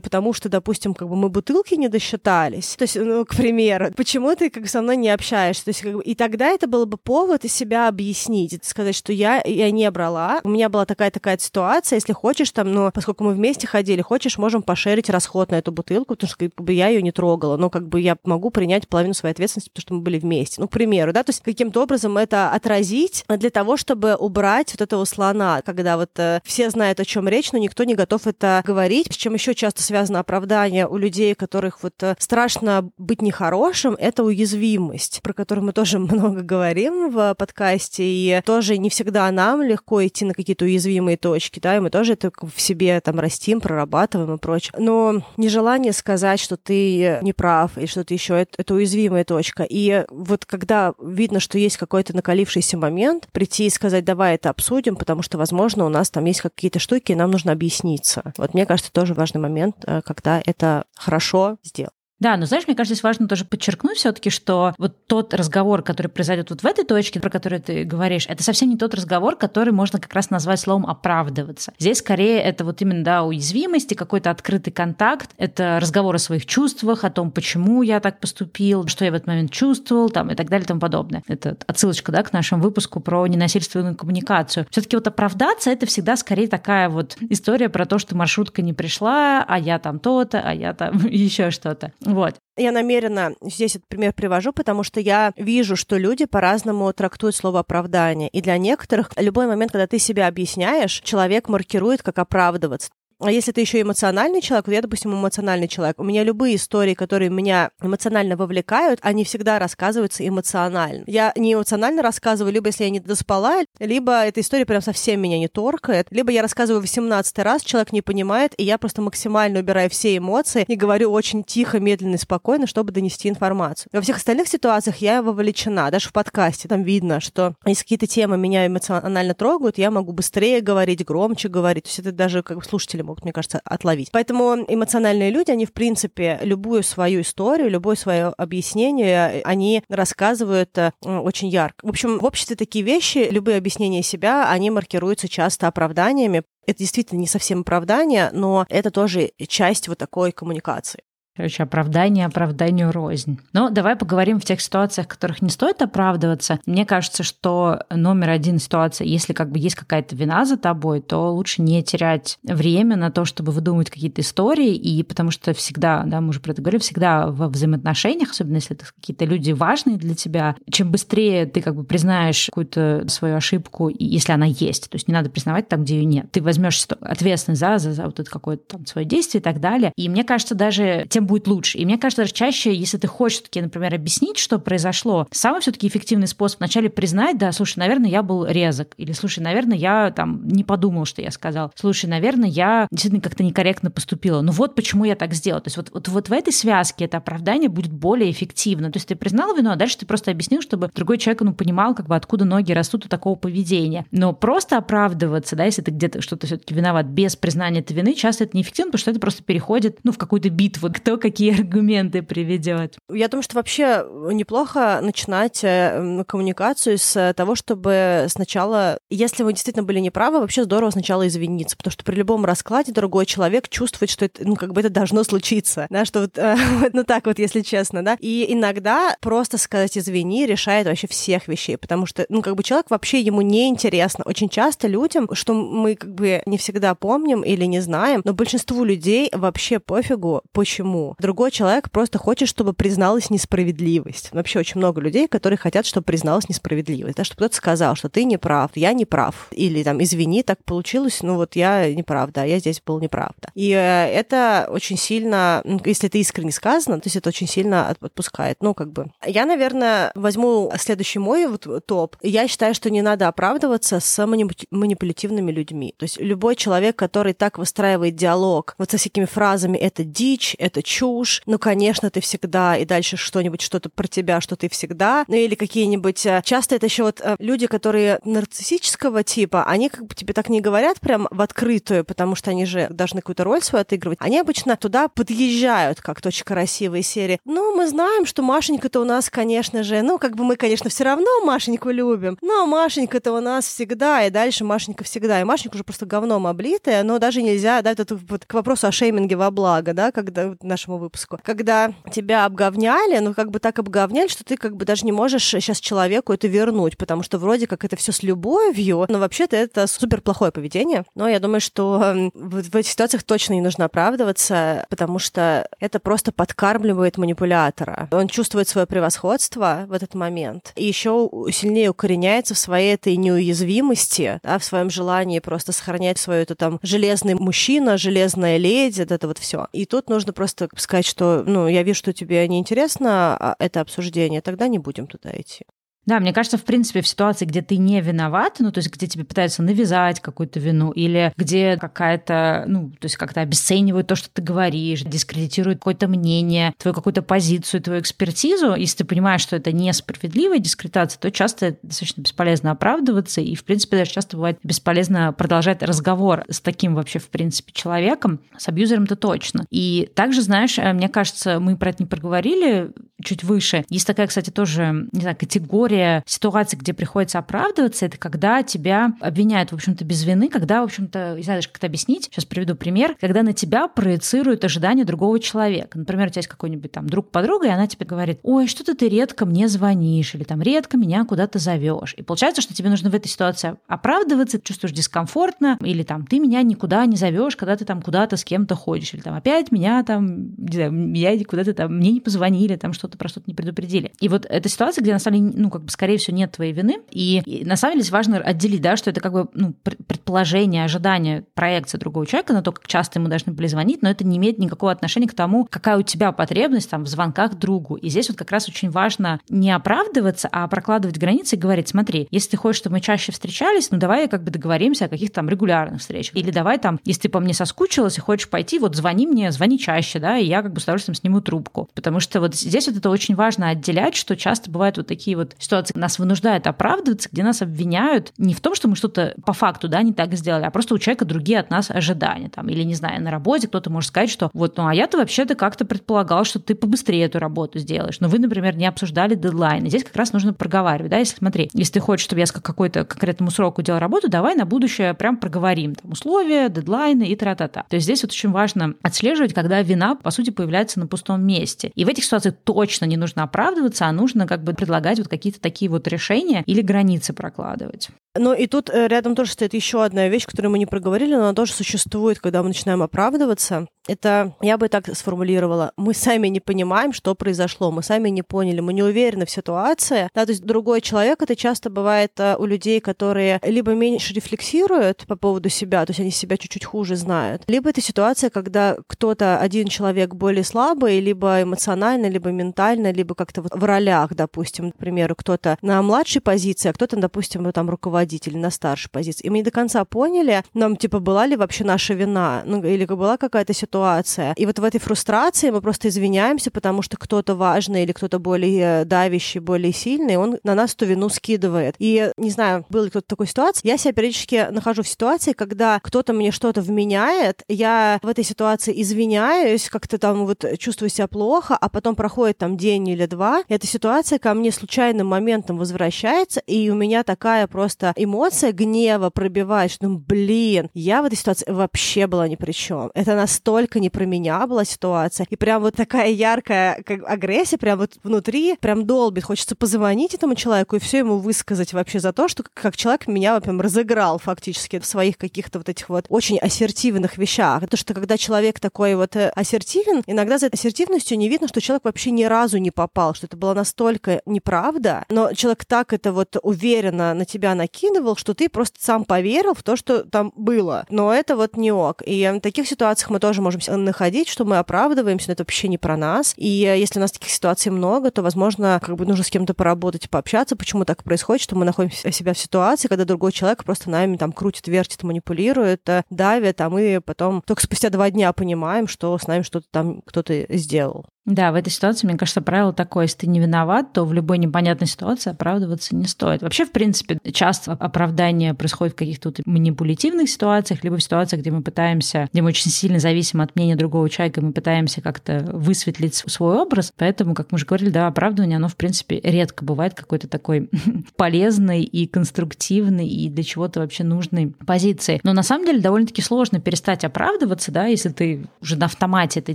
потому 0.00 0.32
что, 0.32 0.48
допустим, 0.48 0.94
как 0.94 1.08
бы 1.08 1.16
мы 1.16 1.28
бутылки 1.28 1.74
не 1.74 1.88
досчитались. 1.88 2.76
То 2.76 2.82
есть, 2.82 2.96
ну, 2.96 3.24
к 3.24 3.34
примеру, 3.34 3.92
почему 3.96 4.34
ты 4.34 4.50
как 4.50 4.68
со 4.68 4.82
мной 4.82 4.96
не 4.96 5.10
общаешься? 5.10 5.64
То 5.64 5.70
есть, 5.70 5.82
как 5.82 5.94
бы, 5.94 6.02
и 6.02 6.14
тогда 6.14 6.48
это 6.48 6.66
было 6.66 6.84
бы 6.84 6.96
повод 6.96 7.44
из 7.44 7.52
себя 7.52 7.88
объяснить, 7.88 8.64
сказать, 8.64 8.94
что 8.94 9.12
я, 9.12 9.42
я 9.44 9.70
не 9.70 9.90
брала, 9.90 10.40
у 10.44 10.48
меня 10.48 10.68
была 10.68 10.86
такая-такая 10.86 11.38
ситуация, 11.38 11.96
если 11.96 12.12
хочешь, 12.12 12.50
там, 12.50 12.72
но 12.72 12.90
поскольку 12.92 13.24
мы 13.24 13.34
вместе 13.34 13.66
ходили, 13.66 14.02
хочешь, 14.02 14.38
можем 14.38 14.62
пошерить 14.62 15.10
расход 15.10 15.50
на 15.50 15.56
эту 15.56 15.72
бутылку, 15.72 16.14
потому 16.14 16.28
что 16.28 16.48
как 16.48 16.64
бы, 16.64 16.72
я 16.72 16.88
ее 16.88 17.02
не 17.02 17.12
трогала, 17.12 17.56
но 17.56 17.70
как 17.70 17.88
бы 17.88 18.00
я 18.00 18.16
могу 18.24 18.50
принять 18.50 18.88
половину 18.88 19.14
своей 19.14 19.32
ответственности, 19.32 19.70
потому 19.70 19.82
что 19.82 19.94
мы 19.94 20.00
были 20.00 20.18
вместе. 20.18 20.60
Ну, 20.60 20.68
к 20.68 20.70
примеру, 20.70 21.12
да, 21.12 21.22
то 21.22 21.30
есть 21.30 21.42
каким-то 21.42 21.82
образом 21.82 22.16
это 22.16 22.50
отразить 22.50 23.24
для 23.28 23.50
того, 23.50 23.76
чтобы 23.76 24.14
убрать 24.14 24.72
вот 24.72 24.80
этого 24.80 25.04
слона, 25.04 25.62
когда 25.62 25.93
вот 25.96 26.10
э, 26.18 26.40
все 26.44 26.70
знают, 26.70 27.00
о 27.00 27.04
чем 27.04 27.28
речь, 27.28 27.52
но 27.52 27.58
никто 27.58 27.84
не 27.84 27.94
готов 27.94 28.26
это 28.26 28.62
говорить, 28.64 29.12
с 29.12 29.16
чем 29.16 29.34
еще 29.34 29.54
часто 29.54 29.82
связано 29.82 30.20
оправдание 30.20 30.86
у 30.86 30.96
людей, 30.96 31.34
которых 31.34 31.82
вот 31.82 31.94
э, 32.02 32.16
страшно 32.18 32.90
быть 32.98 33.22
нехорошим, 33.22 33.96
это 33.98 34.24
уязвимость, 34.24 35.20
про 35.22 35.32
которую 35.32 35.66
мы 35.66 35.72
тоже 35.72 35.98
много 36.00 36.42
говорим 36.42 37.10
в 37.10 37.34
подкасте, 37.34 38.04
и 38.04 38.40
тоже 38.44 38.78
не 38.78 38.90
всегда 38.90 39.30
нам 39.30 39.62
легко 39.62 40.04
идти 40.04 40.24
на 40.24 40.34
какие-то 40.34 40.64
уязвимые 40.64 41.16
точки, 41.16 41.60
да, 41.60 41.76
и 41.76 41.80
мы 41.80 41.90
тоже 41.90 42.14
это 42.14 42.30
в 42.54 42.60
себе 42.60 43.00
там 43.00 43.20
растим, 43.20 43.60
прорабатываем 43.60 44.34
и 44.34 44.38
прочее. 44.38 44.72
Но 44.78 45.22
нежелание 45.36 45.92
сказать, 45.92 46.40
что 46.40 46.56
ты 46.56 47.18
не 47.22 47.32
прав 47.32 47.76
и 47.78 47.86
что-то 47.86 48.14
еще, 48.14 48.34
это, 48.34 48.52
это 48.58 48.74
уязвимая 48.74 49.24
точка. 49.24 49.64
И 49.68 50.04
вот 50.10 50.44
когда 50.44 50.94
видно, 51.00 51.40
что 51.40 51.58
есть 51.58 51.76
какой-то 51.76 52.14
накалившийся 52.14 52.76
момент, 52.76 53.28
прийти 53.32 53.66
и 53.66 53.70
сказать, 53.70 54.04
давай 54.04 54.34
это 54.36 54.50
обсудим, 54.50 54.96
потому 54.96 55.22
что, 55.22 55.38
возможно, 55.38 55.83
у 55.86 55.88
нас 55.88 56.10
там 56.10 56.24
есть 56.24 56.40
какие-то 56.40 56.78
штуки, 56.78 57.12
и 57.12 57.14
нам 57.14 57.30
нужно 57.30 57.52
объясниться. 57.52 58.32
Вот 58.36 58.54
мне 58.54 58.66
кажется, 58.66 58.92
тоже 58.92 59.14
важный 59.14 59.40
момент, 59.40 59.76
э, 59.86 60.02
когда 60.02 60.42
это 60.44 60.84
хорошо 60.94 61.58
сделано. 61.62 61.92
Да, 62.20 62.36
но 62.36 62.46
знаешь, 62.46 62.66
мне 62.66 62.76
кажется, 62.76 62.94
здесь 62.94 63.02
важно 63.02 63.28
тоже 63.28 63.44
подчеркнуть 63.44 63.96
все-таки, 63.96 64.30
что 64.30 64.74
вот 64.78 65.06
тот 65.06 65.34
разговор, 65.34 65.82
который 65.82 66.06
произойдет 66.06 66.50
вот 66.50 66.62
в 66.62 66.66
этой 66.66 66.84
точке, 66.84 67.20
про 67.20 67.28
который 67.28 67.58
ты 67.58 67.84
говоришь, 67.84 68.26
это 68.28 68.42
совсем 68.42 68.68
не 68.68 68.76
тот 68.76 68.94
разговор, 68.94 69.36
который 69.36 69.72
можно 69.72 69.98
как 69.98 70.12
раз 70.14 70.30
назвать 70.30 70.60
словом 70.60 70.86
оправдываться. 70.86 71.72
Здесь 71.78 71.98
скорее 71.98 72.40
это 72.40 72.64
вот 72.64 72.80
именно 72.82 73.04
да, 73.04 73.24
уязвимости, 73.24 73.94
какой-то 73.94 74.30
открытый 74.30 74.72
контакт, 74.72 75.30
это 75.38 75.78
разговор 75.80 76.14
о 76.14 76.18
своих 76.18 76.46
чувствах, 76.46 77.04
о 77.04 77.10
том, 77.10 77.30
почему 77.30 77.82
я 77.82 78.00
так 78.00 78.20
поступил, 78.20 78.86
что 78.86 79.04
я 79.04 79.10
в 79.10 79.14
этот 79.14 79.26
момент 79.26 79.50
чувствовал, 79.50 80.08
там 80.08 80.30
и 80.30 80.34
так 80.34 80.48
далее 80.48 80.64
и 80.64 80.68
тому 80.68 80.80
подобное. 80.80 81.22
Это 81.26 81.56
отсылочка 81.66 82.12
да, 82.12 82.22
к 82.22 82.32
нашему 82.32 82.62
выпуску 82.62 83.00
про 83.00 83.26
ненасильственную 83.26 83.96
коммуникацию. 83.96 84.66
Все-таки 84.70 84.96
вот 84.96 85.06
оправдаться 85.08 85.70
это 85.70 85.86
всегда 85.86 86.16
скорее 86.16 86.46
такая 86.46 86.88
вот 86.88 87.16
история 87.28 87.68
про 87.68 87.86
то, 87.86 87.98
что 87.98 88.16
маршрутка 88.16 88.62
не 88.62 88.72
пришла, 88.72 89.44
а 89.46 89.58
я 89.58 89.78
там 89.78 89.98
то-то, 89.98 90.40
а 90.40 90.54
я 90.54 90.74
там 90.74 90.96
еще 91.06 91.50
что-то. 91.50 91.92
Вот. 92.04 92.36
Я 92.56 92.72
намеренно 92.72 93.34
здесь 93.42 93.76
этот 93.76 93.88
пример 93.88 94.12
привожу, 94.12 94.52
потому 94.52 94.82
что 94.82 95.00
я 95.00 95.32
вижу, 95.36 95.76
что 95.76 95.96
люди 95.96 96.24
по-разному 96.24 96.92
трактуют 96.92 97.34
слово 97.34 97.60
оправдание. 97.60 98.28
И 98.28 98.40
для 98.40 98.58
некоторых 98.58 99.10
любой 99.16 99.46
момент, 99.46 99.72
когда 99.72 99.86
ты 99.86 99.98
себя 99.98 100.28
объясняешь, 100.28 101.00
человек 101.02 101.48
маркирует 101.48 102.02
как 102.02 102.18
оправдываться. 102.18 102.90
А 103.20 103.30
если 103.30 103.52
ты 103.52 103.60
еще 103.60 103.80
эмоциональный 103.80 104.40
человек, 104.40 104.66
вот 104.66 104.72
я, 104.72 104.82
допустим, 104.82 105.12
эмоциональный 105.14 105.68
человек, 105.68 105.98
у 105.98 106.04
меня 106.04 106.24
любые 106.24 106.56
истории, 106.56 106.94
которые 106.94 107.30
меня 107.30 107.70
эмоционально 107.80 108.36
вовлекают, 108.36 108.98
они 109.02 109.24
всегда 109.24 109.58
рассказываются 109.58 110.26
эмоционально. 110.26 111.04
Я 111.06 111.32
не 111.36 111.54
эмоционально 111.54 112.02
рассказываю, 112.02 112.52
либо 112.52 112.68
если 112.68 112.84
я 112.84 112.90
не 112.90 113.00
доспала, 113.00 113.62
либо 113.78 114.24
эта 114.24 114.40
история 114.40 114.66
прям 114.66 114.82
совсем 114.82 115.20
меня 115.20 115.38
не 115.38 115.48
торкает, 115.48 116.08
либо 116.10 116.32
я 116.32 116.42
рассказываю 116.42 116.80
18 116.80 117.38
раз, 117.38 117.62
человек 117.62 117.92
не 117.92 118.02
понимает, 118.02 118.52
и 118.56 118.64
я 118.64 118.78
просто 118.78 119.00
максимально 119.02 119.60
убираю 119.60 119.90
все 119.90 120.16
эмоции 120.16 120.64
и 120.66 120.74
говорю 120.74 121.10
очень 121.12 121.44
тихо, 121.44 121.80
медленно 121.80 122.16
и 122.16 122.18
спокойно, 122.18 122.66
чтобы 122.66 122.92
донести 122.92 123.28
информацию. 123.28 123.88
Во 123.92 124.00
всех 124.00 124.16
остальных 124.16 124.48
ситуациях 124.48 124.96
я 124.96 125.22
вовлечена, 125.22 125.90
даже 125.90 126.08
в 126.08 126.12
подкасте 126.12 126.68
там 126.68 126.82
видно, 126.82 127.20
что 127.20 127.54
если 127.64 127.82
какие-то 127.82 128.06
темы 128.06 128.36
меня 128.36 128.66
эмоционально 128.66 129.34
трогают, 129.34 129.78
я 129.78 129.90
могу 129.90 130.12
быстрее 130.12 130.60
говорить, 130.60 131.04
громче 131.04 131.48
говорить, 131.48 131.84
то 131.84 131.88
есть 131.88 131.98
это 132.00 132.12
даже 132.12 132.42
как 132.42 132.58
бы 132.58 132.64
слушатели 132.64 133.02
могут 133.04 133.24
мне 133.24 133.32
кажется, 133.32 133.60
отловить. 133.64 134.10
Поэтому 134.12 134.64
эмоциональные 134.66 135.30
люди, 135.30 135.50
они, 135.50 135.66
в 135.66 135.72
принципе, 135.72 136.38
любую 136.42 136.82
свою 136.82 137.20
историю, 137.20 137.70
любое 137.70 137.96
свое 137.96 138.26
объяснение, 138.36 139.42
они 139.44 139.82
рассказывают 139.88 140.76
э, 140.78 140.92
очень 141.02 141.48
ярко. 141.48 141.84
В 141.86 141.90
общем, 141.90 142.18
в 142.18 142.24
обществе 142.24 142.56
такие 142.56 142.84
вещи, 142.84 143.28
любые 143.30 143.58
объяснения 143.58 144.02
себя, 144.02 144.50
они 144.50 144.70
маркируются 144.70 145.28
часто 145.28 145.68
оправданиями. 145.68 146.42
Это 146.66 146.78
действительно 146.78 147.18
не 147.18 147.26
совсем 147.26 147.60
оправдание, 147.60 148.30
но 148.32 148.66
это 148.68 148.90
тоже 148.90 149.32
часть 149.48 149.88
вот 149.88 149.98
такой 149.98 150.32
коммуникации. 150.32 151.02
Короче, 151.36 151.64
оправдание 151.64 152.26
оправданию 152.26 152.92
рознь. 152.92 153.40
Но 153.52 153.70
давай 153.70 153.96
поговорим 153.96 154.38
в 154.38 154.44
тех 154.44 154.60
ситуациях, 154.60 155.06
в 155.06 155.10
которых 155.10 155.42
не 155.42 155.50
стоит 155.50 155.82
оправдываться. 155.82 156.60
Мне 156.64 156.86
кажется, 156.86 157.24
что 157.24 157.80
номер 157.90 158.30
один 158.30 158.60
ситуация, 158.60 159.06
если 159.06 159.32
как 159.32 159.50
бы 159.50 159.58
есть 159.58 159.74
какая-то 159.74 160.14
вина 160.14 160.44
за 160.44 160.56
тобой, 160.56 161.00
то 161.00 161.32
лучше 161.34 161.62
не 161.62 161.82
терять 161.82 162.38
время 162.44 162.96
на 162.96 163.10
то, 163.10 163.24
чтобы 163.24 163.50
выдумывать 163.50 163.90
какие-то 163.90 164.20
истории, 164.20 164.74
и 164.74 165.02
потому 165.02 165.32
что 165.32 165.54
всегда, 165.54 166.04
да, 166.06 166.20
мы 166.20 166.28
уже 166.28 166.40
про 166.40 166.52
это 166.52 166.62
говорили, 166.62 166.80
всегда 166.80 167.26
во 167.26 167.48
взаимоотношениях, 167.48 168.30
особенно 168.30 168.56
если 168.56 168.76
это 168.76 168.86
какие-то 168.86 169.24
люди 169.24 169.50
важные 169.50 169.96
для 169.96 170.14
тебя, 170.14 170.54
чем 170.70 170.90
быстрее 170.90 171.46
ты 171.46 171.60
как 171.62 171.74
бы 171.74 171.82
признаешь 171.82 172.46
какую-то 172.46 173.06
свою 173.08 173.36
ошибку, 173.36 173.90
если 173.98 174.32
она 174.32 174.46
есть, 174.46 174.88
то 174.88 174.94
есть 174.94 175.08
не 175.08 175.14
надо 175.14 175.30
признавать 175.30 175.68
там, 175.68 175.82
где 175.82 175.96
ее 175.96 176.04
нет, 176.04 176.30
ты 176.30 176.40
возьмешь 176.40 176.86
ответственность 177.00 177.60
за, 177.60 177.78
за, 177.78 177.92
за 177.92 178.04
вот 178.04 178.20
это 178.20 178.30
какое-то 178.30 178.76
там 178.76 178.86
свое 178.86 179.04
действие 179.04 179.40
и 179.40 179.44
так 179.44 179.60
далее. 179.60 179.92
И 179.96 180.08
мне 180.08 180.22
кажется, 180.22 180.54
даже 180.54 181.06
тем 181.08 181.23
будет 181.24 181.46
лучше. 181.46 181.78
И 181.78 181.84
мне 181.84 181.98
кажется, 181.98 182.22
даже 182.22 182.32
чаще, 182.32 182.74
если 182.74 182.98
ты 182.98 183.06
хочешь 183.06 183.40
таки, 183.40 183.60
например, 183.60 183.94
объяснить, 183.94 184.38
что 184.38 184.58
произошло, 184.58 185.26
самый 185.30 185.60
все-таки 185.60 185.88
эффективный 185.88 186.26
способ 186.26 186.60
вначале 186.60 186.90
признать, 186.90 187.38
да, 187.38 187.52
слушай, 187.52 187.78
наверное, 187.78 188.10
я 188.10 188.22
был 188.22 188.46
резок, 188.46 188.94
или 188.96 189.12
слушай, 189.12 189.40
наверное, 189.40 189.76
я 189.76 190.10
там 190.10 190.46
не 190.46 190.64
подумал, 190.64 191.04
что 191.04 191.22
я 191.22 191.30
сказал, 191.30 191.72
слушай, 191.74 192.06
наверное, 192.06 192.48
я 192.48 192.86
действительно 192.90 193.22
как-то 193.22 193.42
некорректно 193.42 193.90
поступила. 193.90 194.40
Ну 194.40 194.52
вот 194.52 194.74
почему 194.74 195.04
я 195.04 195.16
так 195.16 195.34
сделал. 195.34 195.60
То 195.60 195.68
есть 195.68 195.76
вот, 195.76 195.90
вот, 195.92 196.08
вот 196.08 196.28
в 196.28 196.32
этой 196.32 196.52
связке 196.52 197.04
это 197.04 197.18
оправдание 197.18 197.68
будет 197.68 197.92
более 197.92 198.30
эффективно. 198.30 198.90
То 198.90 198.98
есть 198.98 199.08
ты 199.08 199.16
признал 199.16 199.54
вину, 199.54 199.70
а 199.70 199.76
дальше 199.76 199.98
ты 199.98 200.06
просто 200.06 200.30
объяснил, 200.30 200.60
чтобы 200.60 200.90
другой 200.94 201.18
человек 201.18 201.42
ну, 201.42 201.54
понимал, 201.54 201.94
как 201.94 202.06
бы 202.06 202.16
откуда 202.16 202.44
ноги 202.44 202.72
растут 202.72 203.06
у 203.06 203.08
такого 203.08 203.34
поведения. 203.36 204.06
Но 204.10 204.32
просто 204.32 204.78
оправдываться, 204.78 205.56
да, 205.56 205.64
если 205.64 205.82
ты 205.82 205.90
где-то 205.90 206.20
что-то 206.20 206.46
все-таки 206.46 206.74
виноват 206.74 207.06
без 207.06 207.36
признания 207.36 207.80
этой 207.80 207.94
вины, 207.94 208.14
часто 208.14 208.44
это 208.44 208.56
неэффективно, 208.56 208.92
потому 208.92 209.00
что 209.00 209.10
это 209.10 209.20
просто 209.20 209.42
переходит 209.42 209.98
ну, 210.04 210.12
в 210.12 210.18
какую-то 210.18 210.50
битву. 210.50 210.90
Кто 210.92 211.13
какие 211.18 211.54
аргументы 211.54 212.22
приведет. 212.22 212.96
Я 213.10 213.28
думаю, 213.28 213.42
что 213.42 213.56
вообще 213.56 214.06
неплохо 214.32 215.00
начинать 215.02 215.60
э, 215.62 216.24
коммуникацию 216.26 216.98
с 216.98 217.34
того, 217.36 217.54
чтобы 217.54 218.26
сначала, 218.28 218.98
если 219.10 219.42
вы 219.42 219.52
действительно 219.52 219.84
были 219.84 220.00
неправы, 220.00 220.40
вообще 220.40 220.64
здорово 220.64 220.90
сначала 220.90 221.26
извиниться, 221.26 221.76
потому 221.76 221.92
что 221.92 222.04
при 222.04 222.16
любом 222.16 222.44
раскладе 222.44 222.92
другой 222.92 223.26
человек 223.26 223.68
чувствует, 223.68 224.10
что 224.10 224.26
это, 224.26 224.46
ну, 224.46 224.56
как 224.56 224.72
бы 224.72 224.80
это 224.80 224.90
должно 224.90 225.24
случиться, 225.24 225.86
да, 225.90 226.04
что 226.04 226.20
вот, 226.22 226.38
э, 226.38 226.56
ну, 226.92 227.04
так 227.04 227.26
вот, 227.26 227.38
если 227.38 227.60
честно, 227.60 228.04
да, 228.04 228.16
и 228.20 228.46
иногда 228.52 229.16
просто 229.20 229.58
сказать 229.58 229.96
извини 229.98 230.46
решает 230.46 230.86
вообще 230.86 231.06
всех 231.06 231.48
вещей, 231.48 231.76
потому 231.76 232.06
что, 232.06 232.26
ну, 232.28 232.42
как 232.42 232.56
бы 232.56 232.62
человек 232.62 232.90
вообще 232.90 233.20
ему 233.20 233.40
не 233.42 233.68
интересно. 233.68 234.24
Очень 234.26 234.48
часто 234.48 234.88
людям, 234.88 235.28
что 235.32 235.54
мы 235.54 235.94
как 235.94 236.14
бы 236.14 236.42
не 236.46 236.58
всегда 236.58 236.94
помним 236.94 237.42
или 237.42 237.64
не 237.64 237.80
знаем, 237.80 238.22
но 238.24 238.32
большинству 238.32 238.84
людей 238.84 239.30
вообще 239.32 239.78
пофигу, 239.78 240.42
почему 240.52 241.03
Другой 241.18 241.50
человек 241.50 241.90
просто 241.90 242.18
хочет, 242.18 242.48
чтобы 242.48 242.72
призналась 242.72 243.30
несправедливость. 243.30 244.30
Вообще 244.32 244.58
очень 244.58 244.78
много 244.78 245.00
людей, 245.00 245.28
которые 245.28 245.58
хотят, 245.58 245.86
чтобы 245.86 246.04
призналась 246.04 246.48
несправедливость. 246.48 247.16
Да, 247.16 247.24
чтобы 247.24 247.38
кто-то 247.38 247.56
сказал, 247.56 247.94
что 247.94 248.08
ты 248.08 248.24
не 248.24 248.38
прав, 248.38 248.70
я 248.74 248.92
не 248.92 249.04
прав. 249.04 249.48
Или 249.50 249.82
там, 249.82 250.02
извини, 250.02 250.42
так 250.42 250.62
получилось, 250.64 251.22
ну 251.22 251.36
вот 251.36 251.56
я 251.56 251.92
не 251.94 252.02
прав, 252.02 252.32
да, 252.32 252.44
я 252.44 252.58
здесь 252.58 252.82
был 252.84 253.00
неправ. 253.00 253.32
Да. 253.40 253.48
И 253.54 253.70
э, 253.70 254.06
это 254.06 254.68
очень 254.70 254.96
сильно, 254.96 255.62
ну, 255.64 255.80
если 255.84 256.08
это 256.08 256.18
искренне 256.18 256.52
сказано, 256.52 257.00
то 257.00 257.06
есть 257.06 257.16
это 257.16 257.28
очень 257.28 257.46
сильно 257.46 257.88
отпускает. 257.88 258.58
Ну, 258.60 258.74
как 258.74 258.92
бы. 258.92 259.10
Я, 259.26 259.46
наверное, 259.46 260.12
возьму 260.14 260.72
следующий 260.78 261.18
мой 261.18 261.46
вот 261.46 261.66
топ. 261.86 262.16
Я 262.22 262.48
считаю, 262.48 262.74
что 262.74 262.90
не 262.90 263.02
надо 263.02 263.28
оправдываться 263.28 264.00
с 264.00 264.26
манипулятивными 264.26 265.52
людьми. 265.52 265.94
То 265.98 266.04
есть 266.04 266.20
любой 266.20 266.56
человек, 266.56 266.96
который 266.96 267.32
так 267.32 267.58
выстраивает 267.58 268.16
диалог 268.16 268.74
вот 268.78 268.90
со 268.90 268.96
всякими 268.96 269.24
фразами 269.24 269.76
«это 269.76 270.04
дичь», 270.04 270.56
«это 270.58 270.82
чушь», 270.94 271.42
ну, 271.46 271.58
конечно, 271.58 272.08
ты 272.10 272.20
всегда, 272.20 272.76
и 272.76 272.84
дальше 272.84 273.16
что-нибудь, 273.16 273.60
что-то 273.60 273.88
про 273.88 274.06
тебя, 274.06 274.40
что 274.40 274.54
ты 274.54 274.68
всегда, 274.68 275.24
ну, 275.26 275.34
или 275.34 275.54
какие-нибудь... 275.56 276.24
Э, 276.26 276.42
часто 276.44 276.76
это 276.76 276.86
еще 276.86 277.02
вот 277.02 277.20
э, 277.20 277.36
люди, 277.38 277.66
которые 277.66 278.20
нарциссического 278.24 279.24
типа, 279.24 279.64
они 279.64 279.88
как 279.88 280.06
бы 280.06 280.14
тебе 280.14 280.32
так 280.32 280.48
не 280.48 280.60
говорят 280.60 281.00
прям 281.00 281.26
в 281.30 281.40
открытую, 281.40 282.04
потому 282.04 282.36
что 282.36 282.50
они 282.50 282.64
же 282.64 282.86
должны 282.90 283.20
какую-то 283.20 283.44
роль 283.44 283.62
свою 283.62 283.82
отыгрывать. 283.82 284.18
Они 284.20 284.38
обычно 284.38 284.76
туда 284.76 285.08
подъезжают 285.08 286.00
как-то 286.00 286.28
очень 286.28 286.44
красивые 286.44 287.02
серии. 287.02 287.40
Ну, 287.44 287.74
мы 287.74 287.88
знаем, 287.88 288.26
что 288.26 288.42
Машенька-то 288.42 289.00
у 289.00 289.04
нас, 289.04 289.30
конечно 289.30 289.82
же, 289.82 290.02
ну, 290.02 290.18
как 290.18 290.36
бы 290.36 290.44
мы, 290.44 290.56
конечно, 290.56 290.90
все 290.90 291.04
равно 291.04 291.40
Машеньку 291.44 291.90
любим, 291.90 292.38
но 292.40 292.66
Машенька-то 292.66 293.32
у 293.32 293.40
нас 293.40 293.66
всегда, 293.66 294.24
и 294.24 294.30
дальше 294.30 294.64
Машенька 294.64 295.02
всегда. 295.02 295.40
И 295.40 295.44
Машенька 295.44 295.74
уже 295.74 295.84
просто 295.84 296.06
говном 296.06 296.46
облитая, 296.46 297.02
но 297.02 297.18
даже 297.18 297.42
нельзя, 297.42 297.82
да, 297.82 297.90
это 297.90 298.14
вот 298.14 298.44
к 298.44 298.54
вопросу 298.54 298.86
о 298.86 298.92
шейминге 298.92 299.36
во 299.36 299.50
благо, 299.50 299.92
да, 299.92 300.12
когда 300.12 300.54
нашему 300.84 300.98
выпуску, 300.98 301.38
когда 301.42 301.92
тебя 302.12 302.44
обговняли, 302.44 303.18
ну 303.18 303.34
как 303.34 303.50
бы 303.50 303.58
так 303.58 303.78
обговняли, 303.78 304.28
что 304.28 304.44
ты 304.44 304.56
как 304.56 304.76
бы 304.76 304.84
даже 304.84 305.04
не 305.06 305.12
можешь 305.12 305.44
сейчас 305.44 305.80
человеку 305.80 306.32
это 306.32 306.46
вернуть, 306.46 306.98
потому 306.98 307.22
что 307.22 307.38
вроде 307.38 307.66
как 307.66 307.84
это 307.84 307.96
все 307.96 308.12
с 308.12 308.22
любовью, 308.22 309.06
но 309.08 309.18
вообще-то 309.18 309.56
это 309.56 309.86
супер 309.86 310.20
плохое 310.20 310.52
поведение. 310.52 311.04
Но 311.14 311.28
я 311.28 311.40
думаю, 311.40 311.60
что 311.60 312.02
эм, 312.02 312.30
в, 312.34 312.62
в 312.62 312.76
этих 312.76 312.90
ситуациях 312.90 313.22
точно 313.22 313.54
не 313.54 313.60
нужно 313.60 313.86
оправдываться, 313.86 314.86
потому 314.90 315.18
что 315.18 315.66
это 315.80 315.98
просто 315.98 316.32
подкармливает 316.32 317.16
манипулятора. 317.16 318.08
Он 318.12 318.28
чувствует 318.28 318.68
свое 318.68 318.86
превосходство 318.86 319.84
в 319.88 319.92
этот 319.92 320.14
момент 320.14 320.72
и 320.76 320.84
еще 320.84 321.30
сильнее 321.50 321.90
укореняется 321.90 322.54
в 322.54 322.58
своей 322.58 322.94
этой 322.94 323.16
неуязвимости, 323.16 324.38
да, 324.42 324.58
в 324.58 324.64
своем 324.64 324.90
желании 324.90 325.38
просто 325.38 325.72
сохранять 325.72 326.18
свое 326.18 326.42
это 326.42 326.54
там 326.54 326.78
железный 326.82 327.34
мужчина, 327.34 327.96
железная 327.96 328.58
леди, 328.58 329.02
это 329.02 329.26
вот 329.26 329.38
все. 329.38 329.68
И 329.72 329.86
тут 329.86 330.08
нужно 330.08 330.32
просто 330.32 330.68
сказать, 330.80 331.06
что, 331.06 331.42
ну, 331.46 331.68
я 331.68 331.82
вижу, 331.82 331.98
что 331.98 332.12
тебе 332.12 332.46
неинтересно 332.48 333.36
а, 333.36 333.56
это 333.58 333.80
обсуждение, 333.80 334.40
тогда 334.40 334.68
не 334.68 334.78
будем 334.78 335.06
туда 335.06 335.30
идти. 335.32 335.64
Да, 336.06 336.20
мне 336.20 336.32
кажется, 336.32 336.58
в 336.58 336.64
принципе, 336.64 337.00
в 337.00 337.08
ситуации, 337.08 337.44
где 337.44 337.62
ты 337.62 337.76
не 337.76 338.00
виноват, 338.00 338.56
ну, 338.58 338.70
то 338.70 338.78
есть 338.78 338.92
где 338.92 339.06
тебе 339.06 339.24
пытаются 339.24 339.62
навязать 339.62 340.20
какую-то 340.20 340.60
вину, 340.60 340.90
или 340.90 341.32
где 341.36 341.76
какая-то, 341.76 342.64
ну, 342.66 342.90
то 342.90 343.06
есть 343.06 343.16
как-то 343.16 343.40
обесценивают 343.40 344.06
то, 344.06 344.16
что 344.16 344.28
ты 344.30 344.42
говоришь, 344.42 345.02
дискредитируют 345.02 345.78
какое-то 345.78 346.08
мнение, 346.08 346.74
твою 346.78 346.94
какую-то 346.94 347.22
позицию, 347.22 347.82
твою 347.82 348.00
экспертизу, 348.00 348.74
если 348.74 348.98
ты 348.98 349.04
понимаешь, 349.04 349.40
что 349.40 349.56
это 349.56 349.72
несправедливая 349.72 350.58
дискредитация, 350.58 351.18
то 351.18 351.30
часто 351.30 351.76
достаточно 351.82 352.20
бесполезно 352.20 352.70
оправдываться, 352.70 353.40
и, 353.40 353.54
в 353.54 353.64
принципе, 353.64 353.98
даже 353.98 354.10
часто 354.10 354.36
бывает 354.36 354.58
бесполезно 354.62 355.32
продолжать 355.32 355.82
разговор 355.82 356.44
с 356.50 356.60
таким 356.60 356.94
вообще, 356.94 357.18
в 357.18 357.28
принципе, 357.28 357.72
человеком, 357.72 358.40
с 358.56 358.68
абьюзером-то 358.68 359.16
точно. 359.16 359.66
И 359.70 360.10
также, 360.14 360.42
знаешь, 360.42 360.78
э, 360.78 360.92
мне 360.92 361.08
кажется, 361.08 361.60
мы 361.60 361.76
про 361.76 361.90
это 361.90 362.02
не 362.02 362.06
проговорили 362.06 362.90
чуть 363.22 363.44
выше. 363.44 363.84
Есть 363.88 364.06
такая, 364.06 364.26
кстати, 364.26 364.50
тоже, 364.50 365.08
не 365.12 365.20
знаю, 365.20 365.36
категория 365.36 365.93
ситуаций, 366.26 366.78
где 366.78 366.92
приходится 366.92 367.38
оправдываться, 367.38 368.06
это 368.06 368.18
когда 368.18 368.62
тебя 368.62 369.14
обвиняют, 369.20 369.70
в 369.70 369.74
общем-то, 369.74 370.04
без 370.04 370.24
вины, 370.24 370.48
когда, 370.48 370.80
в 370.80 370.84
общем-то, 370.84 371.36
не 371.36 371.42
даже, 371.42 371.68
как 371.68 371.78
это 371.78 371.86
объяснить, 371.86 372.24
сейчас 372.24 372.44
приведу 372.44 372.74
пример, 372.74 373.16
когда 373.20 373.42
на 373.42 373.52
тебя 373.52 373.88
проецируют 373.88 374.64
ожидания 374.64 375.04
другого 375.04 375.38
человека. 375.40 375.98
Например, 375.98 376.26
у 376.26 376.30
тебя 376.30 376.40
есть 376.40 376.48
какой-нибудь 376.48 376.92
там 376.92 377.08
друг-подруга, 377.08 377.66
и 377.66 377.70
она 377.70 377.86
тебе 377.86 378.06
говорит, 378.06 378.40
ой, 378.42 378.66
что-то 378.66 378.94
ты 378.94 379.08
редко 379.08 379.46
мне 379.46 379.68
звонишь, 379.68 380.34
или 380.34 380.44
там 380.44 380.62
редко 380.62 380.96
меня 380.96 381.24
куда-то 381.24 381.58
зовешь. 381.58 382.14
И 382.16 382.22
получается, 382.22 382.62
что 382.62 382.74
тебе 382.74 382.90
нужно 382.90 383.10
в 383.10 383.14
этой 383.14 383.28
ситуации 383.28 383.76
оправдываться, 383.86 384.60
чувствуешь 384.60 384.94
дискомфортно, 384.94 385.78
или 385.82 386.02
там 386.02 386.26
ты 386.26 386.38
меня 386.38 386.62
никуда 386.62 387.04
не 387.06 387.16
зовешь, 387.16 387.56
когда 387.56 387.76
ты 387.76 387.84
там 387.84 388.02
куда-то 388.02 388.36
с 388.36 388.44
кем-то 388.44 388.74
ходишь, 388.74 389.14
или 389.14 389.20
там 389.20 389.34
опять 389.34 389.72
меня 389.72 390.02
там, 390.02 390.54
не 390.56 390.72
знаю, 390.72 390.92
меня 390.92 391.44
куда-то 391.44 391.74
там, 391.74 391.96
мне 391.96 392.12
не 392.12 392.20
позвонили, 392.20 392.76
там 392.76 392.92
что-то 392.92 393.18
про 393.18 393.28
что-то 393.28 393.44
не 393.46 393.54
предупредили. 393.54 394.12
И 394.20 394.28
вот 394.28 394.46
эта 394.46 394.68
ситуация, 394.68 395.02
где 395.02 395.12
на 395.12 395.18
самом 395.18 395.50
деле, 395.50 395.62
ну, 395.62 395.70
как 395.70 395.83
бы, 395.84 395.90
скорее 395.90 396.18
всего, 396.18 396.36
нет 396.36 396.52
твоей 396.52 396.72
вины, 396.72 396.98
и, 397.10 397.42
и 397.44 397.64
на 397.64 397.76
самом 397.76 397.98
деле 397.98 398.10
важно 398.10 398.38
отделить, 398.38 398.82
да, 398.82 398.96
что 398.96 399.10
это 399.10 399.20
как 399.20 399.32
бы, 399.32 399.48
ну, 399.54 399.74
предположение, 399.82 400.84
ожидание, 400.84 401.44
проекция 401.54 401.98
другого 401.98 402.26
человека 402.26 402.52
на 402.52 402.62
то, 402.62 402.72
как 402.72 402.86
часто 402.86 403.18
ему 403.18 403.28
должны 403.28 403.52
были 403.52 403.66
звонить, 403.66 404.02
но 404.02 404.10
это 404.10 404.24
не 404.24 404.36
имеет 404.36 404.58
никакого 404.58 404.92
отношения 404.92 405.28
к 405.28 405.34
тому, 405.34 405.66
какая 405.70 405.98
у 405.98 406.02
тебя 406.02 406.32
потребность 406.32 406.90
там 406.90 407.04
в 407.04 407.08
звонках 407.08 407.54
другу. 407.54 407.96
И 407.96 408.08
здесь 408.08 408.28
вот 408.28 408.38
как 408.38 408.50
раз 408.50 408.68
очень 408.68 408.90
важно 408.90 409.40
не 409.48 409.70
оправдываться, 409.70 410.48
а 410.50 410.66
прокладывать 410.68 411.18
границы 411.18 411.56
и 411.56 411.58
говорить, 411.58 411.88
смотри, 411.88 412.28
если 412.30 412.50
ты 412.50 412.56
хочешь, 412.56 412.80
чтобы 412.80 412.94
мы 412.94 413.00
чаще 413.00 413.32
встречались, 413.32 413.90
ну 413.90 413.98
давай 413.98 414.28
как 414.28 414.44
бы 414.44 414.50
договоримся 414.50 415.06
о 415.06 415.08
каких-то 415.08 415.36
там 415.36 415.48
регулярных 415.48 416.00
встречах. 416.00 416.36
Или 416.36 416.50
давай 416.50 416.78
там, 416.78 417.00
если 417.04 417.22
ты 417.22 417.28
по 417.28 417.40
мне 417.40 417.54
соскучилась 417.54 418.18
и 418.18 418.20
хочешь 418.20 418.48
пойти, 418.48 418.78
вот 418.78 418.94
звони 418.94 419.26
мне, 419.26 419.50
звони 419.52 419.78
чаще, 419.78 420.18
да, 420.18 420.38
и 420.38 420.46
я 420.46 420.62
как 420.62 420.72
бы 420.72 420.80
с 420.80 420.84
удовольствием 420.84 421.14
сниму 421.14 421.40
трубку. 421.40 421.88
Потому 421.94 422.20
что 422.20 422.40
вот 422.40 422.54
здесь 422.54 422.86
вот 422.86 422.96
это 422.96 423.10
очень 423.10 423.34
важно 423.34 423.68
отделять, 423.68 424.14
что 424.14 424.36
часто 424.36 424.70
бывают 424.70 424.96
вот 424.96 425.06
такие 425.06 425.36
вот 425.36 425.54
ситуации, 425.58 425.73
нас 425.94 426.18
вынуждают 426.18 426.66
оправдываться, 426.66 427.28
где 427.30 427.42
нас 427.42 427.62
обвиняют 427.62 428.32
не 428.38 428.54
в 428.54 428.60
том, 428.60 428.74
что 428.74 428.88
мы 428.88 428.96
что-то 428.96 429.34
по 429.44 429.52
факту, 429.52 429.88
да, 429.88 430.02
не 430.02 430.12
так 430.12 430.34
сделали, 430.34 430.64
а 430.64 430.70
просто 430.70 430.94
у 430.94 430.98
человека 430.98 431.24
другие 431.24 431.60
от 431.60 431.70
нас 431.70 431.90
ожидания. 431.90 432.48
Там, 432.48 432.68
или, 432.68 432.82
не 432.82 432.94
знаю, 432.94 433.22
на 433.22 433.30
работе 433.30 433.68
кто-то 433.68 433.90
может 433.90 434.08
сказать, 434.08 434.30
что 434.30 434.50
вот, 434.52 434.76
ну, 434.76 434.86
а 434.86 434.94
я-то 434.94 435.18
вообще-то 435.18 435.54
как-то 435.54 435.84
предполагал, 435.84 436.44
что 436.44 436.58
ты 436.58 436.74
побыстрее 436.74 437.24
эту 437.24 437.38
работу 437.38 437.78
сделаешь. 437.78 438.20
Но 438.20 438.28
вы, 438.28 438.38
например, 438.38 438.76
не 438.76 438.86
обсуждали 438.86 439.34
дедлайны. 439.34 439.88
Здесь 439.88 440.04
как 440.04 440.16
раз 440.16 440.32
нужно 440.32 440.52
проговаривать, 440.52 441.10
да, 441.10 441.18
если 441.18 441.36
смотри, 441.36 441.70
если 441.72 441.94
ты 441.94 442.00
хочешь, 442.00 442.24
чтобы 442.24 442.40
я 442.40 442.46
с 442.46 442.52
какой-то 442.52 443.04
конкретному 443.04 443.50
сроку 443.50 443.82
делал 443.82 444.00
работу, 444.00 444.28
давай 444.28 444.54
на 444.54 444.64
будущее 444.64 445.14
прям 445.14 445.36
проговорим 445.36 445.94
там 445.94 446.12
условия, 446.12 446.68
дедлайны 446.68 447.24
и 447.24 447.36
тра-та-та. 447.36 447.84
То 447.88 447.96
есть 447.96 448.04
здесь 448.04 448.22
вот 448.22 448.32
очень 448.32 448.50
важно 448.50 448.94
отслеживать, 449.02 449.54
когда 449.54 449.82
вина, 449.82 450.14
по 450.14 450.30
сути, 450.30 450.50
появляется 450.50 451.00
на 451.00 451.06
пустом 451.06 451.42
месте. 451.42 451.90
И 451.94 452.04
в 452.04 452.08
этих 452.08 452.24
ситуациях 452.24 452.54
точно 452.64 453.04
не 453.04 453.16
нужно 453.16 453.42
оправдываться, 453.42 454.06
а 454.06 454.12
нужно 454.12 454.46
как 454.46 454.62
бы 454.62 454.74
предлагать 454.74 455.18
вот 455.18 455.28
какие-то 455.28 455.60
такие 455.64 455.90
вот 455.90 456.06
решения 456.06 456.62
или 456.66 456.82
границы 456.82 457.32
прокладывать. 457.32 458.10
Ну 458.36 458.52
и 458.52 458.66
тут 458.66 458.90
э, 458.90 459.06
рядом 459.06 459.36
тоже 459.36 459.52
стоит 459.52 459.74
еще 459.74 460.04
одна 460.04 460.28
вещь, 460.28 460.46
которую 460.46 460.72
мы 460.72 460.78
не 460.78 460.86
проговорили, 460.86 461.34
но 461.36 461.42
она 461.42 461.54
тоже 461.54 461.72
существует, 461.72 462.40
когда 462.40 462.62
мы 462.62 462.68
начинаем 462.68 463.00
оправдываться. 463.00 463.86
Это, 464.06 464.54
я 464.60 464.76
бы 464.76 464.88
так 464.88 465.16
сформулировала, 465.16 465.92
мы 465.96 466.12
сами 466.12 466.48
не 466.48 466.60
понимаем, 466.60 467.12
что 467.12 467.34
произошло, 467.34 467.90
мы 467.90 468.02
сами 468.02 468.28
не 468.28 468.42
поняли, 468.42 468.80
мы 468.80 468.92
не 468.92 469.02
уверены 469.02 469.46
в 469.46 469.50
ситуации. 469.50 470.28
Да, 470.34 470.44
то 470.44 470.50
есть 470.50 470.64
другой 470.64 471.00
человек, 471.00 471.42
это 471.42 471.54
часто 471.54 471.90
бывает 471.90 472.32
э, 472.38 472.56
у 472.58 472.66
людей, 472.66 473.00
которые 473.00 473.60
либо 473.62 473.92
меньше 473.92 474.34
рефлексируют 474.34 475.24
по 475.28 475.36
поводу 475.36 475.68
себя, 475.68 476.04
то 476.04 476.10
есть 476.10 476.20
они 476.20 476.32
себя 476.32 476.56
чуть-чуть 476.56 476.84
хуже 476.84 477.14
знают, 477.14 477.62
либо 477.68 477.88
это 477.88 478.00
ситуация, 478.00 478.50
когда 478.50 478.96
кто-то, 479.06 479.58
один 479.58 479.86
человек 479.86 480.34
более 480.34 480.64
слабый, 480.64 481.20
либо 481.20 481.62
эмоционально, 481.62 482.26
либо 482.26 482.50
ментально, 482.50 483.12
либо 483.12 483.36
как-то 483.36 483.62
вот 483.62 483.74
в 483.74 483.84
ролях, 483.84 484.34
допустим, 484.34 484.90
к 484.90 484.96
примеру, 484.96 485.36
кто-то 485.54 485.78
на 485.82 486.02
младшей 486.02 486.42
позиции, 486.42 486.88
а 486.88 486.92
кто-то, 486.92 487.16
допустим, 487.16 487.70
там 487.72 487.90
руководитель 487.90 488.58
на 488.58 488.70
старшей 488.70 489.10
позиции. 489.10 489.46
И 489.46 489.50
мы 489.50 489.58
не 489.58 489.62
до 489.62 489.70
конца 489.70 490.04
поняли, 490.04 490.62
нам, 490.74 490.96
типа, 490.96 491.20
была 491.20 491.46
ли 491.46 491.56
вообще 491.56 491.84
наша 491.84 492.14
вина, 492.14 492.62
ну, 492.66 492.82
или 492.82 493.04
была 493.04 493.36
какая-то 493.36 493.72
ситуация. 493.72 494.54
И 494.56 494.66
вот 494.66 494.78
в 494.78 494.84
этой 494.84 495.00
фрустрации 495.00 495.70
мы 495.70 495.80
просто 495.80 496.08
извиняемся, 496.08 496.70
потому 496.70 497.02
что 497.02 497.16
кто-то 497.16 497.54
важный 497.54 498.02
или 498.02 498.12
кто-то 498.12 498.38
более 498.38 499.04
давящий, 499.04 499.60
более 499.60 499.92
сильный, 499.92 500.36
он 500.36 500.58
на 500.64 500.74
нас 500.74 500.94
эту 500.94 501.06
вину 501.06 501.28
скидывает. 501.28 501.94
И 501.98 502.32
не 502.36 502.50
знаю, 502.50 502.84
был 502.88 503.04
ли 503.04 503.10
кто-то 503.10 503.26
такой 503.26 503.46
ситуации. 503.46 503.86
Я 503.86 503.96
себя 503.96 504.12
периодически 504.12 504.68
нахожу 504.70 505.02
в 505.02 505.08
ситуации, 505.08 505.52
когда 505.52 506.00
кто-то 506.02 506.32
мне 506.32 506.50
что-то 506.50 506.80
вменяет, 506.80 507.62
я 507.68 508.18
в 508.22 508.28
этой 508.28 508.44
ситуации 508.44 509.00
извиняюсь, 509.00 509.88
как-то 509.88 510.18
там 510.18 510.46
вот 510.46 510.64
чувствую 510.78 511.10
себя 511.10 511.28
плохо, 511.28 511.76
а 511.80 511.88
потом 511.88 512.16
проходит 512.16 512.58
там 512.58 512.76
день 512.76 513.08
или 513.08 513.26
два, 513.26 513.62
эта 513.68 513.86
ситуация 513.86 514.38
ко 514.38 514.52
мне 514.54 514.72
случайным 514.72 515.33
моментом 515.34 515.78
возвращается, 515.78 516.60
и 516.60 516.90
у 516.90 516.94
меня 516.94 517.22
такая 517.22 517.66
просто 517.66 518.12
эмоция 518.16 518.72
гнева 518.72 519.30
пробивает, 519.30 519.90
что, 519.90 520.08
ну, 520.08 520.18
блин, 520.18 520.90
я 520.94 521.22
в 521.22 521.26
этой 521.26 521.36
ситуации 521.36 521.70
вообще 521.70 522.26
была 522.26 522.48
ни 522.48 522.56
при 522.56 522.72
чем. 522.72 523.10
Это 523.14 523.34
настолько 523.34 523.84
только 523.94 524.00
не 524.00 524.08
про 524.08 524.24
меня 524.24 524.66
была 524.66 524.84
ситуация. 524.84 525.46
И 525.50 525.56
прям 525.56 525.82
вот 525.82 525.94
такая 525.94 526.30
яркая 526.30 527.02
как, 527.04 527.20
агрессия 527.26 527.76
прям 527.76 527.98
вот 527.98 528.12
внутри 528.22 528.76
прям 528.80 529.04
долбит. 529.04 529.44
Хочется 529.44 529.76
позвонить 529.76 530.34
этому 530.34 530.54
человеку 530.54 530.96
и 530.96 530.98
все 530.98 531.18
ему 531.18 531.38
высказать 531.38 531.92
вообще 531.92 532.18
за 532.18 532.32
то, 532.32 532.48
что 532.48 532.64
как 532.72 532.96
человек 532.96 533.26
меня 533.26 533.60
прям 533.60 533.80
разыграл 533.80 534.38
фактически 534.38 534.98
в 534.98 535.06
своих 535.06 535.36
каких-то 535.38 535.78
вот 535.78 535.88
этих 535.88 536.08
вот 536.08 536.26
очень 536.28 536.58
ассертивных 536.58 537.36
вещах. 537.36 537.80
Потому 537.82 537.98
что 537.98 538.14
когда 538.14 538.38
человек 538.38 538.80
такой 538.80 539.16
вот 539.16 539.36
э, 539.36 539.50
ассертивен, 539.50 540.22
иногда 540.26 540.58
за 540.58 540.68
ассертивностью 540.68 541.36
не 541.36 541.48
видно, 541.48 541.68
что 541.68 541.80
человек 541.80 542.04
вообще 542.04 542.30
ни 542.30 542.44
разу 542.44 542.78
не 542.78 542.90
попал, 542.90 543.34
что 543.34 543.46
это 543.46 543.56
было 543.56 543.74
настолько 543.74 544.40
неправда, 544.46 545.23
но 545.28 545.52
человек 545.52 545.84
так 545.84 546.12
это 546.12 546.32
вот 546.32 546.56
уверенно 546.62 547.34
на 547.34 547.44
тебя 547.44 547.74
накидывал, 547.74 548.36
что 548.36 548.54
ты 548.54 548.68
просто 548.68 549.02
сам 549.02 549.24
поверил 549.24 549.74
в 549.74 549.82
то, 549.82 549.96
что 549.96 550.24
там 550.24 550.52
было. 550.56 551.06
Но 551.10 551.32
это 551.32 551.56
вот 551.56 551.76
не 551.76 551.92
ок. 551.92 552.22
И 552.24 552.50
в 552.54 552.60
таких 552.60 552.86
ситуациях 552.88 553.30
мы 553.30 553.38
тоже 553.38 553.62
можем 553.62 554.04
находить, 554.04 554.48
что 554.48 554.64
мы 554.64 554.78
оправдываемся, 554.78 555.48
но 555.48 555.52
это 555.52 555.62
вообще 555.62 555.88
не 555.88 555.98
про 555.98 556.16
нас. 556.16 556.54
И 556.56 556.68
если 556.68 557.18
у 557.18 557.22
нас 557.22 557.32
таких 557.32 557.50
ситуаций 557.50 557.90
много, 557.90 558.30
то, 558.30 558.42
возможно, 558.42 559.00
как 559.02 559.16
бы 559.16 559.26
нужно 559.26 559.44
с 559.44 559.50
кем-то 559.50 559.74
поработать, 559.74 560.30
пообщаться, 560.30 560.76
почему 560.76 561.04
так 561.04 561.22
происходит, 561.22 561.62
что 561.62 561.76
мы 561.76 561.84
находим 561.84 562.10
себя 562.10 562.54
в 562.54 562.58
ситуации, 562.58 563.08
когда 563.08 563.24
другой 563.24 563.52
человек 563.52 563.84
просто 563.84 564.10
нами 564.10 564.36
там 564.36 564.52
крутит, 564.52 564.88
вертит, 564.88 565.22
манипулирует, 565.22 566.08
э, 566.08 566.22
давит, 566.30 566.80
а 566.80 566.90
мы 566.90 567.20
потом 567.24 567.62
только 567.62 567.82
спустя 567.82 568.10
два 568.10 568.30
дня 568.30 568.52
понимаем, 568.52 569.08
что 569.08 569.36
с 569.38 569.46
нами 569.46 569.62
что-то 569.62 569.86
там 569.90 570.22
кто-то 570.22 570.66
сделал. 570.76 571.26
Да, 571.46 571.72
в 571.72 571.74
этой 571.74 571.90
ситуации, 571.90 572.26
мне 572.26 572.38
кажется, 572.38 572.62
правило 572.62 572.94
такое, 572.94 573.24
если 573.24 573.38
ты 573.38 573.46
не 573.46 573.60
виноват, 573.60 574.12
то 574.14 574.24
в 574.24 574.32
любой 574.32 574.56
непонятной 574.56 575.06
ситуации 575.06 575.50
оправдываться 575.50 576.16
не 576.16 576.26
стоит. 576.26 576.62
Вообще, 576.62 576.86
в 576.86 576.92
принципе, 576.92 577.38
часто 577.52 577.92
оправдание 577.92 578.72
происходит 578.72 579.14
в 579.14 579.18
каких-то 579.18 579.52
манипулятивных 579.66 580.48
ситуациях, 580.48 581.04
либо 581.04 581.18
в 581.18 581.22
ситуациях, 581.22 581.60
где 581.60 581.70
мы 581.70 581.82
пытаемся, 581.82 582.48
где 582.50 582.62
мы 582.62 582.68
очень 582.68 582.90
сильно 582.90 583.18
зависим 583.18 583.60
от 583.60 583.76
мнения 583.76 583.94
другого 583.94 584.30
человека, 584.30 584.62
мы 584.62 584.72
пытаемся 584.72 585.20
как-то 585.20 585.68
высветлить 585.70 586.34
свой 586.34 586.78
образ. 586.78 587.12
Поэтому, 587.16 587.54
как 587.54 587.72
мы 587.72 587.76
уже 587.76 587.84
говорили, 587.84 588.08
да, 588.08 588.26
оправдывание, 588.26 588.76
оно, 588.76 588.88
в 588.88 588.96
принципе, 588.96 589.38
редко 589.40 589.84
бывает 589.84 590.14
какой-то 590.14 590.48
такой 590.48 590.88
полезной 591.36 592.04
и 592.04 592.26
конструктивной 592.26 593.28
и 593.28 593.50
для 593.50 593.64
чего-то 593.64 594.00
вообще 594.00 594.24
нужной 594.24 594.68
позиции. 594.86 595.40
Но 595.42 595.52
на 595.52 595.62
самом 595.62 595.84
деле 595.84 596.00
довольно-таки 596.00 596.40
сложно 596.40 596.80
перестать 596.80 597.22
оправдываться, 597.22 597.92
да, 597.92 598.06
если 598.06 598.30
ты 598.30 598.66
уже 598.80 598.96
на 598.96 599.06
автомате 599.06 599.60
это 599.60 599.74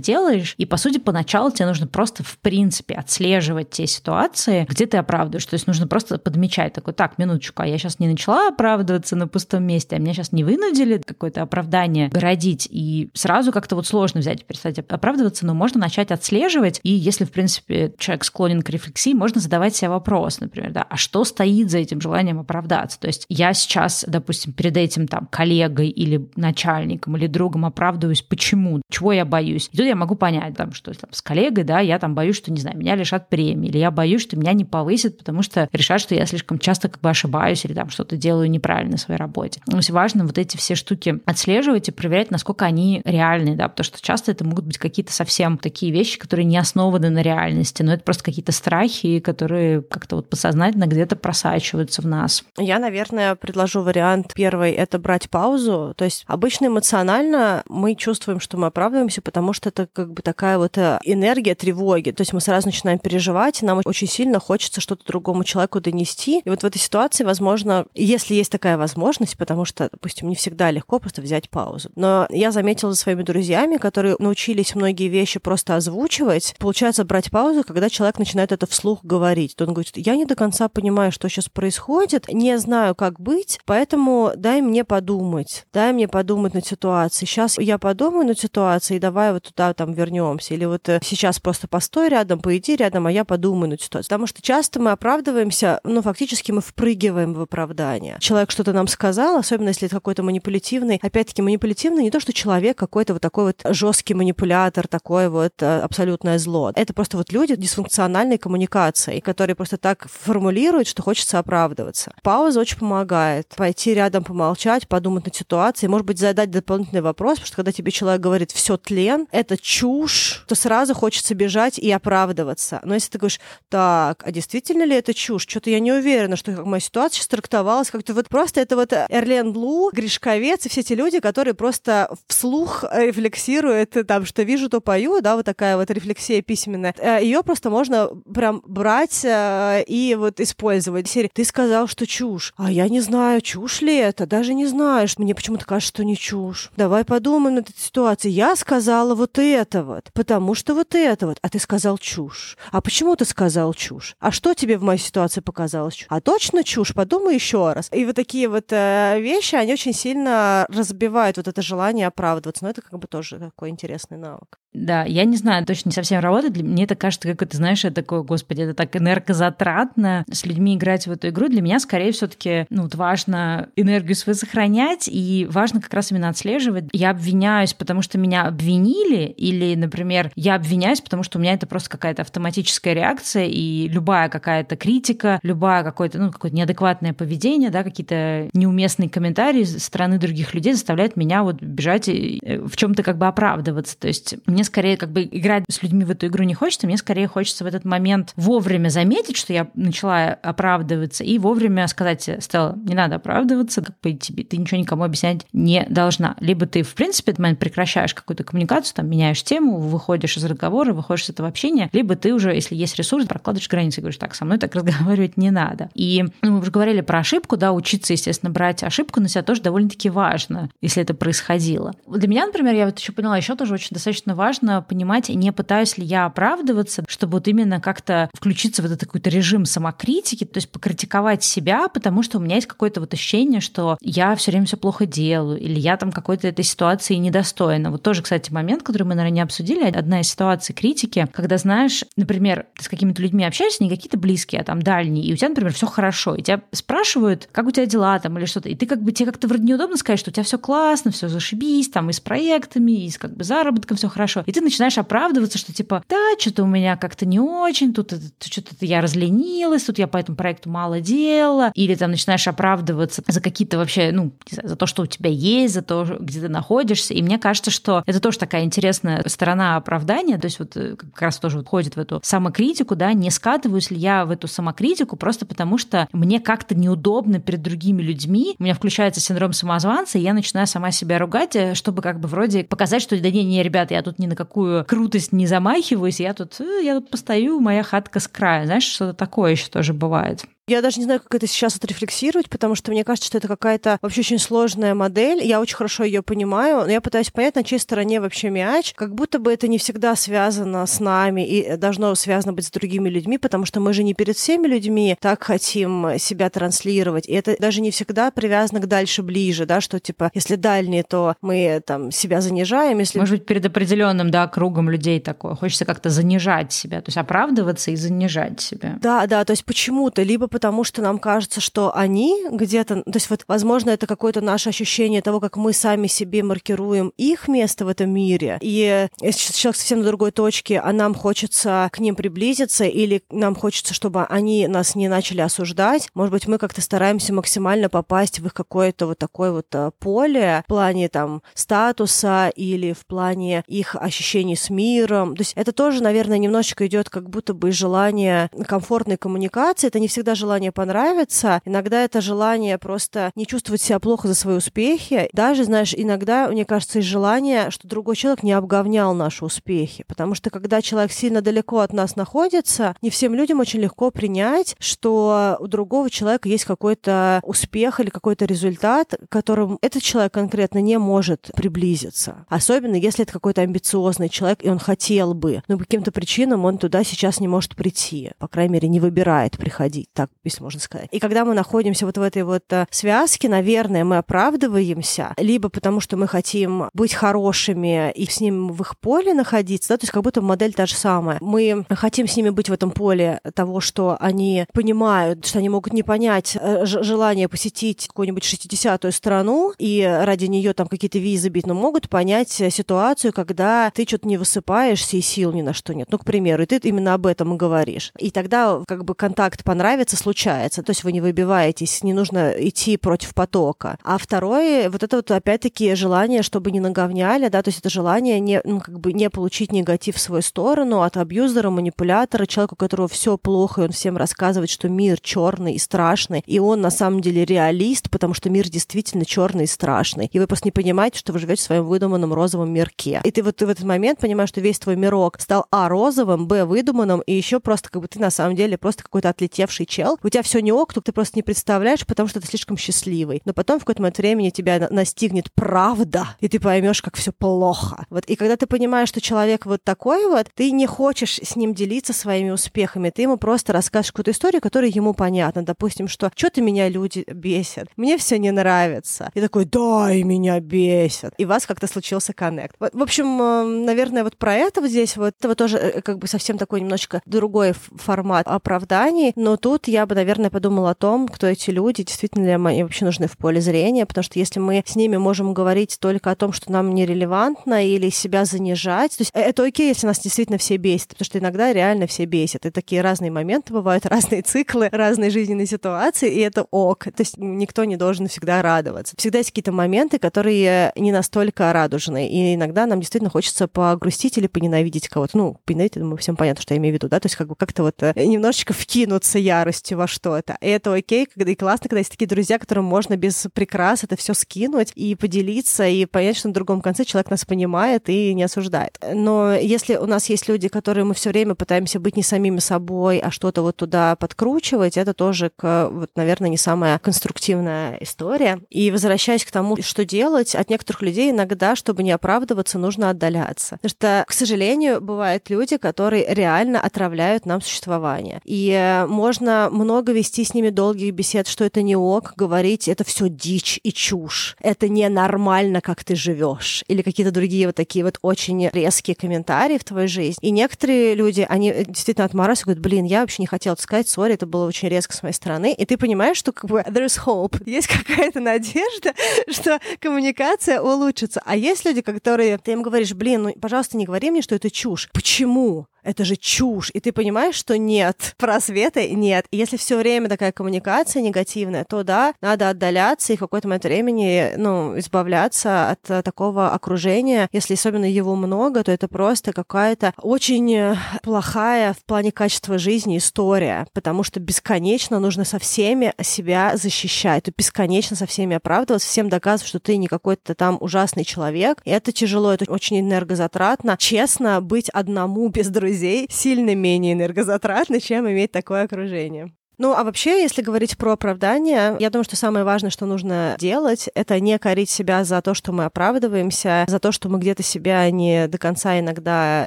делаешь, 0.00 0.54
и, 0.58 0.66
по 0.66 0.76
сути, 0.76 0.98
поначалу 0.98 1.52
тебе 1.60 1.68
нужно 1.68 1.86
просто, 1.86 2.22
в 2.22 2.38
принципе, 2.38 2.94
отслеживать 2.94 3.70
те 3.70 3.86
ситуации, 3.86 4.66
где 4.68 4.86
ты 4.86 4.96
оправдываешь. 4.96 5.44
То 5.44 5.54
есть 5.54 5.66
нужно 5.66 5.86
просто 5.86 6.18
подмечать 6.18 6.72
такой, 6.72 6.94
так, 6.94 7.18
минуточку, 7.18 7.62
а 7.62 7.66
я 7.66 7.76
сейчас 7.76 7.98
не 7.98 8.08
начала 8.08 8.48
оправдываться 8.48 9.14
на 9.14 9.28
пустом 9.28 9.64
месте, 9.64 9.96
а 9.96 9.98
меня 9.98 10.14
сейчас 10.14 10.32
не 10.32 10.42
вынудили 10.42 11.02
какое-то 11.04 11.42
оправдание 11.42 12.08
городить, 12.08 12.66
и 12.70 13.10
сразу 13.12 13.52
как-то 13.52 13.76
вот 13.76 13.86
сложно 13.86 14.20
взять 14.20 14.40
и 14.40 14.44
перестать 14.44 14.78
оправдываться, 14.78 15.44
но 15.44 15.52
можно 15.52 15.80
начать 15.80 16.10
отслеживать, 16.10 16.80
и 16.82 16.90
если, 16.90 17.24
в 17.24 17.30
принципе, 17.30 17.92
человек 17.98 18.24
склонен 18.24 18.62
к 18.62 18.70
рефлексии, 18.70 19.12
можно 19.12 19.40
задавать 19.40 19.76
себе 19.76 19.90
вопрос, 19.90 20.40
например, 20.40 20.72
да, 20.72 20.86
а 20.88 20.96
что 20.96 21.24
стоит 21.24 21.70
за 21.70 21.78
этим 21.78 22.00
желанием 22.00 22.40
оправдаться? 22.40 22.98
То 22.98 23.06
есть 23.06 23.26
я 23.28 23.52
сейчас, 23.52 24.04
допустим, 24.08 24.54
перед 24.54 24.78
этим 24.78 25.06
там 25.06 25.26
коллегой 25.26 25.88
или 25.88 26.26
начальником 26.36 27.18
или 27.18 27.26
другом 27.26 27.66
оправдываюсь, 27.66 28.22
почему, 28.22 28.80
чего 28.90 29.12
я 29.12 29.26
боюсь. 29.26 29.68
И 29.72 29.76
тут 29.76 29.86
я 29.86 29.96
могу 29.96 30.14
понять, 30.14 30.56
там, 30.56 30.72
что 30.72 30.92
там, 30.98 31.10
с 31.12 31.20
коллегой 31.20 31.49
коллегой, 31.50 31.64
да, 31.64 31.80
я 31.80 31.98
там 31.98 32.14
боюсь, 32.14 32.36
что, 32.36 32.52
не 32.52 32.60
знаю, 32.60 32.78
меня 32.78 32.94
лишат 32.94 33.28
премии, 33.28 33.68
или 33.68 33.78
я 33.78 33.90
боюсь, 33.90 34.22
что 34.22 34.36
меня 34.36 34.52
не 34.52 34.64
повысят, 34.64 35.18
потому 35.18 35.42
что 35.42 35.68
решат, 35.72 36.00
что 36.00 36.14
я 36.14 36.26
слишком 36.26 36.58
часто 36.58 36.88
как 36.88 37.00
бы 37.00 37.10
ошибаюсь 37.10 37.64
или 37.64 37.74
там 37.74 37.90
что-то 37.90 38.16
делаю 38.16 38.50
неправильно 38.50 38.96
в 38.96 39.00
своей 39.00 39.18
работе. 39.18 39.60
То 39.66 39.76
есть 39.76 39.90
важно 39.90 40.24
вот 40.24 40.38
эти 40.38 40.56
все 40.56 40.74
штуки 40.74 41.20
отслеживать 41.26 41.88
и 41.88 41.92
проверять, 41.92 42.30
насколько 42.30 42.64
они 42.64 43.02
реальные, 43.04 43.56
да, 43.56 43.68
потому 43.68 43.84
что 43.84 44.00
часто 44.00 44.32
это 44.32 44.44
могут 44.44 44.64
быть 44.64 44.78
какие-то 44.78 45.12
совсем 45.12 45.58
такие 45.58 45.92
вещи, 45.92 46.18
которые 46.18 46.46
не 46.46 46.58
основаны 46.58 47.10
на 47.10 47.22
реальности, 47.22 47.82
но 47.82 47.92
это 47.92 48.02
просто 48.04 48.24
какие-то 48.24 48.52
страхи, 48.52 49.20
которые 49.20 49.82
как-то 49.82 50.16
вот 50.16 50.30
подсознательно 50.30 50.86
где-то 50.86 51.16
просачиваются 51.16 52.02
в 52.02 52.06
нас. 52.06 52.44
Я, 52.58 52.78
наверное, 52.78 53.34
предложу 53.34 53.82
вариант 53.82 54.32
первый— 54.34 54.72
это 54.72 54.98
брать 54.98 55.28
паузу. 55.30 55.94
То 55.96 56.04
есть 56.04 56.24
обычно 56.26 56.66
эмоционально 56.66 57.62
мы 57.68 57.94
чувствуем, 57.94 58.40
что 58.40 58.56
мы 58.56 58.66
оправдываемся, 58.66 59.22
потому 59.22 59.52
что 59.52 59.68
это 59.68 59.88
как 59.92 60.12
бы 60.12 60.22
такая 60.22 60.58
вот 60.58 60.78
э, 60.78 60.98
энергия 61.40 61.54
тревоги. 61.54 62.10
То 62.10 62.20
есть 62.20 62.32
мы 62.32 62.40
сразу 62.40 62.68
начинаем 62.68 62.98
переживать, 62.98 63.62
и 63.62 63.66
нам 63.66 63.80
очень 63.84 64.06
сильно 64.06 64.38
хочется 64.38 64.80
что-то 64.80 65.04
другому 65.06 65.44
человеку 65.44 65.80
донести. 65.80 66.42
И 66.44 66.50
вот 66.50 66.62
в 66.62 66.66
этой 66.66 66.78
ситуации, 66.78 67.24
возможно, 67.24 67.86
если 67.94 68.34
есть 68.34 68.52
такая 68.52 68.76
возможность, 68.76 69.36
потому 69.38 69.64
что, 69.64 69.88
допустим, 69.90 70.28
не 70.28 70.34
всегда 70.34 70.70
легко 70.70 70.98
просто 70.98 71.22
взять 71.22 71.48
паузу. 71.48 71.90
Но 71.96 72.26
я 72.30 72.52
заметила 72.52 72.92
за 72.92 72.98
своими 72.98 73.22
друзьями, 73.22 73.78
которые 73.78 74.16
научились 74.18 74.74
многие 74.74 75.08
вещи 75.08 75.40
просто 75.40 75.76
озвучивать, 75.76 76.54
получается 76.58 77.04
брать 77.04 77.30
паузу, 77.30 77.64
когда 77.64 77.88
человек 77.88 78.18
начинает 78.18 78.52
это 78.52 78.66
вслух 78.66 79.02
говорить. 79.02 79.56
То 79.56 79.64
он 79.64 79.72
говорит, 79.72 79.92
я 79.96 80.16
не 80.16 80.26
до 80.26 80.34
конца 80.34 80.68
понимаю, 80.68 81.12
что 81.12 81.28
сейчас 81.28 81.48
происходит, 81.48 82.28
не 82.28 82.58
знаю, 82.58 82.94
как 82.94 83.18
быть, 83.18 83.60
поэтому 83.64 84.32
дай 84.36 84.60
мне 84.60 84.84
подумать, 84.84 85.66
дай 85.72 85.92
мне 85.92 86.06
подумать 86.06 86.54
над 86.54 86.66
ситуацией. 86.66 87.28
Сейчас 87.28 87.58
я 87.58 87.78
подумаю 87.78 88.26
над 88.26 88.38
ситуацией, 88.38 89.00
давай 89.00 89.32
вот 89.32 89.44
туда 89.44 89.72
там 89.72 89.92
вернемся. 89.92 90.54
Или 90.54 90.66
вот 90.66 90.88
э, 90.88 91.00
сейчас 91.30 91.40
просто 91.40 91.68
постой 91.68 92.08
рядом, 92.08 92.40
поиди 92.40 92.74
рядом, 92.76 93.06
а 93.06 93.12
я 93.12 93.24
подумаю 93.24 93.70
над 93.70 93.80
ситуацией. 93.80 94.08
Потому 94.08 94.26
что 94.26 94.42
часто 94.42 94.80
мы 94.80 94.90
оправдываемся, 94.90 95.80
ну, 95.84 96.02
фактически 96.02 96.50
мы 96.50 96.60
впрыгиваем 96.60 97.34
в 97.34 97.40
оправдание. 97.40 98.16
Человек 98.20 98.50
что-то 98.50 98.72
нам 98.72 98.88
сказал, 98.88 99.36
особенно 99.36 99.68
если 99.68 99.86
это 99.86 99.96
какой-то 99.96 100.22
манипулятивный, 100.22 100.98
опять-таки 101.00 101.42
манипулятивный 101.42 102.02
не 102.02 102.10
то, 102.10 102.18
что 102.18 102.32
человек 102.32 102.76
какой-то 102.76 103.12
вот 103.12 103.22
такой 103.22 103.44
вот 103.44 103.62
жесткий 103.74 104.14
манипулятор, 104.14 104.88
такой 104.88 105.28
вот 105.28 105.52
э, 105.60 105.80
абсолютное 105.80 106.38
зло. 106.38 106.72
Это 106.74 106.92
просто 106.92 107.16
вот 107.16 107.32
люди 107.32 107.54
дисфункциональной 107.54 108.38
коммуникацией, 108.38 109.20
которые 109.20 109.54
просто 109.54 109.76
так 109.76 110.08
формулируют, 110.08 110.88
что 110.88 111.02
хочется 111.02 111.38
оправдываться. 111.38 112.12
Пауза 112.22 112.60
очень 112.60 112.78
помогает. 112.78 113.54
Пойти 113.56 113.94
рядом, 113.94 114.24
помолчать, 114.24 114.88
подумать 114.88 115.26
над 115.26 115.36
ситуацией, 115.36 115.90
может 115.90 116.06
быть, 116.06 116.18
задать 116.18 116.50
дополнительный 116.50 117.02
вопрос, 117.02 117.34
потому 117.34 117.46
что 117.46 117.56
когда 117.56 117.72
тебе 117.72 117.92
человек 117.92 118.20
говорит 118.20 118.50
«все 118.50 118.76
тлен», 118.76 119.26
это 119.30 119.56
чушь, 119.56 120.44
то 120.48 120.54
сразу 120.54 120.94
хочется 120.94 121.09
бежать 121.34 121.78
и 121.78 121.90
оправдываться. 121.90 122.80
Но 122.84 122.94
если 122.94 123.10
ты 123.10 123.18
говоришь 123.18 123.40
«так, 123.68 124.22
а 124.24 124.32
действительно 124.32 124.84
ли 124.84 124.96
это 124.96 125.14
чушь? 125.14 125.46
Что-то 125.48 125.70
я 125.70 125.80
не 125.80 125.92
уверена, 125.92 126.36
что 126.36 126.52
моя 126.64 126.80
ситуация 126.80 127.18
сейчас 127.18 127.28
трактовалась 127.28 127.90
как-то 127.90 128.14
вот 128.14 128.28
просто 128.28 128.60
это 128.60 128.76
вот 128.76 128.92
Эрлен 128.92 129.52
Блу, 129.52 129.90
Гришковец 129.92 130.66
и 130.66 130.68
все 130.68 130.80
эти 130.80 130.92
люди, 130.92 131.20
которые 131.20 131.54
просто 131.54 132.14
вслух 132.26 132.84
рефлексируют 132.92 133.96
там, 134.06 134.24
что 134.24 134.42
вижу, 134.42 134.68
то 134.68 134.80
пою, 134.80 135.20
да, 135.20 135.36
вот 135.36 135.44
такая 135.44 135.76
вот 135.76 135.90
рефлексия 135.90 136.42
письменная. 136.42 136.94
Э, 136.98 137.18
Ее 137.22 137.42
просто 137.42 137.70
можно 137.70 138.10
прям 138.32 138.62
брать 138.66 139.24
э, 139.24 139.84
и 139.86 140.14
вот 140.18 140.40
использовать. 140.40 141.08
Серия, 141.08 141.30
ты 141.32 141.44
сказал, 141.44 141.86
что 141.86 142.06
чушь. 142.06 142.52
А 142.56 142.70
я 142.70 142.88
не 142.88 143.00
знаю, 143.00 143.40
чушь 143.40 143.80
ли 143.80 143.96
это, 143.96 144.26
даже 144.26 144.54
не 144.54 144.66
знаешь. 144.66 145.18
Мне 145.18 145.34
почему-то 145.34 145.64
кажется, 145.64 145.88
что 145.94 146.04
не 146.04 146.16
чушь. 146.16 146.70
Давай 146.76 147.04
подумаем 147.04 147.56
над 147.56 147.70
этой 147.70 147.80
ситуацией. 147.80 148.34
Я 148.34 148.56
сказала 148.56 149.14
вот 149.14 149.38
это 149.38 149.82
вот, 149.84 150.10
потому 150.12 150.54
что 150.54 150.74
вот 150.74 150.94
вот. 151.26 151.38
А 151.42 151.48
ты 151.48 151.58
сказал 151.58 151.98
чушь. 151.98 152.56
А 152.70 152.80
почему 152.80 153.16
ты 153.16 153.24
сказал 153.24 153.74
чушь? 153.74 154.14
А 154.20 154.30
что 154.30 154.54
тебе 154.54 154.78
в 154.78 154.82
моей 154.82 155.00
ситуации 155.00 155.40
показалось? 155.40 156.06
А 156.08 156.20
точно 156.20 156.64
чушь? 156.64 156.94
Подумай 156.94 157.34
еще 157.34 157.72
раз. 157.72 157.88
И 157.92 158.04
вот 158.04 158.16
такие 158.16 158.48
вот 158.48 158.66
э, 158.70 159.20
вещи, 159.20 159.54
они 159.54 159.72
очень 159.72 159.92
сильно 159.92 160.66
разбивают 160.68 161.36
вот 161.36 161.48
это 161.48 161.62
желание 161.62 162.06
оправдываться. 162.06 162.64
Но 162.64 162.70
это 162.70 162.82
как 162.82 162.98
бы 162.98 163.06
тоже 163.06 163.38
такой 163.38 163.70
интересный 163.70 164.18
навык. 164.18 164.59
Да, 164.72 165.04
я 165.04 165.24
не 165.24 165.36
знаю, 165.36 165.66
точно 165.66 165.88
не 165.88 165.94
совсем 165.94 166.20
работает. 166.20 166.56
Мне 166.56 166.84
это 166.84 166.94
кажется, 166.94 167.28
как 167.28 167.42
это, 167.42 167.56
знаешь, 167.56 167.84
это 167.84 167.96
такое, 167.96 168.22
господи, 168.22 168.62
это 168.62 168.74
так 168.74 168.94
энергозатратно 168.96 170.24
с 170.30 170.46
людьми 170.46 170.76
играть 170.76 171.06
в 171.06 171.12
эту 171.12 171.28
игру. 171.28 171.48
Для 171.48 171.60
меня 171.60 171.80
скорее 171.80 172.12
все 172.12 172.28
таки 172.28 172.66
ну, 172.70 172.82
вот 172.82 172.94
важно 172.94 173.68
энергию 173.76 174.14
свою 174.14 174.36
сохранять, 174.36 175.08
и 175.10 175.46
важно 175.50 175.80
как 175.80 175.92
раз 175.92 176.12
именно 176.12 176.28
отслеживать. 176.28 176.84
Я 176.92 177.10
обвиняюсь, 177.10 177.74
потому 177.74 178.02
что 178.02 178.18
меня 178.18 178.44
обвинили, 178.44 179.24
или, 179.24 179.74
например, 179.74 180.30
я 180.36 180.54
обвиняюсь, 180.54 181.00
потому 181.00 181.22
что 181.24 181.38
у 181.38 181.42
меня 181.42 181.54
это 181.54 181.66
просто 181.66 181.90
какая-то 181.90 182.22
автоматическая 182.22 182.94
реакция, 182.94 183.46
и 183.46 183.88
любая 183.88 184.28
какая-то 184.28 184.76
критика, 184.76 185.40
любая 185.42 185.82
какое-то, 185.82 186.18
ну, 186.18 186.30
какое-то 186.30 186.56
неадекватное 186.56 187.12
поведение, 187.12 187.70
да, 187.70 187.82
какие-то 187.82 188.48
неуместные 188.52 189.10
комментарии 189.10 189.64
со 189.64 189.80
стороны 189.80 190.18
других 190.18 190.54
людей 190.54 190.74
заставляют 190.74 191.16
меня 191.16 191.42
вот 191.42 191.60
бежать 191.60 192.08
и 192.08 192.38
э, 192.42 192.60
в 192.60 192.76
чем 192.76 192.94
то 192.94 193.02
как 193.02 193.18
бы 193.18 193.26
оправдываться. 193.26 193.98
То 193.98 194.08
есть 194.08 194.36
мне 194.46 194.59
скорее 194.64 194.96
как 194.96 195.10
бы 195.10 195.22
играть 195.22 195.64
с 195.68 195.82
людьми 195.82 196.04
в 196.04 196.10
эту 196.10 196.26
игру 196.26 196.44
не 196.44 196.54
хочется, 196.54 196.86
мне 196.86 196.96
скорее 196.96 197.28
хочется 197.28 197.64
в 197.64 197.66
этот 197.66 197.84
момент 197.84 198.32
вовремя 198.36 198.88
заметить, 198.88 199.36
что 199.36 199.52
я 199.52 199.68
начала 199.74 200.28
оправдываться, 200.28 201.24
и 201.24 201.38
вовремя 201.38 201.86
сказать, 201.88 202.28
Стелла, 202.40 202.78
не 202.84 202.94
надо 202.94 203.16
оправдываться, 203.16 203.82
как 203.82 203.96
бы 204.02 204.12
тебе, 204.12 204.44
ты 204.44 204.56
ничего 204.56 204.80
никому 204.80 205.04
объяснять 205.04 205.46
не 205.52 205.86
должна. 205.88 206.36
Либо 206.40 206.66
ты, 206.66 206.82
в 206.82 206.94
принципе, 206.94 207.32
этот 207.32 207.40
момент 207.40 207.58
прекращаешь 207.58 208.14
какую-то 208.14 208.44
коммуникацию, 208.44 208.94
там, 208.94 209.08
меняешь 209.08 209.42
тему, 209.42 209.78
выходишь 209.78 210.36
из 210.36 210.44
разговора, 210.44 210.92
выходишь 210.92 211.24
из 211.24 211.30
этого 211.30 211.48
общения, 211.48 211.88
либо 211.92 212.16
ты 212.16 212.34
уже, 212.34 212.54
если 212.54 212.74
есть 212.74 212.96
ресурс, 212.96 213.26
прокладываешь 213.26 213.68
границы 213.68 214.00
и 214.00 214.02
говоришь, 214.02 214.18
так, 214.18 214.34
со 214.34 214.44
мной 214.44 214.58
так 214.58 214.74
разговаривать 214.74 215.36
не 215.36 215.50
надо. 215.50 215.90
И 215.94 216.24
ну, 216.42 216.52
мы 216.52 216.60
уже 216.60 216.70
говорили 216.70 217.00
про 217.00 217.20
ошибку, 217.20 217.56
да, 217.56 217.72
учиться, 217.72 218.12
естественно, 218.12 218.50
брать 218.50 218.82
ошибку 218.82 219.20
на 219.20 219.28
себя 219.28 219.42
тоже 219.42 219.62
довольно-таки 219.62 220.10
важно, 220.10 220.70
если 220.80 221.02
это 221.02 221.14
происходило. 221.14 221.92
Для 222.06 222.28
меня, 222.28 222.46
например, 222.46 222.74
я 222.74 222.86
вот 222.86 222.98
еще 222.98 223.12
поняла, 223.12 223.36
еще 223.36 223.56
тоже 223.56 223.74
очень 223.74 223.90
достаточно 223.90 224.34
важно 224.34 224.49
важно 224.50 224.82
понимать, 224.82 225.28
не 225.28 225.52
пытаюсь 225.52 225.96
ли 225.96 226.04
я 226.04 226.26
оправдываться, 226.26 227.04
чтобы 227.06 227.34
вот 227.34 227.46
именно 227.46 227.80
как-то 227.80 228.28
включиться 228.34 228.82
в 228.82 228.84
этот 228.84 228.98
какой-то 228.98 229.30
режим 229.30 229.64
самокритики, 229.64 230.44
то 230.44 230.58
есть 230.58 230.72
покритиковать 230.72 231.44
себя, 231.44 231.86
потому 231.86 232.24
что 232.24 232.38
у 232.38 232.40
меня 232.40 232.56
есть 232.56 232.66
какое-то 232.66 232.98
вот 232.98 233.14
ощущение, 233.14 233.60
что 233.60 233.96
я 234.00 234.34
все 234.34 234.50
время 234.50 234.66
все 234.66 234.76
плохо 234.76 235.06
делаю, 235.06 235.60
или 235.60 235.78
я 235.78 235.96
там 235.96 236.10
какой-то 236.10 236.48
этой 236.48 236.64
ситуации 236.64 237.14
недостойна. 237.14 237.92
Вот 237.92 238.02
тоже, 238.02 238.22
кстати, 238.22 238.50
момент, 238.50 238.82
который 238.82 239.04
мы, 239.04 239.14
наверное, 239.14 239.36
не 239.36 239.40
обсудили, 239.40 239.84
одна 239.84 240.20
из 240.20 240.28
ситуаций 240.28 240.74
критики, 240.74 241.28
когда, 241.32 241.56
знаешь, 241.56 242.04
например, 242.16 242.66
ты 242.76 242.82
с 242.82 242.88
какими-то 242.88 243.22
людьми 243.22 243.44
общаешься, 243.44 243.84
не 243.84 243.88
какие-то 243.88 244.18
близкие, 244.18 244.62
а 244.62 244.64
там 244.64 244.82
дальние, 244.82 245.24
и 245.24 245.32
у 245.32 245.36
тебя, 245.36 245.50
например, 245.50 245.72
все 245.72 245.86
хорошо, 245.86 246.34
и 246.34 246.42
тебя 246.42 246.60
спрашивают, 246.72 247.48
как 247.52 247.68
у 247.68 247.70
тебя 247.70 247.86
дела 247.86 248.18
там 248.18 248.36
или 248.36 248.46
что-то, 248.46 248.68
и 248.68 248.74
ты 248.74 248.86
как 248.86 249.00
бы 249.00 249.12
тебе 249.12 249.26
как-то 249.30 249.46
вроде 249.46 249.62
неудобно 249.62 249.96
сказать, 249.96 250.18
что 250.18 250.30
у 250.30 250.32
тебя 250.32 250.42
все 250.42 250.58
классно, 250.58 251.12
все 251.12 251.28
зашибись, 251.28 251.88
там 251.88 252.10
и 252.10 252.12
с 252.12 252.18
проектами, 252.18 253.04
и 253.04 253.10
с 253.10 253.16
как 253.16 253.36
бы 253.36 253.44
заработком 253.44 253.96
все 253.96 254.08
хорошо, 254.08 254.39
хорошо. 254.40 254.50
И 254.50 254.52
ты 254.52 254.60
начинаешь 254.60 254.98
оправдываться, 254.98 255.58
что 255.58 255.72
типа, 255.72 256.02
да, 256.08 256.16
что-то 256.38 256.64
у 256.64 256.66
меня 256.66 256.96
как-то 256.96 257.26
не 257.26 257.40
очень, 257.40 257.92
тут 257.92 258.12
что-то 258.40 258.74
я 258.80 259.00
разленилась, 259.00 259.84
тут 259.84 259.98
я 259.98 260.06
по 260.06 260.16
этому 260.16 260.36
проекту 260.36 260.70
мало 260.70 261.00
делала. 261.00 261.72
Или 261.74 261.94
там 261.94 262.10
начинаешь 262.10 262.46
оправдываться 262.46 263.22
за 263.26 263.40
какие-то 263.40 263.78
вообще, 263.78 264.10
ну, 264.12 264.32
за 264.50 264.76
то, 264.76 264.86
что 264.86 265.02
у 265.02 265.06
тебя 265.06 265.30
есть, 265.30 265.74
за 265.74 265.82
то, 265.82 266.06
где 266.18 266.40
ты 266.40 266.48
находишься. 266.48 267.14
И 267.14 267.22
мне 267.22 267.38
кажется, 267.38 267.70
что 267.70 268.02
это 268.06 268.20
тоже 268.20 268.38
такая 268.38 268.64
интересная 268.64 269.22
сторона 269.26 269.76
оправдания, 269.76 270.38
то 270.38 270.46
есть 270.46 270.58
вот 270.58 270.76
э, 270.76 270.96
как 270.96 271.20
раз 271.20 271.38
тоже 271.38 271.58
вот 271.58 271.66
входит 271.66 271.96
в 271.96 271.98
эту 271.98 272.20
самокритику, 272.22 272.96
да, 272.96 273.12
не 273.12 273.30
скатываюсь 273.30 273.90
ли 273.90 273.98
я 273.98 274.24
в 274.24 274.30
эту 274.30 274.48
самокритику 274.48 275.16
просто 275.16 275.46
потому, 275.46 275.78
что 275.78 276.08
мне 276.12 276.40
как-то 276.40 276.74
неудобно 276.74 277.40
перед 277.40 277.62
другими 277.62 278.02
людьми, 278.02 278.56
у 278.58 278.62
меня 278.62 278.74
включается 278.74 279.20
синдром 279.20 279.52
самозванца, 279.52 280.18
и 280.18 280.22
я 280.22 280.32
начинаю 280.32 280.66
сама 280.66 280.90
себя 280.90 281.18
ругать, 281.18 281.56
э, 281.56 281.74
чтобы 281.74 282.02
как 282.02 282.20
бы 282.20 282.28
вроде 282.28 282.64
показать, 282.64 283.02
что 283.02 283.20
да 283.20 283.30
не, 283.30 283.44
не, 283.44 283.62
ребята, 283.62 283.94
я 283.94 284.02
тут 284.02 284.18
не 284.18 284.26
на 284.30 284.36
какую 284.36 284.84
крутость 284.84 285.32
не 285.32 285.46
замахиваюсь, 285.46 286.20
я 286.20 286.32
тут, 286.32 286.60
э, 286.60 286.84
я 286.84 286.94
тут 286.94 287.10
постою, 287.10 287.60
моя 287.60 287.82
хатка 287.82 288.20
с 288.20 288.28
края. 288.28 288.64
Знаешь, 288.64 288.84
что-то 288.84 289.12
такое 289.12 289.50
еще 289.50 289.68
тоже 289.68 289.92
бывает. 289.92 290.46
Я 290.70 290.82
даже 290.82 291.00
не 291.00 291.04
знаю, 291.04 291.18
как 291.18 291.34
это 291.34 291.48
сейчас 291.48 291.74
отрефлексировать, 291.74 292.48
потому 292.48 292.76
что 292.76 292.92
мне 292.92 293.02
кажется, 293.02 293.26
что 293.26 293.38
это 293.38 293.48
какая-то 293.48 293.98
вообще 294.02 294.20
очень 294.20 294.38
сложная 294.38 294.94
модель. 294.94 295.44
Я 295.44 295.60
очень 295.60 295.74
хорошо 295.74 296.04
ее 296.04 296.22
понимаю, 296.22 296.84
но 296.84 296.92
я 296.92 297.00
пытаюсь 297.00 297.32
понять, 297.32 297.56
на 297.56 297.64
чьей 297.64 297.80
стороне 297.80 298.20
вообще 298.20 298.50
мяч. 298.50 298.92
Как 298.94 299.12
будто 299.12 299.40
бы 299.40 299.52
это 299.52 299.66
не 299.66 299.78
всегда 299.78 300.14
связано 300.14 300.86
с 300.86 301.00
нами 301.00 301.44
и 301.44 301.76
должно 301.76 302.14
связано 302.14 302.52
быть 302.52 302.66
с 302.66 302.70
другими 302.70 303.08
людьми, 303.08 303.36
потому 303.36 303.64
что 303.64 303.80
мы 303.80 303.92
же 303.92 304.04
не 304.04 304.14
перед 304.14 304.36
всеми 304.36 304.68
людьми 304.68 305.16
так 305.20 305.42
хотим 305.42 306.16
себя 306.20 306.48
транслировать. 306.50 307.26
И 307.26 307.32
это 307.32 307.56
даже 307.58 307.80
не 307.80 307.90
всегда 307.90 308.30
привязано 308.30 308.78
к 308.78 308.86
дальше-ближе, 308.86 309.66
да, 309.66 309.80
что 309.80 309.98
типа, 309.98 310.30
если 310.34 310.54
дальние, 310.54 311.02
то 311.02 311.34
мы 311.42 311.82
там 311.84 312.12
себя 312.12 312.40
занижаем, 312.40 313.00
если... 313.00 313.18
Может 313.18 313.38
быть, 313.38 313.46
перед 313.46 313.66
определенным, 313.66 314.30
да, 314.30 314.46
кругом 314.46 314.88
людей 314.88 315.18
такое. 315.18 315.56
Хочется 315.56 315.84
как-то 315.84 316.10
занижать 316.10 316.72
себя, 316.72 317.00
то 317.00 317.08
есть 317.08 317.18
оправдываться 317.18 317.90
и 317.90 317.96
занижать 317.96 318.60
себя. 318.60 319.00
Да, 319.02 319.26
да, 319.26 319.44
то 319.44 319.50
есть 319.50 319.64
почему-то, 319.64 320.22
либо 320.22 320.46
потому 320.46 320.59
что 320.84 321.02
нам 321.02 321.18
кажется, 321.18 321.60
что 321.60 321.94
они 321.94 322.46
где-то, 322.50 323.02
то 323.02 323.12
есть 323.14 323.30
вот, 323.30 323.44
возможно, 323.48 323.90
это 323.90 324.06
какое-то 324.06 324.40
наше 324.40 324.68
ощущение 324.68 325.22
того, 325.22 325.40
как 325.40 325.56
мы 325.56 325.72
сами 325.72 326.06
себе 326.06 326.42
маркируем 326.42 327.12
их 327.16 327.48
место 327.48 327.84
в 327.84 327.88
этом 327.88 328.10
мире, 328.10 328.58
и 328.60 329.08
если 329.20 329.52
человек 329.52 329.76
совсем 329.76 330.00
на 330.00 330.06
другой 330.06 330.30
точке, 330.30 330.80
а 330.80 330.92
нам 330.92 331.14
хочется 331.14 331.88
к 331.92 331.98
ним 331.98 332.14
приблизиться, 332.16 332.84
или 332.84 333.22
нам 333.30 333.54
хочется, 333.54 333.94
чтобы 333.94 334.24
они 334.24 334.66
нас 334.66 334.94
не 334.94 335.08
начали 335.08 335.40
осуждать, 335.40 336.08
может 336.14 336.32
быть, 336.32 336.46
мы 336.46 336.58
как-то 336.58 336.80
стараемся 336.80 337.32
максимально 337.32 337.88
попасть 337.88 338.40
в 338.40 338.46
их 338.46 338.54
какое-то 338.54 339.06
вот 339.06 339.18
такое 339.18 339.52
вот 339.52 339.66
э, 339.72 339.90
поле 339.98 340.62
в 340.64 340.68
плане 340.68 341.08
там 341.08 341.42
статуса 341.54 342.50
или 342.54 342.92
в 342.92 343.06
плане 343.06 343.64
их 343.66 343.96
ощущений 343.96 344.56
с 344.56 344.70
миром. 344.70 345.36
То 345.36 345.42
есть 345.42 345.52
это 345.56 345.72
тоже, 345.72 346.02
наверное, 346.02 346.38
немножечко 346.38 346.86
идет 346.86 347.08
как 347.10 347.30
будто 347.30 347.54
бы 347.54 347.72
желание 347.72 348.50
комфортной 348.66 349.16
коммуникации. 349.16 349.86
Это 349.86 350.00
не 350.00 350.08
всегда 350.08 350.34
желание 350.34 350.49
понравиться. 350.72 351.60
Иногда 351.64 352.04
это 352.04 352.20
желание 352.20 352.78
просто 352.78 353.30
не 353.34 353.46
чувствовать 353.46 353.82
себя 353.82 353.98
плохо 353.98 354.28
за 354.28 354.34
свои 354.34 354.56
успехи. 354.56 355.28
Даже, 355.32 355.64
знаешь, 355.64 355.94
иногда, 355.96 356.48
мне 356.48 356.64
кажется, 356.64 356.98
есть 356.98 357.08
желание, 357.08 357.70
что 357.70 357.86
другой 357.88 358.16
человек 358.16 358.42
не 358.42 358.52
обговнял 358.52 359.14
наши 359.14 359.44
успехи. 359.44 360.04
Потому 360.06 360.34
что 360.34 360.50
когда 360.50 360.82
человек 360.82 361.12
сильно 361.12 361.40
далеко 361.42 361.78
от 361.80 361.92
нас 361.92 362.16
находится, 362.16 362.96
не 363.02 363.10
всем 363.10 363.34
людям 363.34 363.60
очень 363.60 363.80
легко 363.80 364.10
принять, 364.10 364.76
что 364.78 365.56
у 365.60 365.66
другого 365.66 366.10
человека 366.10 366.48
есть 366.48 366.64
какой-то 366.64 367.40
успех 367.44 368.00
или 368.00 368.10
какой-то 368.10 368.44
результат, 368.44 369.14
к 369.14 369.30
которому 369.30 369.78
этот 369.82 370.02
человек 370.02 370.32
конкретно 370.32 370.78
не 370.78 370.98
может 370.98 371.50
приблизиться. 371.54 372.46
Особенно 372.48 372.96
если 372.96 373.22
это 373.22 373.32
какой-то 373.32 373.62
амбициозный 373.62 374.28
человек, 374.28 374.64
и 374.64 374.70
он 374.70 374.78
хотел 374.78 375.34
бы, 375.34 375.62
но 375.68 375.76
по 375.76 375.84
каким-то 375.84 376.12
причинам 376.12 376.64
он 376.64 376.78
туда 376.78 377.04
сейчас 377.04 377.40
не 377.40 377.48
может 377.48 377.76
прийти. 377.76 378.32
По 378.38 378.48
крайней 378.48 378.74
мере, 378.74 378.88
не 378.88 379.00
выбирает 379.00 379.56
приходить, 379.58 380.08
так, 380.12 380.29
если 380.44 380.62
можно 380.62 380.80
сказать. 380.80 381.08
И 381.10 381.18
когда 381.18 381.44
мы 381.44 381.54
находимся 381.54 382.06
вот 382.06 382.16
в 382.16 382.22
этой 382.22 382.42
вот 382.42 382.64
э, 382.70 382.86
связке, 382.90 383.48
наверное, 383.48 384.04
мы 384.04 384.18
оправдываемся, 384.18 385.34
либо 385.36 385.68
потому 385.68 386.00
что 386.00 386.16
мы 386.16 386.26
хотим 386.26 386.88
быть 386.94 387.12
хорошими 387.12 388.12
и 388.12 388.26
с 388.26 388.40
ним 388.40 388.68
в 388.68 388.80
их 388.80 388.98
поле 388.98 389.34
находиться, 389.34 389.90
да, 389.90 389.96
то 389.98 390.04
есть 390.04 390.12
как 390.12 390.22
будто 390.22 390.40
модель 390.40 390.72
та 390.72 390.86
же 390.86 390.94
самая. 390.94 391.38
Мы 391.40 391.84
хотим 391.90 392.26
с 392.26 392.36
ними 392.36 392.50
быть 392.50 392.70
в 392.70 392.72
этом 392.72 392.90
поле 392.90 393.40
того, 393.54 393.80
что 393.80 394.16
они 394.18 394.66
понимают, 394.72 395.46
что 395.46 395.58
они 395.58 395.68
могут 395.68 395.92
не 395.92 396.02
понять 396.02 396.56
э, 396.58 396.86
желание 396.86 397.48
посетить 397.48 398.06
какую-нибудь 398.08 398.44
60-ю 398.44 399.12
страну 399.12 399.72
и 399.78 400.02
ради 400.02 400.46
нее 400.46 400.72
там 400.72 400.88
какие-то 400.88 401.18
визы 401.18 401.48
бить, 401.48 401.66
но 401.66 401.74
могут 401.74 402.08
понять 402.08 402.60
э, 402.60 402.70
ситуацию, 402.70 403.32
когда 403.32 403.90
ты 403.94 404.06
что-то 404.06 404.26
не 404.26 404.38
высыпаешься 404.38 405.16
и 405.16 405.20
сил 405.20 405.52
ни 405.52 405.62
на 405.62 405.74
что 405.74 405.94
нет. 405.94 406.08
Ну, 406.10 406.18
к 406.18 406.24
примеру, 406.24 406.62
и 406.62 406.66
ты 406.66 406.76
именно 406.76 407.14
об 407.14 407.26
этом 407.26 407.54
и 407.54 407.56
говоришь. 407.58 408.12
И 408.18 408.30
тогда 408.30 408.82
как 408.86 409.04
бы 409.04 409.14
контакт 409.14 409.64
понравится, 409.64 410.16
случается. 410.20 410.82
То 410.82 410.90
есть 410.90 411.04
вы 411.04 411.12
не 411.12 411.20
выбиваетесь, 411.20 412.02
не 412.02 412.12
нужно 412.12 412.52
идти 412.56 412.96
против 412.96 413.34
потока. 413.34 413.98
А 414.04 414.18
второе, 414.18 414.90
вот 414.90 415.02
это 415.02 415.16
вот 415.16 415.30
опять-таки 415.30 415.94
желание, 415.94 416.42
чтобы 416.42 416.70
не 416.70 416.80
наговняли, 416.80 417.48
да, 417.48 417.62
то 417.62 417.68
есть 417.68 417.80
это 417.80 417.90
желание 417.90 418.38
не, 418.40 418.60
ну, 418.64 418.80
как 418.80 419.00
бы 419.00 419.12
не 419.12 419.30
получить 419.30 419.72
негатив 419.72 420.16
в 420.16 420.20
свою 420.20 420.42
сторону 420.42 421.02
от 421.02 421.16
абьюзера, 421.16 421.70
манипулятора, 421.70 422.46
человека, 422.46 422.74
у 422.74 422.76
которого 422.76 423.08
все 423.08 423.36
плохо, 423.36 423.82
и 423.82 423.84
он 423.84 423.92
всем 423.92 424.16
рассказывает, 424.16 424.70
что 424.70 424.88
мир 424.88 425.20
черный 425.20 425.74
и 425.74 425.78
страшный, 425.78 426.42
и 426.46 426.58
он 426.58 426.80
на 426.80 426.90
самом 426.90 427.20
деле 427.20 427.44
реалист, 427.44 428.10
потому 428.10 428.34
что 428.34 428.50
мир 428.50 428.68
действительно 428.68 429.24
черный 429.24 429.64
и 429.64 429.66
страшный. 429.66 430.28
И 430.32 430.38
вы 430.38 430.46
просто 430.46 430.68
не 430.68 430.72
понимаете, 430.72 431.18
что 431.18 431.32
вы 431.32 431.38
живете 431.38 431.62
в 431.62 431.64
своем 431.64 431.84
выдуманном 431.84 432.32
розовом 432.32 432.72
мирке. 432.72 433.20
И 433.24 433.30
ты 433.30 433.42
вот 433.42 433.60
в 433.60 433.68
этот 433.68 433.84
момент 433.84 434.20
понимаешь, 434.20 434.50
что 434.50 434.60
весь 434.60 434.78
твой 434.78 434.96
мирок 434.96 435.40
стал 435.40 435.66
А 435.70 435.88
розовым, 435.88 436.46
Б 436.46 436.64
выдуманным, 436.64 437.20
и 437.20 437.32
еще 437.32 437.60
просто 437.60 437.88
как 437.90 438.02
бы 438.02 438.08
ты 438.08 438.18
на 438.18 438.30
самом 438.30 438.56
деле 438.56 438.76
просто 438.76 439.02
какой-то 439.02 439.28
отлетевший 439.28 439.86
чел. 439.86 440.09
У 440.22 440.28
тебя 440.28 440.42
все 440.42 440.60
не 440.60 440.72
ок, 440.72 440.94
ты 440.94 441.12
просто 441.12 441.38
не 441.38 441.42
представляешь, 441.42 442.06
потому 442.06 442.28
что 442.28 442.40
ты 442.40 442.46
слишком 442.46 442.76
счастливый. 442.76 443.42
Но 443.44 443.52
потом 443.52 443.78
в 443.78 443.84
какой-то 443.84 444.02
момент 444.02 444.18
времени 444.18 444.50
тебя 444.50 444.88
настигнет 444.90 445.52
правда, 445.52 446.28
и 446.40 446.48
ты 446.48 446.60
поймешь, 446.60 447.02
как 447.02 447.16
все 447.16 447.32
плохо. 447.32 448.06
Вот. 448.10 448.24
И 448.26 448.36
когда 448.36 448.56
ты 448.56 448.66
понимаешь, 448.66 449.08
что 449.08 449.20
человек 449.20 449.66
вот 449.66 449.82
такой 449.82 450.26
вот, 450.26 450.48
ты 450.54 450.70
не 450.70 450.86
хочешь 450.86 451.38
с 451.42 451.56
ним 451.56 451.74
делиться 451.74 452.12
своими 452.12 452.50
успехами, 452.50 453.10
ты 453.10 453.22
ему 453.22 453.36
просто 453.36 453.72
расскажешь 453.72 454.12
какую-то 454.12 454.30
историю, 454.32 454.60
которая 454.60 454.90
ему 454.90 455.14
понятна. 455.14 455.62
Допустим, 455.62 456.08
что 456.08 456.30
что-то 456.34 456.60
меня 456.60 456.88
люди 456.88 457.24
бесят, 457.26 457.88
мне 457.96 458.18
все 458.18 458.38
не 458.38 458.50
нравится. 458.50 459.30
И 459.34 459.40
такой, 459.40 459.64
да, 459.64 460.12
и 460.12 460.22
меня 460.22 460.60
бесят. 460.60 461.34
И 461.38 461.44
у 461.44 461.48
вас 461.48 461.66
как-то 461.66 461.86
случился 461.86 462.32
коннект. 462.32 462.76
Вот, 462.78 462.94
в 462.94 463.02
общем, 463.02 463.40
э, 463.40 463.64
наверное, 463.64 464.24
вот 464.24 464.36
про 464.36 464.54
это 464.54 464.80
вот 464.80 464.90
здесь 464.90 465.16
вот, 465.16 465.34
это 465.38 465.48
вот 465.48 465.58
тоже 465.58 465.78
э, 465.78 466.00
как 466.02 466.18
бы 466.18 466.26
совсем 466.26 466.58
такой 466.58 466.80
немножечко 466.80 467.22
другой 467.26 467.72
формат 467.72 468.46
оправданий, 468.46 469.32
но 469.36 469.56
тут 469.56 469.88
я 469.88 469.99
бы, 470.06 470.14
наверное, 470.14 470.50
подумала 470.50 470.90
о 470.90 470.94
том, 470.94 471.28
кто 471.28 471.46
эти 471.46 471.70
люди, 471.70 472.02
действительно 472.02 472.44
ли 472.44 472.52
они 472.52 472.82
вообще 472.82 473.04
нужны 473.04 473.26
в 473.26 473.36
поле 473.36 473.60
зрения, 473.60 474.06
потому 474.06 474.22
что 474.22 474.38
если 474.38 474.60
мы 474.60 474.82
с 474.86 474.96
ними 474.96 475.16
можем 475.16 475.54
говорить 475.54 475.98
только 476.00 476.30
о 476.30 476.36
том, 476.36 476.52
что 476.52 476.70
нам 476.72 476.94
нерелевантно 476.94 477.86
или 477.86 478.10
себя 478.10 478.44
занижать, 478.44 479.16
то 479.16 479.22
есть 479.22 479.30
э, 479.34 479.40
это 479.40 479.64
окей, 479.64 479.88
если 479.88 480.06
нас 480.06 480.18
действительно 480.18 480.58
все 480.58 480.76
бесит, 480.76 481.08
потому 481.08 481.24
что 481.24 481.38
иногда 481.38 481.72
реально 481.72 482.06
все 482.06 482.24
бесит, 482.24 482.66
и 482.66 482.70
такие 482.70 483.02
разные 483.02 483.30
моменты 483.30 483.72
бывают, 483.72 484.06
разные 484.20 484.42
циклы, 484.42 484.88
разные 484.90 485.30
жизненные 485.30 485.66
ситуации, 485.66 486.32
и 486.32 486.40
это 486.40 486.66
ок, 486.70 487.04
то 487.04 487.12
есть 487.18 487.36
никто 487.36 487.84
не 487.84 487.96
должен 487.96 488.28
всегда 488.28 488.62
радоваться. 488.62 489.14
Всегда 489.16 489.38
есть 489.38 489.50
какие-то 489.50 489.72
моменты, 489.72 490.18
которые 490.18 490.92
не 490.96 491.12
настолько 491.12 491.72
радужные, 491.72 492.30
и 492.30 492.54
иногда 492.54 492.86
нам 492.86 493.00
действительно 493.00 493.30
хочется 493.30 493.68
погрустить 493.68 494.38
или 494.38 494.46
поненавидеть 494.46 495.08
кого-то. 495.08 495.36
Ну, 495.36 495.56
поненавидеть, 495.64 496.00
думаю, 496.00 496.16
всем 496.16 496.36
понятно, 496.36 496.62
что 496.62 496.74
я 496.74 496.78
имею 496.78 496.94
в 496.94 496.96
виду, 496.96 497.08
да, 497.08 497.20
то 497.20 497.26
есть 497.26 497.36
как 497.36 497.48
бы 497.48 497.56
как-то 497.56 497.82
вот 497.82 498.02
э, 498.02 498.12
немножечко 498.16 498.72
вкинуться 498.72 499.38
яростью 499.38 499.89
во 499.94 500.06
что-то. 500.06 500.56
И 500.60 500.68
это 500.68 500.94
окей, 500.94 501.26
когда 501.26 501.50
и 501.50 501.54
классно, 501.54 501.88
когда 501.88 501.98
есть 501.98 502.10
такие 502.10 502.26
друзья, 502.26 502.58
которым 502.58 502.84
можно 502.84 503.16
без 503.16 503.46
прикрас 503.52 504.04
это 504.04 504.16
все 504.16 504.34
скинуть 504.34 504.92
и 504.94 505.14
поделиться, 505.14 505.86
и 505.86 506.06
понять, 506.06 506.36
что 506.36 506.48
на 506.48 506.54
другом 506.54 506.80
конце 506.80 507.04
человек 507.04 507.30
нас 507.30 507.44
понимает 507.44 508.08
и 508.08 508.34
не 508.34 508.42
осуждает. 508.42 508.98
Но 509.12 509.54
если 509.54 509.96
у 509.96 510.06
нас 510.06 510.28
есть 510.28 510.48
люди, 510.48 510.68
которые 510.68 511.04
мы 511.04 511.14
все 511.14 511.30
время 511.30 511.54
пытаемся 511.54 512.00
быть 512.00 512.16
не 512.16 512.22
самими 512.22 512.58
собой, 512.58 513.18
а 513.18 513.30
что-то 513.30 513.62
вот 513.62 513.76
туда 513.76 514.16
подкручивать, 514.16 514.96
это 514.96 515.14
тоже, 515.14 515.50
вот, 515.60 516.10
наверное, 516.14 516.50
не 516.50 516.56
самая 516.56 516.98
конструктивная 516.98 517.96
история. 518.00 518.60
И 518.70 518.90
возвращаясь 518.90 519.44
к 519.44 519.50
тому, 519.50 519.80
что 519.82 520.04
делать, 520.04 520.54
от 520.54 520.70
некоторых 520.70 521.02
людей 521.02 521.30
иногда, 521.30 521.76
чтобы 521.76 522.02
не 522.02 522.12
оправдываться, 522.12 522.78
нужно 522.78 523.10
отдаляться. 523.10 523.76
Потому 523.76 523.90
что, 523.90 524.24
к 524.26 524.32
сожалению, 524.32 525.00
бывают 525.00 525.50
люди, 525.50 525.76
которые 525.76 526.26
реально 526.34 526.80
отравляют 526.80 527.46
нам 527.46 527.60
существование. 527.60 528.40
И 528.44 528.70
э, 528.70 529.06
можно 529.06 529.68
много 529.80 530.12
вести 530.12 530.44
с 530.44 530.54
ними 530.54 530.68
долгих 530.70 531.14
бесед, 531.14 531.48
что 531.48 531.64
это 531.64 531.82
не 531.82 531.96
ок, 531.96 532.34
говорить, 532.36 532.88
это 532.88 533.02
все 533.04 533.28
дичь 533.28 533.80
и 533.82 533.92
чушь. 533.92 534.56
Это 534.60 534.88
ненормально, 534.88 535.80
как 535.80 536.04
ты 536.04 536.14
живешь. 536.14 536.84
Или 536.86 537.02
какие-то 537.02 537.32
другие 537.32 537.66
вот 537.66 537.76
такие 537.76 538.04
вот 538.04 538.18
очень 538.22 538.68
резкие 538.68 539.16
комментарии 539.16 539.78
в 539.78 539.84
твою 539.84 540.06
жизнь. 540.06 540.38
И 540.42 540.50
некоторые 540.50 541.14
люди, 541.14 541.46
они 541.48 541.72
действительно 541.86 542.26
отморозят, 542.26 542.64
говорят, 542.64 542.82
блин, 542.82 543.04
я 543.04 543.20
вообще 543.20 543.42
не 543.42 543.46
хотела 543.46 543.74
это 543.74 543.82
сказать, 543.82 544.08
сори, 544.08 544.34
это 544.34 544.46
было 544.46 544.66
очень 544.66 544.88
резко 544.88 545.14
с 545.14 545.22
моей 545.22 545.34
стороны. 545.34 545.72
И 545.72 545.86
ты 545.86 545.96
понимаешь, 545.96 546.36
что 546.36 546.52
как 546.52 546.68
бы 546.68 546.80
there's 546.86 547.18
hope. 547.24 547.62
Есть 547.70 547.88
какая-то 547.88 548.40
надежда, 548.40 549.14
что 549.50 549.80
коммуникация 549.98 550.80
улучшится. 550.80 551.40
А 551.44 551.56
есть 551.56 551.84
люди, 551.84 552.02
которые, 552.02 552.58
ты 552.58 552.72
им 552.72 552.82
говоришь, 552.82 553.14
блин, 553.14 553.42
ну, 553.42 553.52
пожалуйста, 553.60 553.96
не 553.96 554.04
говори 554.04 554.30
мне, 554.30 554.42
что 554.42 554.54
это 554.54 554.70
чушь. 554.70 555.08
Почему? 555.12 555.86
Это 556.02 556.24
же 556.24 556.36
чушь. 556.36 556.90
И 556.94 557.00
ты 557.00 557.12
понимаешь, 557.12 557.54
что 557.54 557.76
нет, 557.78 558.34
просвета 558.38 559.06
нет. 559.08 559.46
И 559.50 559.56
если 559.56 559.76
все 559.76 559.96
время 559.96 560.28
такая 560.28 560.52
коммуникация 560.52 561.22
негативная, 561.22 561.84
то 561.84 562.02
да, 562.02 562.34
надо 562.40 562.68
отдаляться 562.70 563.32
и 563.32 563.36
в 563.36 563.40
какой-то 563.40 563.68
момент 563.68 563.84
времени, 563.84 564.52
ну, 564.56 564.98
избавляться 564.98 565.90
от 565.90 566.10
э, 566.10 566.22
такого 566.22 566.72
окружения. 566.72 567.48
Если 567.52 567.74
особенно 567.74 568.10
его 568.10 568.36
много, 568.36 568.82
то 568.82 568.92
это 568.92 569.08
просто 569.08 569.52
какая-то 569.52 570.14
очень 570.18 570.74
э, 570.74 570.96
плохая 571.22 571.92
в 571.92 572.04
плане 572.04 572.32
качества 572.32 572.78
жизни 572.78 573.18
история, 573.18 573.86
потому 573.92 574.22
что 574.22 574.40
бесконечно 574.40 575.18
нужно 575.20 575.44
со 575.44 575.58
всеми 575.58 576.14
себя 576.22 576.76
защищать, 576.76 577.44
ты 577.44 577.52
бесконечно 577.56 578.16
со 578.16 578.26
всеми 578.26 578.56
оправдываться, 578.56 579.08
всем 579.08 579.28
доказывать, 579.28 579.68
что 579.68 579.80
ты 579.80 579.96
не 579.96 580.06
какой-то 580.06 580.54
там 580.54 580.78
ужасный 580.80 581.24
человек. 581.24 581.80
И 581.84 581.90
это 581.90 582.12
тяжело, 582.12 582.52
это 582.52 582.70
очень 582.70 583.00
энергозатратно. 583.00 583.96
Честно 583.98 584.60
быть 584.60 584.88
одному 584.90 585.48
без 585.60 585.68
друзей 585.68 585.89
друзей 585.90 586.28
сильно 586.30 586.76
менее 586.76 587.14
энергозатратно, 587.14 588.00
чем 588.00 588.30
иметь 588.30 588.52
такое 588.52 588.84
окружение. 588.84 589.52
Ну, 589.80 589.94
а 589.94 590.04
вообще, 590.04 590.42
если 590.42 590.60
говорить 590.60 590.98
про 590.98 591.12
оправдание, 591.12 591.96
я 591.98 592.10
думаю, 592.10 592.24
что 592.24 592.36
самое 592.36 592.66
важное, 592.66 592.90
что 592.90 593.06
нужно 593.06 593.56
делать, 593.58 594.10
это 594.14 594.38
не 594.38 594.58
корить 594.58 594.90
себя 594.90 595.24
за 595.24 595.40
то, 595.40 595.54
что 595.54 595.72
мы 595.72 595.86
оправдываемся, 595.86 596.84
за 596.86 596.98
то, 596.98 597.12
что 597.12 597.30
мы 597.30 597.38
где-то 597.38 597.62
себя 597.62 598.10
не 598.10 598.46
до 598.46 598.58
конца 598.58 598.98
иногда 599.00 599.66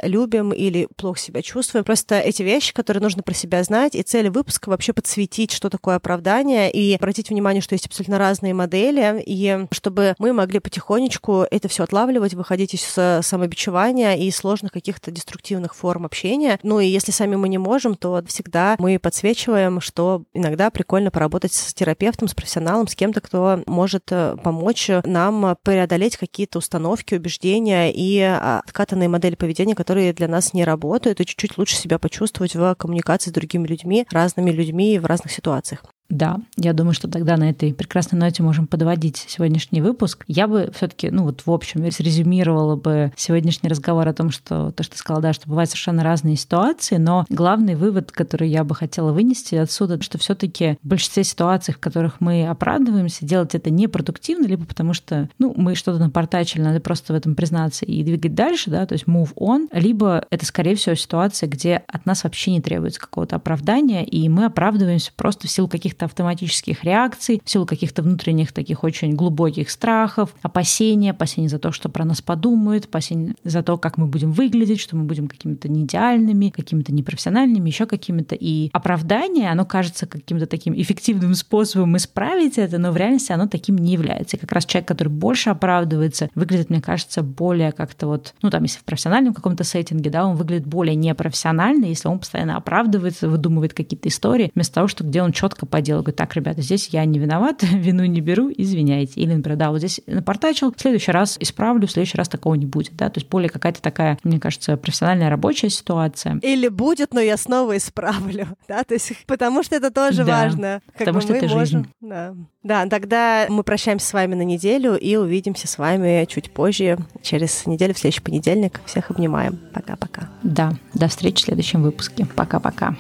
любим 0.04 0.54
или 0.54 0.88
плохо 0.98 1.18
себя 1.18 1.42
чувствуем. 1.42 1.84
Просто 1.84 2.20
эти 2.20 2.44
вещи, 2.44 2.76
которые 2.76 3.02
нужно 3.02 3.24
про 3.24 3.34
себя 3.34 3.64
знать, 3.64 3.96
и 3.96 4.04
цель 4.04 4.30
выпуска 4.30 4.70
вообще 4.70 4.94
подсветить, 4.94 5.52
что 5.52 5.72
такое 5.72 5.96
оправдание, 5.96 6.72
и 6.72 6.94
обратить 6.94 7.32
внимание, 7.32 7.64
что 7.64 7.74
есть 7.74 7.88
абсолютно 7.88 8.20
разные 8.20 8.54
модели, 8.54 9.20
и 9.26 9.66
чтобы 9.72 10.14
мы 10.20 10.32
могли 10.32 10.60
потихонечку 10.60 11.48
это 11.50 11.68
все 11.70 11.86
отлавливать, 11.86 12.36
выходить 12.36 12.76
из 12.76 13.26
самобичевания 13.26 14.14
и 14.14 14.30
сложных 14.30 14.74
каких-то 14.74 15.10
деструктивных 15.10 15.74
форм 15.74 16.06
общения. 16.06 16.60
Ну 16.62 16.80
и 16.80 16.86
если 16.86 17.12
сами 17.12 17.36
мы 17.36 17.50
не 17.50 17.58
можем, 17.58 17.96
то 17.96 18.24
всегда 18.28 18.76
мы 18.78 19.00
подсвечиваем, 19.00 19.82
что 19.82 20.03
то 20.04 20.26
иногда 20.34 20.70
прикольно 20.70 21.12
поработать 21.12 21.54
с 21.54 21.74
терапевтом, 21.74 22.28
с 22.28 22.34
профессионалом, 22.34 22.90
с 22.90 22.96
кем-то, 22.96 23.22
кто 23.22 23.62
может 23.66 24.12
э, 24.12 24.36
помочь 24.44 24.90
нам 25.06 25.56
преодолеть 25.64 26.18
какие-то 26.18 26.58
установки, 26.58 27.16
убеждения 27.16 27.90
и 27.90 28.20
а, 28.20 28.62
откатанные 28.66 29.08
модели 29.08 29.36
поведения, 29.36 29.76
которые 29.76 30.12
для 30.12 30.28
нас 30.28 30.54
не 30.54 30.66
работают, 30.66 31.22
и 31.22 31.26
чуть-чуть 31.26 31.58
лучше 31.58 31.78
себя 31.78 32.00
почувствовать 32.00 32.54
в 32.54 32.76
коммуникации 32.76 33.30
с 33.30 33.34
другими 33.34 33.66
людьми, 33.66 34.06
разными 34.12 34.52
людьми 34.52 35.00
в 35.00 35.06
разных 35.06 35.32
ситуациях. 35.32 35.86
Да, 36.14 36.38
я 36.58 36.74
думаю, 36.74 36.94
что 36.94 37.08
тогда 37.08 37.38
на 37.38 37.50
этой 37.50 37.74
прекрасной 37.74 38.20
ноте 38.20 38.44
можем 38.44 38.68
подводить 38.68 39.26
сегодняшний 39.28 39.82
выпуск. 39.82 40.24
Я 40.28 40.48
бы 40.48 40.72
все 40.76 40.88
таки 40.88 41.10
ну 41.10 41.24
вот 41.24 41.42
в 41.46 41.52
общем, 41.52 41.84
резюмировала 41.84 42.76
бы 42.76 43.12
сегодняшний 43.16 43.68
разговор 43.68 44.08
о 44.08 44.14
том, 44.14 44.30
что 44.30 44.72
то, 44.72 44.84
что 44.84 44.94
ты 44.94 45.00
сказала, 45.00 45.24
да, 45.24 45.34
что 45.34 45.50
бывают 45.50 45.72
совершенно 45.72 46.04
разные 46.04 46.36
ситуации, 46.36 46.98
но 46.98 47.26
главный 47.30 47.74
вывод, 47.74 48.12
который 48.12 48.48
я 48.48 48.64
бы 48.64 48.76
хотела 48.76 49.12
вынести 49.12 49.56
отсюда, 49.56 50.00
что 50.04 50.20
все 50.20 50.36
таки 50.36 50.78
в 50.84 50.88
большинстве 50.88 51.24
ситуаций, 51.24 51.74
в 51.74 51.80
которых 51.80 52.22
мы 52.22 52.48
оправдываемся, 52.48 53.26
делать 53.26 53.56
это 53.56 53.72
непродуктивно, 53.72 54.46
либо 54.46 54.66
потому 54.66 54.94
что, 54.94 55.30
ну, 55.40 55.52
мы 55.58 55.74
что-то 55.74 55.98
напортачили, 55.98 56.62
надо 56.62 56.80
просто 56.80 57.14
в 57.14 57.16
этом 57.16 57.34
признаться 57.34 57.86
и 57.86 58.04
двигать 58.04 58.36
дальше, 58.36 58.70
да, 58.70 58.86
то 58.86 58.94
есть 58.94 59.06
move 59.06 59.34
on, 59.36 59.68
либо 59.72 60.28
это, 60.30 60.46
скорее 60.46 60.76
всего, 60.76 60.94
ситуация, 60.94 61.50
где 61.50 61.82
от 61.88 62.06
нас 62.06 62.24
вообще 62.24 62.52
не 62.52 62.62
требуется 62.62 63.00
какого-то 63.00 63.36
оправдания, 63.36 64.06
и 64.06 64.30
мы 64.30 64.46
оправдываемся 64.46 65.12
просто 65.16 65.48
в 65.48 65.52
силу 65.52 65.68
каких-то 65.68 66.03
каких-то 66.04 66.24
автоматических 66.24 66.84
реакций, 66.84 67.42
в 67.44 67.50
силу 67.50 67.66
каких-то 67.66 68.02
внутренних 68.02 68.52
таких 68.52 68.84
очень 68.84 69.16
глубоких 69.16 69.70
страхов, 69.70 70.34
опасения, 70.42 71.12
опасения 71.12 71.50
за 71.50 71.60
то, 71.60 71.72
что 71.72 71.90
про 71.90 72.06
нас 72.06 72.22
подумают, 72.22 72.86
опасения 72.86 73.36
за 73.44 73.64
то, 73.64 73.78
как 73.78 73.98
мы 73.98 74.08
будем 74.08 74.32
выглядеть, 74.32 74.80
что 74.80 74.96
мы 74.96 75.04
будем 75.04 75.28
какими-то 75.28 75.70
неидеальными, 75.70 76.50
какими-то 76.50 76.94
непрофессиональными, 76.94 77.70
еще 77.70 77.86
какими-то. 77.86 78.36
И 78.36 78.70
оправдание, 78.74 79.52
оно 79.52 79.66
кажется 79.66 80.06
каким-то 80.06 80.46
таким 80.46 80.74
эффективным 80.74 81.36
способом 81.36 81.98
исправить 81.98 82.58
это, 82.58 82.78
но 82.78 82.92
в 82.92 82.98
реальности 82.98 83.32
оно 83.32 83.48
таким 83.48 83.78
не 83.78 83.94
является. 83.94 84.38
И 84.38 84.40
как 84.40 84.52
раз 84.52 84.66
человек, 84.66 84.88
который 84.88 85.10
больше 85.10 85.50
оправдывается, 85.50 86.30
выглядит, 86.36 86.70
мне 86.70 86.82
кажется, 86.82 87.22
более 87.22 87.72
как-то 87.72 88.08
вот, 88.08 88.34
ну 88.42 88.50
там, 88.50 88.64
если 88.64 88.80
в 88.80 88.84
профессиональном 88.84 89.34
каком-то 89.34 89.64
сеттинге, 89.64 90.10
да, 90.10 90.26
он 90.26 90.36
выглядит 90.36 90.68
более 90.68 90.96
непрофессионально, 90.96 91.86
если 91.86 92.08
он 92.08 92.20
постоянно 92.20 92.58
оправдывается, 92.58 93.30
выдумывает 93.30 93.74
какие-то 93.74 94.10
истории, 94.10 94.52
вместо 94.56 94.76
того, 94.76 94.88
что 94.88 95.04
где 95.04 95.22
он 95.22 95.32
четко 95.32 95.66
по 95.66 95.82
делу 95.84 96.02
говорит, 96.02 96.18
так, 96.18 96.36
ребята, 96.36 96.62
здесь 96.62 96.90
я 96.90 97.06
не 97.06 97.20
виноват, 97.20 97.62
вину 97.64 98.06
не 98.06 98.22
беру, 98.22 98.52
извиняйте. 98.56 99.22
Или, 99.22 99.34
например, 99.34 99.58
да, 99.58 99.72
вот 99.72 99.80
здесь 99.80 100.02
напортачил, 100.08 100.74
в 100.76 100.80
следующий 100.80 101.12
раз 101.12 101.38
исправлю, 101.40 101.88
в 101.88 101.92
следующий 101.92 102.18
раз 102.18 102.30
такого 102.30 102.56
не 102.56 102.66
будет, 102.66 102.96
да, 102.96 103.10
то 103.10 103.20
есть 103.20 103.30
более 103.30 103.50
какая-то 103.50 103.82
такая, 103.82 104.18
мне 104.24 104.40
кажется, 104.40 104.78
профессиональная 104.78 105.30
рабочая 105.30 105.70
ситуация. 105.70 106.40
Или 106.42 106.68
будет, 106.68 107.14
но 107.14 107.20
я 107.20 107.38
снова 107.38 107.78
исправлю, 107.78 108.48
да, 108.68 108.84
то 108.84 108.94
есть 108.94 109.26
потому 109.26 109.64
что 109.64 109.76
это 109.76 109.92
тоже 109.92 110.24
да, 110.24 110.44
важно. 110.44 110.82
Как 110.88 111.00
потому 111.00 111.22
что 111.22 111.34
это 111.34 111.48
можем... 111.48 111.84
жизнь. 111.84 111.94
Да. 112.02 112.36
да, 112.64 112.86
тогда 112.88 113.48
мы 113.50 113.64
прощаемся 113.64 114.08
с 114.08 114.14
вами 114.14 114.36
на 114.36 114.44
неделю 114.44 114.96
и 114.96 115.16
увидимся 115.16 115.68
с 115.68 115.78
вами 115.78 116.26
чуть 116.26 116.52
позже, 116.52 116.98
через 117.22 117.66
неделю, 117.66 117.94
в 117.94 118.00
следующий 118.00 118.22
понедельник. 118.22 118.82
Всех 118.86 119.12
обнимаем. 119.12 119.60
Пока-пока. 119.74 120.30
Да, 120.44 120.74
до 120.94 121.08
встречи 121.08 121.42
в 121.42 121.46
следующем 121.46 121.84
выпуске. 121.84 122.26
Пока-пока. 122.36 122.96